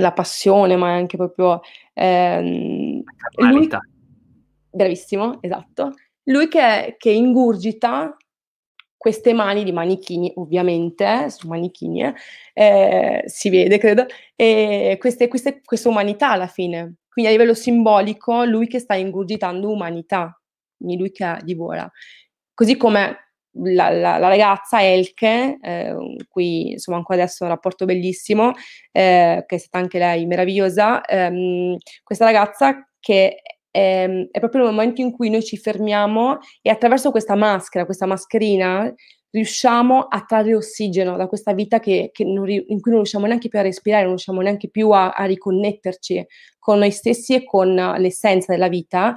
la 0.00 0.12
passione, 0.12 0.76
ma 0.76 0.90
è 0.90 0.92
anche 0.92 1.16
proprio... 1.16 1.60
Ehm, 1.94 3.02
lui, 3.36 3.68
bravissimo, 4.70 5.42
esatto. 5.42 5.94
Lui 6.24 6.48
che, 6.48 6.96
che 6.98 7.10
ingurgita 7.10 8.16
queste 8.96 9.32
mani 9.32 9.64
di 9.64 9.72
manichini, 9.72 10.32
ovviamente, 10.36 11.30
sono 11.30 11.54
manichini, 11.54 12.12
eh, 12.52 13.22
si 13.26 13.48
vede, 13.48 13.78
credo, 13.78 14.06
e 14.34 14.96
queste, 14.98 15.28
queste, 15.28 15.60
questa 15.64 15.88
umanità 15.88 16.30
alla 16.30 16.48
fine. 16.48 16.96
Quindi 17.08 17.30
a 17.30 17.34
livello 17.34 17.54
simbolico, 17.54 18.44
lui 18.44 18.66
che 18.66 18.80
sta 18.80 18.94
ingurgitando 18.94 19.70
umanità, 19.70 20.40
quindi 20.76 20.98
lui 20.98 21.10
che 21.10 21.38
divora. 21.42 21.90
Così 22.54 22.76
come 22.76 23.27
la, 23.62 23.90
la, 23.90 24.18
la 24.18 24.28
ragazza 24.28 24.82
Elke, 24.82 25.58
eh, 25.60 25.96
qui 26.28 26.72
insomma 26.72 26.98
ancora 26.98 27.22
adesso 27.22 27.44
un 27.44 27.50
rapporto 27.50 27.84
bellissimo, 27.84 28.52
eh, 28.92 29.44
che 29.46 29.56
è 29.56 29.58
stata 29.58 29.78
anche 29.78 29.98
lei 29.98 30.26
meravigliosa, 30.26 31.04
ehm, 31.04 31.76
questa 32.02 32.24
ragazza 32.24 32.88
che 33.00 33.42
è, 33.70 34.08
è 34.30 34.38
proprio 34.38 34.62
il 34.62 34.70
momento 34.70 35.00
in 35.00 35.12
cui 35.12 35.30
noi 35.30 35.42
ci 35.42 35.56
fermiamo 35.56 36.38
e 36.62 36.70
attraverso 36.70 37.10
questa 37.10 37.34
maschera, 37.34 37.84
questa 37.84 38.06
mascherina, 38.06 38.92
riusciamo 39.30 40.00
a 40.00 40.22
trarre 40.22 40.54
ossigeno 40.54 41.16
da 41.16 41.26
questa 41.26 41.52
vita 41.52 41.80
che, 41.80 42.10
che 42.12 42.24
non, 42.24 42.48
in 42.48 42.80
cui 42.80 42.90
non 42.90 43.00
riusciamo 43.00 43.26
neanche 43.26 43.48
più 43.48 43.58
a 43.58 43.62
respirare, 43.62 44.02
non 44.02 44.12
riusciamo 44.12 44.40
neanche 44.40 44.70
più 44.70 44.90
a, 44.90 45.10
a 45.10 45.24
riconnetterci 45.24 46.24
con 46.58 46.78
noi 46.78 46.90
stessi 46.90 47.34
e 47.34 47.44
con 47.44 47.74
l'essenza 47.74 48.52
della 48.52 48.68
vita. 48.68 49.16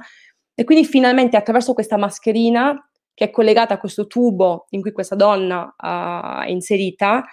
E 0.54 0.64
quindi 0.64 0.84
finalmente 0.84 1.36
attraverso 1.36 1.72
questa 1.72 1.96
mascherina 1.96 2.76
che 3.14 3.24
è 3.24 3.30
collegata 3.30 3.74
a 3.74 3.78
questo 3.78 4.06
tubo 4.06 4.66
in 4.70 4.80
cui 4.80 4.92
questa 4.92 5.14
donna 5.14 5.74
uh, 5.76 6.44
è 6.44 6.50
inserita, 6.50 7.24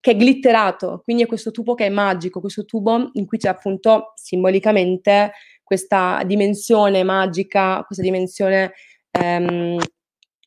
che 0.00 0.12
è 0.12 0.14
glitterato, 0.14 1.02
quindi 1.04 1.24
è 1.24 1.26
questo 1.26 1.50
tubo 1.50 1.74
che 1.74 1.86
è 1.86 1.90
magico, 1.90 2.40
questo 2.40 2.64
tubo 2.64 3.10
in 3.12 3.26
cui 3.26 3.38
c'è 3.38 3.48
appunto 3.48 4.12
simbolicamente 4.14 5.32
questa 5.62 6.22
dimensione 6.24 7.04
magica, 7.04 7.84
questa 7.84 8.02
dimensione 8.02 8.72
ehm, 9.10 9.78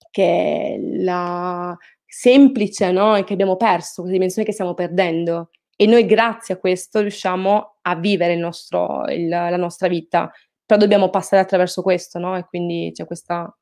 che 0.10 0.24
è 0.24 0.78
la 1.02 1.78
semplice, 2.06 2.92
no? 2.92 3.16
E 3.16 3.24
che 3.24 3.34
abbiamo 3.34 3.56
perso, 3.56 4.02
questa 4.02 4.12
dimensione 4.12 4.46
che 4.46 4.54
stiamo 4.54 4.74
perdendo. 4.74 5.50
E 5.76 5.86
noi 5.86 6.06
grazie 6.06 6.56
a 6.56 6.58
questo 6.58 7.00
riusciamo 7.00 7.78
a 7.82 7.96
vivere 7.96 8.34
il 8.34 8.40
nostro, 8.40 9.06
il, 9.08 9.28
la 9.28 9.58
nostra 9.58 9.88
vita, 9.88 10.32
però 10.66 10.80
dobbiamo 10.80 11.10
passare 11.10 11.42
attraverso 11.42 11.82
questo, 11.82 12.20
no? 12.20 12.36
E 12.38 12.46
quindi 12.46 12.92
c'è 12.94 13.06
questa... 13.06 13.56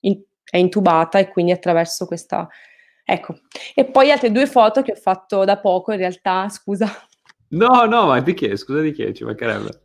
In, 0.00 0.20
è 0.52 0.58
intubata 0.58 1.18
e 1.18 1.28
quindi 1.28 1.50
attraverso 1.50 2.04
questa... 2.04 2.46
Ecco. 3.04 3.40
E 3.74 3.86
poi 3.86 4.10
altre 4.10 4.30
due 4.30 4.46
foto 4.46 4.82
che 4.82 4.92
ho 4.92 4.96
fatto 4.96 5.44
da 5.44 5.58
poco, 5.58 5.92
in 5.92 5.98
realtà, 5.98 6.50
scusa. 6.50 6.86
No, 7.48 7.86
no, 7.86 8.06
ma 8.08 8.20
di 8.20 8.34
che? 8.34 8.54
Scusa 8.58 8.80
di 8.80 8.92
che? 8.92 9.14
Ci 9.14 9.24
mancherebbe. 9.24 9.84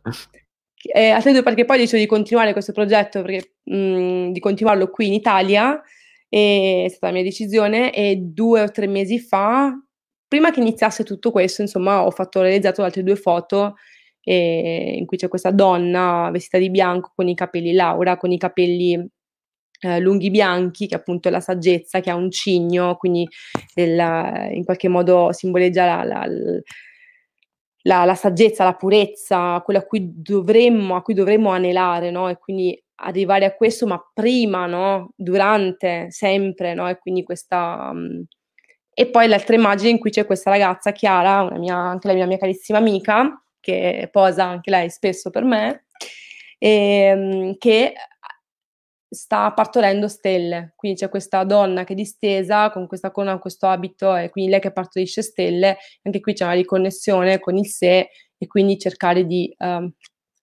Eh, 0.94 1.08
altre 1.08 1.32
due 1.32 1.42
perché 1.42 1.64
poi 1.64 1.76
ho 1.76 1.80
deciso 1.80 1.96
di 1.96 2.04
continuare 2.04 2.52
questo 2.52 2.72
progetto, 2.72 3.22
perché, 3.22 3.54
mh, 3.64 4.32
di 4.32 4.40
continuarlo 4.40 4.90
qui 4.90 5.06
in 5.06 5.14
Italia, 5.14 5.80
e 6.28 6.82
è 6.84 6.88
stata 6.90 7.06
la 7.06 7.12
mia 7.12 7.22
decisione, 7.22 7.90
e 7.94 8.16
due 8.16 8.60
o 8.60 8.70
tre 8.70 8.86
mesi 8.86 9.18
fa, 9.18 9.72
prima 10.28 10.50
che 10.50 10.60
iniziasse 10.60 11.02
tutto 11.02 11.30
questo, 11.30 11.62
insomma, 11.62 12.04
ho 12.04 12.10
fatto, 12.10 12.40
ho 12.40 12.42
realizzato 12.42 12.82
altre 12.82 13.02
due 13.02 13.16
foto 13.16 13.76
eh, 14.20 14.96
in 14.98 15.06
cui 15.06 15.16
c'è 15.16 15.28
questa 15.28 15.50
donna 15.50 16.28
vestita 16.30 16.58
di 16.58 16.68
bianco 16.68 17.12
con 17.14 17.26
i 17.26 17.34
capelli 17.34 17.72
Laura, 17.72 18.18
con 18.18 18.30
i 18.30 18.36
capelli 18.36 19.08
eh, 19.80 20.00
lunghi 20.00 20.30
bianchi, 20.30 20.86
che 20.86 20.94
appunto 20.94 21.28
è 21.28 21.30
la 21.30 21.40
saggezza, 21.40 22.00
che 22.00 22.10
ha 22.10 22.14
un 22.14 22.30
cigno, 22.30 22.96
quindi 22.96 23.26
il, 23.74 24.50
in 24.52 24.64
qualche 24.64 24.88
modo 24.88 25.32
simboleggia 25.32 25.86
la, 25.86 26.04
la, 26.04 26.26
la, 27.82 28.04
la, 28.04 28.14
saggezza, 28.14 28.64
la 28.64 28.74
purezza, 28.74 29.60
quello 29.64 29.80
a 29.80 29.84
cui 29.84 30.10
dovremmo, 30.14 30.96
a 30.96 31.02
cui 31.02 31.14
dovremmo 31.14 31.50
anelare, 31.50 32.10
no? 32.10 32.28
E 32.28 32.38
quindi 32.38 32.80
arrivare 33.00 33.44
a 33.44 33.54
questo, 33.54 33.86
ma 33.86 34.02
prima, 34.12 34.66
no? 34.66 35.12
Durante, 35.16 36.10
sempre, 36.10 36.74
no? 36.74 36.88
E 36.88 36.98
quindi 36.98 37.22
questa... 37.22 37.90
Um, 37.92 38.24
e 38.92 39.06
poi 39.06 39.28
l'altra 39.28 39.54
immagine 39.54 39.90
in 39.90 39.98
cui 40.00 40.10
c'è 40.10 40.26
questa 40.26 40.50
ragazza, 40.50 40.90
Chiara, 40.90 41.48
mia, 41.56 41.76
anche 41.76 42.08
la 42.08 42.14
mia, 42.14 42.26
mia 42.26 42.36
carissima 42.36 42.78
amica, 42.78 43.40
che 43.60 44.08
posa 44.10 44.44
anche 44.44 44.70
lei 44.70 44.90
spesso 44.90 45.30
per 45.30 45.44
me, 45.44 45.84
e, 46.58 46.68
ehm, 46.68 47.58
che 47.58 47.92
sta 49.08 49.52
partorendo 49.52 50.08
stelle, 50.08 50.72
quindi 50.76 50.98
c'è 50.98 51.08
questa 51.08 51.44
donna 51.44 51.84
che 51.84 51.92
è 51.92 51.96
distesa 51.96 52.70
con 52.70 52.86
questa 52.86 53.10
corona, 53.10 53.38
questo 53.38 53.66
abito 53.66 54.14
e 54.14 54.30
quindi 54.30 54.50
lei 54.50 54.60
che 54.60 54.72
partorisce 54.72 55.22
stelle, 55.22 55.78
anche 56.02 56.20
qui 56.20 56.34
c'è 56.34 56.44
una 56.44 56.52
riconnessione 56.54 57.38
con 57.38 57.56
il 57.56 57.66
sé 57.66 58.08
e 58.36 58.46
quindi 58.46 58.78
cercare 58.78 59.26
di 59.26 59.54
uh, 59.58 59.90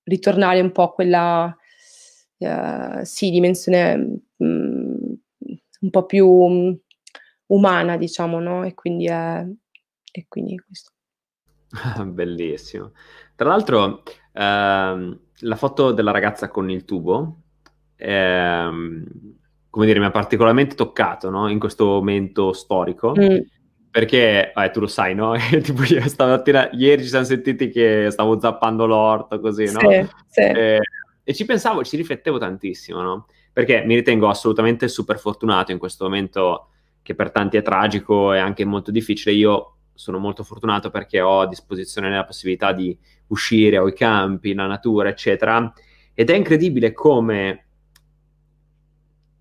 ritornare 0.04 0.62
un 0.62 0.72
po' 0.72 0.84
a 0.84 0.94
quella 0.94 1.58
uh, 2.38 3.04
sì, 3.04 3.30
dimensione 3.30 4.22
um, 4.38 5.18
un 5.82 5.90
po' 5.90 6.06
più 6.06 6.28
um, 6.28 6.78
umana, 7.48 7.98
diciamo, 7.98 8.40
no? 8.40 8.64
E 8.66 8.74
quindi 8.74 9.06
è 9.06 9.46
e 10.16 10.26
quindi 10.30 10.58
questo. 10.58 10.92
Bellissimo. 12.08 12.94
Tra 13.36 13.50
l'altro, 13.50 14.04
ehm, 14.32 15.20
la 15.40 15.56
foto 15.58 15.92
della 15.92 16.12
ragazza 16.12 16.48
con 16.48 16.70
il 16.70 16.86
tubo 16.86 17.42
ehm, 17.96 19.06
come 19.70 19.86
dire, 19.86 20.00
mi 20.00 20.06
ha 20.06 20.12
particolarmente 20.12 20.76
toccato 20.76 21.30
no? 21.30 21.50
in 21.50 21.60
questo 21.60 21.86
momento 21.86 22.54
storico. 22.54 23.14
Mm. 23.20 23.38
Perché, 23.92 24.52
eh, 24.54 24.72
tu 24.72 24.82
lo 24.82 24.88
sai, 24.88 25.16
no? 25.16 25.36
tipo 25.64 25.84
stamattina, 25.84 26.70
ieri 26.72 27.04
ci 27.04 27.10
siamo 27.10 27.26
sentiti 27.26 27.70
che 27.70 28.08
stavo 28.10 28.40
zappando 28.40 28.86
l'orto, 28.86 29.40
così, 29.40 29.72
no? 29.72 29.80
Sì, 29.80 30.08
sì. 30.28 30.42
Eh, 30.42 30.80
e 31.24 31.34
ci 31.34 31.46
pensavo, 31.46 31.84
ci 31.84 31.96
riflettevo 31.96 32.38
tantissimo, 32.38 33.02
no? 33.02 33.28
Perché 33.52 33.84
mi 33.86 33.96
ritengo 33.96 34.28
assolutamente 34.28 34.88
super 34.88 35.18
fortunato 35.18 35.72
in 35.72 35.78
questo 35.78 36.04
momento 36.04 36.68
che 37.02 37.16
per 37.16 37.32
tanti 37.32 37.58
è 37.58 37.62
tragico 37.62 38.34
e 38.34 38.40
anche 38.40 38.66
molto 38.66 38.92
difficile. 38.92 39.34
Io 39.34 39.78
sono 39.94 40.18
molto 40.18 40.44
fortunato 40.44 40.90
perché 40.90 41.22
ho 41.22 41.42
a 41.42 41.48
disposizione 41.48 42.10
la 42.10 42.26
possibilità 42.26 42.74
di 42.74 42.98
uscire, 43.28 43.78
ho 43.78 43.88
i 43.88 43.94
campi, 43.94 44.54
la 44.54 44.68
natura, 44.68 45.10
eccetera. 45.10 45.74
Ed 46.14 46.30
è 46.30 46.36
incredibile 46.36 46.94
come 46.94 47.65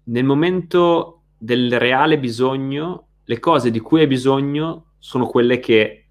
nel 0.05 0.25
momento 0.25 1.23
del 1.39 1.79
reale 1.79 2.19
bisogno, 2.19 3.09
le 3.25 3.39
cose 3.39 3.71
di 3.71 3.81
cui 3.81 4.01
hai 4.01 4.07
bisogno 4.07 4.93
sono 4.99 5.27
quelle 5.27 5.59
che 5.59 6.07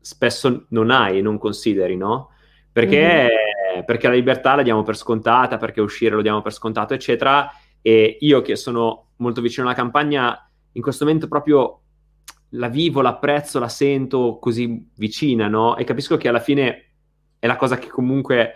spesso 0.00 0.66
non 0.70 0.90
hai 0.90 1.18
e 1.18 1.22
non 1.22 1.38
consideri, 1.38 1.96
no? 1.96 2.30
Perché, 2.72 3.28
mm-hmm. 3.74 3.84
perché 3.84 4.08
la 4.08 4.14
libertà 4.14 4.54
la 4.54 4.62
diamo 4.62 4.82
per 4.82 4.96
scontata, 4.96 5.56
perché 5.56 5.80
uscire 5.80 6.14
lo 6.14 6.22
diamo 6.22 6.42
per 6.42 6.52
scontato, 6.52 6.94
eccetera. 6.94 7.50
E 7.82 8.16
io 8.20 8.42
che 8.42 8.56
sono 8.56 9.10
molto 9.16 9.40
vicino 9.40 9.66
alla 9.66 9.76
campagna, 9.76 10.50
in 10.72 10.82
questo 10.82 11.04
momento 11.04 11.28
proprio 11.28 11.80
la 12.50 12.68
vivo, 12.68 13.00
l'apprezzo, 13.00 13.58
la 13.58 13.68
sento 13.68 14.38
così 14.40 14.88
vicina, 14.96 15.48
no? 15.48 15.76
E 15.76 15.84
capisco 15.84 16.16
che 16.16 16.28
alla 16.28 16.40
fine 16.40 16.84
è 17.38 17.46
la 17.46 17.56
cosa 17.56 17.78
che 17.78 17.88
comunque 17.88 18.54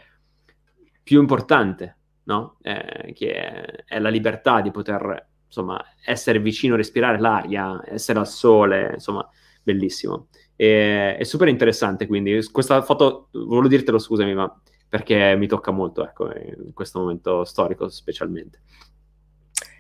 più 1.03 1.21
importante, 1.21 1.99
no? 2.25 2.57
eh, 2.63 3.13
che 3.15 3.33
è, 3.33 3.85
è, 3.85 3.99
la 3.99 4.09
libertà 4.09 4.61
di 4.61 4.71
poter 4.71 5.29
insomma, 5.47 5.83
essere 6.05 6.41
vicino, 6.41 6.77
respirare 6.77 7.19
l'aria, 7.19 7.83
essere 7.87 8.19
al 8.19 8.29
sole, 8.29 8.93
insomma, 8.95 9.29
bellissimo. 9.63 10.29
E, 10.57 11.17
è 11.17 11.25
super 11.25 11.49
interessante, 11.49 12.07
quindi 12.07 12.41
questa 12.51 12.83
foto, 12.83 13.29
volevo 13.33 13.69
dirtelo 13.69 13.99
scusami, 13.99 14.35
ma 14.35 14.61
perché 14.89 15.37
mi 15.37 15.47
tocca 15.47 15.71
molto, 15.71 16.05
ecco, 16.05 16.31
in 16.35 16.73
questo 16.75 17.01
momento 17.01 17.45
storico 17.45 17.89
specialmente. 17.89 18.61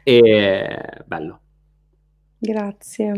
E 0.02 1.02
bello. 1.04 1.40
Grazie. 2.38 3.12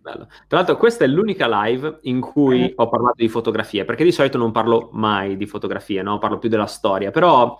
Bello. 0.00 0.26
Tra 0.48 0.58
l'altro, 0.58 0.76
questa 0.76 1.04
è 1.04 1.06
l'unica 1.06 1.46
live 1.64 1.98
in 2.02 2.20
cui 2.20 2.70
eh. 2.70 2.72
ho 2.76 2.88
parlato 2.88 3.16
di 3.18 3.28
fotografia, 3.28 3.84
perché 3.84 4.02
di 4.02 4.12
solito 4.12 4.38
non 4.38 4.50
parlo 4.50 4.88
mai 4.92 5.36
di 5.36 5.46
fotografia, 5.46 6.02
no? 6.02 6.18
parlo 6.18 6.38
più 6.38 6.48
della 6.48 6.66
storia, 6.66 7.10
però 7.10 7.56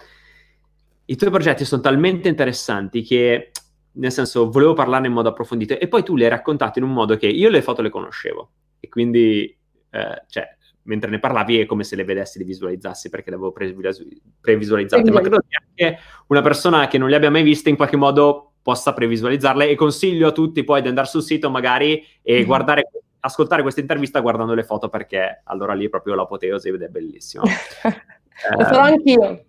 i 1.12 1.16
tuoi 1.16 1.30
progetti 1.30 1.66
sono 1.66 1.82
talmente 1.82 2.28
interessanti 2.28 3.02
che, 3.02 3.50
nel 3.92 4.10
senso, 4.10 4.50
volevo 4.50 4.72
parlarne 4.72 5.08
in 5.08 5.12
modo 5.12 5.28
approfondito 5.28 5.78
e 5.78 5.86
poi 5.86 6.02
tu 6.02 6.16
li 6.16 6.24
hai 6.24 6.30
raccontati 6.30 6.78
in 6.78 6.86
un 6.86 6.92
modo 6.92 7.18
che 7.18 7.26
io 7.26 7.50
le 7.50 7.60
foto 7.60 7.82
le 7.82 7.90
conoscevo 7.90 8.50
e 8.80 8.88
quindi, 8.88 9.54
eh, 9.90 10.22
cioè, 10.26 10.56
mentre 10.84 11.10
ne 11.10 11.18
parlavi 11.18 11.60
è 11.60 11.66
come 11.66 11.84
se 11.84 11.96
le 11.96 12.04
vedessi, 12.04 12.38
le 12.38 12.44
visualizzassi 12.44 13.10
perché 13.10 13.28
le 13.28 13.36
avevo 13.36 13.52
previsualizzate, 13.52 15.10
ma 15.10 15.20
credo 15.20 15.44
che 15.46 15.84
anche 15.84 15.98
una 16.28 16.40
persona 16.40 16.88
che 16.88 16.96
non 16.96 17.10
le 17.10 17.16
abbia 17.16 17.30
mai 17.30 17.42
viste 17.42 17.68
in 17.68 17.76
qualche 17.76 17.96
modo 17.96 18.54
possa 18.62 18.94
previsualizzarle 18.94 19.68
e 19.68 19.74
consiglio 19.74 20.28
a 20.28 20.32
tutti 20.32 20.64
poi 20.64 20.80
di 20.80 20.88
andare 20.88 21.08
sul 21.08 21.22
sito 21.22 21.50
magari 21.50 22.02
e 22.22 22.36
mm-hmm. 22.36 22.46
guardare 22.46 22.88
ascoltare 23.20 23.60
questa 23.62 23.80
intervista 23.80 24.20
guardando 24.20 24.54
le 24.54 24.64
foto 24.64 24.88
perché 24.88 25.42
allora 25.44 25.74
lì 25.74 25.86
è 25.86 25.88
proprio 25.90 26.14
l'apoteosi 26.14 26.70
ed 26.70 26.82
è 26.82 26.88
bellissimo. 26.88 27.44
Lo 28.56 28.64
farò 28.64 28.86
eh, 28.86 28.92
anch'io. 28.92 29.44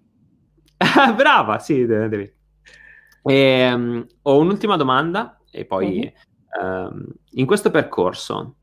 Brava, 1.16 1.60
sì, 1.60 1.86
devi. 1.86 2.32
E, 3.24 3.74
um, 3.74 4.06
ho 4.24 4.38
un'ultima 4.38 4.76
domanda 4.76 5.40
e 5.50 5.66
poi 5.66 6.12
uh-huh. 6.60 6.66
um, 6.66 7.06
in 7.32 7.46
questo 7.46 7.72
percorso 7.72 8.58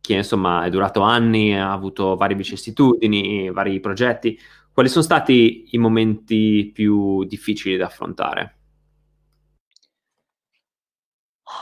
che 0.00 0.14
insomma 0.14 0.64
è 0.64 0.70
durato 0.70 1.02
anni, 1.02 1.54
ha 1.54 1.72
avuto 1.72 2.16
varie 2.16 2.36
vicissitudini, 2.36 3.50
vari 3.50 3.78
progetti, 3.80 4.38
quali 4.72 4.88
sono 4.88 5.04
stati 5.04 5.68
i 5.72 5.78
momenti 5.78 6.70
più 6.72 7.24
difficili 7.24 7.76
da 7.76 7.86
affrontare? 7.86 8.56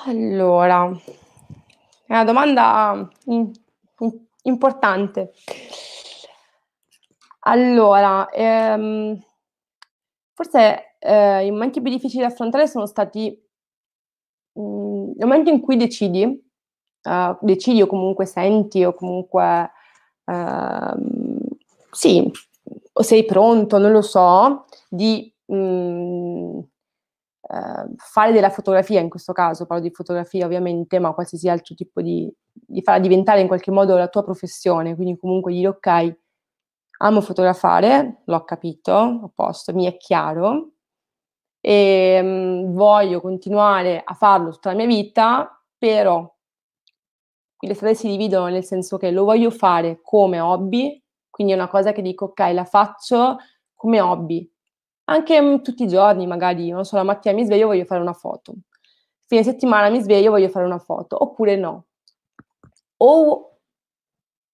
Allora, 0.06 0.88
è 2.06 2.12
una 2.12 2.24
domanda 2.24 3.10
importante. 4.42 5.32
Allora, 7.40 8.28
ehm, 8.30 9.18
Forse 10.38 10.94
eh, 11.00 11.46
i 11.46 11.50
momenti 11.50 11.82
più 11.82 11.90
difficili 11.90 12.22
da 12.22 12.28
affrontare 12.28 12.68
sono 12.68 12.86
stati 12.86 13.36
mh, 14.52 14.60
mhmm, 14.60 15.10
il 15.18 15.26
momento 15.26 15.50
in 15.50 15.60
cui 15.60 15.76
decidi, 15.76 16.22
uh, 16.22 17.36
decidi 17.40 17.82
o 17.82 17.88
comunque 17.88 18.24
senti 18.24 18.84
o 18.84 18.94
comunque 18.94 19.68
uh, 20.26 21.48
sì, 21.90 22.30
o 22.92 23.02
sei 23.02 23.24
pronto, 23.24 23.78
non 23.78 23.90
lo 23.90 24.00
so, 24.00 24.66
di 24.88 25.34
mh, 25.46 25.56
mhmm, 25.56 26.56
uh, 27.40 27.94
fare 27.96 28.30
della 28.30 28.50
fotografia, 28.50 29.00
in 29.00 29.08
questo 29.08 29.32
caso 29.32 29.66
parlo 29.66 29.82
di 29.82 29.90
fotografia 29.90 30.46
ovviamente, 30.46 31.00
ma 31.00 31.14
qualsiasi 31.14 31.48
altro 31.48 31.74
tipo 31.74 32.00
di, 32.00 32.32
di 32.52 32.80
farla 32.82 33.00
diventare 33.00 33.40
in 33.40 33.48
qualche 33.48 33.72
modo 33.72 33.96
la 33.96 34.06
tua 34.06 34.22
professione, 34.22 34.94
quindi 34.94 35.18
comunque 35.18 35.52
dire 35.52 35.66
ok, 35.66 36.16
amo 36.98 37.20
fotografare, 37.20 38.22
l'ho 38.24 38.44
capito, 38.44 38.92
a 38.92 39.30
posto, 39.34 39.72
mi 39.74 39.86
è 39.86 39.96
chiaro, 39.96 40.70
e 41.60 42.22
mh, 42.22 42.72
voglio 42.74 43.20
continuare 43.20 44.02
a 44.04 44.14
farlo 44.14 44.50
tutta 44.50 44.70
la 44.70 44.76
mia 44.76 44.86
vita, 44.86 45.60
però 45.76 46.32
le 47.60 47.74
strade 47.74 47.94
si 47.94 48.08
dividono 48.08 48.46
nel 48.46 48.64
senso 48.64 48.96
che 48.98 49.10
lo 49.10 49.24
voglio 49.24 49.50
fare 49.50 50.00
come 50.02 50.40
hobby, 50.40 51.02
quindi 51.30 51.52
è 51.52 51.56
una 51.56 51.68
cosa 51.68 51.92
che 51.92 52.02
dico 52.02 52.26
ok, 52.26 52.38
la 52.52 52.64
faccio 52.64 53.36
come 53.74 54.00
hobby, 54.00 54.48
anche 55.04 55.40
mh, 55.40 55.62
tutti 55.62 55.84
i 55.84 55.88
giorni 55.88 56.26
magari, 56.26 56.70
non 56.70 56.84
so, 56.84 56.96
la 56.96 57.02
mattina 57.02 57.34
mi 57.34 57.44
sveglio 57.44 57.64
e 57.64 57.66
voglio 57.66 57.84
fare 57.84 58.00
una 58.00 58.12
foto, 58.12 58.54
fine 59.26 59.42
settimana 59.42 59.88
mi 59.88 60.00
sveglio 60.00 60.28
e 60.28 60.30
voglio 60.30 60.48
fare 60.48 60.66
una 60.66 60.78
foto, 60.78 61.20
oppure 61.22 61.56
no. 61.56 61.86
O 63.00 63.57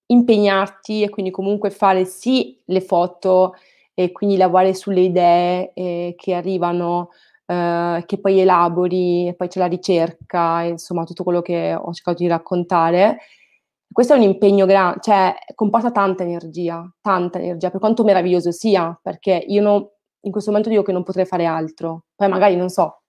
impegnarti 0.07 1.03
e 1.03 1.09
quindi 1.09 1.31
comunque 1.31 1.69
fare 1.69 2.05
sì 2.05 2.59
le 2.65 2.81
foto 2.81 3.55
e 3.93 4.11
quindi 4.11 4.37
lavorare 4.37 4.73
sulle 4.73 5.01
idee 5.01 5.71
eh, 5.73 6.13
che 6.17 6.33
arrivano, 6.33 7.09
eh, 7.45 8.03
che 8.05 8.19
poi 8.19 8.39
elabori, 8.39 9.33
poi 9.37 9.47
c'è 9.47 9.59
la 9.59 9.67
ricerca, 9.67 10.63
insomma 10.63 11.05
tutto 11.05 11.23
quello 11.23 11.41
che 11.41 11.73
ho 11.73 11.93
cercato 11.93 12.21
di 12.21 12.27
raccontare. 12.27 13.17
Questo 13.91 14.13
è 14.13 14.17
un 14.17 14.23
impegno 14.23 14.65
grande, 14.65 14.99
cioè 15.01 15.33
comporta 15.55 15.91
tanta 15.91 16.23
energia, 16.23 16.85
tanta 17.01 17.39
energia, 17.39 17.69
per 17.69 17.79
quanto 17.79 18.03
meraviglioso 18.03 18.51
sia, 18.51 18.97
perché 19.01 19.43
io 19.47 19.61
non, 19.61 19.87
in 20.21 20.31
questo 20.31 20.49
momento 20.49 20.69
dico 20.69 20.83
che 20.83 20.91
non 20.91 21.03
potrei 21.03 21.25
fare 21.25 21.45
altro, 21.45 22.05
poi 22.15 22.27
magari 22.27 22.57
non 22.57 22.69
so, 22.69 23.03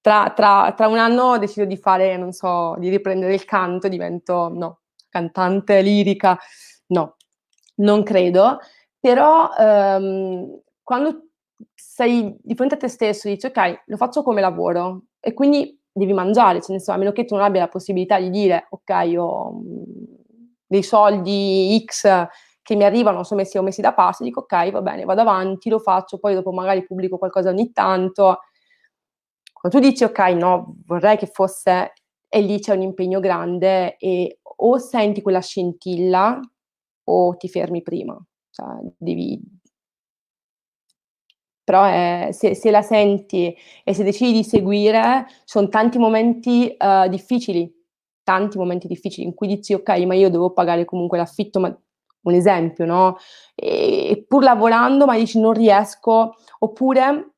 tra, 0.00 0.32
tra, 0.34 0.74
tra 0.76 0.88
un 0.88 0.98
anno 0.98 1.38
decido 1.38 1.64
di 1.64 1.76
fare, 1.76 2.16
non 2.16 2.32
so, 2.32 2.74
di 2.78 2.88
riprendere 2.88 3.34
il 3.34 3.44
canto, 3.44 3.86
divento, 3.88 4.48
no, 4.52 4.80
cantante 5.12 5.82
lirica, 5.82 6.38
no, 6.88 7.16
non 7.76 8.02
credo, 8.02 8.58
però 8.98 9.50
ehm, 9.58 10.60
quando 10.82 11.26
sei 11.74 12.34
di 12.42 12.54
fronte 12.54 12.74
a 12.74 12.78
te 12.78 12.88
stesso 12.88 13.28
dici 13.28 13.46
ok, 13.46 13.82
lo 13.86 13.96
faccio 13.96 14.22
come 14.22 14.40
lavoro 14.40 15.02
e 15.20 15.34
quindi 15.34 15.78
devi 15.92 16.14
mangiare, 16.14 16.60
cioè, 16.60 16.70
senso, 16.78 16.92
a 16.92 16.96
meno 16.96 17.12
che 17.12 17.24
tu 17.26 17.34
non 17.34 17.44
abbia 17.44 17.60
la 17.60 17.68
possibilità 17.68 18.18
di 18.18 18.30
dire 18.30 18.66
ok, 18.70 19.14
ho 19.18 19.52
mm, 19.52 19.82
dei 20.66 20.82
soldi 20.82 21.84
X 21.84 22.26
che 22.62 22.76
mi 22.76 22.84
arrivano, 22.84 23.24
sono 23.24 23.40
messi, 23.40 23.58
ho 23.58 23.62
messi 23.62 23.80
da 23.82 23.92
parte, 23.92 24.24
dico 24.24 24.40
ok, 24.40 24.70
va 24.70 24.80
bene, 24.82 25.04
vado 25.04 25.20
avanti, 25.20 25.68
lo 25.68 25.78
faccio, 25.80 26.18
poi 26.18 26.34
dopo 26.34 26.52
magari 26.52 26.84
pubblico 26.86 27.18
qualcosa 27.18 27.50
ogni 27.50 27.72
tanto. 27.72 28.38
Quando 29.52 29.78
tu 29.78 29.84
dici 29.84 30.04
ok, 30.04 30.18
no, 30.34 30.76
vorrei 30.86 31.16
che 31.18 31.26
fosse, 31.26 31.92
e 32.28 32.40
lì 32.40 32.58
c'è 32.60 32.74
un 32.74 32.82
impegno 32.82 33.20
grande 33.20 33.96
e 33.98 34.38
o 34.64 34.78
senti 34.78 35.22
quella 35.22 35.40
scintilla 35.40 36.40
o 37.04 37.36
ti 37.36 37.48
fermi 37.48 37.82
prima. 37.82 38.18
Cioè, 38.50 38.66
devi... 38.96 39.40
Però 41.64 41.84
è, 41.84 42.30
se, 42.32 42.54
se, 42.54 42.70
la 42.70 42.82
senti 42.82 43.54
e 43.84 43.94
se 43.94 44.02
decidi 44.02 44.32
di 44.32 44.44
seguire, 44.44 45.26
sono 45.44 45.68
tanti 45.68 45.96
momenti 45.98 46.76
uh, 46.76 47.08
difficili, 47.08 47.72
tanti 48.24 48.58
momenti 48.58 48.88
difficili 48.88 49.26
in 49.26 49.34
cui 49.34 49.46
dici 49.46 49.72
ok, 49.72 49.88
ma 50.04 50.14
io 50.14 50.28
devo 50.28 50.52
pagare 50.52 50.84
comunque 50.84 51.18
l'affitto, 51.18 51.60
ma 51.60 51.76
un 52.22 52.34
esempio, 52.34 52.84
no? 52.84 53.16
E 53.54 54.24
pur 54.26 54.42
lavorando, 54.42 55.06
ma 55.06 55.16
dici 55.16 55.38
non 55.38 55.52
riesco, 55.52 56.34
oppure 56.58 57.34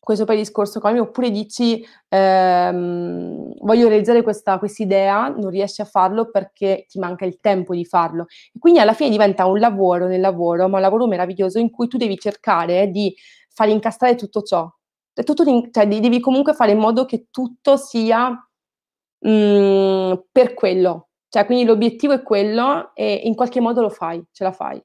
questo 0.00 0.24
poi 0.24 0.36
discorso 0.36 0.80
qua, 0.80 0.98
oppure 0.98 1.30
dici 1.30 1.84
ehm, 2.08 3.52
voglio 3.60 3.88
realizzare 3.88 4.22
questa 4.22 4.58
idea, 4.78 5.28
non 5.28 5.50
riesci 5.50 5.82
a 5.82 5.84
farlo 5.84 6.30
perché 6.30 6.86
ti 6.88 6.98
manca 6.98 7.26
il 7.26 7.38
tempo 7.40 7.74
di 7.74 7.84
farlo. 7.84 8.26
E 8.52 8.58
quindi 8.58 8.80
alla 8.80 8.94
fine 8.94 9.10
diventa 9.10 9.46
un 9.46 9.58
lavoro 9.58 10.06
nel 10.06 10.20
lavoro, 10.20 10.68
ma 10.68 10.76
un 10.76 10.82
lavoro 10.82 11.06
meraviglioso 11.06 11.58
in 11.58 11.70
cui 11.70 11.86
tu 11.86 11.98
devi 11.98 12.18
cercare 12.18 12.88
di 12.90 13.14
far 13.50 13.68
incastrare 13.68 14.14
tutto 14.14 14.42
ciò. 14.42 14.68
Tutto, 15.12 15.44
cioè, 15.70 15.86
devi 15.86 16.18
comunque 16.20 16.54
fare 16.54 16.72
in 16.72 16.78
modo 16.78 17.04
che 17.04 17.26
tutto 17.30 17.76
sia 17.76 18.30
mh, 19.18 19.30
mm, 19.30 20.12
per 20.32 20.54
quello. 20.54 21.08
Cioè, 21.28 21.44
quindi 21.46 21.64
l'obiettivo 21.64 22.14
è 22.14 22.22
quello 22.22 22.92
e 22.94 23.20
in 23.24 23.34
qualche 23.34 23.60
modo 23.60 23.82
lo 23.82 23.90
fai, 23.90 24.24
ce 24.32 24.44
la 24.44 24.52
fai 24.52 24.82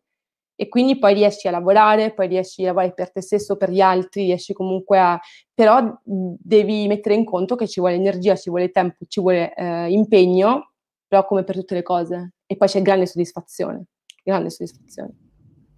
e 0.55 0.69
quindi 0.69 0.97
poi 0.97 1.13
riesci 1.13 1.47
a 1.47 1.51
lavorare, 1.51 2.13
poi 2.13 2.27
riesci 2.27 2.63
a 2.63 2.67
lavorare 2.67 2.93
per 2.93 3.11
te 3.11 3.21
stesso, 3.21 3.57
per 3.57 3.69
gli 3.69 3.81
altri, 3.81 4.23
riesci 4.23 4.53
comunque 4.53 4.99
a... 4.99 5.19
però 5.53 5.99
devi 6.03 6.87
mettere 6.87 7.15
in 7.15 7.25
conto 7.25 7.55
che 7.55 7.67
ci 7.67 7.79
vuole 7.79 7.95
energia, 7.95 8.35
ci 8.35 8.49
vuole 8.49 8.71
tempo, 8.71 9.05
ci 9.07 9.19
vuole 9.19 9.53
eh, 9.53 9.91
impegno, 9.91 10.71
però 11.07 11.25
come 11.25 11.43
per 11.43 11.55
tutte 11.55 11.75
le 11.75 11.83
cose. 11.83 12.33
E 12.45 12.55
poi 12.55 12.67
c'è 12.67 12.81
grande 12.81 13.05
soddisfazione, 13.05 13.85
grande 14.23 14.49
soddisfazione. 14.49 15.13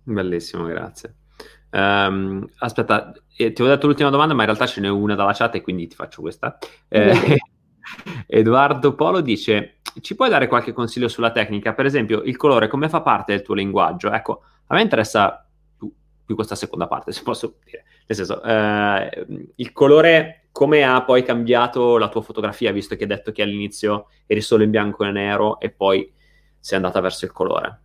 Bellissimo, 0.03 0.65
grazie. 0.65 1.15
Um, 1.71 2.47
aspetta, 2.59 3.11
eh, 3.35 3.51
ti 3.51 3.61
ho 3.61 3.67
detto 3.67 3.87
l'ultima 3.87 4.09
domanda, 4.09 4.33
ma 4.33 4.41
in 4.41 4.47
realtà 4.47 4.65
ce 4.65 4.79
n'è 4.79 4.87
una 4.89 5.15
dalla 5.15 5.33
chat 5.33 5.55
e 5.55 5.61
quindi 5.61 5.87
ti 5.87 5.95
faccio 5.95 6.21
questa. 6.21 6.57
Eh, 6.87 7.11
Edoardo 8.25 8.93
Polo 8.93 9.21
dice, 9.21 9.77
ci 10.01 10.15
puoi 10.15 10.29
dare 10.29 10.47
qualche 10.47 10.73
consiglio 10.73 11.07
sulla 11.07 11.31
tecnica? 11.31 11.73
Per 11.73 11.85
esempio, 11.85 12.21
il 12.23 12.37
colore 12.37 12.67
come 12.67 12.89
fa 12.89 13.01
parte 13.01 13.33
del 13.33 13.41
tuo 13.41 13.55
linguaggio? 13.55 14.11
Ecco, 14.11 14.41
a 14.67 14.75
me 14.75 14.81
interessa 14.81 15.45
più, 15.77 15.91
più 16.25 16.35
questa 16.35 16.55
seconda 16.55 16.87
parte, 16.87 17.11
se 17.13 17.23
posso 17.23 17.55
dire. 17.63 17.83
Nel 18.07 18.17
senso, 18.17 18.41
eh, 18.41 19.25
il 19.55 19.71
colore 19.73 20.47
come 20.51 20.83
ha 20.83 21.03
poi 21.03 21.23
cambiato 21.23 21.97
la 21.97 22.09
tua 22.09 22.21
fotografia, 22.21 22.71
visto 22.71 22.95
che 22.95 23.03
hai 23.03 23.09
detto 23.09 23.31
che 23.31 23.41
all'inizio 23.41 24.07
eri 24.25 24.41
solo 24.41 24.63
in 24.63 24.71
bianco 24.71 25.03
e 25.03 25.11
nero 25.11 25.59
e 25.59 25.69
poi 25.69 26.11
sei 26.59 26.77
andata 26.77 26.99
verso 26.99 27.25
il 27.25 27.31
colore? 27.31 27.79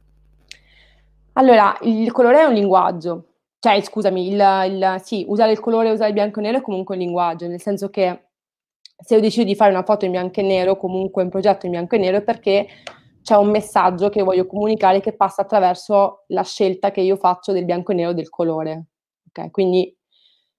Allora, 1.34 1.76
il 1.82 2.10
colore 2.12 2.40
è 2.40 2.44
un 2.44 2.54
linguaggio. 2.54 3.26
Cioè, 3.58 3.80
scusami, 3.80 4.28
il, 4.28 4.34
il, 4.68 5.00
sì, 5.04 5.24
usare 5.28 5.52
il 5.52 5.60
colore 5.60 5.90
usare 5.90 6.08
il 6.08 6.14
bianco 6.14 6.40
e 6.40 6.42
nero 6.42 6.58
è 6.58 6.62
comunque 6.62 6.94
un 6.96 7.02
linguaggio, 7.02 7.46
nel 7.46 7.60
senso 7.60 7.90
che 7.90 8.20
se 9.04 9.14
io 9.14 9.20
decido 9.20 9.44
di 9.44 9.54
fare 9.54 9.70
una 9.70 9.82
foto 9.82 10.04
in 10.04 10.12
bianco 10.12 10.40
e 10.40 10.42
nero, 10.42 10.76
comunque 10.76 11.22
un 11.22 11.28
progetto 11.28 11.66
in 11.66 11.72
bianco 11.72 11.96
e 11.96 11.98
nero, 11.98 12.18
è 12.18 12.22
perché 12.22 12.66
c'è 13.22 13.36
un 13.36 13.50
messaggio 13.50 14.08
che 14.08 14.22
voglio 14.22 14.46
comunicare 14.46 15.00
che 15.00 15.14
passa 15.14 15.42
attraverso 15.42 16.24
la 16.28 16.42
scelta 16.42 16.90
che 16.90 17.00
io 17.00 17.16
faccio 17.16 17.52
del 17.52 17.64
bianco 17.64 17.92
e 17.92 17.94
nero 17.94 18.12
del 18.12 18.28
colore. 18.28 18.86
Okay? 19.28 19.50
Quindi, 19.50 19.96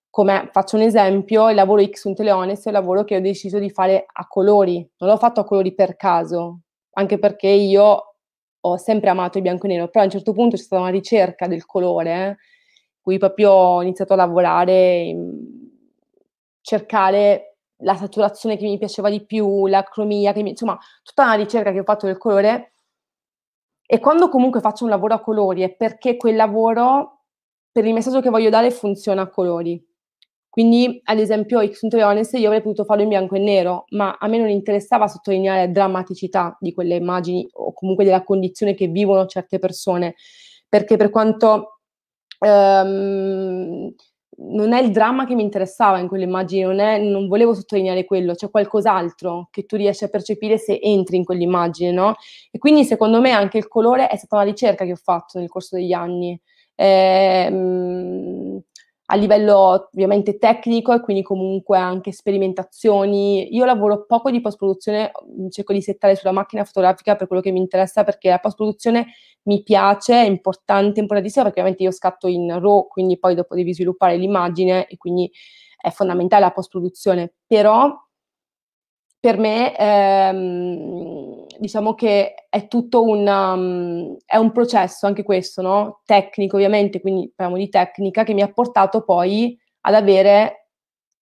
come 0.10 0.50
faccio 0.52 0.76
un 0.76 0.84
esempio, 0.84 1.50
il 1.50 1.56
lavoro 1.56 1.84
X 1.84 2.04
un 2.06 2.16
Teleones 2.16 2.64
è 2.64 2.68
un 2.68 2.74
lavoro 2.74 3.04
che 3.04 3.16
ho 3.18 3.22
deciso 3.22 3.60
di 3.60 3.70
fare 3.70 4.06
a 4.12 4.28
colori, 4.28 4.78
non 4.98 5.10
l'ho 5.10 5.18
fatto 5.18 5.42
a 5.42 5.46
colori 5.46 5.74
per 5.74 5.96
caso, 5.96 6.62
anche 6.92 7.20
perché 7.20 7.48
io 7.48 8.16
ho 8.66 8.78
sempre 8.78 9.10
amato 9.10 9.38
il 9.38 9.44
bianco 9.44 9.66
e 9.66 9.70
nero, 9.70 9.88
però 9.90 10.02
a 10.02 10.06
un 10.06 10.12
certo 10.12 10.32
punto 10.32 10.56
c'è 10.56 10.62
stata 10.62 10.82
una 10.82 10.92
ricerca 10.92 11.48
del 11.48 11.66
colore, 11.66 12.28
eh, 12.28 12.38
cui 13.02 13.18
proprio 13.18 13.52
ho 13.52 13.82
iniziato 13.82 14.14
a 14.14 14.18
lavorare, 14.18 15.14
cercare 16.62 17.53
la 17.78 17.96
saturazione 17.96 18.58
che 18.58 18.66
mi 18.66 18.78
piaceva 18.78 19.10
di 19.10 19.26
più, 19.26 19.68
la 19.68 19.84
cromia, 19.84 20.34
mi, 20.36 20.50
insomma, 20.50 20.78
tutta 21.04 21.24
una 21.24 21.34
ricerca 21.34 21.72
che 21.72 21.80
ho 21.80 21.84
fatto 21.84 22.06
del 22.06 22.18
colore. 22.18 22.74
E 23.86 24.00
quando 24.00 24.30
comunque 24.30 24.62
faccio 24.62 24.86
un 24.86 24.90
lavoro 24.90 25.14
a 25.14 25.22
colori 25.22 25.62
è 25.62 25.76
perché 25.76 26.16
quel 26.18 26.36
lavoro, 26.36 27.26
per 27.72 27.86
il 27.86 27.94
messaggio 27.94 28.22
che 28.22 28.30
voglio 28.30 28.50
dare, 28.50 28.72
funziona 28.72 29.24
a 29.24 29.30
colori. 29.30 29.86
Quindi, 30.54 31.02
ad 31.06 31.18
esempio, 31.18 31.66
X 31.68 31.88
Honest 31.92 32.34
io 32.36 32.46
avrei 32.46 32.62
potuto 32.62 32.84
farlo 32.86 33.02
in 33.02 33.10
bianco 33.10 33.34
e 33.34 33.40
nero, 33.40 33.86
ma 33.90 34.18
a 34.20 34.28
me 34.28 34.38
non 34.38 34.50
interessava 34.50 35.08
sottolineare 35.08 35.66
la 35.66 35.72
drammaticità 35.72 36.56
di 36.60 36.72
quelle 36.74 36.96
immagini 36.96 37.48
o 37.54 37.74
comunque 37.74 38.06
della 38.06 38.24
condizione 38.24 38.76
che 38.76 38.86
vivono 38.86 39.26
certe 39.26 39.58
persone, 39.58 40.14
perché 40.70 40.96
per 40.96 41.10
quanto 41.10 41.80
um, 42.46 43.92
non 44.38 44.74
è 44.74 44.82
il 44.82 44.92
dramma 44.92 45.26
che 45.26 45.36
mi 45.36 45.44
interessava 45.44 46.00
in 46.00 46.08
quell'immagine, 46.08 46.98
non, 46.98 47.08
non 47.12 47.28
volevo 47.28 47.54
sottolineare 47.54 48.06
quello, 48.06 48.34
c'è 48.36 48.50
qualcos'altro 48.50 49.48
che 49.52 49.66
tu 49.66 49.76
riesci 49.76 50.04
a 50.04 50.08
percepire 50.10 50.58
se 50.58 50.80
entri 50.82 51.18
in 51.18 51.24
quell'immagine, 51.26 51.92
no? 51.92 52.16
E 52.52 52.58
quindi 52.58 52.84
secondo 52.86 53.22
me 53.22 53.32
anche 53.32 53.58
il 53.58 53.68
colore 53.68 54.08
è 54.08 54.16
stata 54.18 54.36
una 54.38 54.46
ricerca 54.46 54.86
che 54.86 54.92
ho 54.94 54.96
fatto 54.96 55.40
nel 55.40 55.50
corso 55.50 55.76
degli 55.76 55.94
anni. 55.94 56.40
Eh, 56.76 57.50
mh, 57.50 58.60
a 59.14 59.16
livello 59.16 59.88
ovviamente 59.92 60.40
tecnico 60.40 60.92
e 60.92 61.00
quindi 61.00 61.22
comunque 61.22 61.78
anche 61.78 62.12
sperimentazioni. 62.12 63.56
Io 63.56 63.64
lavoro 63.64 64.06
poco 64.06 64.32
di 64.32 64.42
post-produzione, 64.42 65.12
cerco 65.52 65.72
di 65.72 65.84
settare 65.84 66.16
sulla 66.16 66.32
macchina 66.32 66.64
fotografica 66.64 67.16
per 67.16 67.28
quello 67.28 67.42
che 67.42 67.52
mi 67.52 67.60
interessa 67.60 68.04
perché 68.04 68.30
la 68.30 68.40
post-produzione 68.40 69.06
mi 69.44 69.62
piace, 69.62 70.16
è 70.16 70.26
importante, 70.26 71.00
importantissima 71.00 71.44
perché 71.44 71.60
ovviamente 71.60 71.84
io 71.84 71.92
scatto 71.92 72.28
in 72.28 72.60
RAW, 72.60 72.88
quindi 72.88 73.20
poi 73.20 73.36
dopo 73.36 73.54
devi 73.54 73.72
sviluppare 73.72 74.18
l'immagine 74.18 74.88
e 74.88 74.98
quindi 74.98 75.32
è 75.80 75.92
fondamentale 75.92 76.46
la 76.46 76.52
post-produzione, 76.52 77.34
però 77.46 77.94
per 79.24 79.38
me 79.38 79.74
ehm, 79.78 81.46
diciamo 81.58 81.96
che 81.96 82.34
è 82.50 82.68
tutto 82.68 83.04
un, 83.04 83.26
um, 83.26 84.18
è 84.26 84.36
un 84.36 84.52
processo 84.52 85.08
anche 85.08 85.24
questo, 85.24 85.62
no? 85.62 86.02
tecnico 86.04 86.58
ovviamente, 86.58 87.00
quindi 87.00 87.32
parliamo 87.34 87.58
di 87.58 87.70
tecnica, 87.70 88.26
che 88.26 88.34
mi 88.34 88.42
ha 88.42 88.52
portato 88.52 89.06
poi 89.06 89.58
ad 89.86 89.94
avere 89.94 90.68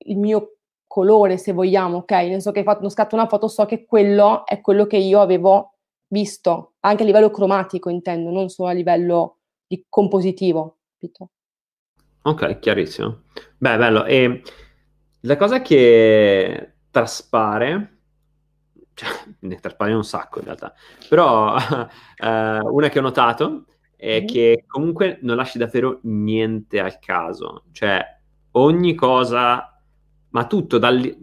il 0.06 0.18
mio 0.18 0.56
colore, 0.88 1.38
se 1.38 1.52
vogliamo, 1.52 1.98
ok? 1.98 2.12
Nel 2.12 2.30
senso 2.30 2.52
che 2.52 2.64
fatto, 2.64 2.90
scatto 2.90 3.14
una 3.14 3.28
foto, 3.28 3.48
so 3.48 3.66
che 3.66 3.86
quello 3.86 4.48
è 4.48 4.62
quello 4.62 4.88
che 4.88 4.98
io 4.98 5.22
avevo 5.22 5.76
visto, 6.08 6.74
anche 6.80 7.04
a 7.04 7.06
livello 7.06 7.30
cromatico 7.30 7.92
intendo, 7.92 8.32
non 8.32 8.50
solo 8.50 8.70
a 8.70 8.74
livello 8.74 9.42
di 9.68 9.86
compositivo. 9.88 10.80
Capito? 10.98 11.30
Ok, 12.24 12.58
chiarissimo. 12.58 13.26
Beh, 13.60 13.78
bello. 13.78 14.06
E 14.06 14.42
La 15.20 15.38
cosa 15.38 15.62
che 15.62 16.78
traspare, 16.92 17.98
cioè 18.94 19.10
ne 19.40 19.56
traspare 19.56 19.94
un 19.94 20.04
sacco 20.04 20.40
in 20.40 20.46
realtà, 20.46 20.74
però 21.10 21.56
eh, 22.18 22.60
una 22.60 22.90
che 22.90 23.00
ho 23.00 23.02
notato 23.02 23.66
è 23.96 24.18
mm-hmm. 24.18 24.28
che 24.28 24.64
comunque 24.68 25.20
non 25.22 25.36
lasci 25.36 25.58
davvero 25.58 26.00
niente 26.04 26.80
al 26.80 27.00
caso, 27.00 27.64
cioè 27.72 28.04
ogni 28.52 28.94
cosa, 28.96 29.82
ma 30.30 30.46
tutto, 30.48 30.78
dal, 30.78 31.18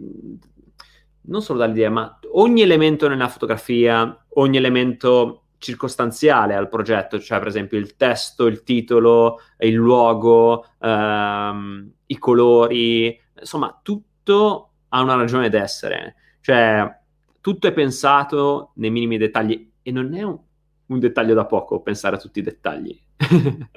non 1.21 1.41
solo 1.41 1.59
dall'idea, 1.59 1.89
ma 1.89 2.19
ogni 2.31 2.61
elemento 2.61 3.07
nella 3.07 3.27
fotografia, 3.27 4.25
ogni 4.35 4.57
elemento 4.57 5.43
circostanziale 5.59 6.55
al 6.55 6.69
progetto, 6.69 7.19
cioè 7.19 7.37
per 7.37 7.47
esempio 7.47 7.77
il 7.77 7.95
testo, 7.95 8.45
il 8.45 8.63
titolo, 8.63 9.41
il 9.59 9.73
luogo, 9.73 10.65
ehm, 10.79 11.91
i 12.07 12.17
colori, 12.17 13.19
insomma 13.37 13.77
tutto 13.83 14.68
ha 14.89 15.01
una 15.01 15.15
ragione 15.15 15.49
d'essere, 15.49 16.15
cioè 16.41 16.97
tutto 17.41 17.67
è 17.67 17.73
pensato 17.73 18.71
nei 18.75 18.89
minimi 18.89 19.17
dettagli 19.17 19.71
e 19.81 19.91
non 19.91 20.13
è 20.13 20.23
un, 20.23 20.37
un 20.87 20.99
dettaglio 20.99 21.33
da 21.33 21.45
poco 21.45 21.81
pensare 21.81 22.15
a 22.15 22.19
tutti 22.19 22.39
i 22.39 22.43
dettagli, 22.43 22.99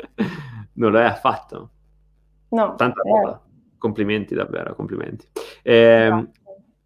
non 0.75 0.91
lo 0.91 0.99
è 0.99 1.05
affatto. 1.05 1.71
No. 2.49 2.75
Tanta 2.75 3.03
roba. 3.03 3.43
Complimenti 3.79 4.35
davvero, 4.35 4.75
complimenti. 4.75 5.27
Eh. 5.63 6.29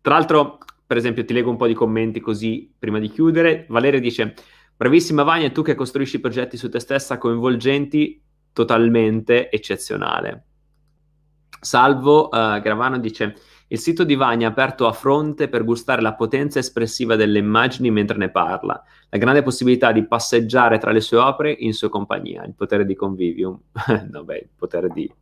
Tra 0.01 0.15
l'altro, 0.15 0.59
per 0.87 0.97
esempio, 0.97 1.25
ti 1.25 1.35
leggo 1.35 1.51
un 1.51 1.57
po' 1.57 1.67
di 1.67 1.75
commenti 1.75 2.21
così 2.21 2.73
prima 2.79 2.99
di 2.99 3.09
chiudere. 3.09 3.67
Valeria 3.69 3.99
dice 3.99 4.35
Bravissima 4.77 5.23
Vania, 5.23 5.51
tu 5.51 5.63
che 5.63 5.75
costruisci 5.75 6.21
progetti 6.21 6.57
su 6.57 6.69
te 6.69 6.79
stessa 6.81 7.19
coinvolgenti, 7.19 8.23
totalmente 8.53 9.51
eccezionale. 9.51 10.45
Salvo 11.59 12.29
uh, 12.29 12.61
Gravano 12.61 12.99
dice: 12.99 13.35
Il 13.69 13.81
sito 13.81 14.05
di 14.05 14.15
Vania 14.15 14.47
è 14.47 14.51
aperto 14.51 14.87
a 14.87 14.93
fronte 14.93 15.49
per 15.49 15.65
gustare 15.65 16.01
la 16.01 16.15
potenza 16.15 16.61
espressiva 16.61 17.17
delle 17.17 17.41
immagini 17.41 17.91
mentre 17.91 18.17
ne 18.17 18.31
parla, 18.31 18.81
la 19.09 19.19
grande 19.19 19.43
possibilità 19.43 19.91
di 19.91 20.07
passeggiare 20.07 20.79
tra 20.79 20.93
le 20.93 21.01
sue 21.01 21.19
opere 21.19 21.51
in 21.51 21.73
sua 21.73 21.89
compagnia, 21.89 22.45
il 22.45 22.55
potere 22.55 22.87
di 22.87 22.95
convivium. 22.95 23.59
no, 24.11 24.23
beh, 24.23 24.37
il 24.37 24.49
potere 24.57 24.89
di 24.91 25.13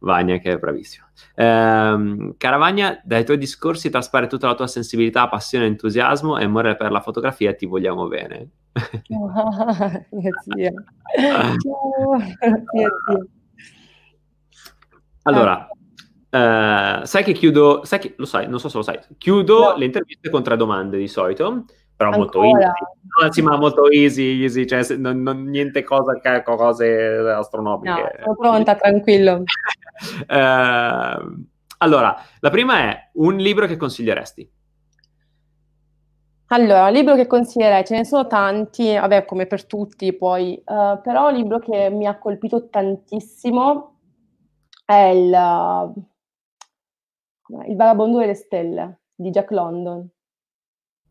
Vania 0.00 0.38
che 0.38 0.52
è 0.52 0.58
bravissimo. 0.58 1.06
Eh, 1.34 2.34
Caravagna, 2.36 3.00
dai 3.02 3.24
tuoi 3.24 3.38
discorsi 3.38 3.90
traspare 3.90 4.28
tutta 4.28 4.46
la 4.46 4.54
tua 4.54 4.68
sensibilità, 4.68 5.28
passione, 5.28 5.66
entusiasmo 5.66 6.38
e 6.38 6.44
amore 6.44 6.76
per 6.76 6.92
la 6.92 7.00
fotografia 7.00 7.54
ti 7.54 7.66
vogliamo 7.66 8.06
bene. 8.06 8.50
Oh, 9.08 10.06
mio 10.10 10.30
zio. 10.44 10.72
Oh, 11.64 12.16
mio 12.72 12.90
zio. 13.04 13.26
Allora, 15.22 15.68
eh, 16.30 17.00
sai 17.02 17.24
che 17.24 17.32
chiudo, 17.32 17.84
sai 17.84 17.98
che, 17.98 18.14
lo 18.16 18.24
sai, 18.24 18.48
non 18.48 18.60
so 18.60 18.68
se 18.68 18.76
lo 18.76 18.82
sai, 18.82 18.98
chiudo 19.18 19.70
no. 19.70 19.76
le 19.76 19.84
interviste 19.84 20.30
con 20.30 20.42
tre 20.42 20.56
domande 20.56 20.96
di 20.96 21.08
solito 21.08 21.64
però 22.00 22.12
Ancora? 22.12 22.40
molto 22.40 22.58
easy. 22.58 22.72
No, 23.22 23.32
sì, 23.32 23.42
ma 23.42 23.56
molto 23.58 23.90
easy, 23.90 24.40
easy 24.40 24.64
cioè 24.64 24.96
non, 24.96 25.20
non, 25.20 25.42
niente 25.44 25.82
cosa, 25.84 26.18
cose 26.42 27.18
astronomiche. 27.18 27.90
No, 27.90 28.22
sono 28.22 28.36
pronta, 28.36 28.74
tranquillo. 28.74 29.42
eh, 30.26 31.18
allora, 31.78 32.16
la 32.40 32.50
prima 32.50 32.78
è 32.78 33.10
un 33.14 33.36
libro 33.36 33.66
che 33.66 33.76
consiglieresti. 33.76 34.50
Allora, 36.52 36.86
un 36.86 36.92
libro 36.92 37.14
che 37.16 37.26
consiglierei, 37.26 37.84
ce 37.84 37.96
ne 37.96 38.04
sono 38.06 38.26
tanti, 38.26 38.94
vabbè, 38.94 39.26
come 39.26 39.44
per 39.44 39.66
tutti 39.66 40.12
poi, 40.14 40.60
uh, 40.64 41.00
però 41.02 41.28
un 41.28 41.34
libro 41.34 41.58
che 41.58 41.90
mi 41.90 42.06
ha 42.06 42.18
colpito 42.18 42.68
tantissimo 42.70 43.98
è 44.86 45.10
il, 45.14 45.32
uh, 45.32 46.09
il 47.66 47.76
Vagabondo 47.76 48.18
delle 48.18 48.34
stelle 48.34 49.00
di 49.14 49.30
Jack 49.30 49.50
London. 49.50 50.08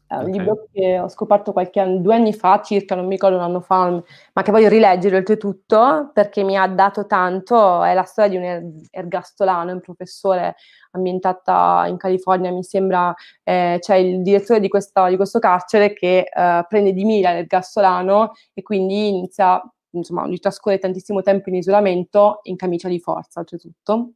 È 0.10 0.16
un 0.16 0.22
okay. 0.22 0.32
libro 0.32 0.68
che 0.72 1.00
ho 1.00 1.08
scoperto 1.08 1.52
qualche 1.52 1.80
anno, 1.80 2.00
due 2.00 2.16
anni 2.16 2.34
fa 2.34 2.64
circa, 2.64 2.96
non 2.96 3.06
mi 3.06 3.12
ricordo 3.12 3.36
un 3.36 3.44
anno 3.44 3.60
fa, 3.60 3.92
ma 4.34 4.42
che 4.42 4.50
voglio 4.50 4.68
rileggere 4.68 5.18
oltretutto 5.18 6.10
perché 6.12 6.42
mi 6.44 6.58
ha 6.58 6.66
dato 6.66 7.06
tanto. 7.06 7.84
È 7.84 7.94
la 7.94 8.02
storia 8.02 8.32
di 8.32 8.38
un 8.38 8.44
er- 8.44 8.88
ergastolano, 8.90 9.72
un 9.72 9.82
professore 9.82 10.56
ambientata 10.94 11.86
in 11.86 11.98
California, 11.98 12.52
mi 12.52 12.64
sembra, 12.64 13.14
eh, 13.44 13.78
c'è 13.80 13.98
il 13.98 14.24
direttore 14.24 14.60
di, 14.60 14.68
questa, 14.68 15.08
di 15.10 15.16
questo 15.16 15.38
carcere 15.38 15.94
che 15.94 16.22
eh, 16.22 16.66
prende 16.68 16.92
di 16.92 17.06
mira 17.06 17.32
l'ergastolano 17.32 18.32
e 18.56 18.64
quindi 18.64 19.10
inizia, 19.10 19.62
insomma, 19.92 20.26
lui 20.26 20.40
trascorre 20.40 20.80
tantissimo 20.80 21.22
tempo 21.22 21.50
in 21.50 21.56
isolamento 21.56 22.40
in 22.44 22.56
camicia 22.56 22.88
di 22.88 23.00
forza, 23.00 23.42
oltretutto. 23.42 24.14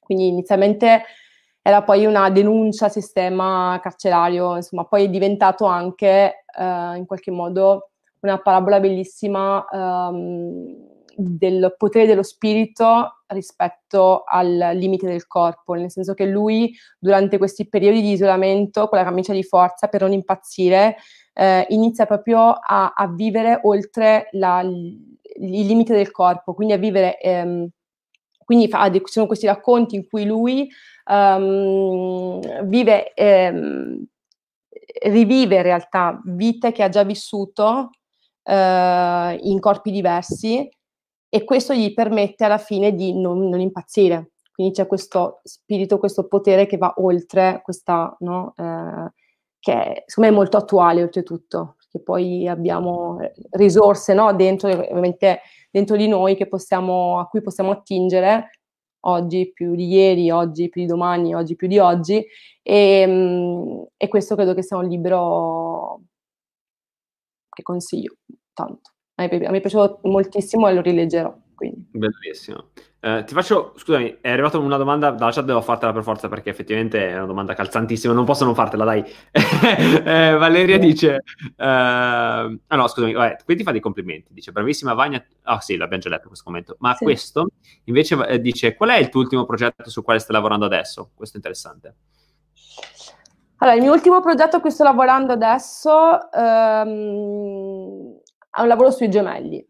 Quindi 0.00 0.28
inizialmente 0.28 1.02
era 1.66 1.82
poi 1.82 2.06
una 2.06 2.30
denuncia 2.30 2.88
sistema 2.88 3.80
carcerario, 3.82 4.54
insomma, 4.54 4.84
poi 4.84 5.06
è 5.06 5.08
diventato 5.08 5.64
anche 5.64 6.44
eh, 6.56 6.96
in 6.96 7.02
qualche 7.06 7.32
modo 7.32 7.90
una 8.20 8.38
parabola 8.38 8.78
bellissima 8.78 9.66
um, 9.72 10.76
del 11.16 11.74
potere 11.76 12.06
dello 12.06 12.22
spirito 12.22 13.22
rispetto 13.26 14.22
al 14.24 14.70
limite 14.74 15.08
del 15.08 15.26
corpo, 15.26 15.74
nel 15.74 15.90
senso 15.90 16.14
che 16.14 16.26
lui 16.26 16.72
durante 17.00 17.36
questi 17.36 17.68
periodi 17.68 18.00
di 18.00 18.12
isolamento 18.12 18.86
con 18.86 18.98
la 18.98 19.04
camicia 19.04 19.32
di 19.32 19.42
forza 19.42 19.88
per 19.88 20.02
non 20.02 20.12
impazzire 20.12 20.94
eh, 21.32 21.66
inizia 21.70 22.06
proprio 22.06 22.52
a, 22.52 22.92
a 22.94 23.08
vivere 23.08 23.58
oltre 23.64 24.28
la, 24.32 24.60
il 24.60 25.66
limite 25.66 25.94
del 25.94 26.12
corpo, 26.12 26.54
quindi 26.54 26.74
a 26.74 26.78
vivere, 26.78 27.18
ehm, 27.18 27.68
quindi 28.46 28.68
fa, 28.68 28.88
sono 29.06 29.26
questi 29.26 29.46
racconti 29.46 29.96
in 29.96 30.06
cui 30.08 30.24
lui 30.24 30.68
um, 31.10 32.40
vive, 32.68 33.12
ehm, 33.12 34.04
rivive 35.02 35.56
in 35.56 35.62
realtà 35.62 36.20
vite 36.24 36.70
che 36.70 36.84
ha 36.84 36.88
già 36.88 37.02
vissuto 37.02 37.90
eh, 38.44 39.38
in 39.42 39.58
corpi 39.58 39.90
diversi 39.90 40.68
e 41.28 41.42
questo 41.42 41.74
gli 41.74 41.92
permette 41.92 42.44
alla 42.44 42.58
fine 42.58 42.94
di 42.94 43.20
non, 43.20 43.48
non, 43.48 43.58
impazzire. 43.58 44.30
Quindi 44.54 44.74
c'è 44.74 44.86
questo 44.86 45.40
spirito, 45.42 45.98
questo 45.98 46.28
potere 46.28 46.66
che 46.66 46.76
va 46.76 46.94
oltre 46.98 47.62
questa, 47.64 48.16
no? 48.20 48.54
eh, 48.56 49.10
che 49.58 50.04
secondo 50.06 50.30
me 50.30 50.36
è 50.36 50.38
molto 50.38 50.56
attuale 50.56 51.02
oltretutto, 51.02 51.74
perché 51.78 52.00
poi 52.00 52.46
abbiamo 52.46 53.18
risorse 53.50 54.14
no? 54.14 54.32
dentro, 54.34 54.68
ovviamente 54.70 55.40
dentro 55.76 55.96
di 55.96 56.08
noi 56.08 56.36
possiamo, 56.46 57.18
a 57.18 57.26
cui 57.26 57.42
possiamo 57.42 57.70
attingere 57.70 58.60
oggi 59.00 59.52
più 59.52 59.74
di 59.74 59.86
ieri, 59.88 60.30
oggi 60.30 60.70
più 60.70 60.80
di 60.80 60.86
domani, 60.86 61.34
oggi 61.34 61.54
più 61.54 61.68
di 61.68 61.78
oggi 61.78 62.24
e, 62.62 63.04
mm, 63.06 63.82
e 63.98 64.08
questo 64.08 64.34
credo 64.34 64.54
che 64.54 64.62
sia 64.62 64.78
un 64.78 64.88
libro 64.88 66.00
che 67.50 67.62
consiglio 67.62 68.16
tanto. 68.54 68.92
A 69.16 69.26
me, 69.26 69.46
a 69.46 69.50
me 69.50 69.58
è 69.58 69.60
piaciuto 69.60 70.00
moltissimo 70.04 70.66
e 70.66 70.72
lo 70.72 70.80
rileggerò. 70.80 71.34
Quindi. 71.54 71.86
Bellissimo. 71.90 72.70
Eh, 73.06 73.22
ti 73.22 73.34
faccio, 73.34 73.72
scusami, 73.76 74.18
è 74.20 74.30
arrivata 74.30 74.58
una 74.58 74.76
domanda 74.76 75.12
dalla 75.12 75.30
chat, 75.30 75.44
devo 75.44 75.60
fartela 75.60 75.92
per 75.92 76.02
forza 76.02 76.26
perché 76.26 76.50
effettivamente 76.50 77.08
è 77.08 77.14
una 77.14 77.26
domanda 77.26 77.54
calzantissima, 77.54 78.12
non 78.12 78.24
posso 78.24 78.44
non 78.44 78.56
fartela, 78.56 78.82
dai. 78.82 79.04
eh, 79.30 80.34
Valeria 80.36 80.76
dice, 80.76 81.22
eh, 81.56 81.64
ah 81.64 82.50
no, 82.68 82.88
scusami, 82.88 83.12
vabbè, 83.12 83.36
qui 83.44 83.54
ti 83.54 83.62
fa 83.62 83.70
dei 83.70 83.80
complimenti, 83.80 84.34
dice, 84.34 84.50
bravissima 84.50 84.92
Vagna, 84.94 85.24
ah 85.42 85.54
oh, 85.54 85.60
sì, 85.60 85.76
l'abbiamo 85.76 86.02
già 86.02 86.08
letto 86.08 86.26
questo 86.26 86.44
commento, 86.44 86.74
ma 86.80 86.94
sì. 86.94 87.04
questo 87.04 87.50
invece 87.84 88.26
eh, 88.26 88.40
dice, 88.40 88.74
qual 88.74 88.90
è 88.90 88.96
il 88.96 89.08
tuo 89.08 89.20
ultimo 89.20 89.44
progetto 89.44 89.88
su 89.88 90.02
quale 90.02 90.18
stai 90.18 90.34
lavorando 90.34 90.64
adesso? 90.64 91.10
Questo 91.14 91.36
è 91.36 91.38
interessante. 91.38 91.94
Allora, 93.58 93.76
il 93.76 93.82
mio 93.84 93.92
ultimo 93.92 94.20
progetto 94.20 94.56
a 94.56 94.60
cui 94.60 94.72
sto 94.72 94.82
lavorando 94.82 95.32
adesso 95.32 96.28
ehm, 96.32 98.18
è 98.50 98.60
un 98.62 98.66
lavoro 98.66 98.90
sui 98.90 99.08
gemelli 99.08 99.64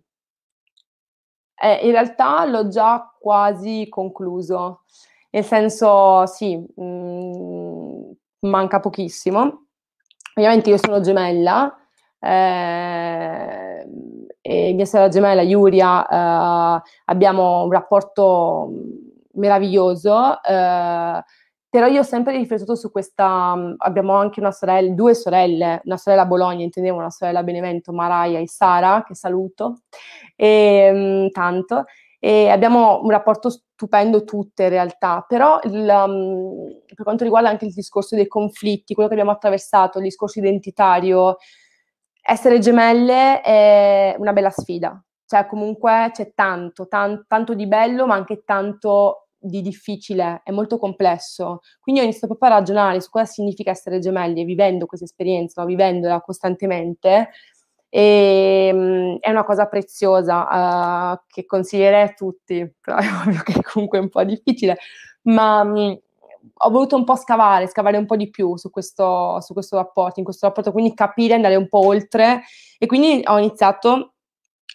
eh, 1.61 1.87
in 1.87 1.91
realtà 1.93 2.45
l'ho 2.45 2.69
già 2.69 3.13
quasi 3.19 3.87
concluso, 3.89 4.83
nel 5.31 5.45
senso 5.45 6.27
sì, 6.27 6.57
mh, 6.57 6.83
mm, 6.83 8.11
manca 8.41 8.81
pochissimo. 8.81 9.67
Ovviamente 10.35 10.71
io 10.71 10.77
sono 10.77 11.01
gemella 11.01 11.75
eh, 12.21 13.87
e 14.43 14.73
mia 14.75 14.85
sorella 14.85 15.09
gemella 15.09 15.43
Yuria 15.43 16.07
eh, 16.07 16.83
abbiamo 17.07 17.65
un 17.65 17.73
rapporto 17.73 18.71
meraviglioso. 19.33 20.43
Eh, 20.43 21.23
però 21.77 21.89
io 21.89 22.01
ho 22.01 22.05
sempre 22.05 22.35
riflettuto 22.39 22.75
su 22.75 22.91
questa, 22.91 23.55
abbiamo 23.77 24.15
anche 24.15 24.41
una 24.41 24.51
sorella, 24.51 24.95
due 24.95 25.13
sorelle, 25.15 25.83
una 25.85 25.99
sorella 25.99 26.23
a 26.23 26.27
Bologna, 26.27 26.65
intendevo 26.65 26.97
una 26.97 27.11
sorella 27.11 27.41
a 27.41 27.43
Benevento, 27.43 27.93
Maraia 27.93 28.39
e 28.39 28.49
Sara, 28.49 29.05
che 29.07 29.15
saluto, 29.15 29.83
e, 30.37 30.91
um, 30.91 31.29
tanto, 31.29 31.85
e 32.19 32.49
abbiamo 32.49 33.03
un 33.03 33.11
rapporto 33.11 33.51
stupendo 33.51 34.25
tutte 34.25 34.63
in 34.63 34.69
realtà, 34.71 35.23
però 35.29 35.61
il, 35.65 35.87
um, 35.87 36.81
per 36.95 37.05
quanto 37.05 37.25
riguarda 37.25 37.51
anche 37.51 37.67
il 37.67 37.75
discorso 37.75 38.17
dei 38.17 38.27
conflitti, 38.27 38.95
quello 38.95 39.11
che 39.11 39.15
abbiamo 39.15 39.33
attraversato, 39.33 39.99
il 39.99 40.05
discorso 40.05 40.39
identitario, 40.39 41.37
essere 42.23 42.59
gemelle 42.59 43.43
è 43.43 44.15
una 44.17 44.33
bella 44.33 44.49
sfida, 44.49 44.99
cioè 45.27 45.45
comunque 45.45 46.09
c'è 46.15 46.33
tanto, 46.35 46.89
tan- 46.89 47.27
tanto 47.29 47.53
di 47.53 47.67
bello, 47.67 48.07
ma 48.07 48.15
anche 48.15 48.45
tanto 48.47 49.26
di 49.47 49.63
difficile, 49.63 50.41
è 50.45 50.51
molto 50.51 50.79
complesso. 50.79 51.61
Quindi 51.81 52.01
ho 52.01 52.05
iniziato 52.05 52.35
proprio 52.35 52.51
a 52.51 52.59
ragionare 52.59 53.01
su 53.01 53.11
cosa 53.11 53.25
significa 53.25 53.71
essere 53.71 53.99
gemelli 53.99 54.43
e 54.43 54.45
vivendo 54.45 54.87
questa 54.87 55.07
esperienza, 55.07 55.63
no? 55.63 55.67
vivendola 55.67 56.21
costantemente. 56.21 57.31
E, 57.89 58.71
um, 58.73 59.19
è 59.21 59.31
una 59.31 59.45
cosa 59.45 59.67
preziosa 59.67 61.13
uh, 61.13 61.21
che 61.27 61.47
consiglierei 61.47 62.03
a 62.03 62.13
tutti, 62.13 62.71
però 62.81 62.97
è 62.99 63.07
ovvio 63.07 63.43
che 63.43 63.61
comunque 63.63 63.99
è 63.99 64.03
un 64.03 64.09
po' 64.09 64.25
difficile, 64.25 64.77
ma 65.23 65.61
um, 65.63 65.99
ho 66.59 66.71
voluto 66.71 66.97
un 66.97 67.05
po' 67.05 67.17
scavare, 67.17 67.69
scavare 67.69 67.97
un 67.97 68.07
po' 68.07 68.17
di 68.17 68.31
più 68.31 68.57
su 68.57 68.71
questo, 68.71 69.41
su 69.41 69.53
questo 69.53 69.77
rapporto, 69.77 70.21
in 70.21 70.25
questo 70.25 70.47
rapporto, 70.47 70.73
quindi 70.73 70.95
capire, 70.95 71.35
andare 71.35 71.57
un 71.57 71.69
po' 71.69 71.87
oltre 71.87 72.43
e 72.79 72.87
quindi 72.87 73.23
ho 73.25 73.39
iniziato 73.39 74.15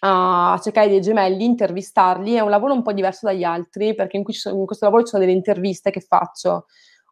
a 0.00 0.58
cercare 0.62 0.88
dei 0.88 1.00
gemelli, 1.00 1.44
intervistarli, 1.44 2.34
è 2.34 2.40
un 2.40 2.50
lavoro 2.50 2.72
un 2.72 2.82
po' 2.82 2.92
diverso 2.92 3.26
dagli 3.26 3.44
altri 3.44 3.94
perché 3.94 4.16
in, 4.16 4.24
sono, 4.30 4.58
in 4.58 4.66
questo 4.66 4.84
lavoro 4.84 5.04
ci 5.04 5.10
sono 5.10 5.22
delle 5.24 5.36
interviste 5.36 5.90
che 5.90 6.00
faccio. 6.00 6.66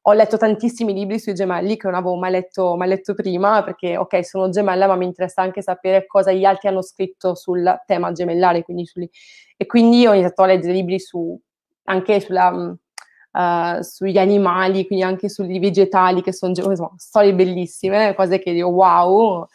Ho 0.05 0.13
letto 0.15 0.39
tantissimi 0.39 0.95
libri 0.95 1.19
sui 1.21 1.35
gemelli 1.35 1.77
che 1.77 1.87
non 1.87 1.95
avevo 1.95 2.17
mai 2.17 2.31
letto, 2.31 2.75
mai 2.75 2.89
letto 2.89 3.15
prima 3.15 3.63
perché, 3.63 3.99
ok, 3.99 4.25
sono 4.25 4.49
gemella, 4.49 4.87
ma 4.87 4.97
mi 4.97 5.05
interessa 5.05 5.43
anche 5.43 5.61
sapere 5.61 6.07
cosa 6.07 6.33
gli 6.33 6.45
altri 6.45 6.69
hanno 6.69 6.83
scritto 6.83 7.35
sul 7.35 7.83
tema 7.87 8.11
gemellare. 8.13 8.63
Quindi 8.63 8.87
sugli... 8.87 9.09
E 9.57 9.67
quindi 9.67 10.07
ho 10.07 10.13
iniziato 10.13 10.43
a 10.43 10.47
leggere 10.47 10.73
libri 10.73 10.99
su, 10.99 11.39
anche 11.85 12.21
sulla, 12.21 12.51
uh, 12.51 13.83
sugli 13.83 14.17
animali, 14.17 14.87
quindi 14.87 15.05
anche 15.05 15.29
sui 15.29 15.59
vegetali, 15.59 16.23
che 16.23 16.33
sono 16.33 16.53
insomma, 16.57 16.93
storie 16.97 17.35
bellissime, 17.35 18.15
cose 18.15 18.39
che 18.39 18.55
dico 18.55 18.69
wow. 18.69 19.47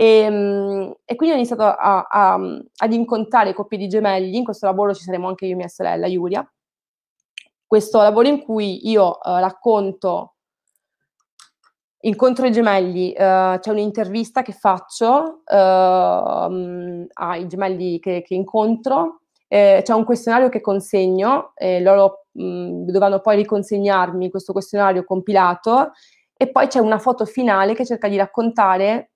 E, 0.00 0.18
ehm, 0.20 0.94
e, 1.04 1.16
quindi 1.16 1.34
ho 1.34 1.38
iniziato 1.38 1.64
a, 1.64 2.06
a, 2.08 2.34
ad 2.76 2.92
incontrare 2.92 3.52
coppie 3.52 3.78
di 3.78 3.88
gemelli, 3.88 4.36
in 4.36 4.44
questo 4.44 4.66
lavoro 4.66 4.94
ci 4.94 5.02
saremo 5.02 5.26
anche 5.26 5.46
io 5.46 5.54
e 5.54 5.56
mia 5.56 5.66
sorella 5.66 6.08
Giulia, 6.08 6.48
questo 7.66 7.98
lavoro 7.98 8.28
in 8.28 8.40
cui 8.44 8.88
io 8.88 9.08
uh, 9.08 9.38
racconto, 9.38 10.36
incontro 12.02 12.46
i 12.46 12.52
gemelli, 12.52 13.08
uh, 13.10 13.58
c'è 13.58 13.70
un'intervista 13.70 14.42
che 14.42 14.52
faccio 14.52 15.42
uh, 15.44 17.06
ai 17.12 17.48
gemelli 17.48 17.98
che, 17.98 18.22
che 18.22 18.34
incontro, 18.34 19.22
eh, 19.48 19.80
c'è 19.82 19.94
un 19.94 20.04
questionario 20.04 20.48
che 20.48 20.60
consegno, 20.60 21.52
eh, 21.56 21.80
loro 21.80 22.26
mh, 22.32 22.84
dovranno 22.84 23.18
poi 23.18 23.34
riconsegnarmi 23.36 24.30
questo 24.30 24.52
questionario 24.52 25.02
compilato 25.02 25.90
e 26.36 26.50
poi 26.52 26.68
c'è 26.68 26.78
una 26.78 26.98
foto 26.98 27.24
finale 27.24 27.74
che 27.74 27.84
cerca 27.84 28.06
di 28.06 28.16
raccontare 28.16 29.10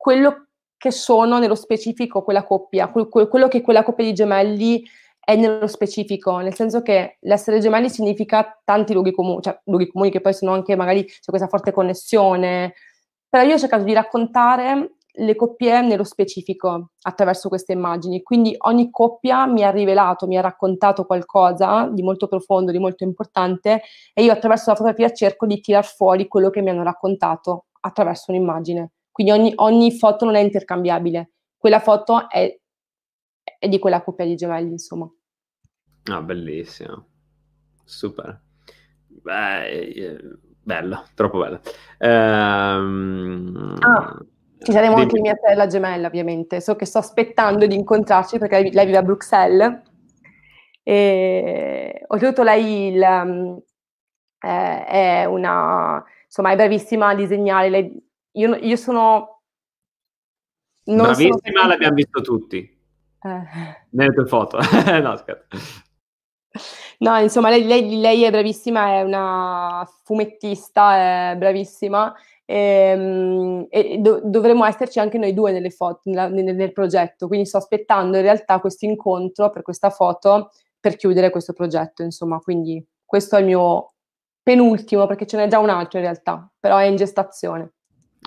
quello 0.00 0.46
che 0.78 0.90
sono 0.90 1.38
nello 1.38 1.54
specifico 1.54 2.22
quella 2.22 2.42
coppia, 2.42 2.88
quello 2.88 3.48
che 3.48 3.60
quella 3.60 3.82
coppia 3.82 4.04
di 4.06 4.14
gemelli 4.14 4.82
è 5.22 5.36
nello 5.36 5.66
specifico, 5.66 6.38
nel 6.38 6.54
senso 6.54 6.80
che 6.80 7.18
l'essere 7.20 7.58
gemelli 7.58 7.90
significa 7.90 8.58
tanti 8.64 8.94
luoghi 8.94 9.12
comuni, 9.12 9.42
cioè 9.42 9.60
luoghi 9.64 9.88
comuni 9.88 10.10
che 10.10 10.22
poi 10.22 10.32
sono 10.32 10.52
anche 10.52 10.74
magari 10.74 11.04
c'è 11.04 11.26
questa 11.26 11.48
forte 11.48 11.70
connessione, 11.70 12.72
però 13.28 13.44
io 13.44 13.56
ho 13.56 13.58
cercato 13.58 13.84
di 13.84 13.92
raccontare 13.92 14.94
le 15.12 15.34
coppie 15.36 15.82
nello 15.82 16.04
specifico 16.04 16.92
attraverso 17.02 17.50
queste 17.50 17.72
immagini. 17.74 18.22
Quindi 18.22 18.54
ogni 18.60 18.88
coppia 18.90 19.44
mi 19.44 19.62
ha 19.62 19.70
rivelato, 19.70 20.26
mi 20.26 20.38
ha 20.38 20.40
raccontato 20.40 21.04
qualcosa 21.04 21.90
di 21.92 22.02
molto 22.02 22.26
profondo, 22.26 22.72
di 22.72 22.78
molto 22.78 23.04
importante 23.04 23.82
e 24.14 24.22
io 24.22 24.32
attraverso 24.32 24.70
la 24.70 24.76
fotografia 24.76 25.12
cerco 25.12 25.44
di 25.44 25.60
tirar 25.60 25.84
fuori 25.84 26.26
quello 26.26 26.48
che 26.48 26.62
mi 26.62 26.70
hanno 26.70 26.84
raccontato 26.84 27.66
attraverso 27.80 28.30
un'immagine. 28.30 28.92
Quindi 29.10 29.32
ogni, 29.32 29.52
ogni 29.56 29.92
foto 29.92 30.24
non 30.24 30.36
è 30.36 30.40
intercambiabile, 30.40 31.32
quella 31.56 31.80
foto 31.80 32.28
è, 32.28 32.58
è 33.58 33.68
di 33.68 33.78
quella 33.78 34.02
coppia 34.02 34.24
di 34.24 34.36
gemelli, 34.36 34.72
insomma. 34.72 35.10
Ah, 36.04 36.22
bellissimo. 36.22 37.06
Super. 37.84 38.40
Beh, 39.06 39.68
eh, 39.68 40.18
bello, 40.62 41.04
troppo 41.14 41.38
bello. 41.38 41.60
Ehm... 41.98 43.76
Ah 43.80 44.18
ci 44.62 44.72
saremo 44.72 44.96
anche 44.96 45.18
mia 45.20 45.36
sorella 45.40 45.66
gemella, 45.66 46.06
ovviamente. 46.06 46.60
So 46.60 46.76
che 46.76 46.84
sto 46.84 46.98
aspettando 46.98 47.66
di 47.66 47.74
incontrarci 47.74 48.38
perché 48.38 48.60
lei, 48.60 48.72
lei 48.72 48.84
vive 48.86 48.98
a 48.98 49.02
Bruxelles. 49.02 49.82
E 50.82 52.04
oltretutto 52.06 52.42
lei 52.42 52.88
il, 52.88 53.62
è, 54.38 54.84
è, 54.86 55.24
una, 55.24 56.04
insomma, 56.24 56.50
è 56.52 56.56
bravissima 56.56 57.08
a 57.08 57.14
disegnare. 57.14 57.70
Lei, 57.70 58.09
io, 58.32 58.54
io, 58.56 58.76
sono... 58.76 59.42
Non 60.84 61.06
bravissima, 61.06 61.38
sono 61.42 61.68
l'abbiamo 61.68 61.94
visto 61.94 62.20
tutti. 62.20 62.58
Eh. 62.58 63.42
Nelle 63.90 64.12
tue 64.12 64.26
foto. 64.26 64.58
no, 65.02 65.16
scherzo. 65.16 65.46
No, 66.98 67.18
insomma, 67.18 67.50
lei, 67.50 67.64
lei, 67.64 68.00
lei, 68.00 68.24
è 68.24 68.30
bravissima, 68.30 68.98
è 68.98 69.02
una 69.02 69.88
fumettista, 70.04 71.32
è 71.32 71.36
bravissima 71.36 72.14
e, 72.50 72.56
ehm, 72.56 73.66
e 73.70 73.98
do, 73.98 74.20
dovremmo 74.24 74.64
esserci 74.64 74.98
anche 74.98 75.18
noi 75.18 75.32
due 75.32 75.52
nelle 75.52 75.70
foto, 75.70 76.00
nella, 76.04 76.28
nel, 76.28 76.54
nel, 76.56 76.72
progetto, 76.72 77.28
quindi 77.28 77.46
sto 77.46 77.58
aspettando 77.58 78.16
in 78.16 78.24
realtà 78.24 78.58
questo 78.58 78.86
incontro 78.86 79.50
per 79.50 79.62
questa 79.62 79.90
foto 79.90 80.50
per 80.80 80.96
chiudere 80.96 81.30
questo 81.30 81.52
progetto, 81.52 82.02
insomma, 82.02 82.38
quindi 82.40 82.84
questo 83.04 83.36
è 83.36 83.40
il 83.40 83.46
mio 83.46 83.92
penultimo, 84.42 85.06
perché 85.06 85.26
ce 85.26 85.36
n'è 85.36 85.46
già 85.46 85.58
un 85.58 85.68
altro 85.68 85.98
in 85.98 86.04
realtà, 86.04 86.50
però 86.58 86.78
è 86.78 86.84
in 86.84 86.96
gestazione. 86.96 87.74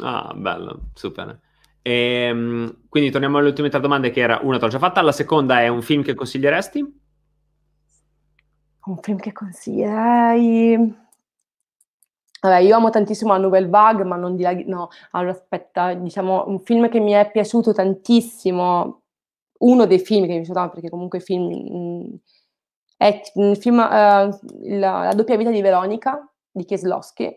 Ah, 0.02 0.34
bello, 0.36 0.90
super. 0.94 1.40
E, 1.82 1.92
ehm, 1.92 2.86
quindi 2.90 3.12
torniamo 3.12 3.38
alle 3.38 3.50
ultime 3.50 3.70
tre 3.70 3.80
domande 3.80 4.10
che 4.10 4.22
era 4.22 4.40
una 4.42 4.58
te 4.58 4.66
l'ho 4.66 4.72
già 4.72 4.80
fatta, 4.80 5.02
la 5.02 5.12
seconda 5.12 5.62
è 5.62 5.68
un 5.68 5.82
film 5.82 6.02
che 6.02 6.16
consiglieresti? 6.16 7.02
Un 8.86 8.98
film 8.98 9.18
che 9.18 9.32
consiglierei... 9.32 11.02
Vabbè, 12.42 12.58
io 12.58 12.76
amo 12.76 12.90
tantissimo 12.90 13.32
la 13.32 13.40
Nouvelle 13.40 13.70
Vague, 13.70 14.04
ma 14.04 14.18
non 14.18 14.36
di 14.36 14.44
là, 14.44 14.52
no, 14.66 14.90
allora 15.12 15.32
aspetta, 15.32 15.94
diciamo, 15.94 16.44
un 16.48 16.60
film 16.60 16.90
che 16.90 17.00
mi 17.00 17.14
è 17.14 17.32
piaciuto 17.32 17.72
tantissimo, 17.72 19.04
uno 19.60 19.86
dei 19.86 20.00
film 20.00 20.24
che 20.26 20.28
mi 20.28 20.34
è 20.34 20.38
piaciuto 20.40 20.60
tanto, 20.60 20.74
perché 20.74 20.90
comunque 20.90 21.20
il 21.20 21.24
film, 21.24 21.46
mh, 21.46 21.78
mm, 21.78 22.16
è 22.98 23.22
il 23.36 23.56
film, 23.58 23.78
uh, 23.78 24.78
la, 24.78 25.04
la, 25.04 25.14
doppia 25.16 25.38
vita 25.38 25.52
di 25.52 25.62
Veronica, 25.62 26.30
di 26.52 26.66
Kieslowski, 26.66 27.34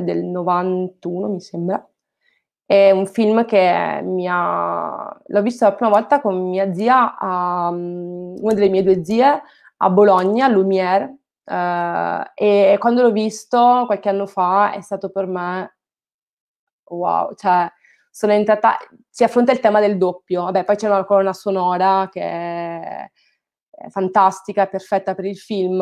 del 0.00 0.24
91, 0.24 1.28
mi 1.28 1.40
sembra. 1.40 1.86
È 2.64 2.90
un 2.90 3.06
film 3.06 3.44
che 3.44 4.00
mi 4.02 4.26
ha... 4.28 5.20
l'ho 5.26 5.42
visto 5.42 5.64
la 5.64 5.74
prima 5.74 5.90
volta 5.90 6.20
con 6.20 6.48
mia 6.48 6.72
zia, 6.72 7.16
a, 7.18 7.68
um, 7.68 8.34
una 8.40 8.54
delle 8.54 8.68
mie 8.68 8.82
due 8.82 9.04
zie, 9.04 9.42
a 9.76 9.90
Bologna, 9.90 10.46
a 10.46 10.48
Lumière, 10.48 11.16
Uh, 11.44 12.22
e 12.34 12.76
quando 12.78 13.02
l'ho 13.02 13.10
visto 13.10 13.82
qualche 13.86 14.08
anno 14.08 14.26
fa 14.26 14.70
è 14.70 14.80
stato 14.80 15.10
per 15.10 15.26
me 15.26 15.76
wow, 16.84 17.34
cioè 17.34 17.68
sono 18.10 18.32
entrata, 18.32 18.76
si 19.08 19.24
affronta 19.24 19.52
il 19.52 19.60
tema 19.60 19.80
del 19.80 19.96
doppio, 19.98 20.44
vabbè 20.44 20.64
poi 20.64 20.76
c'è 20.76 20.86
una 20.86 21.04
colonna 21.04 21.32
sonora 21.32 22.08
che 22.12 23.10
fantastica, 23.90 24.66
perfetta 24.66 25.14
per 25.14 25.24
il 25.24 25.36
film, 25.36 25.80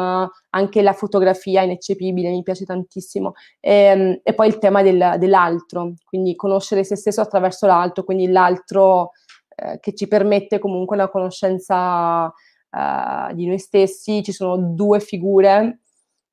anche 0.51 0.83
la 0.83 0.93
fotografia 0.93 1.61
è 1.61 1.65
ineccepibile, 1.65 2.31
mi 2.31 2.43
piace 2.43 2.65
tantissimo, 2.65 3.35
e, 3.61 3.73
ehm, 3.73 4.21
e 4.23 4.35
poi 4.35 4.49
il 4.49 4.59
tema 4.59 4.83
del, 4.83 5.17
dell'altro, 5.19 5.95
quindi 6.05 6.35
conoscere 6.35 6.85
se 6.85 6.97
stesso 6.97 7.21
attraverso 7.21 7.67
l'altro, 7.67 8.05
quindi 8.05 8.29
l'altro 8.29 9.13
eh, 9.55 9.79
che 9.81 9.95
ci 9.95 10.09
permette 10.09 10.59
comunque 10.59 10.97
una 10.97 11.09
conoscenza 11.09 12.25
uh, 12.27 13.35
di 13.35 13.47
noi 13.47 13.59
stessi, 13.59 14.23
ci 14.23 14.33
sono 14.33 14.57
due 14.57 15.01
figure 15.01 15.81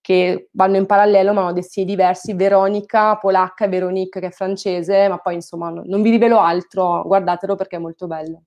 che 0.08 0.48
vanno 0.54 0.78
in 0.78 0.86
parallelo 0.86 1.34
ma 1.34 1.42
hanno 1.42 1.52
destini 1.52 1.86
diversi, 1.86 2.34
Veronica 2.34 3.18
polacca 3.18 3.66
e 3.66 3.68
Veronique 3.68 4.22
che 4.22 4.28
è 4.28 4.32
francese, 4.32 5.10
ma 5.10 5.18
poi 5.18 5.36
insomma 5.36 5.70
non, 5.70 5.84
non 5.86 6.02
vi 6.02 6.12
rivelo 6.12 6.40
altro, 6.40 7.04
guardatelo 7.06 7.56
perché 7.56 7.76
è 7.76 7.80
molto 7.80 8.08
bello. 8.08 8.44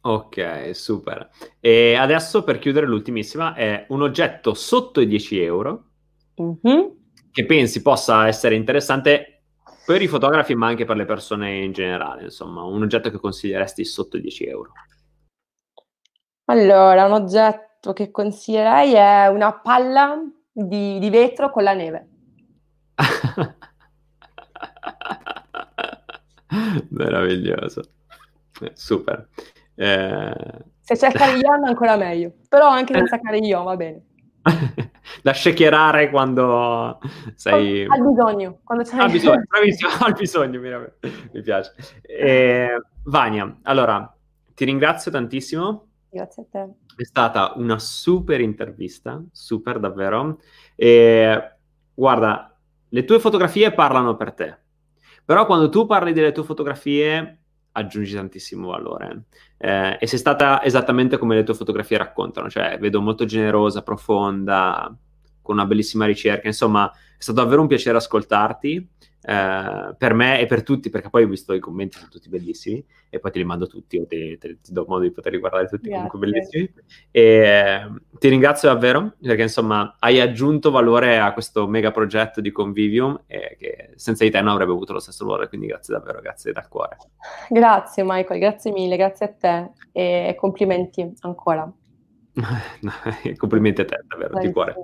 Ok, 0.00 0.70
super. 0.74 1.28
E 1.60 1.94
adesso 1.94 2.44
per 2.44 2.58
chiudere 2.58 2.86
l'ultimissima 2.86 3.54
è 3.54 3.86
un 3.88 4.02
oggetto 4.02 4.54
sotto 4.54 5.00
i 5.00 5.06
10 5.06 5.40
euro 5.40 5.84
mm-hmm. 6.40 6.86
che 7.30 7.44
pensi 7.46 7.82
possa 7.82 8.26
essere 8.26 8.54
interessante 8.54 9.42
per 9.84 10.00
i 10.02 10.06
fotografi 10.06 10.54
ma 10.54 10.66
anche 10.66 10.84
per 10.84 10.96
le 10.96 11.04
persone 11.04 11.62
in 11.62 11.72
generale, 11.72 12.24
insomma, 12.24 12.62
un 12.62 12.82
oggetto 12.82 13.10
che 13.10 13.18
consiglieresti 13.18 13.84
sotto 13.84 14.16
i 14.16 14.20
10 14.20 14.46
euro. 14.46 14.72
Allora, 16.44 17.04
un 17.06 17.12
oggetto 17.12 17.92
che 17.92 18.10
consiglierei 18.10 18.92
è 18.92 19.26
una 19.28 19.52
palla 19.58 20.18
di, 20.50 20.98
di 20.98 21.10
vetro 21.10 21.50
con 21.50 21.62
la 21.62 21.74
neve. 21.74 22.08
Meraviglioso. 26.90 27.82
Eh, 28.60 28.72
super. 28.74 29.28
Eh... 29.78 30.64
Se 30.80 30.94
c'è 30.96 31.12
carillon 31.16 31.64
ancora 31.64 31.96
meglio, 31.96 32.32
però 32.48 32.68
anche 32.68 32.94
senza 32.94 33.20
carillon 33.20 33.64
va 33.64 33.76
bene. 33.76 34.02
da 35.22 35.32
shakerare 35.32 36.10
quando 36.10 36.98
sei... 37.34 37.84
Al 37.86 38.02
bisogno. 38.02 38.60
Quando 38.64 38.84
c'è... 38.84 38.96
Al 38.96 39.10
bisogno, 39.12 39.42
bravissimo, 39.48 39.90
al 40.00 40.12
bisogno, 40.14 40.60
mi, 40.60 40.70
mi 41.32 41.42
piace. 41.42 41.74
Eh, 42.02 42.80
Vania, 43.04 43.58
allora, 43.62 44.14
ti 44.54 44.64
ringrazio 44.64 45.10
tantissimo 45.10 45.88
Grazie 46.10 46.42
a 46.42 46.46
te. 46.50 46.74
È 46.96 47.04
stata 47.04 47.52
una 47.56 47.78
super 47.78 48.40
intervista, 48.40 49.22
super 49.30 49.78
davvero. 49.78 50.40
E, 50.74 51.52
guarda, 51.94 52.56
le 52.88 53.04
tue 53.04 53.20
fotografie 53.20 53.72
parlano 53.72 54.16
per 54.16 54.32
te, 54.32 54.58
però 55.24 55.44
quando 55.44 55.68
tu 55.68 55.86
parli 55.86 56.12
delle 56.12 56.32
tue 56.32 56.44
fotografie 56.44 57.42
aggiungi 57.72 58.14
tantissimo 58.14 58.68
valore. 58.68 59.24
Eh, 59.56 59.96
e 60.00 60.06
sei 60.06 60.18
stata 60.18 60.62
esattamente 60.62 61.18
come 61.18 61.34
le 61.34 61.42
tue 61.42 61.54
fotografie 61.54 61.98
raccontano, 61.98 62.48
cioè 62.48 62.78
vedo 62.78 63.00
molto 63.00 63.24
generosa, 63.24 63.82
profonda, 63.82 64.94
con 65.42 65.56
una 65.56 65.66
bellissima 65.66 66.04
ricerca. 66.04 66.46
Insomma, 66.46 66.90
è 66.90 67.22
stato 67.22 67.40
davvero 67.40 67.62
un 67.62 67.66
piacere 67.66 67.96
ascoltarti. 67.96 68.88
Eh, 69.20 69.94
per 69.98 70.14
me 70.14 70.40
e 70.40 70.46
per 70.46 70.62
tutti, 70.62 70.90
perché 70.90 71.10
poi 71.10 71.24
ho 71.24 71.28
visto 71.28 71.52
i 71.52 71.58
commenti, 71.58 71.98
sono 71.98 72.10
tutti 72.10 72.28
bellissimi, 72.28 72.84
e 73.10 73.18
poi 73.18 73.30
te 73.30 73.38
li 73.38 73.44
mando 73.44 73.66
tutti, 73.66 73.98
o 73.98 74.06
te, 74.06 74.38
te, 74.38 74.60
ti 74.60 74.72
do 74.72 74.84
modo 74.88 75.02
di 75.02 75.10
poterli 75.10 75.38
guardare 75.38 75.66
tutti 75.66 75.88
Grazie. 75.88 76.08
comunque 76.08 76.18
bellissimi. 76.18 76.72
E 77.10 77.20
eh, 77.20 77.90
ti 78.18 78.28
ringrazio 78.28 78.68
davvero, 78.68 79.14
perché 79.20 79.42
insomma 79.42 79.96
hai 79.98 80.20
aggiunto 80.20 80.70
valore 80.70 81.18
a 81.18 81.32
questo 81.32 81.66
mega 81.66 81.90
progetto 81.90 82.40
di 82.40 82.52
Convivium, 82.52 83.22
e 83.26 83.56
che 83.58 83.90
senza 83.96 84.24
di 84.24 84.30
te 84.30 84.40
non 84.40 84.52
avrebbe 84.52 84.72
avuto 84.72 84.92
lo 84.92 85.00
stesso 85.00 85.24
valore, 85.24 85.48
quindi 85.48 85.66
grazie 85.66 85.94
davvero, 85.94 86.20
grazie 86.20 86.52
dal 86.52 86.68
cuore. 86.68 86.96
Grazie 87.48 88.04
Michael, 88.04 88.40
grazie 88.40 88.72
mille, 88.72 88.96
grazie 88.96 89.26
a 89.26 89.32
te 89.32 89.70
e 89.92 90.34
complimenti 90.38 91.12
ancora. 91.20 91.70
complimenti 93.36 93.80
a 93.80 93.84
te, 93.84 94.04
davvero, 94.06 94.30
grazie. 94.30 94.48
di 94.48 94.54
cuore. 94.54 94.74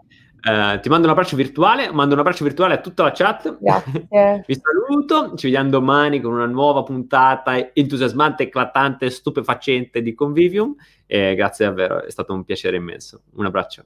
Uh, 0.45 0.79
ti 0.81 0.91
mando 0.91 1.07
un 1.07 1.13
abbraccio 1.13 1.37
virtuale, 1.37 1.91
mando 1.91 2.13
un 2.13 2.21
abbraccio 2.21 2.45
virtuale 2.45 2.75
a 2.75 2.81
tutta 2.81 3.03
la 3.03 3.13
chat. 3.13 3.57
Grazie. 3.59 4.07
Vi 4.47 4.61
saluto, 4.61 5.35
ci 5.37 5.47
vediamo 5.47 5.71
domani 5.71 6.21
con 6.21 6.35
una 6.35 6.47
nuova 6.47 6.83
puntata 6.83 7.73
entusiasmante, 7.73 8.43
eclatante, 8.43 9.09
stupefacente 9.09 10.03
di 10.03 10.13
Convivium. 10.13 10.75
E 11.07 11.35
grazie 11.35 11.67
davvero, 11.67 12.03
è 12.03 12.11
stato 12.11 12.35
un 12.35 12.45
piacere 12.45 12.77
immenso. 12.77 13.23
Un 13.37 13.47
abbraccio. 13.47 13.85